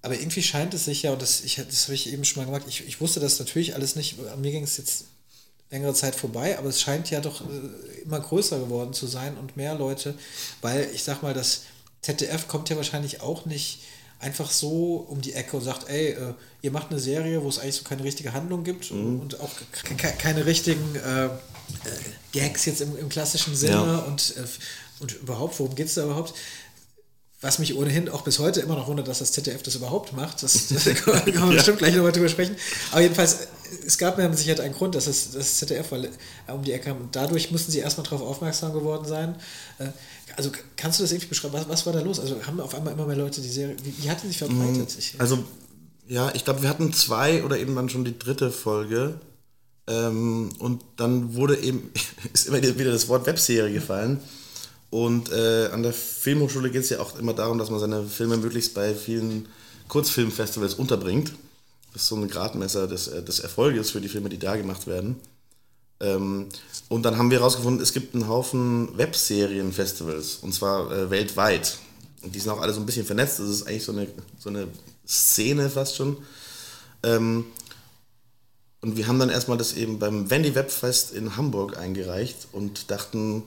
Aber 0.02 0.18
irgendwie 0.18 0.42
scheint 0.42 0.74
es 0.74 0.86
sich 0.86 1.02
ja, 1.02 1.12
und 1.12 1.22
das, 1.22 1.42
das 1.42 1.84
habe 1.84 1.94
ich 1.94 2.12
eben 2.12 2.24
schon 2.24 2.42
mal 2.42 2.46
gemacht, 2.46 2.66
ich, 2.68 2.86
ich 2.86 3.00
wusste 3.00 3.20
das 3.20 3.38
natürlich 3.38 3.74
alles 3.74 3.96
nicht, 3.96 4.16
mir 4.36 4.50
ging 4.50 4.64
es 4.64 4.76
jetzt 4.76 5.06
längere 5.70 5.94
Zeit 5.94 6.14
vorbei, 6.14 6.58
aber 6.58 6.68
es 6.68 6.80
scheint 6.80 7.10
ja 7.10 7.20
doch 7.20 7.42
äh, 7.42 8.02
immer 8.04 8.20
größer 8.20 8.58
geworden 8.58 8.92
zu 8.92 9.06
sein 9.06 9.36
und 9.36 9.56
mehr 9.56 9.74
Leute, 9.74 10.14
weil 10.62 10.88
ich 10.92 11.04
sag 11.04 11.22
mal, 11.22 11.34
das 11.34 11.62
ZDF 12.02 12.48
kommt 12.48 12.68
ja 12.70 12.76
wahrscheinlich 12.76 13.20
auch 13.20 13.46
nicht 13.46 13.80
einfach 14.20 14.50
so 14.50 14.96
um 15.08 15.20
die 15.20 15.32
Ecke 15.32 15.56
und 15.56 15.62
sagt, 15.62 15.88
ey, 15.88 16.10
äh, 16.10 16.34
ihr 16.62 16.70
macht 16.70 16.90
eine 16.90 17.00
Serie, 17.00 17.42
wo 17.42 17.48
es 17.48 17.58
eigentlich 17.58 17.76
so 17.76 17.84
keine 17.84 18.04
richtige 18.04 18.32
Handlung 18.32 18.64
gibt 18.64 18.90
mhm. 18.90 19.20
und 19.20 19.40
auch 19.40 19.50
keine 20.18 20.44
richtigen 20.44 20.94
äh, 20.96 21.26
äh, 21.26 21.30
Gags 22.32 22.66
jetzt 22.66 22.80
im, 22.80 22.96
im 22.98 23.08
klassischen 23.08 23.56
Sinne 23.56 23.74
ja. 23.74 23.98
und, 24.00 24.36
äh, 24.36 24.44
und 25.00 25.12
überhaupt, 25.14 25.58
worum 25.58 25.74
geht 25.74 25.86
es 25.86 25.94
da 25.94 26.04
überhaupt? 26.04 26.34
Was 27.40 27.58
mich 27.58 27.74
ohnehin 27.74 28.10
auch 28.10 28.20
bis 28.20 28.38
heute 28.38 28.60
immer 28.60 28.76
noch 28.76 28.88
wundert, 28.88 29.08
dass 29.08 29.20
das 29.20 29.32
ZDF 29.32 29.62
das 29.62 29.74
überhaupt 29.74 30.12
macht. 30.12 30.42
Das, 30.42 30.68
das 30.68 30.84
kann 31.04 31.24
man 31.24 31.32
ja. 31.32 31.46
bestimmt 31.46 31.78
gleich 31.78 31.94
nochmal 31.94 32.12
drüber 32.12 32.28
sprechen. 32.28 32.54
Aber 32.90 33.00
jedenfalls, 33.00 33.48
es 33.86 33.98
gab 33.98 34.18
mir 34.18 34.28
mit 34.28 34.38
Sicherheit 34.38 34.60
einen 34.60 34.74
Grund, 34.74 34.94
dass 34.94 35.06
das, 35.06 35.32
das 35.32 35.56
ZDF 35.58 35.92
äh, 35.92 36.08
um 36.52 36.62
die 36.62 36.72
Ecke 36.72 36.86
kam. 36.86 36.98
Und 36.98 37.16
dadurch 37.16 37.50
mussten 37.50 37.72
sie 37.72 37.78
erstmal 37.78 38.04
darauf 38.04 38.22
aufmerksam 38.22 38.72
geworden 38.72 39.06
sein. 39.06 39.36
Äh, 39.78 39.88
also 40.36 40.50
kannst 40.76 40.98
du 40.98 41.04
das 41.04 41.12
irgendwie 41.12 41.28
beschreiben? 41.28 41.54
Was, 41.54 41.68
was 41.68 41.86
war 41.86 41.92
da 41.92 42.00
los? 42.00 42.20
Also 42.20 42.36
haben 42.46 42.60
auf 42.60 42.74
einmal 42.74 42.92
immer 42.92 43.06
mehr 43.06 43.16
Leute 43.16 43.40
die 43.40 43.48
Serie. 43.48 43.76
Wie, 43.82 43.94
wie 44.02 44.10
hat 44.10 44.22
die 44.22 44.28
sich 44.28 44.38
verbreitet? 44.38 44.96
Ich, 44.98 45.14
also, 45.18 45.44
ja, 46.08 46.32
ich 46.34 46.44
glaube, 46.44 46.62
wir 46.62 46.68
hatten 46.68 46.92
zwei 46.92 47.44
oder 47.44 47.58
eben 47.58 47.74
dann 47.74 47.88
schon 47.88 48.04
die 48.04 48.18
dritte 48.18 48.50
Folge. 48.50 49.20
Ähm, 49.86 50.50
und 50.58 50.82
dann 50.96 51.34
wurde 51.34 51.58
eben, 51.58 51.92
ist 52.32 52.46
immer 52.46 52.62
wieder 52.62 52.92
das 52.92 53.08
Wort 53.08 53.26
Webserie 53.26 53.72
gefallen. 53.72 54.20
Und 54.90 55.30
äh, 55.30 55.68
an 55.72 55.82
der 55.82 55.92
Filmhochschule 55.92 56.70
geht 56.70 56.82
es 56.82 56.90
ja 56.90 56.98
auch 56.98 57.18
immer 57.18 57.32
darum, 57.32 57.58
dass 57.58 57.70
man 57.70 57.78
seine 57.78 58.04
Filme 58.04 58.36
möglichst 58.36 58.74
bei 58.74 58.94
vielen 58.94 59.46
Kurzfilmfestivals 59.88 60.74
unterbringt. 60.74 61.32
Das 61.93 62.03
ist 62.03 62.09
so 62.09 62.16
ein 62.16 62.28
Gradmesser 62.28 62.86
des, 62.86 63.09
äh, 63.09 63.22
des 63.22 63.41
Erfolges 63.41 63.91
für 63.91 64.01
die 64.01 64.09
Filme, 64.09 64.28
die 64.28 64.38
da 64.38 64.57
gemacht 64.57 64.86
werden. 64.86 65.16
Ähm, 66.01 66.49
und 66.88 67.03
dann 67.03 67.18
haben 67.18 67.30
wir 67.30 67.38
herausgefunden, 67.38 67.82
es 67.82 67.93
gibt 67.93 68.14
einen 68.14 68.28
Haufen 68.28 68.97
Webserien-Festivals, 68.97 70.36
und 70.36 70.55
zwar 70.55 70.91
äh, 70.91 71.11
weltweit. 71.11 71.78
Und 72.22 72.34
die 72.34 72.41
sind 72.41 72.51
auch 72.51 72.61
alle 72.61 72.72
so 72.72 72.80
ein 72.80 72.86
bisschen 72.86 73.07
vernetzt. 73.07 73.38
Das 73.38 73.49
ist 73.49 73.66
eigentlich 73.66 73.84
so 73.84 73.93
eine, 73.93 74.07
so 74.38 74.51
eine 74.51 74.68
Szene 75.07 75.70
fast 75.70 75.97
schon. 75.97 76.16
Ähm, 77.03 77.47
und 78.82 78.97
wir 78.97 79.07
haben 79.07 79.18
dann 79.18 79.30
erstmal 79.30 79.59
das 79.59 79.74
eben 79.74 79.99
beim 79.99 80.30
Wendy 80.30 80.55
Webfest 80.55 81.12
in 81.12 81.36
Hamburg 81.36 81.76
eingereicht 81.76 82.49
und 82.53 82.91
dachten, 82.91 83.43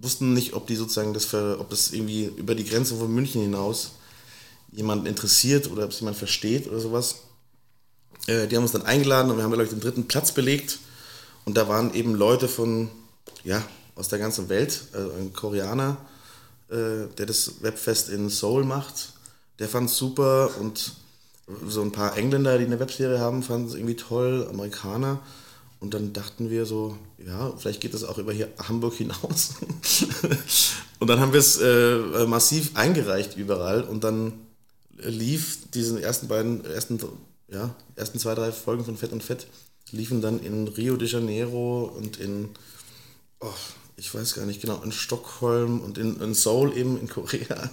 wussten 0.00 0.32
nicht, 0.32 0.54
ob 0.54 0.66
die 0.66 0.76
sozusagen 0.76 1.12
das, 1.12 1.26
für, 1.26 1.58
ob 1.60 1.68
das 1.70 1.92
irgendwie 1.92 2.24
über 2.24 2.54
die 2.54 2.64
Grenze 2.64 2.96
von 2.96 3.12
München 3.12 3.42
hinaus 3.42 3.92
jemanden 4.72 5.06
interessiert 5.06 5.70
oder 5.70 5.84
ob 5.84 5.90
es 5.90 6.00
jemand 6.00 6.16
versteht 6.16 6.68
oder 6.68 6.80
sowas. 6.80 7.16
Äh, 8.26 8.46
die 8.46 8.56
haben 8.56 8.62
uns 8.62 8.72
dann 8.72 8.86
eingeladen 8.86 9.30
und 9.30 9.36
wir 9.36 9.44
haben, 9.44 9.52
glaube 9.52 9.64
ich, 9.64 9.70
den 9.70 9.80
dritten 9.80 10.08
Platz 10.08 10.32
belegt 10.32 10.78
und 11.44 11.56
da 11.56 11.68
waren 11.68 11.94
eben 11.94 12.14
Leute 12.14 12.48
von, 12.48 12.90
ja, 13.44 13.62
aus 13.94 14.08
der 14.08 14.18
ganzen 14.18 14.48
Welt. 14.48 14.82
Also 14.92 15.12
ein 15.12 15.32
Koreaner, 15.32 15.96
äh, 16.68 17.06
der 17.16 17.26
das 17.26 17.62
Webfest 17.62 18.10
in 18.10 18.28
Seoul 18.28 18.64
macht, 18.64 19.12
der 19.58 19.68
fand 19.68 19.90
es 19.90 19.96
super. 19.96 20.50
Und 20.60 20.92
so 21.66 21.82
ein 21.82 21.92
paar 21.92 22.16
Engländer, 22.16 22.58
die 22.58 22.66
eine 22.66 22.78
Webserie 22.80 23.18
haben, 23.18 23.42
fanden 23.42 23.68
es 23.68 23.74
irgendwie 23.74 23.96
toll. 23.96 24.46
Amerikaner. 24.50 25.20
Und 25.80 25.94
dann 25.94 26.12
dachten 26.12 26.50
wir 26.50 26.66
so, 26.66 26.98
ja, 27.24 27.52
vielleicht 27.56 27.80
geht 27.80 27.94
das 27.94 28.04
auch 28.04 28.18
über 28.18 28.32
hier 28.32 28.48
Hamburg 28.68 28.94
hinaus. 28.94 29.54
und 30.98 31.08
dann 31.08 31.20
haben 31.20 31.32
wir 31.32 31.40
es 31.40 31.58
äh, 31.58 32.26
massiv 32.26 32.72
eingereicht 32.74 33.36
überall 33.36 33.84
und 33.84 34.02
dann 34.04 34.32
lief 34.96 35.70
diesen 35.70 35.96
ersten 35.96 36.26
beiden, 36.26 36.64
ersten, 36.64 36.98
ja, 37.50 37.74
ersten 37.96 38.18
zwei, 38.18 38.34
drei 38.34 38.52
Folgen 38.52 38.84
von 38.84 38.96
Fett 38.96 39.12
und 39.12 39.22
Fett 39.22 39.46
liefen 39.90 40.20
dann 40.20 40.40
in 40.40 40.68
Rio 40.68 40.96
de 40.96 41.08
Janeiro 41.08 41.84
und 41.84 42.18
in, 42.18 42.50
oh, 43.40 43.46
ich 43.96 44.14
weiß 44.14 44.34
gar 44.34 44.46
nicht 44.46 44.60
genau, 44.60 44.80
in 44.82 44.92
Stockholm 44.92 45.80
und 45.80 45.98
in, 45.98 46.20
in 46.20 46.34
Seoul 46.34 46.76
eben 46.76 47.00
in 47.00 47.08
Korea. 47.08 47.70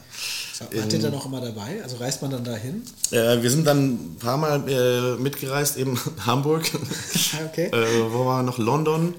So, 0.54 0.66
wart 0.66 0.94
ihr 0.94 1.00
dann 1.00 1.14
auch 1.14 1.26
immer 1.26 1.42
dabei? 1.42 1.84
Also 1.84 1.98
reist 1.98 2.22
man 2.22 2.32
dann 2.32 2.44
dahin? 2.44 2.84
Äh, 3.12 3.42
wir 3.44 3.52
sind 3.52 3.66
dann 3.68 3.94
ein 3.94 4.18
paar 4.20 4.38
Mal 4.38 4.68
äh, 4.68 5.22
mitgereist, 5.22 5.78
eben 5.78 6.00
Hamburg, 6.26 6.72
okay. 7.46 7.68
äh, 7.68 8.12
wo 8.12 8.26
war 8.26 8.44
noch 8.44 8.58
London 8.58 9.14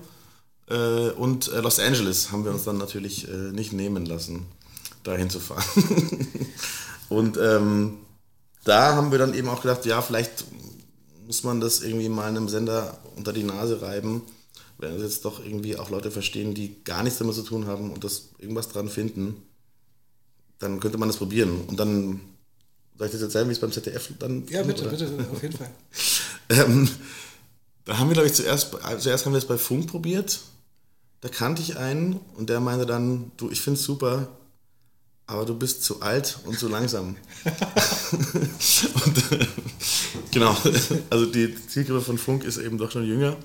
äh, 0.69 1.11
und 1.11 1.53
äh, 1.53 1.61
Los 1.61 1.79
Angeles 1.79 2.33
haben 2.33 2.45
wir 2.45 2.53
uns 2.53 2.65
dann 2.65 2.79
natürlich 2.79 3.29
äh, 3.29 3.53
nicht 3.53 3.73
nehmen 3.73 4.07
lassen, 4.07 4.47
dahin 5.05 5.31
zu 5.31 5.39
fahren. 5.39 5.63
und 7.09 7.37
ähm, 7.37 7.99
da 8.67 8.95
haben 8.97 9.11
wir 9.13 9.19
dann 9.19 9.35
eben 9.35 9.49
auch 9.49 9.63
gedacht, 9.63 9.87
ja, 9.87 10.03
vielleicht 10.03 10.45
muss 11.27 11.43
man 11.45 11.61
das 11.61 11.83
irgendwie 11.83 12.09
mal 12.09 12.29
einem 12.29 12.49
Sender 12.49 12.99
unter 13.17 13.33
die 13.33 13.43
Nase 13.45 13.81
reiben, 13.81 14.23
wenn 14.79 14.95
es 14.95 15.03
jetzt 15.03 15.25
doch 15.25 15.45
irgendwie 15.45 15.77
auch 15.77 15.91
Leute 15.91 16.11
verstehen, 16.11 16.55
die 16.55 16.83
gar 16.85 17.03
nichts 17.03 17.19
damit 17.19 17.35
zu 17.35 17.43
tun 17.43 17.67
haben 17.67 17.93
und 17.93 18.05
das 18.05 18.31
irgendwas 18.39 18.69
dran 18.69 18.89
finden, 18.89 19.43
dann 20.59 20.81
könnte 20.81 20.99
man 20.99 21.09
das 21.09 21.19
probieren. 21.19 21.63
Und 21.67 21.79
dann 21.81 22.21
Soll 22.99 23.09
ich 23.09 23.13
das 23.13 23.23
erzählen, 23.23 23.49
wie 23.49 23.53
es 23.53 23.61
beim 23.61 23.73
ZDF 23.73 24.11
dann 24.19 24.47
Ja, 24.49 24.63
bitte, 24.63 24.83
oder? 24.83 24.91
bitte, 24.93 25.27
auf 25.33 25.43
jeden 25.43 25.57
Fall. 25.57 25.71
Ähm, 26.49 26.89
da 27.85 27.99
haben 27.99 28.09
wir, 28.09 28.15
glaube 28.15 28.29
ich, 28.29 28.35
zuerst, 28.35 28.71
zuerst 29.01 29.27
haben 29.27 29.33
wir 29.33 29.39
es 29.39 29.47
bei 29.49 29.59
Funk 29.59 29.89
probiert. 29.89 30.43
Da 31.23 31.29
kannte 31.29 31.61
ich 31.61 31.77
einen 31.77 32.21
und 32.37 32.51
der 32.51 32.61
meinte 32.61 32.87
dann, 32.87 33.33
du, 33.37 33.51
ich 33.51 33.61
finde 33.61 33.81
es 33.81 33.85
super, 33.85 34.29
aber 35.27 35.45
du 35.45 35.55
bist 35.57 35.83
zu 35.83 36.03
alt 36.03 36.39
und 36.45 36.59
zu 36.59 36.69
langsam. 36.69 37.17
und, 39.05 39.33
äh, 39.33 39.47
genau, 40.31 40.57
also 41.11 41.27
die 41.27 41.55
Zielgruppe 41.67 42.03
von 42.03 42.19
Funk 42.19 42.45
ist 42.45 42.59
eben 42.59 42.79
doch 42.79 42.91
schon 42.91 43.05
jünger. 43.05 43.37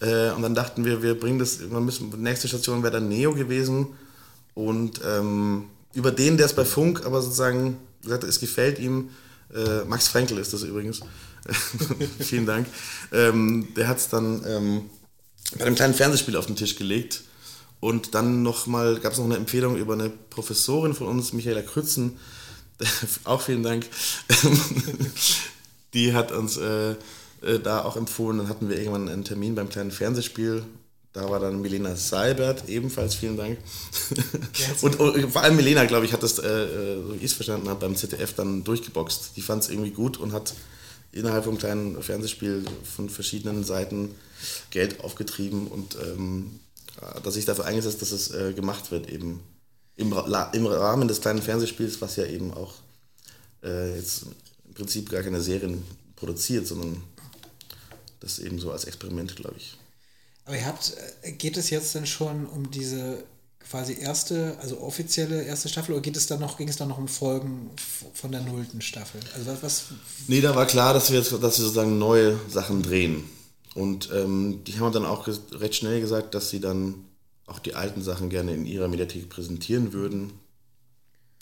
Äh, 0.00 0.30
und 0.30 0.42
dann 0.42 0.54
dachten 0.54 0.84
wir, 0.84 1.02
wir 1.02 1.18
bringen 1.18 1.38
das, 1.38 1.60
wir 1.60 1.80
müssen, 1.80 2.10
nächste 2.22 2.46
Station 2.46 2.82
wäre 2.82 2.92
dann 2.92 3.08
Neo 3.08 3.34
gewesen. 3.34 3.88
Und 4.54 5.00
ähm, 5.04 5.64
über 5.94 6.12
den, 6.12 6.36
der 6.36 6.46
es 6.46 6.52
bei 6.54 6.64
Funk, 6.64 7.04
aber 7.04 7.20
sozusagen 7.20 7.78
gesagt 8.02 8.22
hat, 8.22 8.30
es 8.30 8.38
gefällt 8.38 8.78
ihm, 8.78 9.10
äh, 9.54 9.84
Max 9.84 10.08
Frenkel 10.08 10.38
ist 10.38 10.52
das 10.52 10.62
übrigens, 10.62 11.00
vielen 12.20 12.46
Dank, 12.46 12.66
ähm, 13.12 13.68
der 13.76 13.88
hat 13.88 13.98
es 13.98 14.08
dann 14.08 14.44
ähm, 14.46 14.90
bei 15.58 15.64
einem 15.64 15.74
kleinen 15.74 15.94
Fernsehspiel 15.94 16.36
auf 16.36 16.46
den 16.46 16.56
Tisch 16.56 16.76
gelegt. 16.76 17.22
Und 17.80 18.14
dann 18.14 18.42
nochmal, 18.42 18.98
gab 18.98 19.12
es 19.12 19.18
noch 19.18 19.24
eine 19.24 19.36
Empfehlung 19.36 19.76
über 19.76 19.92
eine 19.92 20.10
Professorin 20.10 20.94
von 20.94 21.06
uns, 21.06 21.32
Michaela 21.32 21.62
Krützen, 21.62 22.18
auch 23.24 23.42
vielen 23.42 23.62
Dank, 23.62 23.86
die 25.94 26.12
hat 26.12 26.32
uns 26.32 26.56
äh, 26.56 26.94
äh, 27.42 27.58
da 27.62 27.84
auch 27.84 27.96
empfohlen. 27.96 28.38
Dann 28.38 28.48
hatten 28.48 28.68
wir 28.68 28.78
irgendwann 28.78 29.08
einen 29.08 29.24
Termin 29.24 29.54
beim 29.54 29.68
kleinen 29.68 29.90
Fernsehspiel. 29.90 30.64
Da 31.12 31.30
war 31.30 31.40
dann 31.40 31.60
Milena 31.60 31.96
Seibert, 31.96 32.68
ebenfalls 32.68 33.14
vielen 33.14 33.36
Dank. 33.36 33.58
und, 34.82 35.00
und 35.00 35.32
vor 35.32 35.42
allem 35.42 35.56
Milena, 35.56 35.84
glaube 35.86 36.04
ich, 36.04 36.12
hat 36.12 36.22
das, 36.22 36.38
äh, 36.38 36.46
äh, 36.46 37.02
so 37.02 37.14
wie 37.14 37.16
ich 37.16 37.24
es 37.24 37.32
verstanden 37.32 37.68
habe, 37.68 37.80
beim 37.80 37.96
ZDF 37.96 38.34
dann 38.34 38.62
durchgeboxt. 38.64 39.32
Die 39.36 39.42
fand 39.42 39.62
es 39.62 39.70
irgendwie 39.70 39.90
gut 39.90 40.16
und 40.18 40.32
hat 40.32 40.54
innerhalb 41.12 41.44
vom 41.44 41.58
kleinen 41.58 42.02
Fernsehspiel 42.02 42.64
von 42.84 43.08
verschiedenen 43.08 43.64
Seiten 43.64 44.14
Geld 44.70 45.02
aufgetrieben 45.02 45.66
und 45.66 45.96
ähm, 45.96 46.60
dass 47.22 47.34
sich 47.34 47.44
dafür 47.44 47.66
eingesetzt, 47.66 48.02
dass 48.02 48.12
es 48.12 48.32
äh, 48.32 48.52
gemacht 48.52 48.90
wird, 48.90 49.08
eben 49.08 49.42
im, 49.96 50.12
Ra 50.12 50.50
im 50.52 50.66
Rahmen 50.66 51.08
des 51.08 51.20
kleinen 51.20 51.42
Fernsehspiels, 51.42 52.00
was 52.00 52.16
ja 52.16 52.24
eben 52.24 52.52
auch 52.52 52.74
äh, 53.62 53.96
jetzt 53.96 54.26
im 54.66 54.74
Prinzip 54.74 55.10
gar 55.10 55.22
keine 55.22 55.40
Serien 55.40 55.82
produziert, 56.16 56.66
sondern 56.66 57.02
das 58.20 58.38
eben 58.38 58.58
so 58.58 58.72
als 58.72 58.84
Experiment, 58.84 59.36
glaube 59.36 59.56
ich. 59.58 59.76
Aber 60.44 60.56
ihr 60.56 60.66
habt, 60.66 60.96
äh, 61.22 61.32
geht 61.32 61.56
es 61.56 61.70
jetzt 61.70 61.94
denn 61.94 62.06
schon 62.06 62.46
um 62.46 62.70
diese 62.70 63.22
quasi 63.68 63.98
erste, 64.00 64.56
also 64.60 64.80
offizielle 64.80 65.42
erste 65.42 65.68
Staffel 65.68 65.92
oder 65.92 66.00
geht 66.00 66.16
es 66.16 66.26
dann 66.26 66.40
noch, 66.40 66.56
ging 66.56 66.68
es 66.68 66.76
dann 66.76 66.88
noch 66.88 66.98
um 66.98 67.08
Folgen 67.08 67.70
von 68.14 68.32
der 68.32 68.40
nullten 68.40 68.80
Staffel? 68.80 69.20
Also 69.34 69.50
was, 69.50 69.62
was 69.62 69.84
Nee, 70.26 70.40
da 70.40 70.54
war 70.54 70.66
klar, 70.66 70.94
dass 70.94 71.10
wir, 71.10 71.18
jetzt, 71.18 71.32
dass 71.32 71.40
wir 71.40 71.50
sozusagen 71.64 71.98
neue 71.98 72.38
Sachen 72.48 72.82
drehen. 72.82 73.24
Und 73.78 74.10
ähm, 74.12 74.64
die 74.66 74.80
haben 74.80 74.92
dann 74.92 75.06
auch 75.06 75.28
recht 75.52 75.76
schnell 75.76 76.00
gesagt, 76.00 76.34
dass 76.34 76.50
sie 76.50 76.58
dann 76.58 77.04
auch 77.46 77.60
die 77.60 77.74
alten 77.74 78.02
Sachen 78.02 78.28
gerne 78.28 78.52
in 78.52 78.66
ihrer 78.66 78.88
Mediathek 78.88 79.28
präsentieren 79.28 79.92
würden. 79.92 80.32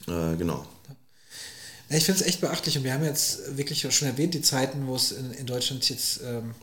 Äh, 0.06 0.36
genau. 0.36 0.66
Ich 1.88 2.04
finde 2.04 2.20
es 2.20 2.26
echt 2.26 2.42
beachtlich 2.42 2.76
und 2.76 2.84
wir 2.84 2.92
haben 2.92 3.04
jetzt 3.04 3.56
wirklich 3.56 3.80
schon 3.90 4.08
erwähnt, 4.08 4.34
die 4.34 4.42
Zeiten, 4.42 4.86
wo 4.86 4.96
es 4.96 5.12
in, 5.12 5.32
in 5.32 5.46
Deutschland 5.46 5.88
jetzt 5.88 6.20
ähm, 6.22 6.54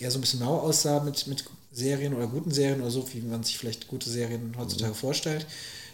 eher 0.00 0.10
so 0.10 0.18
ein 0.18 0.22
bisschen 0.22 0.40
mau 0.40 0.58
aussah 0.58 0.98
mit, 1.04 1.28
mit 1.28 1.44
Serien 1.70 2.14
oder 2.14 2.26
guten 2.26 2.50
Serien 2.50 2.80
oder 2.80 2.90
so, 2.90 3.06
wie 3.12 3.20
man 3.20 3.44
sich 3.44 3.56
vielleicht 3.58 3.86
gute 3.86 4.10
Serien 4.10 4.56
heutzutage 4.58 4.92
mhm. 4.92 4.96
vorstellt. 4.96 5.46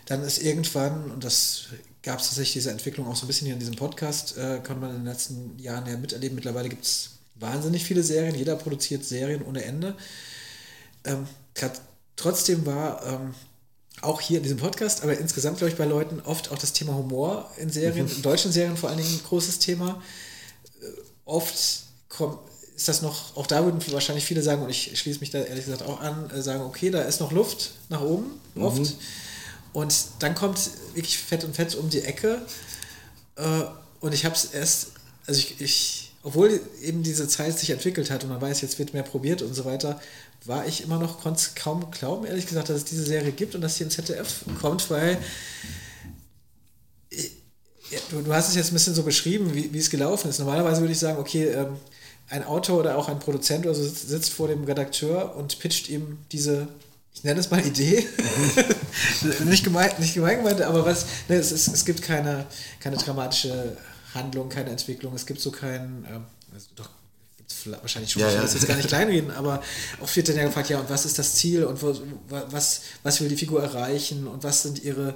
Dann 0.07 0.23
ist 0.23 0.39
irgendwann, 0.43 1.11
und 1.11 1.23
das 1.23 1.67
gab 2.03 2.21
es 2.21 2.29
tatsächlich 2.29 2.55
diese 2.55 2.71
Entwicklung 2.71 3.07
auch 3.09 3.17
so 3.17 3.27
ein 3.27 3.27
bisschen 3.27 3.45
hier 3.45 3.55
in 3.55 3.61
diesem 3.61 3.77
Podcast, 3.77 4.39
äh, 4.39 4.63
konnte 4.65 4.81
man 4.81 4.91
in 4.91 4.97
den 4.97 5.07
letzten 5.07 5.59
Jahren 5.59 5.87
ja 5.87 5.99
miterleben. 5.99 6.37
Mittlerweile 6.37 6.71
gibt 6.71 6.85
es 6.85 7.18
wahnsinnig 7.41 7.85
viele 7.85 8.03
Serien, 8.03 8.35
jeder 8.35 8.57
produziert 8.57 9.05
Serien 9.05 9.43
ohne 9.43 9.65
Ende. 9.65 9.95
Ähm, 11.05 11.27
trotzdem 12.17 12.67
war 12.67 13.05
ähm, 13.07 13.35
auch 14.03 14.21
hier 14.21 14.39
in 14.39 14.43
diesem 14.43 14.59
Podcast, 14.59 15.03
aber 15.03 15.19
insgesamt, 15.19 15.59
glaube 15.59 15.71
ich, 15.71 15.79
bei 15.79 15.85
Leuten 15.85 16.21
oft 16.21 16.51
auch 16.53 16.59
das 16.59 16.73
Thema 16.73 16.95
Humor 16.95 17.51
in 17.57 17.71
Serien, 17.71 18.07
mhm. 18.07 18.13
in 18.13 18.23
deutschen 18.23 18.53
Serien 18.53 18.77
vor 18.77 18.89
allen 18.89 18.99
Dingen 18.99 19.13
ein 19.13 19.23
großes 19.25 19.59
Thema. 19.59 20.03
Äh, 20.81 20.87
oft 21.25 21.83
kommt, 22.09 22.39
ist 22.77 22.89
das 22.89 23.03
noch, 23.03 23.37
auch 23.37 23.47
da 23.47 23.65
würden 23.65 23.81
wahrscheinlich 23.93 24.25
viele 24.25 24.43
sagen, 24.43 24.63
und 24.63 24.71
ich 24.71 24.97
schließe 24.99 25.19
mich 25.19 25.31
da 25.31 25.41
ehrlich 25.41 25.65
gesagt 25.65 25.83
auch 25.83 26.01
an, 26.01 26.31
äh, 26.31 26.43
sagen, 26.43 26.63
okay, 26.63 26.91
da 26.91 27.03
ist 27.03 27.21
noch 27.21 27.33
Luft 27.33 27.73
nach 27.89 28.01
oben, 28.01 28.41
oft. 28.55 28.79
Mhm. 28.79 28.93
Und 29.73 29.95
dann 30.21 30.35
kommt 30.35 30.59
wirklich 30.95 31.19
fett 31.19 31.45
und 31.45 31.55
fett 31.55 31.75
um 31.75 31.91
die 31.91 32.03
Ecke. 32.03 32.41
Äh, 33.37 33.63
und 34.01 34.15
ich 34.15 34.25
habe 34.25 34.35
es 34.35 34.47
erst, 34.47 34.93
also 35.27 35.41
ich, 35.41 35.61
ich, 35.61 36.08
obwohl 36.29 36.61
eben 36.83 37.03
diese 37.03 37.27
Zeit 37.27 37.59
sich 37.59 37.71
entwickelt 37.71 38.11
hat 38.11 38.23
und 38.23 38.29
man 38.29 38.41
weiß, 38.41 38.61
jetzt 38.61 38.79
wird 38.79 38.93
mehr 38.93 39.03
probiert 39.03 39.41
und 39.41 39.55
so 39.55 39.65
weiter, 39.65 39.99
war 40.45 40.67
ich 40.67 40.83
immer 40.83 40.99
noch, 40.99 41.23
konnte 41.23 41.43
kaum 41.55 41.91
glauben, 41.91 42.27
ehrlich 42.27 42.47
gesagt, 42.47 42.69
dass 42.69 42.77
es 42.77 42.85
diese 42.85 43.03
Serie 43.03 43.33
gibt 43.33 43.55
und 43.55 43.63
dass 43.63 43.77
sie 43.77 43.85
ins 43.85 43.95
ZDF 43.95 44.45
kommt, 44.61 44.91
weil 44.91 45.17
ja, 47.91 47.99
du, 48.11 48.21
du, 48.21 48.35
hast 48.35 48.51
es 48.51 48.57
jetzt 48.57 48.71
ein 48.71 48.75
bisschen 48.75 48.95
so 48.95 49.05
beschrieben, 49.05 49.55
wie, 49.55 49.73
wie 49.73 49.79
es 49.79 49.89
gelaufen 49.89 50.29
ist. 50.29 50.39
Normalerweise 50.39 50.83
würde 50.83 50.93
ich 50.93 50.99
sagen, 50.99 51.19
okay, 51.19 51.47
ähm, 51.47 51.79
ein 52.29 52.45
Autor 52.45 52.81
oder 52.81 52.99
auch 52.99 53.09
ein 53.09 53.21
Produzent 53.21 53.65
oder 53.65 53.75
so 53.75 53.83
sitzt, 53.83 54.11
sitzt, 54.11 54.35
vor 54.35 54.49
dem 54.49 54.65
Redakteur 54.65 55.35
und 55.35 55.59
pitcht 55.59 55.89
ihm 55.89 56.19
diese, 56.31 56.69
ich 57.15 57.25
nenne 57.25 57.41
es 57.41 57.51
mal 57.51 57.67
Idee, 57.67 58.07
nicht, 59.47 59.65
gemein, 59.65 59.93
nicht 59.99 60.13
gemein 60.13 60.37
gemeint, 60.37 60.61
aber 60.61 60.85
was, 60.85 61.07
ne, 61.29 61.37
es, 61.37 61.53
ist, 61.53 61.69
es 61.69 61.87
gibt 61.87 62.03
keine, 62.03 62.45
keine 62.81 62.99
dramatische 62.99 63.79
Handlung, 64.15 64.49
keine 64.49 64.71
Entwicklung, 64.71 65.15
es 65.15 65.27
gibt 65.27 65.41
so 65.41 65.51
keinen, 65.51 66.05
ähm, 66.11 66.25
also 66.53 66.69
doch, 66.77 66.89
wahrscheinlich 67.67 68.13
schon, 68.13 68.23
ja, 68.23 68.29
ich 68.29 68.35
will 68.35 68.43
das 68.43 68.55
jetzt 68.55 68.67
gar 68.67 68.77
nicht 68.77 68.89
kleinreden, 68.89 69.31
aber 69.31 69.63
oft 70.01 70.15
wird 70.17 70.29
dann 70.29 70.37
ja 70.37 70.45
gefragt, 70.45 70.69
ja, 70.71 70.81
und 70.81 70.91
was 70.91 71.05
ist 71.05 71.19
das 71.19 71.35
Ziel 71.35 71.65
und 71.65 71.83
wo, 71.83 71.95
was, 72.29 72.83
was 73.03 73.21
will 73.21 73.29
die 73.29 73.37
Figur 73.37 73.63
erreichen 73.63 74.27
und 74.27 74.45
was 74.45 74.63
sind 74.63 74.83
ihre, 74.83 75.15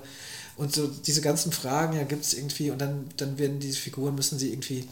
und 0.57 0.75
so 0.75 0.87
diese 0.87 1.21
ganzen 1.21 1.53
Fragen, 1.53 1.97
ja, 1.97 2.05
gibt 2.05 2.25
es 2.25 2.35
irgendwie, 2.35 2.71
und 2.71 2.81
dann, 2.81 3.09
dann 3.17 3.39
werden 3.39 3.61
diese 3.61 3.79
Figuren, 3.79 4.15
müssen 4.15 4.39
sie 4.39 4.51
irgendwie, 4.51 4.89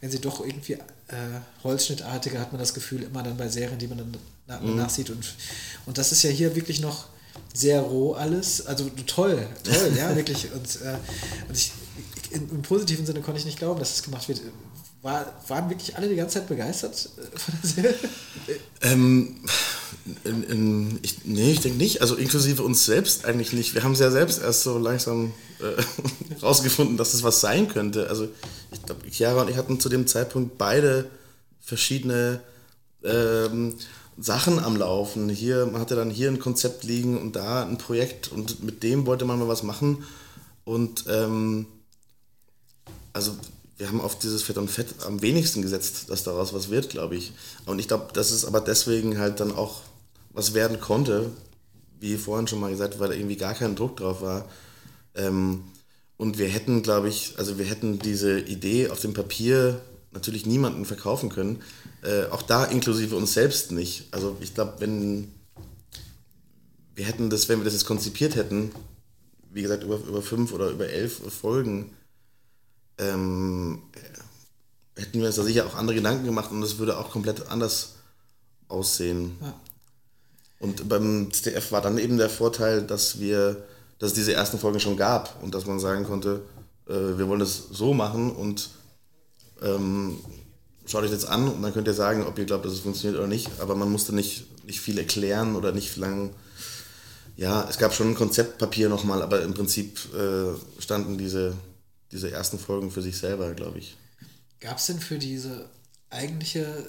wenn 0.00 0.10
sie 0.10 0.20
doch 0.20 0.44
irgendwie 0.44 0.74
äh, 0.74 1.40
holzschnittartiger, 1.64 2.40
hat 2.40 2.52
man 2.52 2.60
das 2.60 2.74
Gefühl, 2.74 3.02
immer 3.02 3.22
dann 3.22 3.36
bei 3.36 3.48
Serien, 3.48 3.78
die 3.78 3.88
man 3.88 3.98
dann 3.98 4.16
nach, 4.46 4.60
mhm. 4.60 4.76
nachsieht 4.76 5.10
und, 5.10 5.34
und 5.86 5.98
das 5.98 6.12
ist 6.12 6.22
ja 6.22 6.30
hier 6.30 6.54
wirklich 6.54 6.80
noch 6.80 7.06
sehr 7.52 7.80
roh 7.80 8.14
alles, 8.14 8.66
also 8.66 8.88
toll, 9.06 9.46
toll, 9.64 9.92
ja, 9.96 10.14
wirklich, 10.16 10.52
und, 10.52 10.82
äh, 10.82 10.96
und 11.48 11.56
ich, 11.56 11.72
in, 12.32 12.48
im 12.50 12.62
positiven 12.62 13.06
Sinne 13.06 13.20
konnte 13.20 13.40
ich 13.40 13.46
nicht 13.46 13.58
glauben, 13.58 13.78
dass 13.78 13.90
es 13.90 13.96
das 13.96 14.04
gemacht 14.04 14.28
wird. 14.28 14.40
War, 15.02 15.32
waren 15.46 15.70
wirklich 15.70 15.96
alle 15.96 16.08
die 16.08 16.16
ganze 16.16 16.40
Zeit 16.40 16.48
begeistert 16.48 17.08
äh, 17.16 17.38
von 17.38 17.54
der 17.62 17.70
Serie? 17.70 17.94
Ähm, 18.82 19.36
in, 20.24 20.42
in, 20.42 20.98
ich, 21.02 21.24
nee, 21.24 21.52
ich 21.52 21.60
denke 21.60 21.78
nicht. 21.78 22.00
Also 22.00 22.16
inklusive 22.16 22.62
uns 22.62 22.84
selbst 22.84 23.24
eigentlich 23.24 23.52
nicht. 23.52 23.74
Wir 23.74 23.84
haben 23.84 23.92
es 23.92 24.00
ja 24.00 24.10
selbst 24.10 24.42
erst 24.42 24.62
so 24.62 24.78
langsam 24.78 25.32
äh, 25.60 26.40
rausgefunden, 26.42 26.96
dass 26.96 27.12
das 27.12 27.22
was 27.22 27.40
sein 27.40 27.68
könnte. 27.68 28.08
Also 28.08 28.28
ich 28.72 28.82
glaube, 28.82 29.08
Chiara 29.10 29.42
und 29.42 29.50
ich 29.50 29.56
hatten 29.56 29.78
zu 29.78 29.88
dem 29.88 30.06
Zeitpunkt 30.06 30.58
beide 30.58 31.08
verschiedene 31.60 32.40
ähm, 33.04 33.74
Sachen 34.18 34.58
am 34.58 34.76
Laufen. 34.76 35.28
Hier, 35.28 35.66
man 35.66 35.80
hatte 35.80 35.94
dann 35.94 36.10
hier 36.10 36.28
ein 36.28 36.40
Konzept 36.40 36.82
liegen 36.82 37.20
und 37.20 37.36
da 37.36 37.64
ein 37.64 37.78
Projekt 37.78 38.32
und 38.32 38.64
mit 38.64 38.82
dem 38.82 39.06
wollte 39.06 39.24
man 39.24 39.38
mal 39.38 39.48
was 39.48 39.62
machen. 39.62 40.04
Und 40.64 41.04
ähm, 41.08 41.66
also 43.12 43.36
wir 43.76 43.88
haben 43.88 44.00
auf 44.00 44.18
dieses 44.18 44.42
Fett 44.42 44.58
und 44.58 44.70
Fett 44.70 44.88
am 45.06 45.22
wenigsten 45.22 45.62
gesetzt, 45.62 46.10
dass 46.10 46.24
daraus 46.24 46.52
was 46.52 46.68
wird, 46.68 46.90
glaube 46.90 47.16
ich. 47.16 47.32
Und 47.64 47.78
ich 47.78 47.88
glaube, 47.88 48.08
dass 48.12 48.32
es 48.32 48.44
aber 48.44 48.60
deswegen 48.60 49.18
halt 49.18 49.40
dann 49.40 49.52
auch 49.52 49.82
was 50.32 50.52
werden 50.52 50.80
konnte, 50.80 51.30
wie 52.00 52.16
vorhin 52.16 52.48
schon 52.48 52.60
mal 52.60 52.70
gesagt, 52.70 52.98
weil 52.98 53.08
da 53.08 53.14
irgendwie 53.14 53.36
gar 53.36 53.54
kein 53.54 53.76
Druck 53.76 53.96
drauf 53.96 54.20
war. 54.20 54.46
Ähm, 55.14 55.62
und 56.16 56.38
wir 56.38 56.48
hätten, 56.48 56.82
glaube 56.82 57.08
ich, 57.08 57.34
also 57.38 57.58
wir 57.58 57.66
hätten 57.66 58.00
diese 58.00 58.40
Idee 58.40 58.88
auf 58.90 59.00
dem 59.00 59.14
Papier 59.14 59.80
natürlich 60.10 60.46
niemanden 60.46 60.84
verkaufen 60.84 61.28
können. 61.28 61.62
Äh, 62.02 62.24
auch 62.30 62.42
da 62.42 62.64
inklusive 62.64 63.14
uns 63.14 63.34
selbst 63.34 63.70
nicht. 63.70 64.08
Also 64.10 64.36
ich 64.40 64.54
glaube, 64.54 64.74
wenn 64.78 65.32
wir 66.96 67.04
hätten 67.04 67.30
das, 67.30 67.48
wenn 67.48 67.60
wir 67.60 67.64
das 67.64 67.74
jetzt 67.74 67.86
konzipiert 67.86 68.34
hätten, 68.34 68.72
wie 69.52 69.62
gesagt, 69.62 69.84
über, 69.84 69.98
über 69.98 70.20
fünf 70.20 70.52
oder 70.52 70.70
über 70.70 70.88
elf 70.88 71.20
Folgen, 71.32 71.90
ähm, 72.98 73.82
hätten 74.96 75.20
wir 75.20 75.26
uns 75.26 75.36
da 75.36 75.42
sicher 75.42 75.66
auch 75.66 75.74
andere 75.74 75.96
Gedanken 75.96 76.24
gemacht 76.24 76.50
und 76.50 76.62
es 76.62 76.78
würde 76.78 76.98
auch 76.98 77.10
komplett 77.10 77.48
anders 77.50 77.94
aussehen. 78.68 79.36
Ja. 79.40 79.54
Und 80.60 80.88
beim 80.88 81.32
ZDF 81.32 81.70
war 81.70 81.80
dann 81.80 81.98
eben 81.98 82.18
der 82.18 82.30
Vorteil, 82.30 82.82
dass 82.82 83.20
wir, 83.20 83.64
dass 83.98 84.10
es 84.10 84.14
diese 84.14 84.32
ersten 84.32 84.58
Folgen 84.58 84.80
schon 84.80 84.96
gab 84.96 85.40
und 85.42 85.54
dass 85.54 85.66
man 85.66 85.78
sagen 85.78 86.04
konnte, 86.04 86.42
äh, 86.88 87.16
wir 87.16 87.28
wollen 87.28 87.40
das 87.40 87.68
so 87.70 87.94
machen 87.94 88.32
und 88.32 88.70
ähm, 89.62 90.18
schaut 90.86 91.04
euch 91.04 91.12
jetzt 91.12 91.28
an 91.28 91.48
und 91.48 91.62
dann 91.62 91.72
könnt 91.72 91.86
ihr 91.86 91.94
sagen, 91.94 92.26
ob 92.26 92.38
ihr 92.38 92.44
glaubt, 92.44 92.64
dass 92.64 92.72
es 92.72 92.80
funktioniert 92.80 93.18
oder 93.18 93.28
nicht. 93.28 93.48
Aber 93.60 93.76
man 93.76 93.90
musste 93.90 94.14
nicht, 94.14 94.64
nicht 94.66 94.80
viel 94.80 94.98
erklären 94.98 95.54
oder 95.54 95.70
nicht 95.70 95.96
lang. 95.96 96.30
Ja, 97.36 97.68
es 97.70 97.78
gab 97.78 97.94
schon 97.94 98.08
ein 98.08 98.14
Konzeptpapier 98.16 98.88
nochmal, 98.88 99.22
aber 99.22 99.42
im 99.42 99.54
Prinzip 99.54 100.00
äh, 100.12 100.80
standen 100.80 101.18
diese 101.18 101.54
diese 102.12 102.30
ersten 102.30 102.58
Folgen 102.58 102.90
für 102.90 103.02
sich 103.02 103.18
selber, 103.18 103.54
glaube 103.54 103.78
ich. 103.78 103.96
Gab 104.60 104.78
es 104.78 104.86
denn 104.86 105.00
für 105.00 105.18
diese 105.18 105.68
eigentliche 106.10 106.88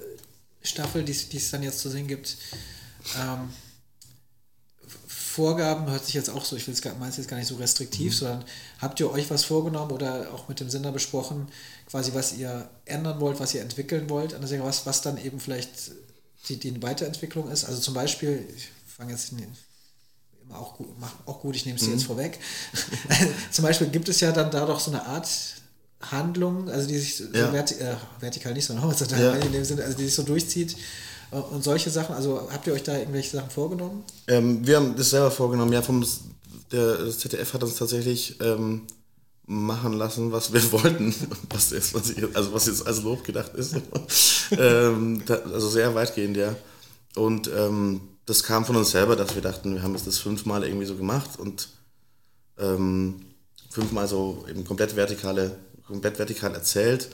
Staffel, 0.61 1.03
die 1.03 1.11
es 1.11 1.51
dann 1.51 1.63
jetzt 1.63 1.79
zu 1.79 1.89
sehen 1.89 2.07
gibt, 2.07 2.37
ähm, 3.19 3.49
Vorgaben, 5.07 5.89
hört 5.89 6.03
sich 6.03 6.15
jetzt 6.15 6.29
auch 6.29 6.43
so, 6.43 6.55
ich 6.55 6.67
will 6.67 6.73
es 6.73 7.17
jetzt 7.17 7.29
gar 7.29 7.37
nicht 7.37 7.47
so 7.47 7.55
restriktiv, 7.55 8.13
mhm. 8.13 8.17
sondern 8.17 8.45
habt 8.79 8.99
ihr 8.99 9.09
euch 9.11 9.29
was 9.29 9.45
vorgenommen 9.45 9.91
oder 9.91 10.33
auch 10.33 10.49
mit 10.49 10.59
dem 10.59 10.69
Sender 10.69 10.91
besprochen, 10.91 11.47
quasi 11.89 12.13
was 12.13 12.35
ihr 12.35 12.69
ändern 12.85 13.19
wollt, 13.19 13.39
was 13.39 13.53
ihr 13.53 13.61
entwickeln 13.61 14.09
wollt 14.09 14.33
an 14.33 14.41
der 14.41 14.49
Serie, 14.49 14.65
was, 14.65 14.85
was 14.85 15.01
dann 15.01 15.17
eben 15.17 15.39
vielleicht 15.39 15.91
die, 16.47 16.57
die 16.57 16.81
Weiterentwicklung 16.81 17.49
ist? 17.51 17.65
Also 17.65 17.79
zum 17.79 17.93
Beispiel, 17.93 18.45
ich 18.55 18.69
fange 18.85 19.11
jetzt 19.11 19.31
immer 19.31 19.41
auch 20.53 20.75
gut, 20.75 20.87
auch 21.25 21.39
gut, 21.39 21.55
ich 21.55 21.65
nehme 21.65 21.77
es 21.77 21.85
mhm. 21.85 21.93
jetzt 21.93 22.05
vorweg. 22.05 22.39
zum 23.51 23.63
Beispiel 23.63 23.87
gibt 23.87 24.09
es 24.09 24.19
ja 24.19 24.31
dann 24.31 24.51
da 24.51 24.65
doch 24.65 24.79
so 24.79 24.91
eine 24.91 25.05
Art 25.05 25.27
Handlung, 26.01 26.69
also 26.69 26.87
die 26.87 26.97
sich 26.97 27.19
ja. 27.19 27.45
so 27.45 27.51
verti 27.51 27.75
äh, 27.75 27.95
vertikal 28.19 28.53
nicht, 28.53 28.65
sondern 28.65 28.85
horizontal 28.87 29.21
ja. 29.21 29.33
in 29.35 29.51
dem 29.51 29.65
Sinne, 29.65 29.83
also 29.83 29.97
die 29.97 30.05
sich 30.05 30.15
so 30.15 30.23
durchzieht 30.23 30.75
äh, 31.31 31.35
und 31.35 31.63
solche 31.63 31.89
Sachen. 31.89 32.15
Also 32.15 32.49
habt 32.51 32.67
ihr 32.67 32.73
euch 32.73 32.83
da 32.83 32.97
irgendwelche 32.97 33.37
Sachen 33.37 33.49
vorgenommen? 33.49 34.03
Ähm, 34.27 34.65
wir 34.65 34.77
haben 34.77 34.95
das 34.95 35.09
selber 35.09 35.31
vorgenommen. 35.31 35.73
Ja, 35.73 35.81
vom 35.81 36.05
der 36.71 37.09
ZDF 37.09 37.53
hat 37.53 37.63
uns 37.63 37.75
tatsächlich 37.75 38.39
ähm, 38.41 38.83
machen 39.45 39.93
lassen, 39.93 40.31
was 40.31 40.53
wir 40.53 40.71
wollten, 40.71 41.13
was 41.49 41.71
jetzt, 41.71 41.93
was 41.93 42.11
ich, 42.11 42.23
also 42.35 42.53
was 42.53 42.67
jetzt 42.67 42.85
als 42.85 43.01
Lob 43.01 43.23
gedacht 43.23 43.53
ist. 43.55 43.75
ähm, 44.51 45.23
da, 45.25 45.35
also 45.35 45.67
sehr 45.67 45.93
weitgehend, 45.95 46.37
ja. 46.37 46.55
Und 47.15 47.49
ähm, 47.53 48.01
das 48.29 48.43
kam 48.43 48.63
von 48.63 48.75
uns 48.75 48.91
selber, 48.91 49.15
dass 49.15 49.33
wir 49.33 49.41
dachten, 49.41 49.73
wir 49.73 49.81
haben 49.81 49.93
jetzt 49.95 50.05
das 50.05 50.19
fünfmal 50.19 50.63
irgendwie 50.63 50.85
so 50.85 50.95
gemacht 50.95 51.39
und 51.39 51.69
ähm, 52.59 53.25
fünfmal 53.71 54.07
so 54.07 54.45
eben 54.47 54.65
komplett 54.65 54.95
vertikale, 54.95 55.57
komplett 55.87 56.19
vertikal 56.19 56.53
erzählt. 56.53 57.09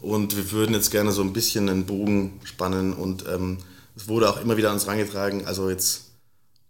Und 0.00 0.36
wir 0.36 0.50
würden 0.50 0.74
jetzt 0.74 0.90
gerne 0.90 1.12
so 1.12 1.22
ein 1.22 1.32
bisschen 1.32 1.68
einen 1.68 1.86
Bogen 1.86 2.40
spannen 2.44 2.92
und 2.94 3.24
ähm, 3.28 3.58
es 3.94 4.08
wurde 4.08 4.28
auch 4.28 4.40
immer 4.40 4.56
wieder 4.56 4.68
an 4.68 4.74
uns 4.74 4.86
herangetragen, 4.86 5.46
also 5.46 5.70
jetzt, 5.70 6.06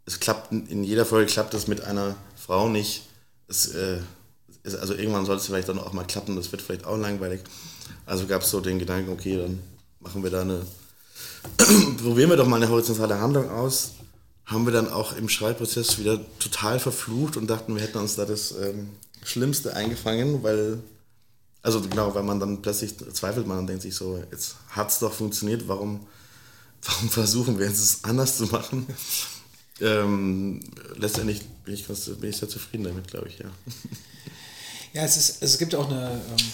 es 0.04 0.20
klappt, 0.20 0.52
in 0.52 0.84
jeder 0.84 1.06
Folge 1.06 1.32
klappt 1.32 1.54
es 1.54 1.66
mit 1.66 1.80
einer 1.80 2.14
Frau 2.36 2.68
nicht. 2.68 3.02
Es, 3.48 3.66
äh, 3.74 3.98
es, 4.62 4.76
also 4.76 4.94
irgendwann 4.94 5.24
soll 5.24 5.36
es 5.36 5.46
vielleicht 5.46 5.68
dann 5.68 5.80
auch 5.80 5.92
mal 5.92 6.04
klappen, 6.04 6.36
das 6.36 6.52
wird 6.52 6.62
vielleicht 6.62 6.84
auch 6.84 6.98
langweilig. 6.98 7.40
Also 8.04 8.26
gab 8.26 8.42
es 8.42 8.50
so 8.50 8.60
den 8.60 8.78
Gedanken, 8.78 9.10
okay, 9.10 9.38
dann 9.38 9.60
machen 10.00 10.22
wir 10.22 10.30
da 10.30 10.42
eine, 10.42 10.60
probieren 12.02 12.30
wir 12.30 12.36
doch 12.36 12.46
mal 12.46 12.56
eine 12.56 12.68
horizontale 12.68 13.20
Handlung 13.20 13.50
aus. 13.50 13.92
Haben 14.44 14.64
wir 14.66 14.72
dann 14.72 14.88
auch 14.88 15.16
im 15.16 15.28
Schreibprozess 15.28 15.98
wieder 15.98 16.20
total 16.38 16.78
verflucht 16.78 17.36
und 17.36 17.48
dachten, 17.48 17.74
wir 17.74 17.82
hätten 17.82 17.98
uns 17.98 18.14
da 18.16 18.24
das 18.24 18.52
ähm, 18.52 18.90
Schlimmste 19.24 19.74
eingefangen, 19.74 20.42
weil 20.42 20.78
also 21.66 21.80
genau, 21.80 22.14
weil 22.14 22.22
man 22.22 22.38
dann 22.38 22.62
plötzlich 22.62 22.96
zweifelt 23.12 23.44
man 23.48 23.58
und 23.58 23.66
denkt 23.66 23.82
sich 23.82 23.96
so, 23.96 24.22
jetzt 24.30 24.54
hat 24.68 24.88
es 24.88 25.00
doch 25.00 25.12
funktioniert, 25.12 25.66
warum, 25.66 26.06
warum 26.82 27.10
versuchen 27.10 27.58
wir 27.58 27.66
jetzt 27.66 27.80
es 27.80 28.04
anders 28.04 28.38
zu 28.38 28.46
machen? 28.46 28.86
Ähm, 29.78 30.60
letztendlich 30.94 31.42
bin 31.66 31.74
ich, 31.74 31.86
bin 31.86 32.30
ich 32.30 32.38
sehr 32.38 32.48
zufrieden 32.48 32.84
damit, 32.84 33.08
glaube 33.08 33.28
ich, 33.28 33.38
ja. 33.40 33.50
Ja, 34.94 35.02
es, 35.02 35.18
ist, 35.18 35.42
es 35.42 35.58
gibt 35.58 35.74
auch 35.74 35.90
eine, 35.90 36.12
ähm, 36.12 36.46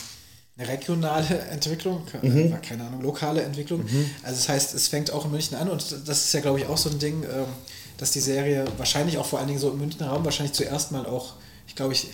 eine 0.56 0.68
regionale 0.68 1.38
Entwicklung, 1.50 2.02
mhm. 2.20 2.60
keine 2.62 2.84
Ahnung, 2.84 3.02
lokale 3.02 3.42
Entwicklung. 3.42 3.82
Mhm. 3.84 4.10
Also 4.22 4.36
das 4.36 4.48
heißt, 4.48 4.74
es 4.74 4.88
fängt 4.88 5.10
auch 5.10 5.24
in 5.24 5.30
München 5.30 5.56
an 5.56 5.68
und 5.68 5.84
das 6.06 6.24
ist 6.24 6.32
ja, 6.34 6.40
glaube 6.40 6.60
ich, 6.60 6.66
auch 6.66 6.78
so 6.78 6.90
ein 6.90 6.98
Ding, 6.98 7.22
ähm, 7.24 7.46
dass 7.98 8.10
die 8.10 8.20
Serie 8.20 8.64
wahrscheinlich 8.76 9.18
auch 9.18 9.26
vor 9.26 9.38
allen 9.38 9.48
Dingen 9.48 9.60
so 9.60 9.70
im 9.70 9.78
Münchner 9.78 10.08
Raum 10.08 10.24
wahrscheinlich 10.24 10.54
zuerst 10.54 10.92
mal 10.92 11.06
auch, 11.06 11.34
ich 11.66 11.74
glaube, 11.74 11.92
ich 11.92 12.08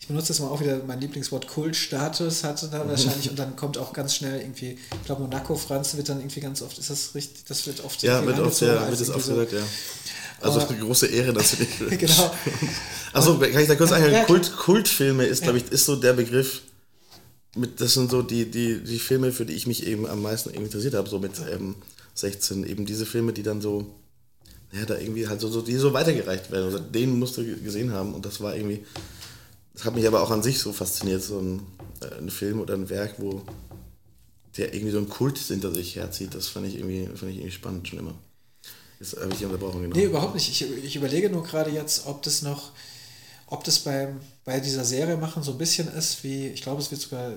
ich 0.00 0.06
benutze 0.06 0.28
das 0.28 0.40
mal 0.40 0.48
auch 0.48 0.60
wieder, 0.60 0.80
mein 0.86 1.00
Lieblingswort 1.00 1.48
Kultstatus 1.48 2.44
hatte 2.44 2.68
da 2.68 2.88
wahrscheinlich 2.88 3.28
und 3.28 3.38
dann 3.38 3.56
kommt 3.56 3.76
auch 3.78 3.92
ganz 3.92 4.14
schnell 4.14 4.40
irgendwie, 4.40 4.78
ich 4.90 5.04
glaube 5.04 5.22
Monaco, 5.22 5.56
Franz 5.56 5.96
wird 5.96 6.08
dann 6.08 6.20
irgendwie 6.20 6.40
ganz 6.40 6.62
oft, 6.62 6.78
ist 6.78 6.88
das 6.88 7.14
richtig, 7.14 7.44
das 7.46 7.66
wird 7.66 7.84
oft 7.84 8.02
Ja, 8.02 8.24
wird 8.24 8.38
oft, 8.38 8.60
ja, 8.60 8.88
wird 8.88 9.00
es 9.00 9.10
oft 9.10 9.26
gesagt, 9.26 9.52
ja. 9.52 9.60
Also 10.40 10.60
eine 10.60 10.78
große 10.78 11.08
Ehre, 11.08 11.32
dass 11.32 11.50
du 11.56 11.56
dich. 11.56 11.98
genau. 11.98 12.30
Achso, 13.12 13.38
kann 13.38 13.58
ich 13.58 13.66
da 13.66 13.74
kurz 13.74 13.90
sagen, 13.90 14.24
Kult, 14.26 14.56
Kultfilme 14.56 15.24
ist, 15.24 15.42
glaube 15.42 15.58
ich, 15.58 15.70
ist 15.72 15.84
so 15.84 15.96
der 15.96 16.12
Begriff, 16.12 16.62
mit, 17.58 17.80
das 17.80 17.94
sind 17.94 18.10
so 18.10 18.22
die, 18.22 18.50
die, 18.50 18.82
die 18.82 18.98
Filme, 18.98 19.32
für 19.32 19.44
die 19.44 19.54
ich 19.54 19.66
mich 19.66 19.86
eben 19.86 20.06
am 20.06 20.22
meisten 20.22 20.50
interessiert 20.50 20.94
habe, 20.94 21.08
so 21.08 21.18
mit 21.18 21.32
ähm, 21.50 21.76
16, 22.14 22.66
eben 22.66 22.86
diese 22.86 23.06
Filme, 23.06 23.32
die 23.32 23.42
dann 23.42 23.60
so, 23.60 23.86
ja, 24.72 24.84
da 24.84 24.98
irgendwie 24.98 25.28
halt 25.28 25.40
so, 25.40 25.48
so 25.48 25.62
die 25.62 25.76
so 25.76 25.92
weitergereicht 25.92 26.50
werden. 26.50 26.64
Also 26.64 26.78
den 26.78 27.18
musst 27.18 27.36
du 27.36 27.44
gesehen 27.44 27.92
haben 27.92 28.14
und 28.14 28.24
das 28.24 28.40
war 28.40 28.56
irgendwie 28.56 28.84
das 29.78 29.84
hat 29.84 29.94
mich 29.94 30.08
aber 30.08 30.24
auch 30.24 30.32
an 30.32 30.42
sich 30.42 30.58
so 30.58 30.72
fasziniert, 30.72 31.22
so 31.22 31.38
ein, 31.38 31.62
äh, 32.00 32.18
ein 32.18 32.30
Film 32.30 32.60
oder 32.60 32.74
ein 32.74 32.90
Werk, 32.90 33.14
wo 33.18 33.42
der 34.56 34.74
irgendwie 34.74 34.90
so 34.90 34.98
einen 34.98 35.08
Kult 35.08 35.38
hinter 35.38 35.72
sich 35.72 35.94
herzieht. 35.94 36.34
Das 36.34 36.48
fand 36.48 36.66
ich 36.66 36.74
irgendwie, 36.74 37.06
fand 37.06 37.30
ich 37.30 37.36
irgendwie 37.36 37.52
spannend 37.52 37.86
schon 37.86 38.00
immer. 38.00 38.14
Jetzt 38.98 39.16
habe 39.16 39.30
ich 39.30 39.38
die 39.38 39.44
Unterbrauchung 39.44 39.82
genommen. 39.82 39.96
Nee, 39.96 40.06
überhaupt 40.06 40.34
nicht. 40.34 40.48
Ich, 40.48 40.84
ich 40.84 40.96
überlege 40.96 41.30
nur 41.30 41.44
gerade 41.44 41.70
jetzt, 41.70 42.08
ob 42.08 42.24
das 42.24 42.42
noch, 42.42 42.72
ob 43.46 43.62
das 43.62 43.78
beim, 43.78 44.18
bei 44.48 44.60
dieser 44.60 44.82
Serie 44.82 45.18
machen 45.18 45.42
so 45.42 45.52
ein 45.52 45.58
bisschen 45.58 45.88
ist 45.92 46.24
wie, 46.24 46.46
ich 46.46 46.62
glaube, 46.62 46.80
es 46.80 46.90
wird 46.90 47.02
sogar, 47.02 47.32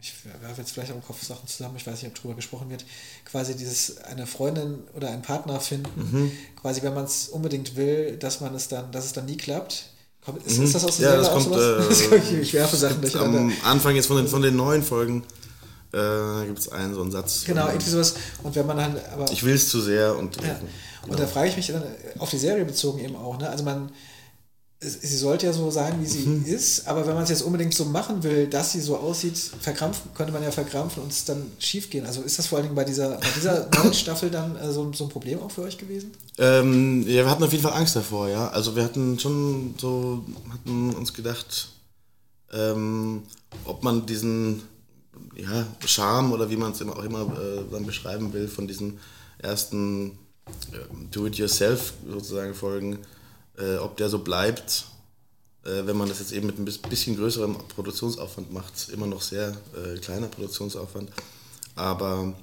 ich 0.00 0.14
werfe 0.40 0.62
jetzt 0.62 0.72
vielleicht 0.72 0.90
auch 0.90 0.96
im 0.96 1.04
Kopf 1.04 1.22
Sachen 1.22 1.46
zusammen, 1.46 1.74
ich 1.76 1.86
weiß 1.86 2.02
nicht, 2.02 2.10
ob 2.10 2.14
darüber 2.14 2.34
gesprochen 2.34 2.70
wird, 2.70 2.82
quasi 3.26 3.54
dieses 3.54 3.98
eine 4.04 4.26
Freundin 4.26 4.78
oder 4.96 5.10
einen 5.10 5.20
Partner 5.20 5.60
finden, 5.60 6.00
mhm. 6.00 6.32
quasi 6.58 6.80
wenn 6.80 6.94
man 6.94 7.04
es 7.04 7.28
unbedingt 7.28 7.76
will, 7.76 8.16
dass 8.16 8.40
man 8.40 8.54
es 8.54 8.68
dann, 8.68 8.90
dass 8.90 9.04
es 9.04 9.12
dann 9.12 9.26
nie 9.26 9.36
klappt 9.36 9.90
ist, 10.46 10.56
mhm. 10.56 10.64
ist, 10.64 10.74
das 10.74 10.84
aus 10.86 10.96
der 10.96 11.10
ja, 11.10 11.22
Serie 11.22 11.44
das 11.44 12.10
kommt, 12.10 12.32
äh, 12.32 12.40
ich 12.40 12.54
werfe 12.54 12.76
Sachen 12.76 13.02
durcheinander. 13.02 13.40
Am 13.40 13.52
Anfang 13.64 13.94
jetzt 13.96 14.06
von 14.06 14.16
den, 14.16 14.26
von 14.26 14.40
den 14.40 14.56
neuen 14.56 14.82
Folgen 14.82 15.24
äh, 15.92 16.46
gibt 16.46 16.60
es 16.60 16.70
einen 16.70 16.94
so 16.94 17.02
einen 17.02 17.10
Satz. 17.10 17.44
Genau, 17.44 17.66
irgendwie 17.66 17.90
sowas. 17.90 18.14
Und 18.42 18.54
wenn 18.54 18.66
man 18.66 18.78
dann 18.78 18.96
aber. 19.12 19.30
Ich 19.30 19.42
will 19.42 19.54
es 19.54 19.68
zu 19.68 19.82
sehr 19.82 20.16
und. 20.16 20.36
Ja. 20.36 20.42
Genau. 20.42 21.12
Und 21.12 21.20
da 21.20 21.26
frage 21.26 21.48
ich 21.48 21.56
mich 21.56 21.66
dann 21.66 21.82
auf 22.18 22.30
die 22.30 22.38
Serie 22.38 22.64
bezogen 22.64 23.00
eben 23.00 23.16
auch. 23.16 23.38
Ne? 23.38 23.48
Also 23.48 23.64
man 23.64 23.90
sie 24.82 25.16
sollte 25.16 25.46
ja 25.46 25.52
so 25.52 25.70
sein, 25.70 26.00
wie 26.00 26.06
sie 26.06 26.26
mhm. 26.26 26.44
ist, 26.46 26.88
aber 26.88 27.06
wenn 27.06 27.14
man 27.14 27.24
es 27.24 27.28
jetzt 27.28 27.42
unbedingt 27.42 27.74
so 27.74 27.84
machen 27.84 28.22
will, 28.22 28.46
dass 28.46 28.72
sie 28.72 28.80
so 28.80 28.96
aussieht, 28.96 29.36
verkrampfen, 29.36 30.10
könnte 30.14 30.32
man 30.32 30.42
ja 30.42 30.50
verkrampfen 30.50 31.02
und 31.02 31.12
es 31.12 31.26
dann 31.26 31.52
schief 31.58 31.90
gehen. 31.90 32.06
Also 32.06 32.22
ist 32.22 32.38
das 32.38 32.46
vor 32.46 32.56
allen 32.56 32.66
Dingen 32.66 32.76
bei 32.76 32.84
dieser, 32.84 33.18
bei 33.18 33.28
dieser 33.36 33.68
neuen 33.74 33.92
Staffel 33.92 34.30
dann 34.30 34.56
äh, 34.56 34.72
so, 34.72 34.90
so 34.94 35.04
ein 35.04 35.10
Problem 35.10 35.42
auch 35.42 35.50
für 35.50 35.62
euch 35.62 35.76
gewesen? 35.76 36.12
Ähm, 36.38 37.02
ja, 37.02 37.24
wir 37.24 37.30
hatten 37.30 37.44
auf 37.44 37.52
jeden 37.52 37.62
Fall 37.62 37.74
Angst 37.74 37.94
davor, 37.94 38.28
ja. 38.28 38.48
Also 38.48 38.74
wir 38.74 38.82
hatten 38.82 39.18
schon 39.18 39.74
so, 39.78 40.24
hatten 40.50 40.94
uns 40.94 41.12
gedacht, 41.12 41.68
ähm, 42.52 43.24
ob 43.66 43.84
man 43.84 44.06
diesen 44.06 44.62
ja, 45.36 45.66
Charme 45.84 46.32
oder 46.32 46.48
wie 46.48 46.56
man 46.56 46.72
es 46.72 46.80
auch 46.80 47.04
immer 47.04 47.22
äh, 47.38 47.64
dann 47.70 47.84
beschreiben 47.84 48.32
will, 48.32 48.48
von 48.48 48.66
diesen 48.66 48.98
ersten 49.36 50.12
äh, 50.72 50.78
Do-it-yourself 51.10 51.92
sozusagen 52.08 52.54
Folgen, 52.54 52.98
äh, 53.60 53.76
ob 53.76 53.96
der 53.96 54.08
so 54.08 54.20
bleibt, 54.20 54.86
äh, 55.64 55.86
wenn 55.86 55.96
man 55.96 56.08
das 56.08 56.20
jetzt 56.20 56.32
eben 56.32 56.46
mit 56.46 56.58
ein 56.58 56.64
bisschen 56.64 57.16
größerem 57.16 57.56
Produktionsaufwand 57.68 58.52
macht, 58.52 58.88
immer 58.90 59.06
noch 59.06 59.22
sehr 59.22 59.56
äh, 59.76 59.98
kleiner 59.98 60.28
Produktionsaufwand. 60.28 61.10
Aber 61.74 62.34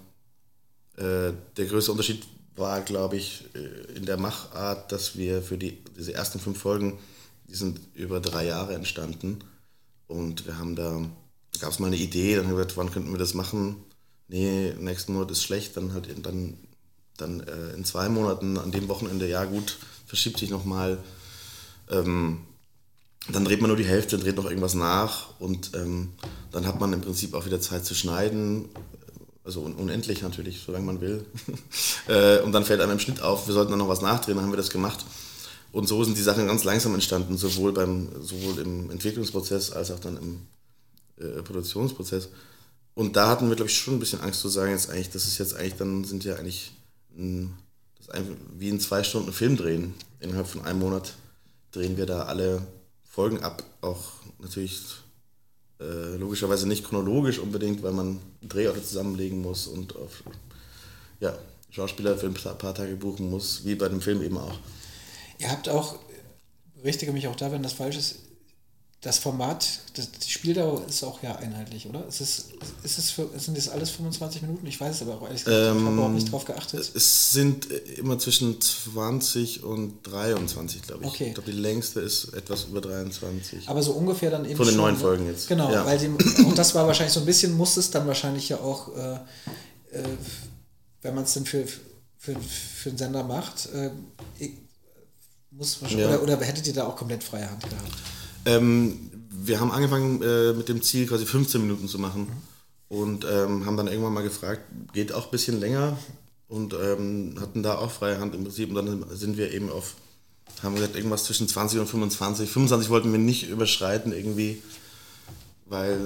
äh, 0.97 1.33
der 1.57 1.65
größte 1.65 1.91
Unterschied 1.91 2.23
war, 2.55 2.81
glaube 2.81 3.17
ich, 3.17 3.45
äh, 3.53 3.97
in 3.97 4.05
der 4.05 4.17
Machart, 4.17 4.91
dass 4.91 5.17
wir 5.17 5.41
für 5.41 5.57
die, 5.57 5.77
diese 5.97 6.13
ersten 6.13 6.39
fünf 6.39 6.59
Folgen, 6.59 6.97
die 7.47 7.55
sind 7.55 7.79
über 7.93 8.19
drei 8.19 8.45
Jahre 8.45 8.73
entstanden. 8.73 9.39
Und 10.07 10.45
wir 10.45 10.57
haben 10.57 10.75
da, 10.75 11.01
da 11.53 11.59
gab 11.59 11.71
es 11.71 11.79
mal 11.79 11.87
eine 11.87 11.97
Idee, 11.97 12.35
dann 12.35 12.45
haben 12.45 12.53
wir 12.53 12.57
gesagt, 12.57 12.77
wann 12.77 12.91
könnten 12.91 13.11
wir 13.11 13.19
das 13.19 13.33
machen? 13.33 13.77
Nee, 14.27 14.73
nächsten 14.79 15.13
Monat 15.13 15.31
ist 15.31 15.43
schlecht, 15.43 15.77
dann 15.77 15.93
halt 15.93 16.09
dann, 16.25 16.57
dann 17.17 17.39
äh, 17.41 17.73
in 17.73 17.85
zwei 17.85 18.09
Monaten, 18.09 18.57
an 18.57 18.71
dem 18.71 18.89
Wochenende, 18.89 19.27
ja 19.27 19.45
gut, 19.45 19.77
verschiebt 20.07 20.39
sich 20.39 20.49
nochmal. 20.49 20.97
Ähm, 21.89 22.39
dann 23.29 23.45
dreht 23.45 23.61
man 23.61 23.67
nur 23.67 23.77
die 23.77 23.85
Hälfte, 23.85 24.17
dreht 24.17 24.37
noch 24.37 24.45
irgendwas 24.45 24.73
nach 24.73 25.39
und 25.39 25.71
ähm, 25.75 26.13
dann 26.51 26.65
hat 26.65 26.79
man 26.79 26.93
im 26.93 27.01
Prinzip 27.01 27.33
auch 27.33 27.45
wieder 27.45 27.59
Zeit 27.59 27.85
zu 27.85 27.93
schneiden. 27.93 28.69
Also 29.43 29.61
unendlich 29.61 30.21
natürlich, 30.21 30.61
solange 30.65 30.85
man 30.85 31.01
will. 31.01 31.25
äh, 32.07 32.39
und 32.39 32.51
dann 32.51 32.65
fällt 32.65 32.81
einem 32.81 32.93
im 32.93 32.99
Schnitt 32.99 33.21
auf, 33.21 33.47
wir 33.47 33.53
sollten 33.53 33.71
dann 33.71 33.79
noch 33.79 33.87
was 33.87 34.01
nachdrehen, 34.01 34.35
dann 34.35 34.45
haben 34.45 34.51
wir 34.51 34.57
das 34.57 34.69
gemacht. 34.69 35.05
Und 35.71 35.87
so 35.87 36.03
sind 36.03 36.17
die 36.17 36.23
Sachen 36.23 36.47
ganz 36.47 36.63
langsam 36.63 36.93
entstanden, 36.93 37.37
sowohl, 37.37 37.73
beim, 37.73 38.09
sowohl 38.21 38.59
im 38.59 38.89
Entwicklungsprozess 38.89 39.71
als 39.71 39.91
auch 39.91 39.99
dann 39.99 40.17
im 40.17 40.47
äh, 41.17 41.41
Produktionsprozess. 41.43 42.29
Und 42.93 43.15
da 43.15 43.29
hatten 43.29 43.47
wir, 43.47 43.55
glaube 43.55 43.69
ich, 43.69 43.77
schon 43.77 43.95
ein 43.95 43.99
bisschen 43.99 44.21
Angst 44.21 44.41
zu 44.41 44.49
sagen, 44.49 44.71
jetzt 44.71 44.89
eigentlich, 44.89 45.11
das 45.11 45.25
ist 45.25 45.37
jetzt 45.37 45.55
eigentlich, 45.55 45.75
dann 45.75 46.03
sind 46.03 46.23
ja 46.23 46.35
eigentlich 46.35 46.71
wie 48.57 48.69
in 48.69 48.79
zwei 48.79 49.03
Stunden 49.03 49.33
Film 49.33 49.57
drehen. 49.57 49.93
Innerhalb 50.19 50.47
von 50.47 50.63
einem 50.63 50.79
Monat 50.79 51.13
drehen 51.71 51.97
wir 51.97 52.05
da 52.05 52.23
alle 52.23 52.65
Folgen 53.03 53.43
ab. 53.43 53.63
Auch 53.81 54.11
natürlich 54.39 54.81
äh, 55.79 56.15
logischerweise 56.15 56.67
nicht 56.67 56.85
chronologisch 56.85 57.39
unbedingt, 57.39 57.83
weil 57.83 57.93
man 57.93 58.19
Drehorte 58.41 58.83
zusammenlegen 58.83 59.41
muss 59.41 59.67
und 59.67 59.95
auf 59.95 60.23
ja, 61.19 61.37
Schauspieler 61.69 62.17
für 62.17 62.27
ein 62.27 62.33
paar 62.33 62.73
Tage 62.73 62.95
buchen 62.95 63.29
muss, 63.29 63.65
wie 63.65 63.75
bei 63.75 63.89
dem 63.89 64.01
Film 64.01 64.21
eben 64.21 64.37
auch. 64.37 64.57
Ihr 65.39 65.51
habt 65.51 65.69
auch, 65.69 65.99
richtige 66.83 67.11
mich 67.11 67.27
auch 67.27 67.35
da, 67.35 67.51
wenn 67.51 67.63
das 67.63 67.73
falsch 67.73 67.97
ist, 67.97 68.15
das 69.01 69.19
Format, 69.19 69.79
das, 69.93 70.09
die 70.11 70.29
Spieldauer 70.31 70.83
ist 70.87 71.03
auch 71.03 71.21
ja 71.21 71.35
einheitlich, 71.35 71.87
oder? 71.87 72.07
Ist 72.07 72.19
es, 72.19 72.45
ist 72.81 72.97
es 72.97 73.11
für, 73.11 73.29
sind 73.37 73.55
das 73.55 73.69
alles 73.69 73.91
25 73.91 74.41
Minuten? 74.41 74.65
Ich 74.65 74.81
weiß 74.81 74.95
es 74.95 75.01
aber 75.03 75.15
auch 75.15 75.21
ehrlich 75.21 75.43
gesagt, 75.45 75.55
ähm, 75.55 75.77
ich 75.77 75.83
habe 75.83 75.93
überhaupt 75.93 76.13
nicht 76.15 76.31
drauf 76.31 76.45
geachtet. 76.45 76.91
Es 76.95 77.31
sind 77.31 77.67
immer 77.97 78.17
zwischen 78.17 78.59
20 78.59 79.63
und 79.63 80.01
23, 80.01 80.81
glaube 80.81 81.03
ich. 81.03 81.09
Okay. 81.09 81.27
Ich 81.27 81.33
glaube, 81.35 81.51
die 81.51 81.57
längste 81.57 81.99
ist 81.99 82.33
etwas 82.33 82.65
über 82.65 82.81
23. 82.81 83.69
Aber 83.69 83.83
so 83.83 83.91
ungefähr 83.91 84.31
dann 84.31 84.45
eben. 84.45 84.57
Von 84.57 84.65
den 84.65 84.73
schon, 84.73 84.83
neun 84.83 84.93
ne? 84.95 84.99
Folgen 84.99 85.27
jetzt. 85.27 85.47
Genau, 85.47 85.71
ja. 85.71 85.85
weil 85.85 85.99
die, 85.99 86.09
auch 86.45 86.55
das 86.55 86.73
war 86.73 86.87
wahrscheinlich 86.87 87.13
so 87.13 87.19
ein 87.19 87.25
bisschen, 87.27 87.55
muss 87.55 87.77
es 87.77 87.91
dann 87.91 88.07
wahrscheinlich 88.07 88.49
ja 88.49 88.57
auch, 88.57 88.95
äh, 88.97 89.13
äh, 89.91 90.03
wenn 91.03 91.13
man 91.13 91.23
es 91.23 91.33
denn 91.33 91.45
für, 91.45 91.65
für, 92.17 92.35
für 92.35 92.89
einen 92.89 92.97
Sender 92.97 93.23
macht, 93.23 93.69
äh, 93.75 93.91
muss 95.51 95.79
wahrscheinlich, 95.83 96.09
ja. 96.09 96.17
oder, 96.17 96.35
oder 96.35 96.45
hättet 96.45 96.65
ihr 96.65 96.73
da 96.73 96.87
auch 96.87 96.95
komplett 96.95 97.23
freie 97.23 97.47
Hand 97.47 97.61
gehabt? 97.61 97.93
Ähm, 98.45 99.09
wir 99.29 99.59
haben 99.59 99.71
angefangen 99.71 100.21
äh, 100.21 100.53
mit 100.53 100.69
dem 100.69 100.81
Ziel, 100.81 101.07
quasi 101.07 101.25
15 101.25 101.61
Minuten 101.61 101.87
zu 101.87 101.99
machen. 101.99 102.27
Und 102.89 103.25
ähm, 103.25 103.65
haben 103.65 103.75
dann 103.75 103.87
irgendwann 103.87 104.13
mal 104.13 104.23
gefragt, 104.23 104.61
geht 104.93 105.11
auch 105.11 105.25
ein 105.25 105.31
bisschen 105.31 105.59
länger? 105.59 105.97
Und 106.47 106.73
ähm, 106.73 107.35
hatten 107.39 107.61
da 107.61 107.77
auch 107.77 107.91
freie 107.91 108.19
Hand 108.19 108.33
im 108.33 108.43
Prinzip. 108.43 108.69
Und 108.69 108.75
dann 108.75 109.05
sind 109.15 109.37
wir 109.37 109.53
eben 109.53 109.69
auf, 109.69 109.95
haben 110.63 110.75
gesagt, 110.75 110.95
irgendwas 110.95 111.25
zwischen 111.25 111.47
20 111.47 111.79
und 111.79 111.87
25. 111.87 112.49
25 112.49 112.89
wollten 112.89 113.11
wir 113.11 113.19
nicht 113.19 113.49
überschreiten 113.49 114.13
irgendwie, 114.13 114.61
weil, 115.65 115.99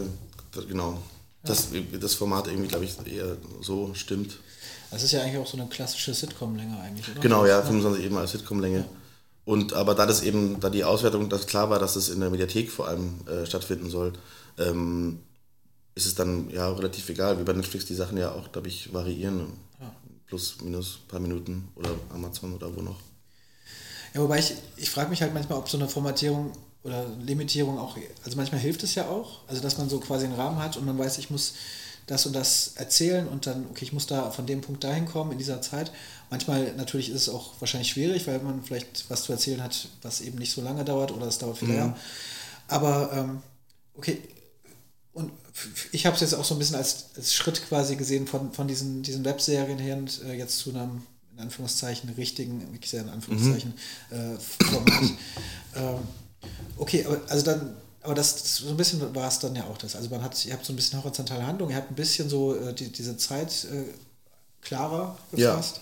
genau, 0.67 0.97
das, 1.43 1.67
das 1.99 2.13
Format 2.15 2.47
irgendwie, 2.47 2.67
glaube 2.67 2.85
ich, 2.85 2.95
eher 3.05 3.37
so 3.61 3.93
stimmt. 3.93 4.37
Das 4.89 5.03
ist 5.03 5.11
ja 5.11 5.21
eigentlich 5.21 5.37
auch 5.37 5.47
so 5.47 5.57
eine 5.57 5.67
klassische 5.67 6.13
Sitcom-Länge 6.13 6.79
eigentlich, 6.79 7.07
oder? 7.09 7.21
Genau, 7.21 7.45
ja, 7.45 7.61
25 7.61 8.03
eben 8.05 8.17
als 8.17 8.31
Sitcom-Länge. 8.31 8.79
Ja. 8.79 8.85
Und 9.51 9.73
aber 9.73 9.95
da 9.95 10.05
das 10.05 10.23
eben, 10.23 10.61
da 10.61 10.69
die 10.69 10.85
Auswertung, 10.85 11.27
dass 11.27 11.45
klar 11.45 11.69
war, 11.69 11.77
dass 11.77 11.97
es 11.97 12.07
in 12.07 12.21
der 12.21 12.29
Mediathek 12.29 12.71
vor 12.71 12.87
allem 12.87 13.15
äh, 13.27 13.45
stattfinden 13.45 13.89
soll, 13.89 14.13
ähm, 14.57 15.19
ist 15.93 16.05
es 16.05 16.15
dann 16.15 16.49
ja 16.51 16.71
relativ 16.71 17.09
egal, 17.09 17.37
wie 17.37 17.43
bei 17.43 17.51
Netflix 17.51 17.85
die 17.85 17.93
Sachen 17.93 18.17
ja 18.17 18.31
auch, 18.31 18.53
glaube 18.53 18.69
ich, 18.69 18.93
variieren. 18.93 19.47
Ja. 19.77 19.93
Plus, 20.25 20.61
minus 20.63 20.99
ein 21.03 21.07
paar 21.09 21.19
Minuten 21.19 21.67
oder 21.75 21.89
Amazon 22.13 22.53
oder 22.53 22.73
wo 22.73 22.81
noch. 22.81 22.95
Ja, 24.13 24.21
wobei 24.21 24.39
ich, 24.39 24.53
ich 24.77 24.89
frage 24.89 25.09
mich 25.09 25.21
halt 25.21 25.33
manchmal, 25.33 25.57
ob 25.57 25.67
so 25.67 25.77
eine 25.77 25.89
Formatierung 25.89 26.53
oder 26.85 27.05
Limitierung 27.19 27.77
auch, 27.77 27.97
also 28.23 28.37
manchmal 28.37 28.61
hilft 28.61 28.83
es 28.83 28.95
ja 28.95 29.09
auch, 29.09 29.39
also 29.49 29.61
dass 29.61 29.77
man 29.77 29.89
so 29.89 29.99
quasi 29.99 30.27
einen 30.27 30.35
Rahmen 30.35 30.59
hat 30.59 30.77
und 30.77 30.85
man 30.85 30.97
weiß, 30.97 31.17
ich 31.17 31.29
muss 31.29 31.55
das 32.07 32.25
und 32.25 32.33
das 32.33 32.73
erzählen 32.75 33.27
und 33.27 33.47
dann, 33.47 33.65
okay, 33.69 33.83
ich 33.83 33.91
muss 33.91 34.07
da 34.07 34.31
von 34.31 34.45
dem 34.45 34.61
Punkt 34.61 34.83
dahin 34.85 35.05
kommen 35.05 35.33
in 35.33 35.37
dieser 35.37 35.61
Zeit. 35.61 35.91
Manchmal 36.31 36.73
natürlich 36.75 37.09
ist 37.09 37.27
es 37.27 37.29
auch 37.29 37.53
wahrscheinlich 37.59 37.89
schwierig, 37.89 38.25
weil 38.25 38.39
man 38.39 38.63
vielleicht 38.63 39.09
was 39.09 39.23
zu 39.23 39.33
erzählen 39.33 39.61
hat, 39.61 39.89
was 40.01 40.21
eben 40.21 40.39
nicht 40.39 40.53
so 40.53 40.61
lange 40.61 40.85
dauert 40.85 41.11
oder 41.11 41.27
es 41.27 41.37
dauert 41.37 41.57
viel 41.57 41.67
mhm. 41.67 41.73
länger. 41.73 41.97
Aber 42.69 43.11
ähm, 43.13 43.43
okay, 43.95 44.17
und 45.11 45.29
ich 45.91 46.05
habe 46.05 46.15
es 46.15 46.21
jetzt 46.21 46.33
auch 46.33 46.45
so 46.45 46.55
ein 46.55 46.59
bisschen 46.59 46.77
als, 46.77 47.07
als 47.17 47.33
Schritt 47.33 47.61
quasi 47.67 47.97
gesehen 47.97 48.27
von, 48.27 48.53
von 48.53 48.65
diesen, 48.65 49.03
diesen 49.03 49.25
Webserien 49.25 49.77
her 49.77 49.97
und 49.97 50.21
äh, 50.23 50.33
jetzt 50.33 50.59
zu 50.59 50.69
einem, 50.69 51.03
in 51.33 51.41
Anführungszeichen, 51.41 52.09
richtigen, 52.11 52.61
wirklich 52.71 52.89
sehr 52.89 53.01
in 53.01 53.09
Anführungszeichen, 53.09 53.73
mhm. 54.09 54.17
äh, 54.17 54.39
Format. 54.39 55.03
ähm, 55.75 55.99
okay, 56.77 57.05
aber 57.05 57.19
also 57.27 57.43
dann 57.43 57.75
aber 58.03 58.15
das 58.15 58.55
so 58.55 58.69
ein 58.69 58.77
bisschen 58.77 59.13
war 59.13 59.27
es 59.27 59.39
dann 59.39 59.55
ja 59.55 59.65
auch 59.65 59.77
das. 59.77 59.95
Also 59.95 60.09
man 60.09 60.23
hat, 60.23 60.43
ihr 60.45 60.53
habt 60.53 60.65
so 60.65 60.73
ein 60.73 60.77
bisschen 60.77 61.03
horizontale 61.03 61.45
Handlung, 61.45 61.69
ihr 61.69 61.75
habt 61.75 61.91
ein 61.91 61.95
bisschen 61.95 62.29
so 62.29 62.55
äh, 62.55 62.73
die, 62.73 62.89
diese 62.89 63.17
Zeit 63.17 63.65
äh, 63.65 63.83
klarer 64.61 65.17
gefasst. 65.31 65.75
Ja. 65.75 65.81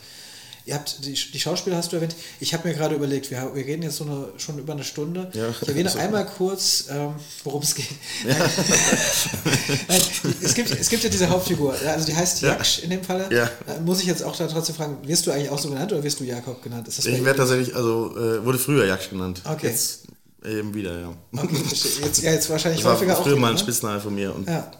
Ihr 0.65 0.75
habt 0.75 1.05
die, 1.05 1.13
die 1.13 1.39
Schauspieler 1.39 1.77
hast 1.77 1.91
du 1.91 1.95
erwähnt. 1.95 2.15
Ich 2.39 2.53
habe 2.53 2.67
mir 2.67 2.73
gerade 2.73 2.95
überlegt, 2.95 3.31
wir, 3.31 3.51
wir 3.53 3.65
reden 3.65 3.83
jetzt 3.83 3.97
so 3.97 4.03
eine, 4.03 4.27
schon 4.37 4.59
über 4.59 4.73
eine 4.73 4.83
Stunde. 4.83 5.29
Ja, 5.33 5.49
ich 5.49 5.61
erwähne 5.67 5.89
so. 5.89 5.99
einmal 5.99 6.25
kurz, 6.25 6.85
ähm, 6.89 7.13
worum 7.43 7.61
es 7.63 7.75
geht. 7.75 7.87
Ja. 8.27 8.35
Nein, 9.87 10.01
es, 10.41 10.53
gibt, 10.53 10.71
es 10.71 10.89
gibt 10.89 11.03
ja 11.03 11.09
diese 11.09 11.29
Hauptfigur, 11.29 11.75
also 11.87 12.05
die 12.05 12.15
heißt 12.15 12.41
Jaksch 12.41 12.79
in 12.83 12.89
dem 12.89 13.03
Falle. 13.03 13.27
Ja. 13.31 13.45
Äh, 13.67 13.79
muss 13.83 14.01
ich 14.01 14.05
jetzt 14.05 14.23
auch 14.23 14.35
da 14.35 14.47
trotzdem 14.47 14.75
fragen, 14.75 14.97
wirst 15.03 15.25
du 15.27 15.31
eigentlich 15.31 15.49
auch 15.49 15.59
so 15.59 15.69
genannt 15.69 15.91
oder 15.91 16.03
wirst 16.03 16.19
du 16.19 16.23
Jakob 16.23 16.61
genannt? 16.61 16.87
ich 16.87 17.05
werde 17.25 17.37
tatsächlich, 17.37 17.75
also 17.75 18.15
äh, 18.17 18.45
wurde 18.45 18.59
früher 18.59 18.85
Jaksch 18.85 19.09
genannt. 19.09 19.41
Okay. 19.45 19.67
Jetzt 19.67 20.03
Eben 20.45 20.73
wieder, 20.73 20.97
ja. 20.97 21.13
Okay, 21.35 21.57
jetzt, 22.01 22.21
ja, 22.23 22.31
jetzt 22.31 22.49
wahrscheinlich 22.49 22.81
das 22.81 22.93
häufiger 22.93 23.13
war 23.13 23.23
früher 23.23 23.35
auch. 23.35 23.39
mal 23.39 23.49
ein 23.49 23.55
ne? 23.55 23.59
Spitzname 23.59 23.99
von 23.99 24.15
mir. 24.15 24.33
Und 24.33 24.47
ja. 24.47 24.71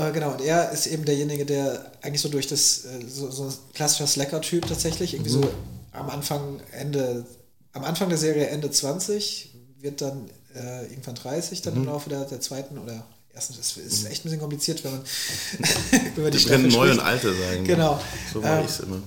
Äh, 0.00 0.12
genau, 0.12 0.32
und 0.32 0.40
er 0.40 0.70
ist 0.70 0.86
eben 0.86 1.04
derjenige, 1.04 1.44
der 1.44 1.92
eigentlich 2.02 2.20
so 2.20 2.28
durch 2.28 2.46
das, 2.46 2.84
äh, 2.84 3.06
so, 3.06 3.30
so 3.30 3.44
ein 3.44 3.52
klassischer 3.74 4.06
Slacker-Typ 4.06 4.66
tatsächlich, 4.66 5.14
irgendwie 5.14 5.36
mhm. 5.36 5.42
so 5.42 5.50
am 5.92 6.08
Anfang, 6.08 6.60
Ende, 6.72 7.26
am 7.72 7.84
Anfang 7.84 8.08
der 8.08 8.18
Serie 8.18 8.46
Ende 8.46 8.70
20, 8.70 9.50
wird 9.80 10.00
dann 10.00 10.30
äh, 10.54 10.84
irgendwann 10.84 11.16
30, 11.16 11.62
dann 11.62 11.74
mhm. 11.74 11.80
im 11.82 11.86
Laufe 11.86 12.08
der, 12.08 12.24
der 12.24 12.40
zweiten 12.40 12.78
oder 12.78 13.04
ersten, 13.34 13.54
das 13.56 13.76
ist 13.76 14.04
mhm. 14.04 14.10
echt 14.10 14.20
ein 14.20 14.24
bisschen 14.24 14.40
kompliziert, 14.40 14.84
wenn 14.84 14.92
man 14.92 15.02
über 16.16 16.30
die 16.30 16.38
Wir 16.38 16.46
können 16.46 16.68
neu 16.68 16.90
und 16.90 17.00
alte 17.00 17.34
sagen. 17.34 17.64
Genau. 17.64 18.00
So 18.32 18.40
mache 18.40 18.58
ähm, 18.58 18.64
ich 18.64 18.70
es 18.70 18.80
immer. 18.80 19.02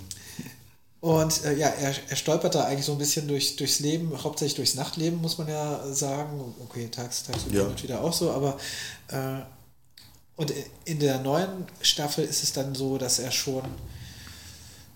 Und 1.01 1.43
äh, 1.43 1.57
ja, 1.57 1.67
er, 1.67 1.93
er 2.07 2.15
stolpert 2.15 2.55
da 2.55 2.63
eigentlich 2.63 2.85
so 2.85 2.93
ein 2.93 2.97
bisschen 2.97 3.27
durch, 3.27 3.57
durchs 3.57 3.79
Leben, 3.81 4.11
hauptsächlich 4.23 4.55
durchs 4.55 4.75
Nachtleben, 4.75 5.21
muss 5.21 5.37
man 5.37 5.49
ja 5.49 5.81
sagen. 5.91 6.55
Okay, 6.63 6.87
tags, 6.89 7.23
tagsüber 7.23 7.55
ja. 7.55 7.83
wieder 7.83 8.01
auch 8.01 8.13
so, 8.13 8.31
aber 8.31 8.57
äh, 9.09 9.41
und 10.35 10.53
in 10.85 10.99
der 10.99 11.19
neuen 11.19 11.68
Staffel 11.81 12.26
ist 12.26 12.43
es 12.43 12.53
dann 12.53 12.73
so, 12.73 12.97
dass 12.97 13.19
er 13.19 13.31
schon, 13.31 13.64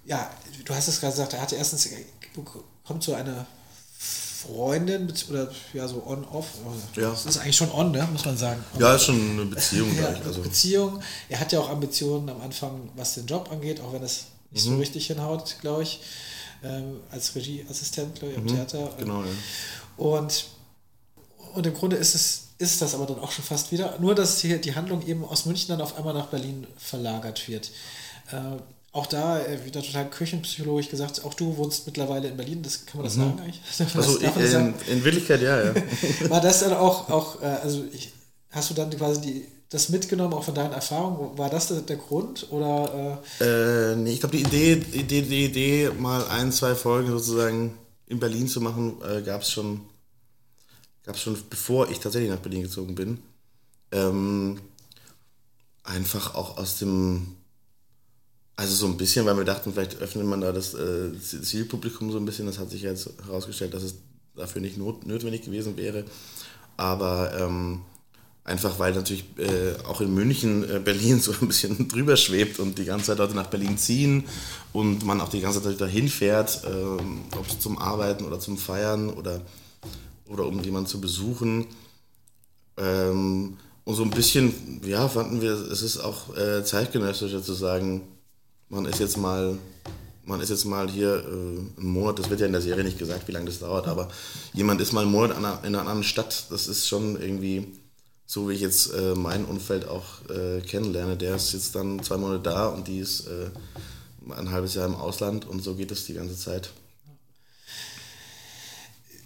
ja, 0.06 0.30
du 0.66 0.74
hast 0.74 0.88
es 0.88 1.00
gerade 1.00 1.14
gesagt, 1.14 1.34
er 1.34 1.42
hatte 1.42 1.56
erstens, 1.56 1.90
kommt 2.84 3.04
so 3.04 3.14
eine 3.14 3.46
Freundin, 4.48 5.12
oder 5.30 5.52
ja, 5.74 5.88
so 5.88 6.06
on-off. 6.06 6.48
Ja. 6.96 7.10
Das 7.10 7.26
ist 7.26 7.38
eigentlich 7.38 7.56
schon 7.56 7.72
on, 7.72 7.92
ne, 7.92 8.08
muss 8.12 8.26
man 8.26 8.38
sagen. 8.38 8.64
Ja, 8.80 8.96
ist 8.96 9.04
schon 9.04 9.32
eine 9.32 9.46
Beziehung. 9.46 9.96
ja, 9.98 10.08
also. 10.08 10.42
Beziehung. 10.42 11.02
Er 11.30 11.40
hat 11.40 11.52
ja 11.52 11.60
auch 11.60 11.70
Ambitionen 11.70 12.30
am 12.30 12.42
Anfang, 12.42 12.90
was 12.96 13.16
den 13.16 13.26
Job 13.26 13.52
angeht, 13.52 13.82
auch 13.82 13.94
wenn 13.94 14.04
es 14.04 14.26
nicht 14.52 14.66
mhm. 14.66 14.72
so 14.72 14.78
richtig 14.78 15.08
hinhaut, 15.08 15.58
glaube 15.62 15.84
ich, 15.84 16.02
ähm, 16.64 17.00
als 17.12 17.36
Regieassistent, 17.36 18.20
glaube 18.20 18.34
ich, 18.34 18.38
am 18.38 18.44
mhm. 18.46 18.50
Theater. 18.50 18.90
Genau, 18.98 19.24
ja. 19.24 19.30
Und, 19.98 20.46
und 21.54 21.66
im 21.66 21.74
Grunde 21.74 21.98
ist 21.98 22.16
es 22.16 22.47
ist 22.58 22.82
das 22.82 22.96
aber 22.96 23.06
dann 23.06 23.20
auch 23.20 23.32
schon 23.32 23.46
fast 23.46 23.72
wieder. 23.72 23.98
Nur, 24.00 24.16
dass 24.16 24.42
hier 24.42 24.58
die 24.58 24.76
Handlung 24.76 25.06
eben 25.06 25.24
aus 25.24 25.46
München 25.46 25.70
dann 25.70 25.82
auf 25.82 25.98
einmal 25.98 26.14
nach 26.14 26.28
Berlin 26.28 26.66
verlagert 26.78 27.48
wird. 27.48 27.72
Äh, 28.32 28.58
auch 28.92 29.06
da 29.06 29.40
äh, 29.40 29.64
wieder 29.66 29.84
total 29.84 30.10
küchenpsychologisch 30.10 30.90
gesagt, 30.90 31.24
auch 31.24 31.34
du 31.34 31.56
wohnst 31.58 31.86
mittlerweile 31.86 32.30
in 32.30 32.38
Berlin, 32.38 32.64
das 32.64 32.86
kann 32.86 32.98
man 32.98 33.06
das 33.06 33.16
mhm. 33.16 33.22
sagen 33.22 33.40
eigentlich? 33.42 33.62
Also 33.96 34.20
ich, 34.20 34.54
in, 34.54 34.74
in, 34.88 35.04
Wirklichkeit 35.04 35.42
ja, 35.42 35.66
ja. 35.66 35.76
War 36.30 36.42
das 36.42 36.62
dann 36.62 36.74
auch, 36.74 37.10
auch 37.10 37.42
äh, 37.42 37.46
also 37.46 37.84
ich, 37.94 38.12
hast 38.50 38.72
du 38.72 38.74
dann 38.74 38.90
quasi 38.90 39.22
die 39.22 39.46
das 39.70 39.90
mitgenommen, 39.90 40.34
auch 40.34 40.44
von 40.44 40.56
deinen 40.56 40.74
Erfahrungen? 40.74 41.38
War 41.38 41.50
das 41.50 41.68
der, 41.68 41.82
der 41.82 41.98
Grund? 41.98 42.48
Oder, 42.52 43.20
äh? 43.40 43.92
Äh, 43.92 43.96
nee, 43.98 44.14
ich 44.14 44.20
glaube, 44.20 44.38
die 44.38 44.44
Idee, 44.44 44.74
Idee, 44.94 45.22
die 45.22 45.46
Idee, 45.46 45.90
mal 45.98 46.26
ein, 46.30 46.52
zwei 46.52 46.74
Folgen 46.74 47.10
sozusagen 47.10 47.78
in 48.08 48.20
Berlin 48.20 48.48
zu 48.48 48.62
machen, 48.62 49.02
äh, 49.04 49.22
gab 49.22 49.42
es 49.42 49.52
schon, 49.52 49.82
gab's 51.08 51.22
schon, 51.22 51.38
bevor 51.50 51.90
ich 51.90 52.00
tatsächlich 52.00 52.30
nach 52.30 52.40
Berlin 52.40 52.64
gezogen 52.64 52.94
bin. 52.94 53.20
Ähm, 53.92 54.60
einfach 55.84 56.36
auch 56.36 56.58
aus 56.58 56.78
dem, 56.78 57.36
also 58.56 58.76
so 58.76 58.86
ein 58.86 58.98
bisschen, 58.98 59.26
weil 59.26 59.38
wir 59.38 59.46
dachten, 59.46 59.74
vielleicht 59.74 60.00
öffnet 60.00 60.26
man 60.26 60.42
da 60.42 60.52
das 60.52 60.74
äh, 60.74 61.20
Zielpublikum 61.20 62.12
so 62.12 62.20
ein 62.20 62.26
bisschen. 62.26 62.46
Das 62.46 62.60
hat 62.60 62.70
sich 62.70 62.84
jetzt 62.84 63.10
herausgestellt, 63.26 63.74
dass 63.74 63.84
es 63.84 63.96
dafür 64.36 64.62
nicht 64.62 64.78
not 64.78 65.08
notwendig 65.08 65.44
gewesen 65.44 65.78
wäre. 65.78 66.04
Aber 66.76 67.36
ähm, 67.40 67.82
Einfach 68.48 68.80
weil 68.80 68.94
natürlich 68.94 69.26
äh, 69.38 69.76
auch 69.86 70.00
in 70.00 70.14
München 70.14 70.64
äh, 70.64 70.80
Berlin 70.80 71.20
so 71.22 71.34
ein 71.34 71.50
bisschen 71.50 71.90
drüber 71.90 72.16
schwebt 72.16 72.60
und 72.60 72.78
die 72.78 72.86
ganze 72.86 73.08
Zeit 73.08 73.18
Leute 73.18 73.36
nach 73.36 73.48
Berlin 73.48 73.78
ziehen 73.78 74.24
und 74.72 75.06
man 75.06 75.20
auch 75.20 75.28
die 75.28 75.42
ganze 75.42 75.62
Zeit 75.62 75.82
dahin 75.82 76.08
fährt, 76.08 76.64
äh, 76.64 77.36
ob 77.38 77.46
es 77.46 77.60
zum 77.60 77.78
Arbeiten 77.78 78.24
oder 78.24 78.40
zum 78.40 78.58
Feiern 78.58 79.10
oder, 79.10 79.42
oder 80.30 80.46
um 80.46 80.62
jemanden 80.64 80.88
zu 80.88 81.02
besuchen. 81.02 81.68
Ähm, 82.78 83.58
und 83.84 83.96
so 83.96 84.04
ein 84.04 84.10
bisschen, 84.10 84.82
ja, 84.86 85.08
fanden 85.08 85.42
wir, 85.42 85.54
es 85.54 85.82
ist 85.82 85.98
auch 85.98 86.36
äh, 86.36 86.64
zeitgenössischer 86.64 87.42
zu 87.42 87.54
sagen, 87.54 88.02
man 88.70 88.86
ist 88.86 89.00
jetzt 89.00 89.18
mal, 89.18 89.58
man 90.26 90.42
ist 90.42 90.50
jetzt 90.50 90.66
mal 90.66 90.90
hier 90.90 91.24
äh, 91.24 91.80
einen 91.80 91.92
Monat, 91.92 92.20
das 92.20 92.30
wird 92.30 92.42
ja 92.42 92.48
in 92.48 92.52
der 92.52 92.62
Serie 92.62 92.84
nicht 92.84 93.00
gesagt, 93.00 93.28
wie 93.28 93.32
lange 93.32 93.46
das 93.46 93.60
dauert, 93.60 93.88
aber 93.88 94.10
jemand 94.54 94.82
ist 94.82 94.92
mal 94.92 95.04
einen 95.04 95.12
Monat 95.12 95.38
in 95.38 95.46
einer, 95.46 95.60
in 95.60 95.68
einer 95.68 95.80
anderen 95.80 96.04
Stadt, 96.04 96.48
das 96.50 96.68
ist 96.68 96.88
schon 96.88 97.20
irgendwie 97.22 97.68
so 98.30 98.50
wie 98.50 98.54
ich 98.54 98.62
jetzt 98.62 98.94
äh, 98.94 99.16
mein 99.16 99.46
Umfeld 99.46 99.88
auch 99.88 100.30
äh, 100.30 100.60
kennenlerne, 100.60 101.16
der 101.16 101.38
ist 101.38 101.54
jetzt 101.54 101.74
dann 101.76 102.04
zwei 102.04 102.18
Monate 102.18 102.44
da 102.44 102.68
und 102.68 102.90
die 102.90 103.00
ist 103.00 103.26
äh, 103.28 103.50
ein 104.36 104.52
halbes 104.52 104.76
Jahr 104.76 104.86
im 104.86 104.96
Ausland 104.96 105.48
und 105.48 105.64
so 105.64 105.76
geht 105.76 105.92
es 105.92 106.06
die 106.06 106.14
ganze 106.14 106.38
Zeit. 106.38 106.72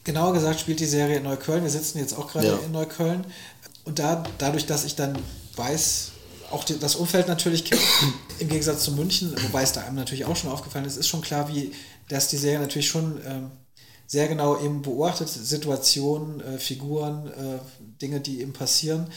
Genauer 0.04 0.34
gesagt 0.34 0.60
spielt 0.60 0.80
die 0.80 0.86
Serie 0.86 1.18
in 1.18 1.24
Neukölln. 1.24 1.64
Wir 1.64 1.70
sitzen 1.70 2.00
jetzt 2.00 2.14
auch 2.14 2.32
gerade 2.32 2.48
ja. 2.48 2.58
in 2.66 2.72
Neukölln. 2.72 3.26
Und 3.86 4.00
da, 4.00 4.24
dadurch, 4.38 4.66
dass 4.66 4.84
ich 4.86 4.96
dann 4.96 5.18
weiß, 5.56 6.12
auch 6.52 6.64
die, 6.64 6.80
das 6.80 6.96
Umfeld 6.96 7.28
natürlich 7.28 7.72
im 8.40 8.50
Gegensatz 8.50 8.84
zu 8.84 8.92
München, 8.94 9.36
wobei 9.44 9.64
es 9.64 9.74
da 9.74 9.82
einem 9.82 9.96
natürlich 9.96 10.26
auch 10.26 10.36
schon 10.36 10.52
aufgefallen 10.52 10.86
ist, 10.86 10.98
ist 10.98 11.08
schon 11.08 11.22
klar, 11.22 11.48
wie 11.50 11.72
dass 12.10 12.28
die 12.28 12.38
Serie 12.38 12.60
natürlich 12.60 12.90
schon 12.90 13.22
ähm, 13.26 13.52
sehr 14.06 14.28
genau 14.28 14.62
eben 14.62 14.82
beobachtet, 14.82 15.30
Situationen, 15.30 16.42
äh, 16.42 16.58
Figuren, 16.58 17.28
äh, 17.28 17.60
Dinge, 18.02 18.20
die 18.20 18.42
eben 18.42 18.52
passieren. 18.52 19.08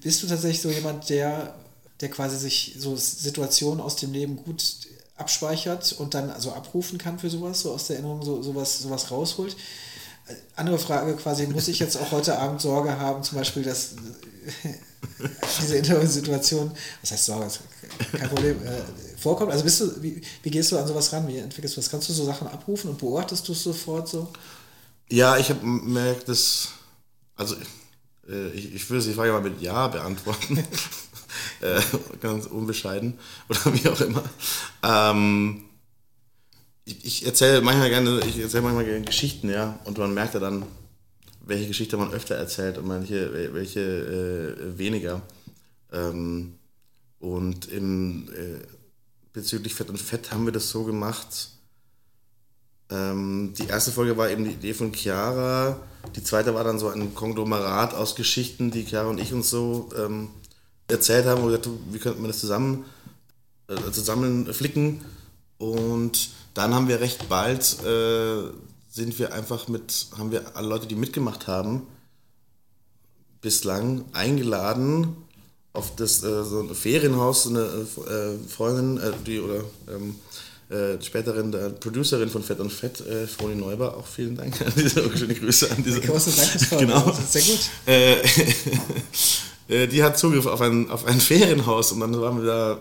Bist 0.00 0.22
du 0.22 0.26
tatsächlich 0.26 0.62
so 0.62 0.70
jemand, 0.70 1.08
der, 1.08 1.54
der 2.00 2.10
quasi 2.10 2.36
sich 2.36 2.74
so 2.78 2.96
Situationen 2.96 3.80
aus 3.80 3.94
dem 3.94 4.12
Leben 4.12 4.36
gut 4.36 4.88
abspeichert 5.16 5.92
und 5.98 6.14
dann 6.14 6.30
also 6.30 6.52
abrufen 6.52 6.98
kann 6.98 7.18
für 7.18 7.30
sowas, 7.30 7.60
so 7.60 7.72
aus 7.72 7.86
der 7.86 7.96
Erinnerung 7.96 8.22
so, 8.22 8.42
sowas, 8.42 8.78
sowas 8.78 9.10
rausholt? 9.10 9.56
Andere 10.56 10.78
Frage 10.78 11.14
quasi, 11.14 11.46
muss 11.46 11.68
ich 11.68 11.78
jetzt 11.78 11.96
auch 11.96 12.10
heute 12.10 12.38
Abend 12.38 12.60
Sorge 12.60 12.98
haben, 12.98 13.22
zum 13.22 13.38
Beispiel, 13.38 13.62
dass 13.62 13.94
diese 15.60 15.76
Interviewsituation, 15.76 16.72
was 17.00 17.12
heißt 17.12 17.26
Sorge, 17.26 17.48
kein 18.12 18.28
Problem, 18.28 18.60
äh, 18.66 18.82
vorkommt? 19.16 19.52
Also 19.52 19.64
bist 19.64 19.80
du, 19.80 20.02
wie, 20.02 20.20
wie 20.42 20.50
gehst 20.50 20.72
du 20.72 20.78
an 20.78 20.86
sowas 20.86 21.12
ran? 21.12 21.28
Wie 21.28 21.38
entwickelst 21.38 21.76
du 21.76 21.80
das? 21.80 21.90
Kannst 21.90 22.08
du 22.08 22.12
so 22.12 22.24
Sachen 22.24 22.48
abrufen 22.48 22.90
und 22.90 22.98
beobachtest 22.98 23.46
du 23.46 23.52
es 23.52 23.62
sofort 23.62 24.08
so? 24.08 24.28
Ja, 25.08 25.36
ich 25.36 25.48
habe 25.50 25.64
merkt, 25.64 26.28
dass, 26.28 26.70
also 27.36 27.54
äh, 28.28 28.48
ich, 28.50 28.74
ich 28.74 28.90
würde 28.90 29.04
die 29.04 29.14
Frage 29.14 29.32
mal 29.32 29.40
mit 29.40 29.60
Ja 29.60 29.88
beantworten. 29.88 30.62
äh, 31.60 31.80
ganz 32.20 32.46
unbescheiden 32.46 33.18
oder 33.48 33.74
wie 33.74 33.88
auch 33.88 34.00
immer. 34.00 34.22
Ähm, 34.82 35.64
ich, 36.84 37.04
ich 37.04 37.26
erzähle 37.26 37.60
manchmal 37.60 37.90
gerne, 37.90 38.20
ich 38.26 38.38
erzähle 38.38 38.62
manchmal 38.62 38.84
gerne 38.84 39.04
Geschichten, 39.04 39.50
ja, 39.50 39.78
und 39.84 39.98
man 39.98 40.14
merkt 40.14 40.34
ja 40.34 40.40
dann, 40.40 40.64
welche 41.44 41.68
Geschichte 41.68 41.96
man 41.96 42.12
öfter 42.12 42.34
erzählt 42.34 42.78
und 42.78 42.86
manche, 42.86 43.52
welche 43.54 43.80
äh, 43.80 44.78
weniger. 44.78 45.22
Ähm, 45.92 46.54
und 47.18 47.66
im, 47.66 48.28
äh, 48.32 48.64
bezüglich 49.32 49.74
Fett 49.74 49.90
und 49.90 50.00
Fett 50.00 50.32
haben 50.32 50.44
wir 50.44 50.52
das 50.52 50.70
so 50.70 50.84
gemacht. 50.84 51.50
Ähm, 52.90 53.52
die 53.58 53.66
erste 53.66 53.90
Folge 53.90 54.16
war 54.16 54.30
eben 54.30 54.44
die 54.44 54.52
Idee 54.52 54.74
von 54.74 54.92
Chiara. 54.92 55.80
Die 56.14 56.22
zweite 56.22 56.54
war 56.54 56.64
dann 56.64 56.78
so 56.78 56.88
ein 56.88 57.14
Konglomerat 57.14 57.94
aus 57.94 58.14
Geschichten, 58.14 58.70
die 58.70 58.84
Chiara 58.84 59.08
und 59.08 59.20
ich 59.20 59.32
uns 59.32 59.50
so 59.50 59.88
ähm, 59.96 60.30
erzählt 60.88 61.26
haben. 61.26 61.42
Und 61.42 61.48
gesagt, 61.48 61.68
wie 61.90 61.98
könnte 61.98 62.20
man 62.20 62.28
das 62.28 62.40
zusammen, 62.40 62.84
äh, 63.68 63.90
zusammen 63.92 64.52
flicken? 64.52 65.04
Und 65.58 66.30
dann 66.54 66.74
haben 66.74 66.88
wir 66.88 67.00
recht 67.00 67.28
bald, 67.28 67.82
äh, 67.84 68.50
sind 68.90 69.18
wir 69.18 69.32
einfach 69.32 69.68
mit, 69.68 70.06
haben 70.18 70.30
wir 70.30 70.56
alle 70.56 70.68
Leute, 70.68 70.86
die 70.86 70.94
mitgemacht 70.94 71.46
haben, 71.46 71.86
bislang 73.40 74.04
eingeladen 74.12 75.16
auf 75.72 75.94
das 75.94 76.22
äh, 76.22 76.44
so 76.44 76.60
ein 76.60 76.74
Ferienhaus, 76.74 77.44
so 77.44 77.50
eine 77.50 77.60
äh, 77.60 78.48
Freundin, 78.48 78.98
äh, 78.98 79.12
die 79.26 79.38
oder 79.40 79.62
ähm, 79.88 80.16
äh, 80.68 81.00
späterin 81.00 81.52
der 81.52 81.70
Producerin 81.70 82.28
von 82.28 82.42
Fett 82.42 82.58
und 82.58 82.72
Fett, 82.72 83.00
äh, 83.06 83.26
Froni 83.26 83.54
Neuber, 83.54 83.96
auch 83.96 84.06
vielen 84.06 84.36
Dank 84.36 84.60
an 84.62 84.72
diese 84.74 85.02
schöne 85.16 85.34
Grüße 85.34 85.70
an 85.70 85.84
diese. 85.84 86.00
Große 86.00 86.30
Dank, 86.32 86.70
genau. 86.80 87.12
sehr 87.12 87.42
gut. 87.42 87.60
Äh, 87.86 88.20
äh, 88.20 88.24
die 89.68 90.02
hat 90.02 90.18
Zugriff 90.18 90.46
auf 90.46 90.60
ein, 90.60 90.90
auf 90.90 91.06
ein 91.06 91.20
Ferienhaus 91.20 91.92
und 91.92 92.00
dann 92.00 92.20
waren 92.20 92.38
wir 92.38 92.46
da 92.46 92.80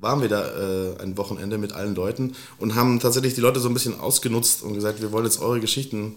waren 0.00 0.20
wir 0.22 0.28
da 0.28 0.46
äh, 0.46 1.02
ein 1.02 1.16
Wochenende 1.16 1.58
mit 1.58 1.72
allen 1.72 1.94
Leuten 1.94 2.36
und 2.58 2.74
haben 2.74 3.00
tatsächlich 3.00 3.34
die 3.34 3.40
Leute 3.40 3.60
so 3.60 3.68
ein 3.68 3.74
bisschen 3.74 3.98
ausgenutzt 3.98 4.62
und 4.62 4.74
gesagt, 4.74 5.02
wir 5.02 5.12
wollen 5.12 5.24
jetzt 5.24 5.40
eure 5.40 5.60
Geschichten 5.60 6.14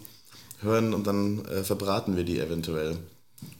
hören 0.60 0.94
und 0.94 1.06
dann 1.06 1.44
äh, 1.46 1.64
verbraten 1.64 2.16
wir 2.16 2.24
die 2.24 2.38
eventuell. 2.38 2.96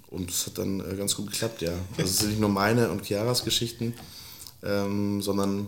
Und 0.08 0.30
es 0.30 0.46
hat 0.46 0.58
dann 0.58 0.80
äh, 0.80 0.94
ganz 0.94 1.16
gut 1.16 1.32
geklappt, 1.32 1.62
ja. 1.62 1.72
Also 1.96 2.04
es 2.04 2.18
sind 2.18 2.30
nicht 2.30 2.40
nur 2.40 2.50
meine 2.50 2.90
und 2.90 3.02
Chiaras 3.02 3.44
Geschichten, 3.44 3.94
ähm, 4.62 5.22
sondern, 5.22 5.66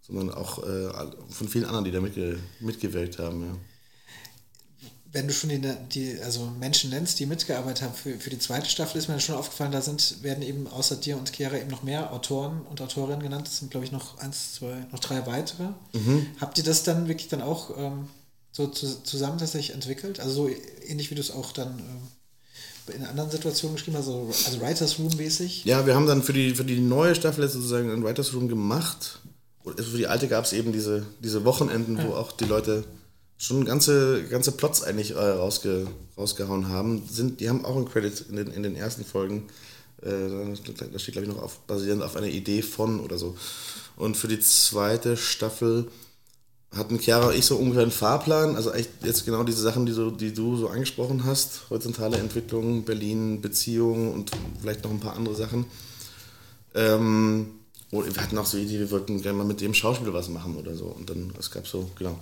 sondern 0.00 0.30
auch 0.30 0.62
äh, 0.62 0.88
von 1.28 1.48
vielen 1.48 1.66
anderen, 1.66 1.84
die 1.84 1.90
da 1.90 2.00
mitge 2.00 2.38
mitgewirkt 2.60 3.18
haben, 3.18 3.42
ja 3.42 3.69
wenn 5.12 5.26
du 5.26 5.32
schon 5.32 5.50
die, 5.50 5.60
die, 5.92 6.20
also 6.20 6.48
Menschen 6.58 6.90
nennst, 6.90 7.18
die 7.18 7.26
mitgearbeitet 7.26 7.82
haben 7.82 7.94
für, 7.94 8.18
für 8.18 8.30
die 8.30 8.38
zweite 8.38 8.68
Staffel, 8.68 8.98
ist 8.98 9.08
mir 9.08 9.18
schon 9.18 9.34
aufgefallen, 9.34 9.72
da 9.72 9.80
sind, 9.80 10.22
werden 10.22 10.42
eben 10.42 10.68
außer 10.68 10.96
dir 10.96 11.16
und 11.16 11.34
Chiara 11.34 11.56
eben 11.56 11.70
noch 11.70 11.82
mehr 11.82 12.12
Autoren 12.12 12.62
und 12.70 12.80
Autorinnen 12.80 13.20
genannt. 13.20 13.48
Das 13.48 13.58
sind, 13.58 13.70
glaube 13.70 13.86
ich, 13.86 13.92
noch 13.92 14.18
eins, 14.18 14.54
zwei, 14.54 14.86
noch 14.92 15.00
drei 15.00 15.26
weitere. 15.26 15.68
Mhm. 15.92 16.26
Habt 16.40 16.58
ihr 16.58 16.64
das 16.64 16.84
dann 16.84 17.08
wirklich 17.08 17.28
dann 17.28 17.42
auch 17.42 17.76
ähm, 17.76 18.08
so 18.52 18.68
zu, 18.68 19.02
zusammen 19.02 19.38
tatsächlich 19.38 19.74
entwickelt? 19.74 20.20
Also 20.20 20.32
so 20.32 20.50
ähnlich 20.86 21.10
wie 21.10 21.16
du 21.16 21.20
es 21.20 21.32
auch 21.32 21.52
dann 21.52 21.78
ähm, 21.78 22.94
in 22.94 23.04
anderen 23.04 23.30
Situationen 23.30 23.76
geschrieben 23.76 23.96
hast, 23.96 24.06
also, 24.06 24.28
also 24.46 24.60
Writers 24.60 24.98
Room 24.98 25.16
mäßig? 25.16 25.64
Ja, 25.64 25.86
wir 25.86 25.94
haben 25.96 26.06
dann 26.06 26.22
für 26.22 26.32
die, 26.32 26.54
für 26.54 26.64
die 26.64 26.78
neue 26.78 27.14
Staffel 27.16 27.48
sozusagen 27.48 27.90
ein 27.90 28.04
Writers 28.04 28.32
Room 28.32 28.48
gemacht. 28.48 29.20
Und 29.62 29.80
für 29.80 29.98
die 29.98 30.06
alte 30.06 30.28
gab 30.28 30.44
es 30.44 30.52
eben 30.52 30.72
diese, 30.72 31.04
diese 31.22 31.44
Wochenenden, 31.44 31.98
ja. 31.98 32.04
wo 32.04 32.14
auch 32.14 32.32
die 32.32 32.44
Leute 32.44 32.84
schon 33.40 33.64
ganze, 33.64 34.24
ganze 34.24 34.52
Plots 34.52 34.82
eigentlich 34.82 35.12
äh, 35.12 35.18
rausge, 35.18 35.86
rausgehauen 36.16 36.68
haben. 36.68 37.08
Sind, 37.10 37.40
die 37.40 37.48
haben 37.48 37.64
auch 37.64 37.74
einen 37.74 37.88
Credit 37.88 38.26
in 38.28 38.36
den, 38.36 38.48
in 38.48 38.62
den 38.62 38.76
ersten 38.76 39.04
Folgen. 39.04 39.48
Äh, 40.02 40.10
da 40.90 40.98
steht, 40.98 41.14
glaube 41.14 41.26
ich, 41.26 41.34
noch 41.34 41.42
auf, 41.42 41.60
basierend 41.60 42.02
auf 42.02 42.16
einer 42.16 42.26
Idee 42.26 42.60
von 42.60 43.00
oder 43.00 43.16
so. 43.16 43.36
Und 43.96 44.18
für 44.18 44.28
die 44.28 44.40
zweite 44.40 45.16
Staffel 45.16 45.88
hatten 46.70 46.98
Chiara 47.00 47.28
und 47.28 47.34
ich 47.34 47.46
so 47.46 47.56
ungefähr 47.56 47.82
einen 47.82 47.90
Fahrplan. 47.90 48.56
Also 48.56 48.72
echt 48.72 48.90
jetzt 49.04 49.24
genau 49.24 49.42
diese 49.42 49.62
Sachen, 49.62 49.86
die, 49.86 49.92
so, 49.92 50.10
die 50.10 50.34
du 50.34 50.56
so 50.56 50.68
angesprochen 50.68 51.24
hast. 51.24 51.62
Horizontale 51.70 52.18
Entwicklung, 52.18 52.84
Berlin, 52.84 53.40
Beziehungen 53.40 54.12
und 54.12 54.30
vielleicht 54.60 54.84
noch 54.84 54.90
ein 54.90 55.00
paar 55.00 55.16
andere 55.16 55.34
Sachen. 55.34 55.64
Ähm, 56.74 57.52
wir 57.90 58.22
hatten 58.22 58.36
auch 58.36 58.46
so 58.46 58.58
Idee, 58.58 58.78
wir 58.78 58.90
wollten 58.90 59.22
gerne 59.22 59.38
mal 59.38 59.44
mit 59.44 59.62
dem 59.62 59.72
Schauspieler 59.72 60.12
was 60.12 60.28
machen 60.28 60.56
oder 60.56 60.76
so. 60.76 60.84
Und 60.84 61.08
dann, 61.08 61.32
es 61.38 61.50
gab 61.50 61.66
so, 61.66 61.90
genau 61.98 62.20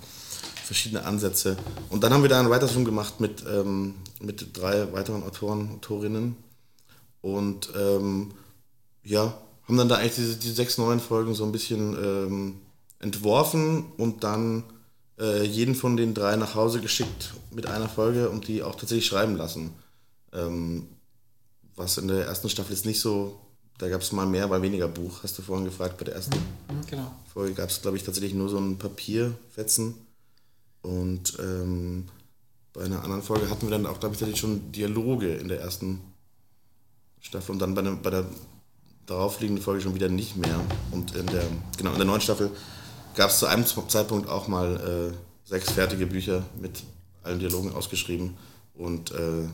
verschiedene 0.68 1.04
Ansätze. 1.04 1.56
Und 1.88 2.04
dann 2.04 2.12
haben 2.12 2.22
wir 2.22 2.28
da 2.28 2.38
einen 2.38 2.50
Weiterfilm 2.50 2.84
gemacht 2.84 3.20
mit, 3.20 3.42
ähm, 3.50 3.94
mit 4.20 4.56
drei 4.56 4.92
weiteren 4.92 5.22
Autoren, 5.22 5.70
Autorinnen. 5.76 6.36
Und 7.22 7.70
ähm, 7.74 8.32
ja, 9.02 9.38
haben 9.66 9.76
dann 9.78 9.88
da 9.88 9.96
eigentlich 9.96 10.14
diese, 10.14 10.36
die 10.36 10.50
sechs 10.50 10.76
neuen 10.76 11.00
Folgen 11.00 11.34
so 11.34 11.44
ein 11.44 11.52
bisschen 11.52 11.96
ähm, 11.96 12.60
entworfen 13.00 13.86
und 13.96 14.24
dann 14.24 14.62
äh, 15.18 15.42
jeden 15.42 15.74
von 15.74 15.96
den 15.96 16.12
drei 16.12 16.36
nach 16.36 16.54
Hause 16.54 16.80
geschickt 16.80 17.32
mit 17.50 17.66
einer 17.66 17.88
Folge 17.88 18.28
und 18.28 18.46
die 18.46 18.62
auch 18.62 18.74
tatsächlich 18.74 19.06
schreiben 19.06 19.36
lassen. 19.36 19.70
Ähm, 20.34 20.86
was 21.76 21.96
in 21.96 22.08
der 22.08 22.26
ersten 22.26 22.50
Staffel 22.50 22.74
jetzt 22.74 22.84
nicht 22.84 23.00
so, 23.00 23.40
da 23.78 23.88
gab 23.88 24.02
es 24.02 24.12
mal 24.12 24.26
mehr, 24.26 24.50
weil 24.50 24.60
weniger 24.60 24.88
Buch, 24.88 25.22
hast 25.22 25.38
du 25.38 25.42
vorhin 25.42 25.64
gefragt. 25.64 25.96
Bei 25.96 26.04
der 26.04 26.14
ersten 26.14 26.36
mhm, 26.36 26.86
genau. 26.86 27.10
Folge 27.32 27.54
gab 27.54 27.70
es, 27.70 27.80
glaube 27.80 27.96
ich, 27.96 28.02
tatsächlich 28.02 28.34
nur 28.34 28.50
so 28.50 28.58
ein 28.58 28.76
Papierfetzen. 28.76 29.94
Und 30.88 31.36
ähm, 31.38 32.06
bei 32.72 32.84
einer 32.84 33.04
anderen 33.04 33.22
Folge 33.22 33.50
hatten 33.50 33.66
wir 33.66 33.72
dann 33.76 33.84
auch, 33.84 34.00
glaube 34.00 34.16
ich, 34.18 34.38
schon 34.40 34.72
Dialoge 34.72 35.34
in 35.34 35.48
der 35.48 35.60
ersten 35.60 36.00
Staffel 37.20 37.52
und 37.52 37.58
dann 37.58 37.74
bei, 37.74 37.82
der, 37.82 37.90
bei 37.90 38.08
der 38.08 38.24
daraufliegenden 39.04 39.62
Folge 39.62 39.82
schon 39.82 39.94
wieder 39.94 40.08
nicht 40.08 40.38
mehr. 40.38 40.58
Und 40.90 41.14
in 41.14 41.26
der, 41.26 41.44
genau, 41.76 41.90
in 41.92 41.98
der 41.98 42.06
neuen 42.06 42.22
Staffel 42.22 42.50
gab 43.14 43.28
es 43.28 43.38
zu 43.38 43.46
einem 43.46 43.66
Zeitpunkt 43.66 44.30
auch 44.30 44.48
mal 44.48 45.12
äh, 45.12 45.46
sechs 45.46 45.72
fertige 45.72 46.06
Bücher 46.06 46.42
mit 46.58 46.82
allen 47.22 47.38
Dialogen 47.38 47.74
ausgeschrieben. 47.74 48.38
Und 48.74 49.10
äh, 49.10 49.46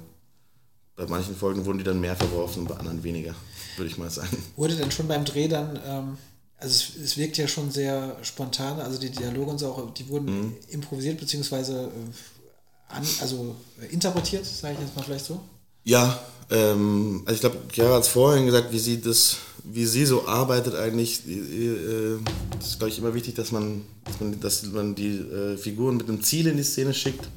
bei 0.95 1.07
manchen 1.09 1.35
Folgen 1.35 1.65
wurden 1.67 1.79
die 1.79 1.85
dann 1.85 2.01
mehr 2.01 2.15
verworfen, 2.15 2.67
bei 2.67 2.77
anderen 2.77 3.03
weniger, 3.03 3.35
würde 3.77 3.91
ich 3.91 3.99
mal 3.99 4.09
sagen. 4.09 4.37
Wurde 4.55 4.77
denn 4.77 4.93
schon 4.93 5.09
beim 5.09 5.25
Dreh 5.25 5.49
dann 5.49 5.81
ähm, 5.85 6.17
also 6.59 6.75
es, 6.75 7.03
es, 7.03 7.17
wirkt 7.17 7.37
ja 7.37 7.49
schon 7.49 7.71
sehr 7.71 8.17
spontan, 8.23 8.81
also 8.81 8.99
die 8.99 9.11
Dialoge 9.11 9.51
und 9.51 9.59
so 9.59 9.69
auch, 9.69 9.93
die 9.93 10.09
wurden 10.09 10.27
mhm. 10.27 10.57
improvisiert 10.71 11.19
beziehungsweise 11.19 11.85
äh, 11.85 12.95
an, 12.95 13.05
also 13.21 13.57
interpretiert, 13.91 14.47
sage 14.47 14.75
ich 14.75 14.81
jetzt 14.81 14.97
mal 14.97 15.03
vielleicht 15.03 15.27
so. 15.27 15.41
Ja, 15.85 16.19
ähm, 16.51 17.23
also 17.27 17.35
ich 17.35 17.41
glaube, 17.41 17.59
Chiara 17.73 17.97
hat 17.97 18.03
es 18.03 18.09
vorhin 18.09 18.47
gesagt, 18.47 18.73
wie 18.73 18.79
sie 18.79 19.01
das, 19.01 19.37
wie 19.65 19.87
sie 19.87 20.07
so 20.07 20.27
arbeitet 20.27 20.75
eigentlich, 20.75 21.27
äh, 21.29 22.19
das 22.59 22.69
ist 22.69 22.79
glaube 22.79 22.91
ich 22.91 22.99
immer 22.99 23.15
wichtig, 23.15 23.35
dass 23.35 23.53
man, 23.53 23.85
dass 24.05 24.21
man, 24.21 24.41
dass 24.41 24.63
man 24.65 24.95
die 24.95 25.19
äh, 25.19 25.57
Figuren 25.57 25.97
mit 25.97 26.09
einem 26.09 26.23
Ziel 26.23 26.47
in 26.47 26.57
die 26.57 26.63
Szene 26.63 26.95
schickt 26.95 27.29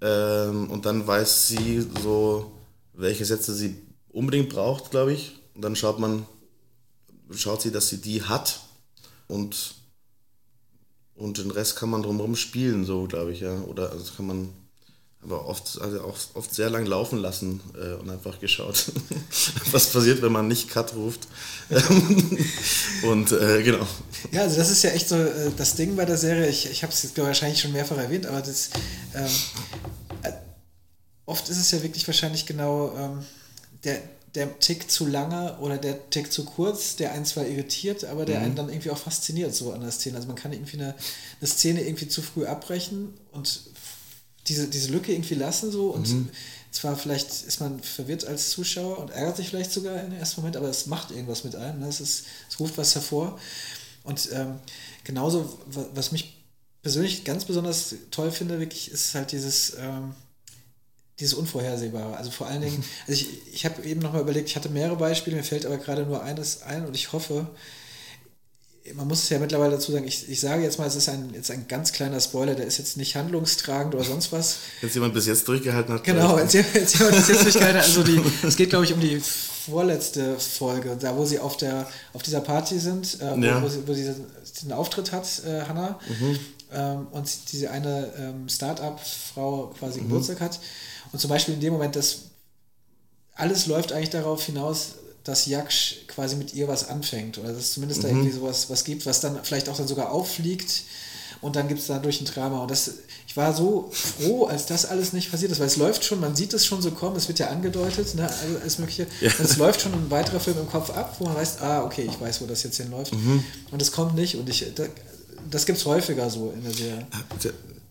ähm, 0.00 0.70
und 0.70 0.86
dann 0.86 1.06
weiß 1.06 1.48
sie 1.48 1.86
so, 2.02 2.52
welche 2.94 3.24
Sätze 3.24 3.54
sie 3.54 3.76
unbedingt 4.10 4.48
braucht, 4.48 4.90
glaube 4.90 5.12
ich. 5.12 5.40
Und 5.54 5.62
dann 5.62 5.76
schaut 5.76 5.98
man, 5.98 6.26
schaut 7.32 7.62
sie, 7.62 7.72
dass 7.72 7.88
sie 7.88 8.00
die 8.00 8.22
hat 8.22 8.60
und, 9.26 9.74
und 11.14 11.38
den 11.38 11.50
Rest 11.50 11.76
kann 11.76 11.90
man 11.90 12.02
drumherum 12.02 12.36
spielen, 12.36 12.84
so 12.84 13.04
glaube 13.06 13.32
ich, 13.32 13.40
ja. 13.40 13.60
Oder 13.62 13.90
also 13.90 14.12
kann 14.16 14.26
man 14.26 14.52
aber 15.22 15.46
oft, 15.46 15.80
also 15.80 16.00
auch 16.02 16.16
oft 16.34 16.54
sehr 16.54 16.70
lang 16.70 16.86
laufen 16.86 17.18
lassen 17.18 17.60
äh, 17.74 17.94
und 17.94 18.08
einfach 18.08 18.38
geschaut, 18.38 18.92
was 19.72 19.92
passiert, 19.92 20.22
wenn 20.22 20.32
man 20.32 20.46
nicht 20.46 20.70
Cut 20.70 20.94
ruft. 20.94 21.26
und 23.02 23.32
äh, 23.32 23.62
genau. 23.62 23.86
Ja, 24.30 24.42
also 24.42 24.56
das 24.56 24.70
ist 24.70 24.82
ja 24.84 24.90
echt 24.90 25.08
so 25.08 25.16
äh, 25.16 25.50
das 25.56 25.74
Ding 25.74 25.96
bei 25.96 26.04
der 26.04 26.16
Serie. 26.16 26.48
Ich, 26.48 26.70
ich 26.70 26.82
habe 26.82 26.92
es 26.92 27.02
jetzt 27.02 27.18
wahrscheinlich 27.18 27.60
schon 27.60 27.72
mehrfach 27.72 27.96
erwähnt, 27.96 28.26
aber 28.26 28.40
das 28.40 28.70
ähm, 29.14 29.26
äh, 30.22 30.32
oft 31.26 31.48
ist 31.48 31.58
es 31.58 31.70
ja 31.72 31.82
wirklich 31.82 32.06
wahrscheinlich 32.06 32.46
genau 32.46 32.94
ähm, 32.96 33.24
der, 33.82 34.00
der 34.38 34.58
Tick 34.60 34.90
zu 34.90 35.04
lange 35.06 35.58
oder 35.58 35.76
der 35.78 36.08
Tick 36.10 36.32
zu 36.32 36.44
kurz, 36.44 36.96
der 36.96 37.12
einen 37.12 37.24
zwar 37.26 37.46
irritiert, 37.46 38.04
aber 38.04 38.24
der 38.24 38.38
Mhm. 38.38 38.44
einen 38.44 38.56
dann 38.56 38.68
irgendwie 38.70 38.90
auch 38.90 38.98
fasziniert 38.98 39.54
so 39.54 39.72
an 39.72 39.80
der 39.80 39.90
Szene. 39.90 40.16
Also 40.16 40.28
man 40.28 40.36
kann 40.36 40.52
irgendwie 40.52 40.78
eine, 40.80 40.94
eine 41.40 41.48
Szene 41.48 41.82
irgendwie 41.82 42.08
zu 42.08 42.22
früh 42.22 42.46
abbrechen 42.46 43.14
und 43.32 43.60
diese, 44.46 44.68
diese 44.68 44.90
Lücke 44.92 45.12
irgendwie 45.12 45.34
lassen 45.34 45.70
so 45.72 45.90
und 45.90 46.08
Mhm. 46.08 46.28
zwar 46.70 46.96
vielleicht 46.96 47.28
ist 47.46 47.60
man 47.60 47.80
verwirrt 47.82 48.24
als 48.24 48.50
Zuschauer 48.50 48.98
und 48.98 49.10
ärgert 49.10 49.36
sich 49.36 49.48
vielleicht 49.48 49.72
sogar 49.72 50.00
im 50.02 50.12
ersten 50.12 50.40
Moment, 50.40 50.56
aber 50.56 50.68
es 50.68 50.86
macht 50.86 51.10
irgendwas 51.10 51.44
mit 51.44 51.54
einem. 51.56 51.80
Ne? 51.80 51.88
Es, 51.88 52.00
ist, 52.00 52.24
es 52.48 52.58
ruft 52.60 52.78
was 52.78 52.94
hervor. 52.94 53.38
Und 54.04 54.28
ähm, 54.32 54.60
genauso, 55.04 55.58
wa- 55.66 55.86
was 55.94 56.12
mich 56.12 56.36
persönlich 56.82 57.24
ganz 57.24 57.44
besonders 57.44 57.94
toll 58.10 58.30
finde, 58.30 58.58
wirklich, 58.60 58.90
ist 58.90 59.14
halt 59.14 59.32
dieses, 59.32 59.74
ähm, 59.78 60.14
dieses 61.20 61.34
Unvorhersehbare. 61.34 62.16
Also 62.16 62.30
vor 62.30 62.46
allen 62.46 62.62
Dingen, 62.62 62.84
also 63.06 63.20
ich, 63.20 63.28
ich 63.52 63.64
habe 63.64 63.82
eben 63.82 64.00
nochmal 64.00 64.22
überlegt, 64.22 64.48
ich 64.48 64.56
hatte 64.56 64.68
mehrere 64.68 64.96
Beispiele, 64.96 65.36
mir 65.36 65.44
fällt 65.44 65.66
aber 65.66 65.78
gerade 65.78 66.04
nur 66.04 66.22
eines 66.22 66.62
ein 66.62 66.86
und 66.86 66.94
ich 66.94 67.12
hoffe, 67.12 67.46
man 68.94 69.06
muss 69.06 69.22
es 69.24 69.28
ja 69.28 69.38
mittlerweile 69.38 69.72
dazu 69.72 69.92
sagen, 69.92 70.06
ich, 70.06 70.28
ich 70.28 70.40
sage 70.40 70.62
jetzt 70.62 70.78
mal, 70.78 70.86
es 70.86 70.94
ist 70.94 71.08
ein, 71.08 71.30
jetzt 71.34 71.50
ein 71.50 71.66
ganz 71.68 71.92
kleiner 71.92 72.20
Spoiler, 72.20 72.54
der 72.54 72.66
ist 72.66 72.78
jetzt 72.78 72.96
nicht 72.96 73.16
handlungstragend 73.16 73.94
oder 73.94 74.04
sonst 74.04 74.32
was. 74.32 74.56
Wenn 74.80 74.90
jemand 74.90 75.14
bis 75.14 75.26
jetzt 75.26 75.46
durchgehalten 75.46 75.92
hat. 75.94 76.04
Genau, 76.04 76.38
jetzt, 76.38 76.54
jetzt 76.54 76.98
jemand 76.98 77.16
das 77.16 77.28
jetzt 77.28 77.44
nicht 77.44 77.58
gehalten 77.58 77.78
hat. 77.78 77.84
Also 77.84 78.02
die, 78.02 78.20
es 78.46 78.56
geht, 78.56 78.70
glaube 78.70 78.84
ich, 78.84 78.94
um 78.94 79.00
die 79.00 79.20
vorletzte 79.20 80.38
Folge, 80.38 80.96
da 80.98 81.16
wo 81.16 81.24
sie 81.24 81.38
auf 81.38 81.56
der 81.58 81.86
auf 82.14 82.22
dieser 82.22 82.40
Party 82.40 82.78
sind, 82.78 83.20
äh, 83.20 83.36
wo, 83.36 83.40
Ja. 83.44 83.62
wo 83.62 83.68
sie, 83.68 83.86
wo 83.86 83.92
sie 83.92 84.04
diesen, 84.04 84.24
diesen 84.54 84.72
Auftritt 84.72 85.12
hat, 85.12 85.26
äh, 85.46 85.62
Hannah, 85.62 85.98
ähm, 86.72 87.06
und 87.10 87.52
diese 87.52 87.70
eine 87.70 88.10
ähm, 88.18 88.48
Start-up-Frau 88.48 89.74
quasi 89.78 90.00
Geburtstag 90.00 90.40
hat. 90.40 90.58
Und 91.12 91.18
zum 91.18 91.30
Beispiel 91.30 91.54
in 91.54 91.60
dem 91.60 91.72
Moment, 91.72 91.96
dass 91.96 92.22
alles 93.34 93.66
läuft 93.66 93.92
eigentlich 93.92 94.10
darauf 94.10 94.44
hinaus, 94.44 94.94
dass 95.24 95.46
Jaksch 95.46 96.06
quasi 96.08 96.36
mit 96.36 96.54
ihr 96.54 96.68
was 96.68 96.88
anfängt 96.88 97.38
oder 97.38 97.48
dass 97.48 97.58
es 97.58 97.72
zumindest 97.74 98.02
da 98.02 98.08
irgendwie 98.08 98.30
sowas 98.30 98.70
was 98.70 98.84
gibt, 98.84 99.06
was 99.06 99.20
dann 99.20 99.38
vielleicht 99.44 99.68
auch 99.68 99.76
dann 99.76 99.86
sogar 99.86 100.10
auffliegt 100.10 100.84
und 101.40 101.54
dann 101.54 101.68
gibt 101.68 101.80
es 101.80 101.86
dadurch 101.86 102.20
ein 102.20 102.24
Drama. 102.24 102.62
Und 102.62 102.70
das, 102.70 102.90
ich 103.26 103.36
war 103.36 103.54
so 103.54 103.90
froh, 103.92 104.46
als 104.46 104.66
das 104.66 104.86
alles 104.86 105.12
nicht 105.12 105.30
passiert 105.30 105.52
ist, 105.52 105.60
weil 105.60 105.66
es 105.66 105.76
läuft 105.76 106.04
schon, 106.04 106.18
man 106.20 106.34
sieht 106.34 106.52
es 106.52 106.66
schon 106.66 106.82
so 106.82 106.90
kommen, 106.90 107.16
es 107.16 107.28
wird 107.28 107.38
ja 107.38 107.48
angedeutet, 107.48 108.14
ne, 108.14 108.28
also 108.28 108.58
alles 108.60 108.78
Mögliche. 108.78 109.06
Und 109.38 109.44
es 109.44 109.56
läuft 109.56 109.80
schon 109.82 109.92
ein 109.92 110.10
weiterer 110.10 110.40
Film 110.40 110.58
im 110.58 110.68
Kopf 110.68 110.90
ab, 110.90 111.14
wo 111.18 111.26
man 111.26 111.36
weiß, 111.36 111.60
ah, 111.60 111.84
okay, 111.84 112.08
ich 112.10 112.20
weiß, 112.20 112.40
wo 112.40 112.46
das 112.46 112.62
jetzt 112.64 112.78
hinläuft. 112.78 113.12
Und 113.70 113.80
es 113.82 113.92
kommt 113.92 114.14
nicht 114.14 114.36
und 114.36 114.48
ich, 114.48 114.64
da, 114.74 114.84
das 115.50 115.64
gibt 115.66 115.78
es 115.78 115.84
häufiger 115.86 116.28
so 116.30 116.50
in 116.50 116.62
der 116.64 116.72
Serie. 116.72 117.06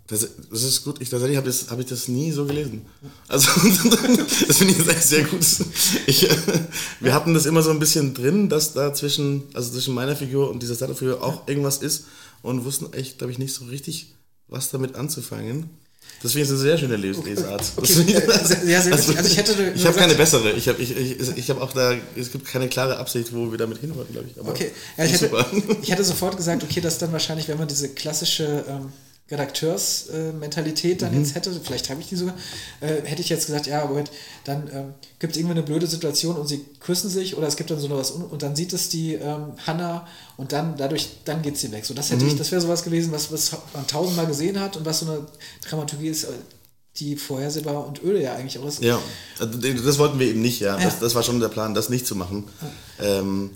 Das, 0.07 0.25
das 0.49 0.63
ist 0.63 0.83
gut. 0.85 1.01
Ich 1.01 1.09
tatsächlich 1.09 1.37
habe 1.37 1.51
hab 1.51 1.79
ich 1.79 1.85
das 1.85 2.07
nie 2.07 2.31
so 2.31 2.45
gelesen. 2.45 2.85
Also 3.27 3.49
das 4.47 4.57
finde 4.57 4.73
ich 4.73 4.79
jetzt 4.79 4.89
echt 4.89 5.03
sehr 5.03 5.23
gut. 5.25 5.45
Ich, 6.05 6.27
wir 7.01 7.13
hatten 7.13 7.33
das 7.33 7.45
immer 7.45 7.61
so 7.61 7.71
ein 7.71 7.79
bisschen 7.79 8.13
drin, 8.13 8.47
dass 8.47 8.73
da 8.73 8.93
zwischen, 8.93 9.43
also 9.53 9.69
zwischen 9.71 9.93
meiner 9.93 10.15
Figur 10.15 10.49
und 10.49 10.63
dieser 10.63 10.75
Startup-Figur 10.75 11.21
auch 11.21 11.47
irgendwas 11.49 11.79
ist 11.79 12.05
und 12.41 12.63
wussten 12.63 12.93
echt, 12.93 13.17
glaube 13.17 13.31
ich, 13.33 13.37
nicht 13.37 13.53
so 13.53 13.65
richtig, 13.65 14.13
was 14.47 14.69
damit 14.69 14.95
anzufangen. 14.95 15.69
Das 16.23 16.31
finde 16.31 16.45
ich 16.45 16.49
eine 16.51 16.57
sehr 16.59 16.77
schöne 16.77 16.95
Les 16.95 17.21
Lesart. 17.23 17.63
Okay, 17.75 17.91
ich- 18.07 18.15
äh, 18.15 18.45
sehr- 18.45 18.63
ja, 18.65 18.81
sehr 18.81 18.93
witzig. 18.93 19.17
Also 19.17 19.29
ich 19.29 19.37
hätte 19.37 19.73
ich 19.75 19.85
habe 19.85 19.97
keine 19.99 20.15
bessere. 20.15 20.53
Ich 20.53 20.69
habe 20.69 20.81
ich, 20.81 20.95
ich, 20.95 21.19
ich 21.37 21.49
hab 21.49 21.59
auch 21.61 21.73
da, 21.73 21.93
es 22.15 22.31
gibt 22.31 22.45
keine 22.47 22.69
klare 22.69 22.95
Absicht, 22.97 23.33
wo 23.35 23.51
wir 23.51 23.57
damit 23.57 23.79
hinwollen, 23.79 24.07
glaube 24.13 24.27
ich. 24.33 24.39
Aber 24.39 24.51
Okay, 24.51 24.71
ja, 24.97 25.03
ich, 25.03 25.11
hätte, 25.21 25.29
ich 25.81 25.91
hätte 25.91 26.05
sofort 26.05 26.37
gesagt, 26.37 26.63
okay, 26.63 26.79
das 26.79 26.97
dann 26.97 27.11
wahrscheinlich, 27.11 27.49
wenn 27.49 27.57
man 27.57 27.67
diese 27.67 27.89
klassische 27.89 28.63
ähm, 28.69 28.85
Redakteursmentalität 29.29 31.01
dann 31.01 31.13
Mhm. 31.13 31.19
jetzt 31.19 31.35
hätte, 31.35 31.51
vielleicht 31.63 31.89
habe 31.89 32.01
ich 32.01 32.07
die 32.07 32.15
sogar, 32.15 32.35
äh, 32.81 33.01
hätte 33.03 33.21
ich 33.21 33.29
jetzt 33.29 33.45
gesagt, 33.47 33.67
ja, 33.67 33.85
Moment, 33.85 34.11
dann 34.45 34.69
ähm, 34.73 34.93
gibt 35.19 35.33
es 35.33 35.37
irgendwie 35.37 35.51
eine 35.53 35.63
blöde 35.63 35.87
Situation 35.87 36.35
und 36.37 36.47
sie 36.47 36.63
küssen 36.79 37.09
sich 37.09 37.35
oder 37.37 37.47
es 37.47 37.55
gibt 37.57 37.69
dann 37.71 37.79
so 37.79 37.87
noch 37.87 37.97
was 37.97 38.11
un- 38.11 38.23
und 38.25 38.41
dann 38.43 38.55
sieht 38.55 38.73
es 38.73 38.89
die 38.89 39.15
ähm, 39.15 39.53
Hannah 39.65 40.07
und 40.37 40.51
dann 40.51 40.77
dadurch, 40.77 41.09
dann 41.25 41.41
geht 41.41 41.57
sie 41.57 41.71
weg. 41.71 41.85
So, 41.85 41.93
das 41.93 42.09
hätte 42.11 42.23
Mhm. 42.23 42.31
ich, 42.31 42.37
das 42.37 42.51
wäre 42.51 42.61
sowas 42.61 42.83
gewesen, 42.83 43.11
was, 43.11 43.31
was 43.31 43.51
man 43.73 43.85
tausendmal 43.87 44.27
gesehen 44.27 44.59
hat 44.59 44.77
und 44.77 44.85
was 44.85 44.99
so 44.99 45.05
eine 45.11 45.25
Dramaturgie 45.67 46.07
ist, 46.09 46.23
äh, 46.25 46.27
die 46.97 47.15
vorhersehbar 47.15 47.85
und 47.85 48.01
öde 48.03 48.21
ja 48.21 48.33
eigentlich 48.35 48.57
auch 48.57 48.65
ist. 48.67 48.81
Ja, 48.81 48.99
also 49.39 49.59
das 49.59 49.99
wollten 49.99 50.17
wir 50.19 50.27
eben 50.27 50.41
nicht, 50.41 50.59
ja. 50.61 50.77
Ja. 50.79 50.83
Das, 50.83 50.99
das 50.99 51.13
war 51.13 51.21
schon 51.21 51.39
der 51.39 51.49
Plan, 51.49 51.73
das 51.75 51.89
nicht 51.89 52.07
zu 52.07 52.15
machen. 52.15 52.45
Ähm, 52.99 53.51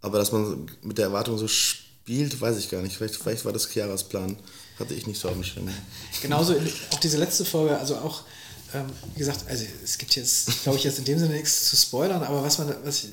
aber 0.00 0.18
dass 0.18 0.30
man 0.30 0.70
mit 0.82 0.98
der 0.98 1.06
Erwartung 1.06 1.36
so 1.36 1.48
spielt, 1.48 2.40
weiß 2.40 2.56
ich 2.58 2.70
gar 2.70 2.80
nicht. 2.80 2.96
Vielleicht, 2.96 3.16
vielleicht 3.16 3.44
war 3.44 3.52
das 3.52 3.68
Chiaras 3.68 4.04
Plan. 4.04 4.36
Hatte 4.78 4.94
ich 4.94 5.06
nicht 5.06 5.20
so 5.20 5.28
auf 5.28 5.34
dem 5.34 5.44
Schirm. 5.44 5.68
Genauso 6.22 6.54
auch 6.92 7.00
diese 7.00 7.18
letzte 7.18 7.44
Folge, 7.44 7.76
also 7.78 7.96
auch, 7.96 8.22
ähm, 8.74 8.86
wie 9.14 9.18
gesagt, 9.18 9.40
also 9.48 9.64
es 9.82 9.98
gibt 9.98 10.14
jetzt, 10.14 10.62
glaube 10.62 10.78
ich, 10.78 10.84
jetzt 10.84 10.98
in 10.98 11.04
dem 11.04 11.18
Sinne 11.18 11.34
nichts 11.34 11.70
zu 11.70 11.76
spoilern, 11.76 12.22
aber 12.22 12.44
was 12.44 12.58
man, 12.58 12.72
was 12.84 13.04
ich, 13.04 13.10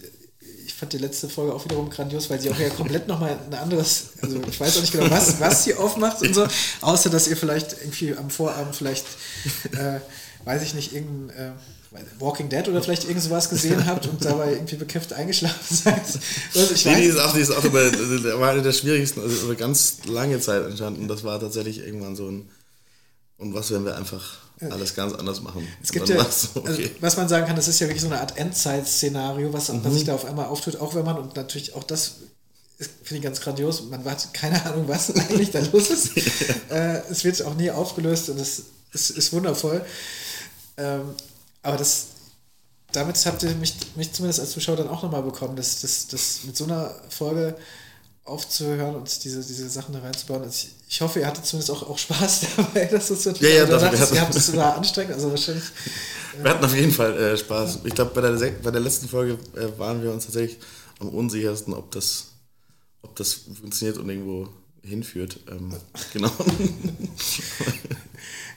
ich 0.65 0.73
fand 0.73 0.93
die 0.93 0.99
letzte 0.99 1.27
Folge 1.27 1.53
auch 1.53 1.65
wiederum 1.65 1.89
grandios, 1.89 2.29
weil 2.29 2.39
sie 2.39 2.51
auch 2.51 2.59
ja 2.59 2.69
komplett 2.69 3.07
nochmal 3.07 3.39
ein 3.47 3.53
anderes, 3.55 4.09
also 4.21 4.39
ich 4.47 4.59
weiß 4.59 4.77
auch 4.77 4.81
nicht 4.81 4.93
genau, 4.93 5.09
was, 5.09 5.39
was 5.39 5.63
sie 5.63 5.73
aufmacht 5.73 6.21
und 6.21 6.35
so, 6.35 6.45
außer 6.81 7.09
dass 7.09 7.27
ihr 7.27 7.37
vielleicht 7.37 7.73
irgendwie 7.81 8.15
am 8.15 8.29
Vorabend 8.29 8.75
vielleicht, 8.75 9.05
äh, 9.71 9.99
weiß 10.43 10.61
ich 10.61 10.75
nicht, 10.75 10.93
irgendein 10.93 11.35
äh, 11.35 11.51
Walking 12.19 12.49
Dead 12.49 12.67
oder 12.67 12.81
vielleicht 12.81 13.05
irgend 13.05 13.21
sowas 13.23 13.49
gesehen 13.49 13.85
habt 13.87 14.07
und 14.07 14.23
dabei 14.23 14.53
irgendwie 14.53 14.75
bekifft 14.75 15.13
eingeschlafen 15.13 15.75
seid. 15.83 16.01
Also 16.55 16.73
ich 16.73 16.85
Nee, 16.85 16.95
die 16.95 17.07
weiß, 17.09 17.15
ist 17.15 17.19
auch, 17.19 17.33
die 17.33 17.39
ist 17.41 17.51
auch 17.51 17.61
der 17.61 18.39
war 18.39 18.51
eine 18.51 18.61
der 18.61 18.73
schwierigsten, 18.73 19.21
also 19.21 19.45
über 19.45 19.55
ganz 19.55 19.97
lange 20.05 20.39
Zeit 20.39 20.63
entstanden. 20.63 21.07
Das 21.07 21.23
war 21.23 21.39
tatsächlich 21.39 21.79
irgendwann 21.79 22.15
so 22.15 22.27
ein, 22.29 22.49
und 23.37 23.53
was, 23.53 23.71
wenn 23.71 23.85
wir 23.85 23.95
einfach 23.97 24.37
alles 24.61 24.95
ganz 24.95 25.13
anders 25.13 25.41
machen? 25.41 25.67
Es 25.83 25.91
gibt 25.91 26.07
ja, 26.07 26.15
so, 26.15 26.21
also, 26.21 26.71
okay. 26.71 26.89
was 27.01 27.17
man 27.17 27.27
sagen 27.27 27.45
kann, 27.45 27.57
das 27.57 27.67
ist 27.67 27.79
ja 27.79 27.87
wirklich 27.87 28.01
so 28.01 28.07
eine 28.07 28.21
Art 28.21 28.37
Endzeit-Szenario, 28.37 29.51
was, 29.51 29.67
was 29.69 29.83
Mhm. 29.83 29.93
sich 29.93 30.05
da 30.05 30.15
auf 30.15 30.23
einmal 30.25 30.45
auftut, 30.45 30.77
auch 30.77 30.95
wenn 30.95 31.03
man, 31.03 31.17
und 31.17 31.35
natürlich 31.35 31.75
auch 31.75 31.83
das 31.83 32.11
finde 32.77 33.17
ich 33.17 33.21
ganz 33.21 33.39
grandios, 33.41 33.83
man 33.89 34.03
hat 34.05 34.33
keine 34.33 34.65
Ahnung, 34.65 34.87
was 34.87 35.13
eigentlich 35.15 35.51
da 35.51 35.59
los 35.71 35.89
ist. 35.89 36.11
äh, 36.69 37.01
es 37.09 37.23
wird 37.23 37.41
auch 37.43 37.55
nie 37.55 37.71
aufgelöst 37.71 38.29
und 38.29 38.39
es 38.39 38.63
ist, 38.91 39.09
ist 39.11 39.33
wundervoll. 39.33 39.83
Ähm, 40.77 41.01
aber 41.65 41.77
das, 41.77 42.07
damit 42.91 43.17
habt 43.25 43.43
ihr 43.43 43.53
mich, 43.55 43.75
mich 43.95 44.13
zumindest 44.13 44.39
als 44.39 44.51
Zuschauer 44.51 44.77
dann 44.77 44.87
auch 44.89 45.03
nochmal 45.03 45.23
bekommen, 45.23 45.55
dass 45.55 45.81
das, 45.81 46.07
das 46.07 46.39
mit 46.45 46.55
so 46.55 46.63
einer 46.65 46.95
Folge 47.09 47.55
aufzuhören 48.23 48.95
und 48.95 49.23
diese, 49.23 49.43
diese 49.43 49.69
Sachen 49.69 49.93
da 49.93 49.99
reinzubauen. 49.99 50.41
Also 50.43 50.67
ich, 50.67 50.75
ich 50.89 51.01
hoffe, 51.01 51.19
ihr 51.19 51.27
hattet 51.27 51.45
zumindest 51.45 51.71
auch, 51.71 51.87
auch 51.89 51.97
Spaß 51.97 52.41
dabei, 52.57 52.85
dass 52.85 53.09
das 53.09 53.23
so 53.23 53.31
Ja, 53.31 53.49
ja, 53.49 53.67
sagtest, 53.79 54.01
hatten- 54.03 54.15
ihr 54.15 54.21
habt 54.21 54.35
es 54.35 54.55
war 54.55 54.77
anstrengend, 54.77 55.13
also 55.13 55.29
wahrscheinlich. 55.29 55.63
Wir 56.41 56.51
hatten 56.51 56.65
auf 56.65 56.75
jeden 56.75 56.91
Fall 56.91 57.17
äh, 57.17 57.37
Spaß. 57.37 57.79
Ich 57.85 57.95
glaube, 57.95 58.11
bei 58.13 58.19
der, 58.19 58.51
bei 58.61 58.69
der 58.71 58.81
letzten 58.81 59.07
Folge 59.07 59.37
äh, 59.55 59.79
waren 59.79 60.03
wir 60.03 60.11
uns 60.11 60.25
tatsächlich 60.25 60.59
am 60.99 61.07
unsichersten, 61.07 61.73
ob 61.73 61.91
das, 61.91 62.25
ob 63.03 63.15
das 63.15 63.33
funktioniert 63.33 63.97
und 63.97 64.09
irgendwo 64.09 64.49
hinführt. 64.83 65.39
Ähm, 65.49 65.73
genau. 66.13 66.31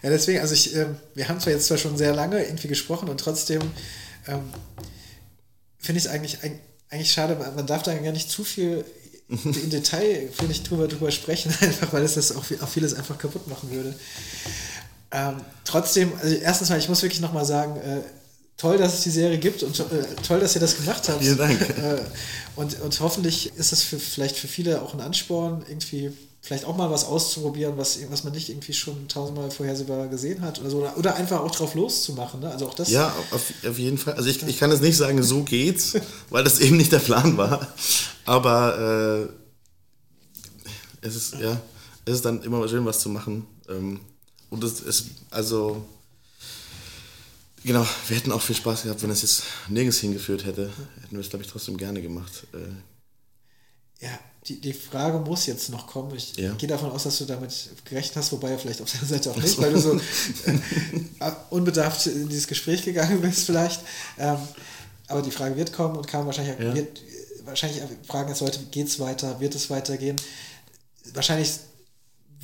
Ja, 0.02 0.10
deswegen, 0.10 0.40
also 0.40 0.54
ich, 0.54 0.74
ähm, 0.76 0.96
wir 1.14 1.28
haben 1.28 1.40
zwar 1.40 1.52
jetzt 1.52 1.66
zwar 1.66 1.78
schon 1.78 1.96
sehr 1.96 2.14
lange 2.14 2.42
irgendwie 2.44 2.68
gesprochen 2.68 3.08
und 3.08 3.18
trotzdem 3.20 3.60
ähm, 4.26 4.42
finde 5.78 5.98
ich 5.98 6.04
es 6.06 6.10
eigentlich, 6.10 6.38
eig- 6.38 6.58
eigentlich 6.90 7.12
schade, 7.12 7.36
man 7.56 7.66
darf 7.66 7.82
da 7.82 7.94
gar 7.94 8.12
nicht 8.12 8.30
zu 8.30 8.44
viel 8.44 8.84
im 9.28 9.70
Detail, 9.70 10.28
finde 10.32 10.52
ich, 10.52 10.62
drüber, 10.62 10.88
drüber 10.88 11.10
sprechen, 11.10 11.52
einfach 11.60 11.92
weil 11.92 12.02
es 12.04 12.14
das 12.14 12.32
auch, 12.34 12.44
auch 12.60 12.68
vieles 12.68 12.94
einfach 12.94 13.18
kaputt 13.18 13.46
machen 13.48 13.70
würde. 13.70 13.94
Ähm, 15.10 15.36
trotzdem, 15.64 16.12
also 16.22 16.34
erstens 16.34 16.68
mal, 16.68 16.78
ich 16.78 16.88
muss 16.88 17.02
wirklich 17.02 17.20
nochmal 17.20 17.44
sagen, 17.44 17.76
äh, 17.80 18.00
toll, 18.56 18.76
dass 18.76 18.94
es 18.94 19.00
die 19.02 19.10
Serie 19.10 19.38
gibt 19.38 19.62
und 19.62 19.78
äh, 19.80 19.84
toll, 20.26 20.40
dass 20.40 20.54
ihr 20.54 20.60
das 20.60 20.76
gemacht 20.76 21.08
habt. 21.08 21.22
Vielen 21.22 21.38
Dank. 21.38 21.60
Äh, 21.60 22.00
und, 22.56 22.80
und 22.80 23.00
hoffentlich 23.00 23.52
ist 23.56 23.72
es 23.72 23.82
für, 23.82 23.98
vielleicht 23.98 24.36
für 24.36 24.48
viele 24.48 24.82
auch 24.82 24.92
ein 24.94 25.00
Ansporn, 25.00 25.64
irgendwie 25.68 26.12
vielleicht 26.48 26.64
auch 26.64 26.78
mal 26.78 26.90
was 26.90 27.04
auszuprobieren, 27.04 27.76
was, 27.76 27.98
was 28.10 28.24
man 28.24 28.32
nicht 28.32 28.48
irgendwie 28.48 28.72
schon 28.72 29.06
tausendmal 29.06 29.50
vorhersehbar 29.50 30.08
gesehen 30.08 30.40
hat 30.40 30.58
oder 30.58 30.70
so. 30.70 30.78
Oder, 30.78 30.96
oder 30.96 31.14
einfach 31.16 31.40
auch 31.40 31.50
drauf 31.54 31.74
loszumachen. 31.74 32.40
Ne? 32.40 32.50
Also 32.50 32.66
auch 32.66 32.72
das. 32.72 32.88
ja, 32.88 33.14
auf, 33.32 33.52
auf 33.68 33.78
jeden 33.78 33.98
Fall. 33.98 34.14
Also 34.14 34.30
ich, 34.30 34.42
ich 34.42 34.58
kann 34.58 34.70
jetzt 34.70 34.80
nicht 34.80 34.96
sagen, 34.96 35.22
so 35.22 35.42
geht's, 35.42 35.92
weil 36.30 36.44
das 36.44 36.58
eben 36.60 36.78
nicht 36.78 36.90
der 36.90 37.00
Plan 37.00 37.36
war. 37.36 37.68
Aber 38.24 39.28
äh, 41.02 41.06
es 41.06 41.16
ist, 41.16 41.34
ja, 41.34 41.60
es 42.06 42.14
ist 42.14 42.24
dann 42.24 42.42
immer 42.42 42.66
schön, 42.66 42.86
was 42.86 43.00
zu 43.00 43.10
machen. 43.10 43.46
Ähm, 43.68 44.00
und 44.48 44.64
es 44.64 44.80
ist, 44.80 45.08
also, 45.28 45.84
genau, 47.62 47.86
wir 48.06 48.16
hätten 48.16 48.32
auch 48.32 48.40
viel 48.40 48.56
Spaß 48.56 48.84
gehabt, 48.84 49.02
wenn 49.02 49.10
es 49.10 49.20
jetzt 49.20 49.42
nirgends 49.68 49.98
hingeführt 49.98 50.46
hätte. 50.46 50.72
Hätten 51.02 51.14
wir 51.14 51.20
es, 51.20 51.28
glaube 51.28 51.44
ich, 51.44 51.50
trotzdem 51.50 51.76
gerne 51.76 52.00
gemacht. 52.00 52.46
Äh, 52.54 54.06
Ja, 54.06 54.18
die, 54.48 54.60
die 54.60 54.72
Frage 54.72 55.18
muss 55.18 55.46
jetzt 55.46 55.68
noch 55.70 55.86
kommen. 55.86 56.14
Ich 56.16 56.36
Ja. 56.36 56.52
gehe 56.54 56.68
davon 56.68 56.90
aus, 56.90 57.02
dass 57.04 57.18
du 57.18 57.24
damit 57.24 57.52
gerechnet 57.84 58.16
hast, 58.16 58.32
wobei 58.32 58.56
vielleicht 58.58 58.80
auf 58.80 58.90
der 58.90 59.06
Seite 59.06 59.30
auch 59.30 59.36
nicht, 59.36 59.58
weil 59.58 59.72
du 59.72 59.80
so 59.80 59.92
äh, 60.46 61.30
unbedarft 61.50 62.06
in 62.06 62.28
dieses 62.28 62.46
Gespräch 62.46 62.82
gegangen 62.84 63.20
bist 63.20 63.44
vielleicht. 63.44 63.80
Ähm, 64.18 64.38
aber 65.06 65.22
die 65.22 65.30
Frage 65.30 65.56
wird 65.56 65.72
kommen 65.72 65.96
und 65.96 66.06
kam 66.06 66.26
wahrscheinlich, 66.26 66.58
Ja. 66.58 66.74
wird, 66.74 67.00
wahrscheinlich 67.44 67.82
fragen 68.06 68.28
jetzt 68.28 68.40
Leute, 68.40 68.58
geht 68.70 68.88
es 68.88 68.98
weiter, 69.00 69.40
wird 69.40 69.54
es 69.54 69.70
weitergehen? 69.70 70.16
Wahrscheinlich 71.14 71.50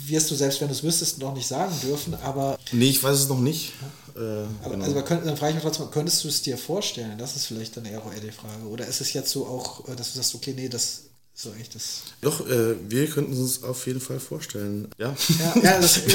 wirst 0.07 0.31
du, 0.31 0.35
selbst 0.35 0.61
wenn 0.61 0.69
du 0.69 0.75
es 0.75 0.83
wüsstest, 0.83 1.19
noch 1.19 1.35
nicht 1.35 1.47
sagen 1.47 1.75
dürfen, 1.83 2.15
aber 2.15 2.59
Nee, 2.73 2.91
ich 2.91 3.03
weiß 3.03 3.19
es 3.21 3.29
noch 3.29 3.39
nicht. 3.39 3.73
Äh, 4.17 4.19
Aber, 4.63 4.71
genau. 4.71 4.85
also, 4.85 5.03
könnt, 5.03 5.27
dann 5.27 5.37
frage 5.37 5.51
ich 5.51 5.55
mich 5.57 5.65
trotzdem, 5.65 5.91
könntest 5.91 6.23
du 6.25 6.29
es 6.29 6.43
dir 6.43 6.57
vorstellen? 6.59 7.19
Das 7.19 7.37
ist 7.37 7.47
vielleicht 7.47 7.77
dann 7.77 7.85
eher 7.85 8.01
die 8.23 8.31
Frage. 8.33 8.65
Oder 8.69 8.87
ist 8.87 9.01
es 9.01 9.13
jetzt 9.13 9.31
so 9.31 9.47
auch, 9.47 9.89
äh, 9.89 9.95
dass 9.97 10.13
du 10.13 10.17
sagst, 10.17 10.35
okay, 10.35 10.53
nee, 10.57 10.69
das 10.69 11.04
so 11.35 11.51
eigentlich 11.51 11.71
das. 11.71 12.03
Doch, 12.21 12.49
äh, 12.49 12.77
wir 12.89 13.09
könnten 13.09 13.33
es 13.33 13.39
uns 13.39 13.63
auf 13.65 13.87
jeden 13.87 14.01
Fall 14.01 14.21
vorstellen. 14.21 14.89
Ja. 14.99 15.17
Ja, 15.39 15.63
ja 15.63 15.81
das, 15.81 15.99
äh, 15.99 16.11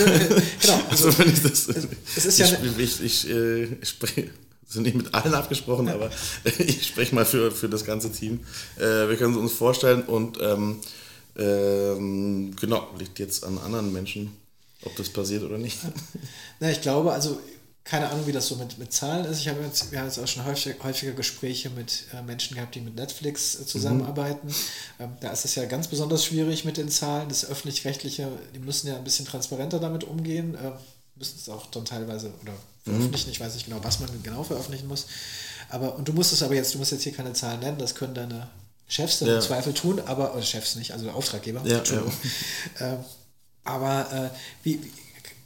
genau. 0.61 0.81
Also, 0.89 1.07
Also, 1.09 1.19
wenn 1.19 1.33
ich 1.33 1.41
das. 1.43 1.67
es 2.15 2.25
ist 2.25 2.39
ja 2.39 2.47
ich, 2.47 2.79
ich, 2.79 3.03
ich, 3.03 3.29
äh, 3.29 3.63
ich 3.65 3.89
spreche. 3.89 4.29
sind 4.69 4.83
nicht 4.83 4.95
mit 4.95 5.13
allen 5.15 5.33
abgesprochen, 5.33 5.89
aber 5.89 6.11
ich 6.59 6.87
spreche 6.87 7.15
mal 7.15 7.25
für, 7.25 7.51
für 7.51 7.67
das 7.67 7.85
ganze 7.85 8.11
Team. 8.11 8.41
Äh, 8.77 9.09
wir 9.09 9.17
können 9.17 9.33
es 9.33 9.39
uns 9.39 9.53
vorstellen 9.53 10.03
und 10.03 10.37
ähm, 10.41 10.79
ähm, 11.35 12.55
genau, 12.55 12.87
liegt 12.97 13.17
jetzt 13.17 13.43
an 13.43 13.57
anderen 13.57 13.91
Menschen, 13.91 14.31
ob 14.83 14.95
das 14.95 15.09
passiert 15.09 15.43
oder 15.43 15.57
nicht. 15.57 15.79
Na, 16.59 16.69
ich 16.69 16.81
glaube, 16.81 17.11
also 17.11 17.39
keine 17.89 18.07
Ahnung, 18.09 18.27
wie 18.27 18.31
das 18.31 18.47
so 18.47 18.55
mit, 18.55 18.77
mit 18.77 18.93
Zahlen 18.93 19.25
ist. 19.25 19.39
Ich 19.39 19.47
habe 19.47 19.63
jetzt, 19.63 19.91
wir 19.91 19.97
haben 19.99 20.05
jetzt 20.05 20.19
auch 20.19 20.27
schon 20.27 20.45
häufig, 20.45 20.75
häufiger 20.83 21.13
Gespräche 21.13 21.71
mit 21.71 22.03
äh, 22.13 22.21
Menschen 22.21 22.55
gehabt, 22.55 22.75
die 22.75 22.81
mit 22.81 22.95
Netflix 22.95 23.59
äh, 23.59 23.65
zusammenarbeiten. 23.65 24.47
Ähm, 24.99 25.09
da 25.21 25.31
ist 25.31 25.43
es 25.43 25.55
ja 25.55 25.65
ganz 25.65 25.87
besonders 25.87 26.23
schwierig 26.23 26.65
mit 26.65 26.77
den 26.77 26.89
Zahlen. 26.89 27.29
Das 27.29 27.43
öffentlich-rechtliche, 27.49 28.27
die 28.53 28.59
müssen 28.59 28.87
ja 28.87 28.95
ein 28.95 29.03
bisschen 29.03 29.25
transparenter 29.25 29.79
damit 29.79 30.03
umgehen, 30.03 30.53
äh, 30.53 30.71
müssen 31.15 31.37
es 31.39 31.49
auch 31.49 31.65
dann 31.71 31.83
teilweise 31.83 32.31
oder 32.43 32.53
veröffentlichen. 32.83 33.31
Ich 33.31 33.39
weiß 33.39 33.55
nicht 33.55 33.65
genau, 33.65 33.79
was 33.83 33.99
man 33.99 34.09
genau 34.21 34.43
veröffentlichen 34.43 34.87
muss. 34.87 35.07
Aber, 35.69 35.95
und 35.95 36.07
du 36.07 36.13
musst 36.13 36.31
es 36.31 36.43
aber 36.43 36.53
jetzt, 36.53 36.75
du 36.75 36.77
musst 36.77 36.91
jetzt 36.91 37.03
hier 37.03 37.13
keine 37.13 37.33
Zahlen 37.33 37.59
nennen, 37.59 37.79
das 37.79 37.95
können 37.95 38.13
deine 38.13 38.49
Chefs 38.87 39.17
dann 39.19 39.29
Ja. 39.29 39.35
im 39.37 39.41
Zweifel 39.41 39.73
tun, 39.73 39.99
aber, 40.05 40.33
oder 40.35 40.43
Chefs 40.43 40.75
nicht, 40.75 40.93
also 40.93 41.09
Auftraggeber. 41.09 41.61
Ja, 41.65 41.79
Entschuldigung. 41.79 42.13
Ähm, 42.79 42.97
aber 43.63 44.31
wie, 44.63 44.81
wie 44.83 44.91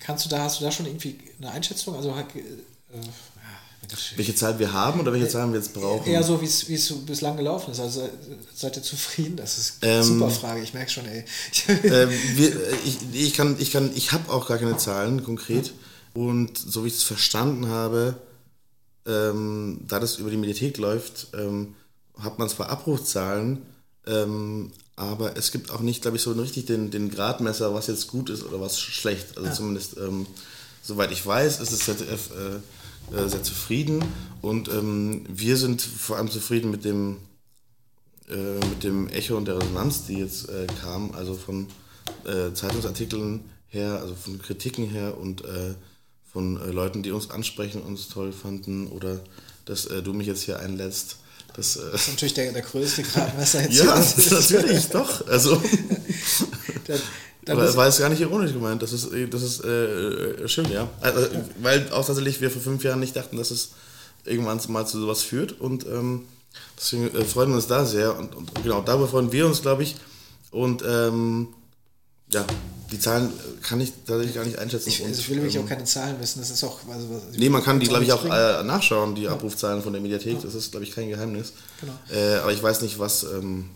kannst 0.03 0.25
du 0.25 0.29
da, 0.29 0.39
hast 0.43 0.59
du 0.59 0.65
da 0.65 0.71
schon 0.71 0.85
irgendwie 0.85 1.17
eine 1.39 1.51
Einschätzung? 1.51 1.95
Also 1.95 2.09
äh, 2.11 2.39
äh, 2.39 3.01
Welche 4.15 4.35
Zahl 4.35 4.57
wir 4.59 4.71
haben 4.73 4.99
oder 4.99 5.11
welche 5.13 5.27
Zahlen 5.27 5.51
wir 5.51 5.59
jetzt 5.59 5.73
brauchen? 5.73 6.07
eher 6.09 6.23
so, 6.23 6.41
wie 6.41 6.45
es 6.45 6.93
bislang 7.05 7.37
gelaufen 7.37 7.71
ist. 7.71 7.79
Also 7.79 8.01
äh, 8.01 8.09
seid 8.53 8.75
ihr 8.77 8.83
zufrieden? 8.83 9.35
Das 9.35 9.57
ist 9.57 9.83
eine 9.83 9.93
Ähm, 9.93 10.03
super 10.03 10.29
Frage, 10.29 10.61
ich 10.61 10.73
merke 10.73 10.91
schon, 10.91 11.05
ey. 11.05 11.25
ähm, 11.67 12.09
wir, 12.35 12.49
äh, 12.49 12.75
ich, 12.85 12.97
ich 13.13 13.33
kann, 13.33 13.55
ich 13.59 13.71
kann, 13.71 13.91
ich 13.95 14.11
habe 14.11 14.31
auch 14.31 14.47
gar 14.47 14.57
keine 14.57 14.77
Zahlen 14.77 15.23
konkret. 15.23 15.73
Und 16.13 16.57
so 16.57 16.83
wie 16.83 16.89
ich 16.89 16.95
es 16.95 17.03
verstanden 17.03 17.67
habe, 17.67 18.15
ähm, 19.07 19.79
da 19.87 19.99
das 19.99 20.17
über 20.17 20.29
die 20.29 20.37
Mediathek 20.37 20.77
läuft, 20.77 21.27
ähm, 21.33 21.75
hat 22.19 22.37
man 22.39 22.47
zwar 22.49 22.69
Abrufzahlen, 22.69 23.63
ähm, 24.05 24.71
aber 24.95 25.37
es 25.37 25.51
gibt 25.51 25.71
auch 25.71 25.79
nicht, 25.81 26.01
glaube 26.01 26.17
ich, 26.17 26.23
so 26.23 26.31
richtig 26.33 26.65
den, 26.65 26.91
den 26.91 27.09
Gradmesser, 27.09 27.73
was 27.73 27.87
jetzt 27.87 28.07
gut 28.07 28.29
ist 28.29 28.43
oder 28.43 28.61
was 28.61 28.79
schlecht. 28.79 29.37
Also 29.37 29.51
zumindest, 29.51 29.97
ähm, 29.97 30.27
soweit 30.81 31.11
ich 31.11 31.25
weiß, 31.25 31.59
ist 31.59 31.71
das 31.71 31.79
ZDF 31.79 32.29
äh, 32.31 32.59
äh, 33.11 33.27
sehr 33.27 33.43
zufrieden 33.43 34.03
und 34.41 34.69
ähm, 34.69 35.25
wir 35.27 35.57
sind 35.57 35.81
vor 35.81 36.17
allem 36.17 36.31
zufrieden 36.31 36.71
mit 36.71 36.85
dem, 36.85 37.17
äh, 38.29 38.65
mit 38.69 38.83
dem 38.83 39.09
Echo 39.09 39.35
und 39.35 39.45
der 39.45 39.57
Resonanz, 39.57 40.05
die 40.05 40.19
jetzt 40.19 40.47
äh, 40.49 40.67
kam, 40.81 41.11
also 41.11 41.33
von 41.33 41.67
äh, 42.25 42.53
Zeitungsartikeln 42.53 43.41
her, 43.67 43.99
also 43.99 44.15
von 44.15 44.41
Kritiken 44.41 44.89
her 44.89 45.17
und 45.17 45.43
äh, 45.43 45.73
von 46.31 46.55
Leuten, 46.71 47.03
die 47.03 47.11
uns 47.11 47.29
ansprechen, 47.29 47.81
uns 47.81 48.07
toll 48.07 48.31
fanden 48.31 48.87
oder 48.87 49.19
dass 49.65 49.83
du 49.83 50.13
mich 50.13 50.25
jetzt 50.25 50.41
hier 50.41 50.57
einlädst. 50.57 51.17
Das, 51.55 51.75
äh, 51.75 51.91
Das 51.91 52.01
ist 52.01 52.09
natürlich 52.09 52.33
der, 52.33 52.51
der 52.51 52.61
größte 52.61 53.03
Gradmesser 53.03 53.61
jetzt. 53.61 53.75
ja, 53.75 54.01
hier. 54.01 54.33
natürlich, 54.33 54.87
doch. 54.89 55.27
Also, 55.27 55.61
Da, 56.85 56.95
da 57.45 57.53
aber 57.53 57.63
es 57.63 57.75
war 57.75 57.85
jetzt 57.85 57.99
gar 57.99 58.09
nicht 58.09 58.21
ironisch 58.21 58.53
gemeint. 58.53 58.81
Das 58.81 58.93
ist, 58.93 59.09
das 59.29 59.41
ist 59.41 59.63
äh, 59.63 60.47
schön, 60.47 60.69
ja. 60.71 60.89
Also, 61.01 61.27
Weil 61.61 61.89
auch 61.91 62.05
tatsächlich 62.05 62.41
wir 62.41 62.51
vor 62.51 62.61
fünf 62.61 62.83
Jahren 62.83 62.99
nicht 62.99 63.15
dachten, 63.15 63.37
dass 63.37 63.51
es 63.51 63.71
irgendwann 64.25 64.59
mal 64.69 64.85
zu 64.85 64.99
sowas 64.99 65.21
führt. 65.23 65.59
Und 65.59 65.85
ähm, 65.85 66.23
deswegen 66.77 67.13
äh, 67.15 67.23
freuen 67.25 67.49
wir 67.49 67.55
uns 67.55 67.67
da 67.67 67.85
sehr. 67.85 68.17
Und, 68.17 68.35
und 68.35 68.63
genau, 68.63 68.81
darüber 68.81 69.07
freuen 69.07 69.31
wir 69.31 69.45
uns, 69.45 69.61
glaube 69.61 69.83
ich. 69.83 69.95
Und 70.51 70.83
ähm, 70.87 71.49
ja, 72.29 72.45
die 72.93 72.99
Zahlen 72.99 73.33
kann 73.63 73.81
ich 73.81 73.91
tatsächlich 74.05 74.35
gar 74.35 74.45
nicht 74.45 74.59
einschätzen. 74.59 74.87
ich, 74.87 75.03
also 75.03 75.19
ich 75.19 75.27
will 75.27 75.37
wirklich 75.37 75.55
ähm, 75.55 75.63
auch 75.63 75.67
keine 75.67 75.83
Zahlen 75.83 76.19
wissen. 76.19 76.39
Das 76.39 76.51
ist 76.51 76.63
auch. 76.63 76.77
Also, 76.87 77.07
Nee, 77.35 77.49
man 77.49 77.63
kann 77.63 77.79
die, 77.79 77.87
glaube 77.87 78.03
ich, 78.03 78.13
auch 78.13 78.23
äh, 78.23 78.63
nachschauen, 78.63 79.15
die 79.15 79.27
Abrufzahlen 79.27 79.81
von 79.81 79.93
der 79.93 80.01
Mediathek. 80.01 80.39
Das 80.43 80.53
ist, 80.53 80.69
glaube 80.69 80.85
ich, 80.85 80.93
kein 80.93 81.09
Geheimnis. 81.09 81.53
Genau. 81.81 81.93
Äh, 82.11 82.37
aber 82.37 82.51
ich 82.51 82.61
weiß 82.61 82.81
nicht, 82.81 82.99
was. 82.99 83.23
Ähm, 83.23 83.71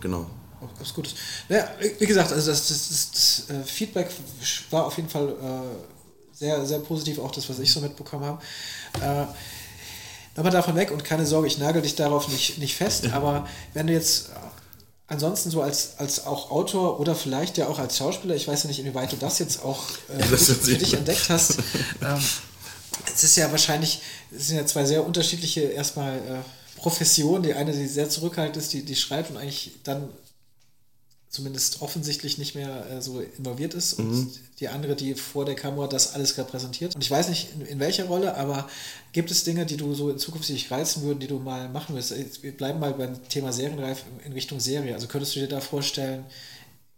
genau. 0.00 0.30
Was 0.78 0.94
Gutes. 0.94 1.14
Naja, 1.50 1.68
wie 1.98 2.06
gesagt, 2.06 2.32
also 2.32 2.50
das, 2.50 2.68
das, 2.68 2.88
das, 2.88 3.10
das 3.10 3.56
äh, 3.56 3.62
Feedback 3.64 4.08
war 4.70 4.86
auf 4.86 4.96
jeden 4.96 5.10
Fall 5.10 5.28
äh, 5.28 6.34
sehr, 6.34 6.64
sehr 6.64 6.78
positiv, 6.78 7.18
auch 7.18 7.30
das, 7.30 7.48
was 7.50 7.58
ich 7.58 7.70
so 7.70 7.80
mitbekommen 7.80 8.24
habe. 8.24 8.42
Äh, 9.02 9.26
Nochmal 10.36 10.52
davon 10.52 10.74
weg 10.76 10.90
und 10.90 11.02
keine 11.02 11.24
Sorge, 11.24 11.46
ich 11.46 11.56
nagel 11.56 11.80
dich 11.80 11.94
darauf 11.94 12.28
nicht, 12.28 12.58
nicht 12.58 12.76
fest, 12.76 13.06
aber 13.12 13.46
wenn 13.72 13.86
du 13.86 13.92
jetzt 13.92 14.28
äh, 14.28 14.32
ansonsten 15.08 15.50
so 15.50 15.62
als, 15.62 15.98
als 15.98 16.26
auch 16.26 16.50
Autor 16.50 17.00
oder 17.00 17.14
vielleicht 17.14 17.58
ja 17.58 17.68
auch 17.68 17.78
als 17.78 17.96
Schauspieler, 17.96 18.34
ich 18.34 18.48
weiß 18.48 18.64
ja 18.64 18.68
nicht, 18.68 18.80
inwieweit 18.80 19.12
du 19.12 19.16
das 19.16 19.38
jetzt 19.38 19.62
auch 19.62 19.82
äh, 20.08 20.18
Das 20.30 20.46
für, 20.46 20.74
dich 20.74 20.94
entdeckt 20.94 21.28
hast, 21.28 21.58
ähm, 22.02 22.22
es 23.14 23.24
ist 23.24 23.36
ja 23.36 23.50
wahrscheinlich, 23.50 24.00
es 24.36 24.48
sind 24.48 24.56
ja 24.56 24.66
zwei 24.66 24.84
sehr 24.84 25.06
unterschiedliche 25.06 25.60
erstmal 25.60 26.16
äh, 26.16 26.76
Professionen. 26.76 27.42
Die 27.42 27.54
eine, 27.54 27.72
die 27.72 27.86
sehr 27.86 28.08
zurückhaltend 28.08 28.56
ist, 28.56 28.72
die, 28.72 28.84
die 28.84 28.96
schreibt 28.96 29.30
und 29.30 29.36
eigentlich 29.36 29.72
dann 29.84 30.08
zumindest 31.36 31.82
offensichtlich 31.82 32.38
nicht 32.38 32.54
mehr 32.54 32.90
äh, 32.90 33.00
so 33.02 33.20
involviert 33.20 33.74
ist 33.74 33.94
und 33.94 34.10
Mhm. 34.10 34.30
die 34.60 34.68
andere, 34.68 34.96
die 34.96 35.14
vor 35.14 35.44
der 35.44 35.54
Kamera 35.54 35.86
das 35.86 36.14
alles 36.14 36.36
repräsentiert. 36.38 36.94
Und 36.94 37.02
ich 37.04 37.10
weiß 37.10 37.28
nicht, 37.28 37.48
in, 37.54 37.66
in 37.66 37.78
welcher 37.78 38.06
Rolle, 38.06 38.36
aber 38.36 38.68
gibt 39.12 39.30
es 39.30 39.44
Dinge, 39.44 39.66
die 39.66 39.76
du 39.76 39.94
so 39.94 40.10
in 40.10 40.18
Zukunft 40.18 40.48
dich 40.48 40.70
reizen 40.70 41.02
würden, 41.02 41.20
die 41.20 41.26
du 41.28 41.38
mal 41.38 41.68
machen 41.68 41.94
willst? 41.94 42.10
Jetzt, 42.10 42.42
Wir 42.42 42.56
bleiben 42.56 42.80
mal 42.80 42.92
beim 42.94 43.28
Thema 43.28 43.52
Serienreif 43.52 44.04
in 44.24 44.32
Richtung 44.32 44.58
Serie. 44.60 44.94
Also 44.94 45.06
könntest 45.06 45.36
du 45.36 45.40
dir 45.40 45.48
da 45.48 45.60
vorstellen, 45.60 46.24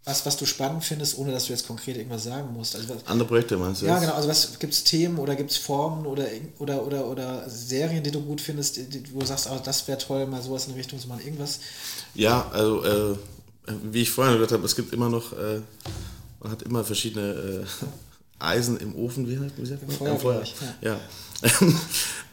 was, 0.05 0.25
was 0.25 0.37
du 0.37 0.45
spannend 0.45 0.83
findest, 0.85 1.17
ohne 1.17 1.31
dass 1.33 1.45
du 1.45 1.51
jetzt 1.53 1.67
konkret 1.67 1.97
irgendwas 1.97 2.23
sagen 2.23 2.53
musst? 2.53 2.73
Also 2.75 2.87
was, 2.89 3.05
Andere 3.05 3.27
Projekte 3.27 3.57
meinst 3.57 3.81
du? 3.81 3.85
ja, 3.85 3.93
jetzt? 3.95 4.01
genau. 4.03 4.13
Also 4.15 4.29
was 4.29 4.57
gibt 4.57 4.73
es 4.73 4.83
Themen 4.85 5.19
oder 5.19 5.35
gibt 5.35 5.51
es 5.51 5.57
Formen 5.57 6.05
oder, 6.07 6.25
oder, 6.57 6.85
oder, 6.87 7.05
oder 7.07 7.49
Serien, 7.49 8.01
die 8.01 8.09
du 8.09 8.21
gut 8.21 8.39
findest, 8.39 8.77
die, 8.77 8.83
die, 8.85 9.13
wo 9.13 9.19
du 9.19 9.25
sagst, 9.25 9.47
ah, 9.47 9.59
das 9.63 9.87
wäre 9.89 9.97
toll, 9.97 10.25
mal 10.25 10.41
sowas 10.41 10.67
in 10.67 10.73
Richtung 10.73 10.99
zu 10.99 11.07
machen, 11.09 11.21
irgendwas? 11.25 11.59
Ja, 12.15 12.49
also 12.53 12.83
äh, 12.85 13.17
wie 13.91 14.01
ich 14.01 14.11
vorhin 14.11 14.33
gesagt 14.35 14.51
habe, 14.51 14.65
es 14.65 14.75
gibt 14.75 14.93
immer 14.93 15.09
noch, 15.09 15.33
äh, 15.33 15.61
man 16.41 16.51
hat 16.51 16.61
immer 16.63 16.83
verschiedene 16.83 17.31
äh, 17.31 17.65
Eisen 18.39 18.77
im 18.77 18.95
Ofen, 18.95 19.27
wie, 19.27 19.39
wie 19.57 19.65
sagt 19.65 19.87
man? 19.87 19.95
Feuer, 19.95 20.11
Am 20.11 20.19
glaub 20.19 20.43
ich, 20.43 20.55
Ja. 20.81 20.99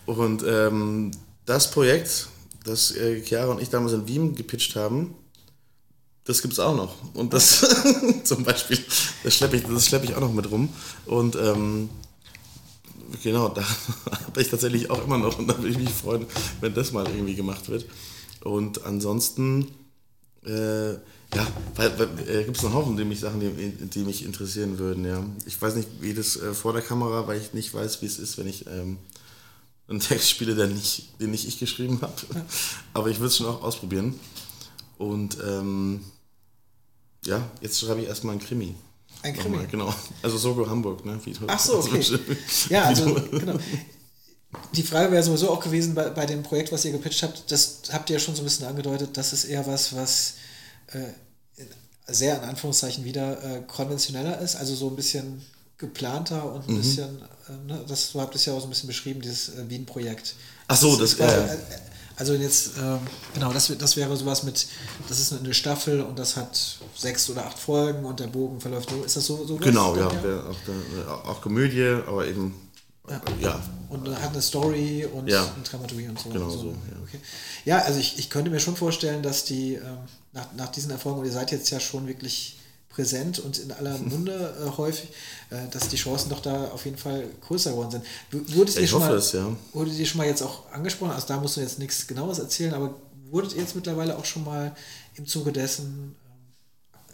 Und 0.06 0.44
ähm, 0.46 1.10
das 1.46 1.70
Projekt, 1.70 2.28
das 2.64 2.92
äh, 2.92 3.22
Chiara 3.22 3.52
und 3.52 3.60
ich 3.60 3.70
damals 3.70 3.92
in 3.92 4.06
Wien 4.06 4.34
gepitcht 4.34 4.76
haben, 4.76 5.14
das 6.24 6.42
gibt 6.42 6.54
es 6.54 6.60
auch 6.60 6.76
noch. 6.76 6.94
Und 7.14 7.32
das 7.32 7.64
zum 8.24 8.44
Beispiel, 8.44 8.78
das 9.22 9.34
schleppe 9.34 9.56
ich, 9.56 9.64
das 9.64 9.86
schlepp 9.86 10.04
ich 10.04 10.14
auch 10.14 10.20
noch 10.20 10.32
mit 10.32 10.50
rum. 10.50 10.68
Und 11.06 11.36
ähm, 11.36 11.88
genau, 13.22 13.48
da 13.48 13.62
habe 14.26 14.42
ich 14.42 14.48
tatsächlich 14.48 14.90
auch 14.90 15.04
immer 15.04 15.18
noch 15.18 15.38
und 15.38 15.46
da 15.46 15.56
würde 15.56 15.68
ich 15.68 15.78
mich 15.78 15.90
freuen, 15.90 16.26
wenn 16.60 16.74
das 16.74 16.92
mal 16.92 17.06
irgendwie 17.06 17.34
gemacht 17.34 17.68
wird. 17.68 17.86
Und 18.42 18.84
ansonsten, 18.84 19.68
äh, 20.44 20.94
ja, 21.34 21.46
weil, 21.74 21.98
weil, 21.98 22.28
äh, 22.28 22.44
gibt 22.44 22.56
es 22.56 22.62
noch 22.62 22.72
Haufen 22.72 22.96
die 22.96 23.04
mich, 23.04 23.20
Sachen, 23.20 23.40
die, 23.40 23.50
die 23.88 23.98
mich 24.00 24.24
interessieren 24.24 24.78
würden. 24.78 25.04
Ja. 25.04 25.24
Ich 25.44 25.60
weiß 25.60 25.74
nicht, 25.74 25.88
wie 26.00 26.14
das 26.14 26.36
äh, 26.36 26.54
vor 26.54 26.72
der 26.72 26.82
Kamera, 26.82 27.26
weil 27.26 27.40
ich 27.40 27.52
nicht 27.52 27.72
weiß, 27.74 28.00
wie 28.02 28.06
es 28.06 28.18
ist, 28.18 28.38
wenn 28.38 28.46
ich 28.46 28.66
ähm, 28.66 28.98
einen 29.88 30.00
Text 30.00 30.30
spiele, 30.30 30.54
der 30.54 30.68
nicht, 30.68 31.20
den 31.20 31.30
nicht 31.30 31.46
ich 31.46 31.58
geschrieben 31.58 32.00
habe. 32.00 32.14
Aber 32.94 33.08
ich 33.08 33.18
würde 33.18 33.28
es 33.28 33.36
schon 33.36 33.46
auch 33.46 33.62
ausprobieren. 33.62 34.18
Und 34.98 35.36
ähm, 35.46 36.04
ja, 37.24 37.50
jetzt 37.60 37.80
schreibe 37.80 38.00
ich 38.00 38.08
erstmal 38.08 38.32
einen 38.32 38.40
Krimi. 38.40 38.74
Ein 39.22 39.34
Krimi? 39.34 39.56
Nochmal, 39.56 39.66
genau. 39.66 39.94
Also 40.22 40.38
Sogo 40.38 40.68
Hamburg, 40.68 41.04
ne? 41.04 41.18
Wie 41.24 41.34
Ach 41.46 41.58
so, 41.58 41.78
okay. 41.78 42.00
Ja, 42.68 42.84
wie 42.84 42.86
also, 42.86 43.14
genau. 43.30 43.58
Die 44.72 44.82
Frage 44.82 45.12
wäre 45.12 45.22
sowieso 45.22 45.50
auch 45.50 45.60
gewesen 45.60 45.94
bei, 45.94 46.08
bei 46.10 46.24
dem 46.24 46.42
Projekt, 46.42 46.72
was 46.72 46.84
ihr 46.84 46.92
gepitcht 46.92 47.22
habt, 47.22 47.50
das 47.50 47.82
habt 47.92 48.08
ihr 48.08 48.14
ja 48.14 48.20
schon 48.20 48.34
so 48.34 48.42
ein 48.42 48.44
bisschen 48.44 48.66
angedeutet, 48.66 49.16
das 49.16 49.32
ist 49.32 49.44
eher 49.44 49.66
was, 49.66 49.94
was 49.94 50.34
sehr 52.08 52.36
in 52.42 52.48
Anführungszeichen 52.48 53.04
wieder 53.04 53.42
äh, 53.42 53.62
konventioneller 53.66 54.38
ist, 54.40 54.56
also 54.56 54.74
so 54.74 54.88
ein 54.88 54.96
bisschen 54.96 55.42
geplanter 55.78 56.52
und 56.52 56.68
ein 56.68 56.74
Mhm. 56.74 56.78
bisschen, 56.78 57.22
äh, 57.48 57.66
ne, 57.72 57.84
das, 57.88 58.12
du 58.12 58.20
habt 58.20 58.34
es 58.34 58.44
ja 58.46 58.52
auch 58.52 58.60
so 58.60 58.66
ein 58.66 58.70
bisschen 58.70 58.86
beschrieben, 58.86 59.20
dieses 59.20 59.50
äh, 59.50 59.68
Wien-Projekt. 59.68 60.34
Ach 60.68 60.76
so, 60.76 60.96
das- 60.96 61.18
ja, 61.18 61.26
ja. 61.26 61.44
äh, 61.46 61.58
Also 62.18 62.32
jetzt, 62.32 62.70
ähm, 62.80 63.00
genau, 63.34 63.52
das, 63.52 63.70
das 63.78 63.94
wäre 63.96 64.16
sowas 64.16 64.42
mit, 64.42 64.66
das 65.06 65.20
ist 65.20 65.34
eine 65.34 65.52
Staffel 65.52 66.00
und 66.00 66.18
das 66.18 66.34
hat 66.36 66.58
sechs 66.96 67.28
oder 67.28 67.44
acht 67.44 67.58
Folgen 67.58 68.06
und 68.06 68.20
der 68.20 68.28
Bogen 68.28 68.58
verläuft 68.58 68.88
so. 68.88 69.04
Ist 69.04 69.16
das 69.18 69.26
so? 69.26 69.44
so 69.44 69.56
Genau, 69.56 69.94
ja. 69.96 70.10
wär 70.24 70.44
Auch, 71.10 71.24
auch 71.26 71.40
Komödie, 71.42 71.84
aber 72.06 72.26
eben, 72.26 72.54
ja. 73.10 73.20
ja. 73.42 73.62
Und 73.90 74.08
hat 74.08 74.30
eine 74.32 74.40
Story 74.40 75.04
und 75.04 75.28
Ja. 75.28 75.42
eine 75.42 75.62
Dramaturgie 75.62 76.08
und 76.08 76.18
so. 76.18 76.30
Genau 76.30 76.48
so, 76.48 76.58
so, 76.58 76.68
ja. 76.68 77.02
Okay. 77.02 77.20
ja, 77.66 77.78
also 77.82 78.00
ich, 78.00 78.18
ich 78.18 78.30
könnte 78.30 78.50
mir 78.50 78.60
schon 78.60 78.76
vorstellen, 78.76 79.22
dass 79.22 79.44
die 79.44 79.74
ähm, 79.74 79.98
nach, 80.36 80.52
nach 80.52 80.68
diesen 80.68 80.90
Erfolgen, 80.90 81.20
und 81.20 81.26
ihr 81.26 81.32
seid 81.32 81.50
jetzt 81.50 81.70
ja 81.70 81.80
schon 81.80 82.06
wirklich 82.06 82.58
präsent 82.90 83.38
und 83.38 83.58
in 83.58 83.72
aller 83.72 83.98
Munde 84.12 84.54
äh, 84.62 84.76
häufig, 84.76 85.10
äh, 85.50 85.68
dass 85.70 85.88
die 85.88 85.96
Chancen 85.96 86.30
doch 86.30 86.40
da 86.40 86.68
auf 86.68 86.84
jeden 86.84 86.98
Fall 86.98 87.24
größer 87.46 87.70
geworden 87.70 87.90
sind. 87.90 88.04
Wurde 88.54 88.80
ich 88.80 88.92
hoffe 88.92 89.06
mal, 89.06 89.16
es, 89.16 89.32
ja. 89.32 89.54
Wurde 89.72 89.90
dir 89.90 90.06
schon 90.06 90.18
mal 90.18 90.26
jetzt 90.26 90.42
auch 90.42 90.70
angesprochen, 90.70 91.12
also 91.12 91.26
da 91.26 91.38
musst 91.38 91.56
du 91.56 91.60
jetzt 91.60 91.78
nichts 91.78 92.06
Genaues 92.06 92.38
erzählen, 92.38 92.74
aber 92.74 92.94
wurdet 93.30 93.54
ihr 93.54 93.62
jetzt 93.62 93.74
mittlerweile 93.74 94.16
auch 94.16 94.24
schon 94.24 94.44
mal 94.44 94.76
im 95.16 95.26
Zuge 95.26 95.52
dessen, 95.52 96.14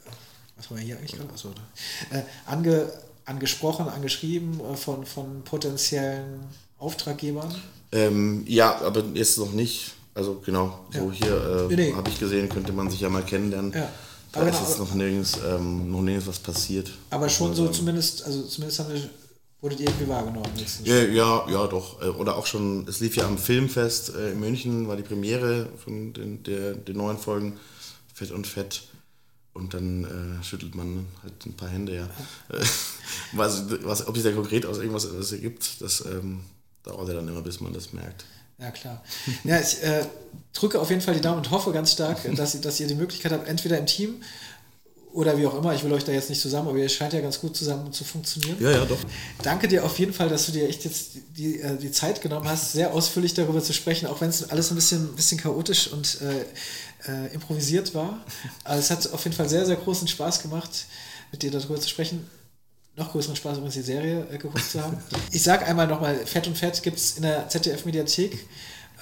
ähm, 0.05 0.13
was 0.57 0.71
war 0.71 0.79
hier 0.79 0.99
eigentlich 0.99 1.13
gerade? 1.13 1.33
Achso, 1.33 1.51
äh, 2.11 2.23
ange, 2.47 2.93
angesprochen, 3.25 3.89
angeschrieben 3.89 4.61
äh, 4.61 4.77
von, 4.77 5.07
von 5.07 5.43
potenziellen 5.45 6.41
Auftraggebern? 6.79 7.55
Ähm, 7.93 8.45
ja, 8.49 8.81
aber 8.83 9.05
jetzt 9.15 9.39
noch 9.39 9.53
nicht. 9.53 9.95
Also 10.15 10.43
genau, 10.45 10.87
so 10.91 11.11
ja. 11.11 11.13
hier 11.13 11.69
äh, 11.71 11.75
nee. 11.75 11.95
habe 11.95 12.11
ich 12.11 12.19
gesehen, 12.19 12.49
könnte 12.49 12.73
man 12.73 12.91
sich 12.91 13.01
ja 13.01 13.09
mal 13.09 13.25
kennenlernen. 13.25 13.73
Ja. 13.73 13.89
Da 14.33 14.41
aber 14.41 14.49
ist 14.49 14.57
genau, 14.57 14.69
jetzt 14.69 14.79
noch 14.79 14.95
nirgends, 14.95 15.39
ähm, 15.47 15.91
noch 15.91 16.03
nirgends 16.03 16.27
was 16.27 16.39
passiert. 16.39 16.91
Aber 17.11 17.29
schon 17.29 17.55
so 17.55 17.69
zumindest, 17.69 18.25
also 18.25 18.43
zumindest 18.43 18.81
haben 18.81 18.93
wir, 18.93 19.01
wurdet 19.61 19.81
ihr 19.81 19.89
irgendwie 19.89 20.09
wahrgenommen. 20.09 20.49
Ja, 20.85 21.03
ja, 21.03 21.51
ja, 21.51 21.67
doch. 21.67 22.03
Äh, 22.03 22.07
oder 22.07 22.37
auch 22.37 22.47
schon, 22.47 22.87
es 22.89 23.01
lief 23.01 23.17
ja 23.17 23.27
am 23.27 23.39
Filmfest 23.39 24.15
äh, 24.15 24.33
in 24.33 24.41
München, 24.41 24.89
war 24.89 24.97
die 24.97 25.03
Premiere 25.03 25.69
von 25.83 26.13
den, 26.13 26.43
der, 26.43 26.75
den 26.75 26.97
neuen 26.97 27.19
Folgen 27.19 27.59
Fett 28.13 28.31
und 28.33 28.47
Fett. 28.47 28.85
Und 29.55 29.75
dann 29.75 30.05
äh, 30.41 30.45
schüttelt 30.45 30.75
man 30.75 31.07
halt 31.23 31.45
ein 31.45 31.53
paar 31.53 31.69
Hände, 31.69 31.95
ja. 31.95 32.09
was, 33.33 33.65
was, 33.85 34.07
ob 34.09 34.15
sich 34.17 34.25
da 34.25 34.33
konkret 34.33 34.65
aus 34.65 34.79
irgendwas 34.79 35.33
ergibt, 35.33 35.83
das 35.83 36.07
ähm, 36.07 36.41
dauert 36.85 37.09
ja 37.09 37.15
dann 37.15 37.29
immer, 37.29 37.43
bis 37.43 37.61
man 37.61 37.75
das 37.75 37.93
merkt. 37.93 38.25
Ja, 38.63 38.71
klar. 38.71 39.03
Ja, 39.43 39.61
ich 39.61 39.83
äh, 39.83 40.05
drücke 40.53 40.81
auf 40.81 40.89
jeden 40.89 41.03
Fall 41.03 41.15
die 41.15 41.21
Daumen 41.21 41.39
und 41.39 41.51
hoffe 41.51 41.73
ganz 41.73 41.93
stark, 41.93 42.19
dass, 42.37 42.59
dass 42.61 42.79
ihr 42.79 42.87
die 42.87 42.95
Möglichkeit 42.95 43.33
habt, 43.33 43.49
entweder 43.49 43.77
im 43.77 43.87
Team 43.87 44.23
oder 45.13 45.37
wie 45.37 45.47
auch 45.47 45.55
immer, 45.55 45.75
ich 45.75 45.85
will 45.85 45.93
euch 45.93 46.05
da 46.05 46.13
jetzt 46.13 46.31
nicht 46.31 46.41
zusammen, 46.41 46.69
aber 46.69 46.79
ihr 46.79 46.89
scheint 46.89 47.13
ja 47.13 47.21
ganz 47.21 47.39
gut 47.39 47.55
zusammen 47.55 47.93
zu 47.93 48.03
funktionieren. 48.03 48.57
Ja, 48.61 48.71
ja, 48.71 48.85
doch. 48.87 48.97
Danke 49.43 49.69
dir 49.69 49.85
auf 49.85 49.99
jeden 49.99 50.15
Fall, 50.15 50.31
dass 50.31 50.47
du 50.47 50.53
dir 50.53 50.67
echt 50.67 50.85
jetzt 50.85 51.15
die, 51.37 51.61
die, 51.61 51.79
die 51.83 51.91
Zeit 51.91 52.23
genommen 52.23 52.49
hast, 52.49 52.73
sehr 52.73 52.95
ausführlich 52.95 53.35
darüber 53.35 53.63
zu 53.63 53.75
sprechen, 53.75 54.07
auch 54.07 54.23
wenn 54.23 54.31
es 54.31 54.49
alles 54.49 54.71
ein 54.71 54.77
bisschen, 54.77 55.15
bisschen 55.15 55.39
chaotisch 55.39 55.89
und 55.89 56.19
äh, 56.23 57.11
äh, 57.11 57.35
improvisiert 57.35 57.95
war. 57.95 58.25
Aber 58.65 58.79
es 58.79 58.91
hat 58.91 59.13
auf 59.13 59.25
jeden 59.25 59.37
Fall 59.37 59.51
sehr, 59.51 59.67
sehr 59.67 59.77
großen 59.77 60.09
Spaß 60.09 60.41
gemacht, 60.41 60.87
mit 61.31 61.43
dir 61.43 61.51
darüber 61.51 61.79
zu 61.79 61.91
sprechen 61.91 62.27
noch 62.97 63.11
größeren 63.11 63.37
Spaß, 63.37 63.59
übrigens 63.59 63.75
die 63.75 63.83
Serie 63.83 64.27
äh, 64.31 64.39
geguckt 64.39 64.71
zu 64.71 64.83
haben. 64.83 64.97
Ich 65.31 65.43
sage 65.43 65.65
einmal 65.65 65.87
nochmal, 65.87 66.15
Fett 66.27 66.47
und 66.47 66.57
Fett 66.57 66.83
gibt 66.83 66.99
es 66.99 67.17
in 67.17 67.23
der 67.23 67.49
ZDF-Mediathek 67.49 68.47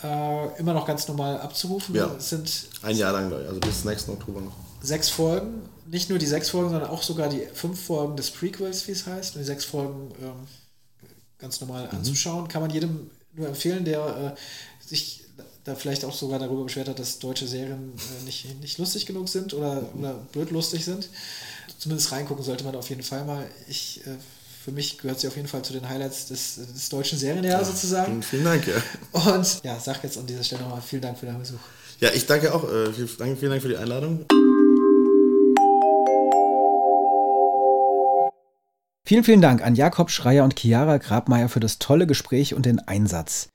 äh, 0.02 0.58
immer 0.58 0.72
noch 0.72 0.86
ganz 0.86 1.08
normal 1.08 1.40
abzurufen. 1.40 1.94
Ja, 1.94 2.14
es 2.16 2.30
sind 2.30 2.68
ein 2.82 2.96
Jahr 2.96 3.12
lang, 3.12 3.32
also 3.32 3.60
bis 3.60 3.84
nächsten 3.84 4.12
Oktober 4.12 4.40
noch. 4.40 4.54
Sechs 4.80 5.08
Folgen, 5.08 5.62
nicht 5.86 6.08
nur 6.08 6.18
die 6.18 6.26
sechs 6.26 6.50
Folgen, 6.50 6.70
sondern 6.70 6.88
auch 6.88 7.02
sogar 7.02 7.28
die 7.28 7.46
fünf 7.52 7.84
Folgen 7.84 8.16
des 8.16 8.30
Prequels, 8.30 8.86
wie 8.86 8.92
es 8.92 9.06
heißt, 9.06 9.34
und 9.34 9.42
die 9.42 9.46
sechs 9.46 9.64
Folgen 9.64 10.12
ähm, 10.22 10.46
ganz 11.38 11.60
normal 11.60 11.88
mhm. 11.88 11.98
anzuschauen. 11.98 12.48
Kann 12.48 12.62
man 12.62 12.70
jedem 12.70 13.10
nur 13.34 13.48
empfehlen, 13.48 13.84
der 13.84 14.36
äh, 14.36 14.86
sich 14.86 15.24
da 15.64 15.74
vielleicht 15.74 16.04
auch 16.04 16.14
sogar 16.14 16.38
darüber 16.38 16.64
beschwert 16.64 16.88
hat, 16.88 16.98
dass 16.98 17.18
deutsche 17.18 17.46
Serien 17.46 17.92
äh, 17.96 18.24
nicht, 18.24 18.60
nicht 18.60 18.78
lustig 18.78 19.04
genug 19.04 19.28
sind 19.28 19.52
oder, 19.52 19.82
oder 19.98 20.14
blöd 20.32 20.50
lustig 20.50 20.84
sind 20.84 21.08
zumindest 21.80 22.12
reingucken 22.12 22.44
sollte 22.44 22.62
man 22.62 22.76
auf 22.76 22.88
jeden 22.90 23.02
Fall 23.02 23.24
mal. 23.24 23.44
Ich, 23.66 24.06
äh, 24.06 24.10
für 24.64 24.70
mich 24.70 24.98
gehört 24.98 25.18
sie 25.18 25.26
auf 25.26 25.36
jeden 25.36 25.48
Fall 25.48 25.62
zu 25.62 25.72
den 25.72 25.88
Highlights 25.88 26.26
des, 26.26 26.56
des 26.56 26.88
deutschen 26.90 27.18
Serienjahres 27.18 27.68
ja, 27.68 27.74
sozusagen. 27.74 28.22
Vielen 28.22 28.44
Dank, 28.44 28.66
ja. 28.66 28.74
Und 29.32 29.64
ja, 29.64 29.80
sag 29.80 30.04
jetzt 30.04 30.18
an 30.18 30.26
dieser 30.26 30.44
Stelle 30.44 30.62
nochmal 30.62 30.82
vielen 30.82 31.02
Dank 31.02 31.18
für 31.18 31.26
deinen 31.26 31.40
Besuch. 31.40 31.58
Ja, 31.98 32.10
ich 32.14 32.26
danke 32.26 32.54
auch. 32.54 32.64
Äh, 32.64 32.92
vielen, 32.92 33.08
Dank, 33.18 33.38
vielen 33.38 33.50
Dank 33.50 33.62
für 33.62 33.68
die 33.68 33.76
Einladung. 33.76 34.26
Vielen, 39.06 39.24
vielen 39.24 39.40
Dank 39.40 39.62
an 39.62 39.74
Jakob 39.74 40.10
Schreier 40.10 40.44
und 40.44 40.58
Chiara 40.58 40.98
Grabmeier 40.98 41.48
für 41.48 41.60
das 41.60 41.78
tolle 41.78 42.06
Gespräch 42.06 42.54
und 42.54 42.66
den 42.66 42.78
Einsatz. 42.78 43.48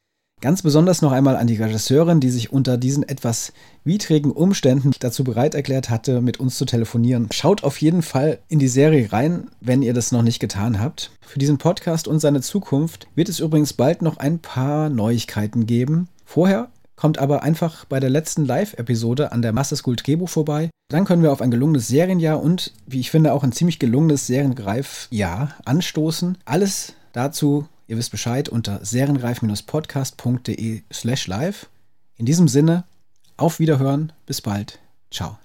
Ganz 0.45 0.61
besonders 0.61 1.01
noch 1.01 1.11
einmal 1.11 1.38
an 1.38 1.47
die 1.47 1.55
Regisseurin, 1.55 2.19
die 2.19 2.30
sich 2.30 2.53
unter 2.53 2.77
diesen 2.77 3.01
etwas 3.01 3.51
widrigen 3.84 4.31
Umständen 4.31 4.91
dazu 4.99 5.23
bereit 5.23 5.55
erklärt 5.55 5.89
hatte, 5.89 6.22
mit 6.22 6.39
uns 6.39 6.55
zu 6.59 6.65
telefonieren. 6.65 7.30
Schaut 7.31 7.63
auf 7.63 7.81
jeden 7.81 8.03
Fall 8.03 8.38
in 8.47 8.59
die 8.59 8.67
Serie 8.67 9.11
rein, 9.11 9.47
wenn 9.59 9.81
ihr 9.81 9.95
das 9.95 10.11
noch 10.11 10.22
nicht 10.22 10.39
getan 10.39 10.80
habt. 10.80 11.09
Für 11.22 11.39
diesen 11.39 11.57
Podcast 11.57 12.07
und 12.07 12.19
seine 12.19 12.41
Zukunft 12.41 13.07
wird 13.15 13.27
es 13.27 13.39
übrigens 13.39 13.73
bald 13.73 14.03
noch 14.03 14.17
ein 14.17 14.38
paar 14.38 14.89
Neuigkeiten 14.89 15.65
geben. 15.65 16.09
Vorher 16.26 16.69
kommt 16.95 17.17
aber 17.17 17.41
einfach 17.41 17.85
bei 17.85 17.99
der 17.99 18.11
letzten 18.11 18.45
Live-Episode 18.45 19.31
an 19.31 19.41
der 19.41 19.51
Masse 19.51 19.76
School 19.76 19.95
Drehbuch 19.95 20.30
vorbei. 20.30 20.69
Dann 20.89 21.05
können 21.05 21.23
wir 21.23 21.31
auf 21.31 21.41
ein 21.41 21.49
gelungenes 21.49 21.88
Serienjahr 21.88 22.39
und, 22.39 22.72
wie 22.85 22.99
ich 22.99 23.09
finde, 23.09 23.34
auch 23.34 23.43
ein 23.43 23.51
ziemlich 23.51 23.80
gelungenes 23.80 24.27
Seriengreifjahr 24.27 25.55
anstoßen. 25.65 26.38
Alles 26.45 26.93
dazu 27.13 27.65
Ihr 27.88 27.98
wisst 27.98 28.12
Bescheid 28.12 28.49
unter 28.49 28.84
serienreif-podcast.de 28.84 30.84
slash 30.91 31.28
live. 31.28 31.70
In 32.18 32.26
diesem 32.26 32.48
Sinne, 32.48 32.86
auf 33.38 33.60
Wiederhören, 33.60 34.12
bis 34.26 34.41
bald. 34.41 34.80
Ciao. 35.12 35.38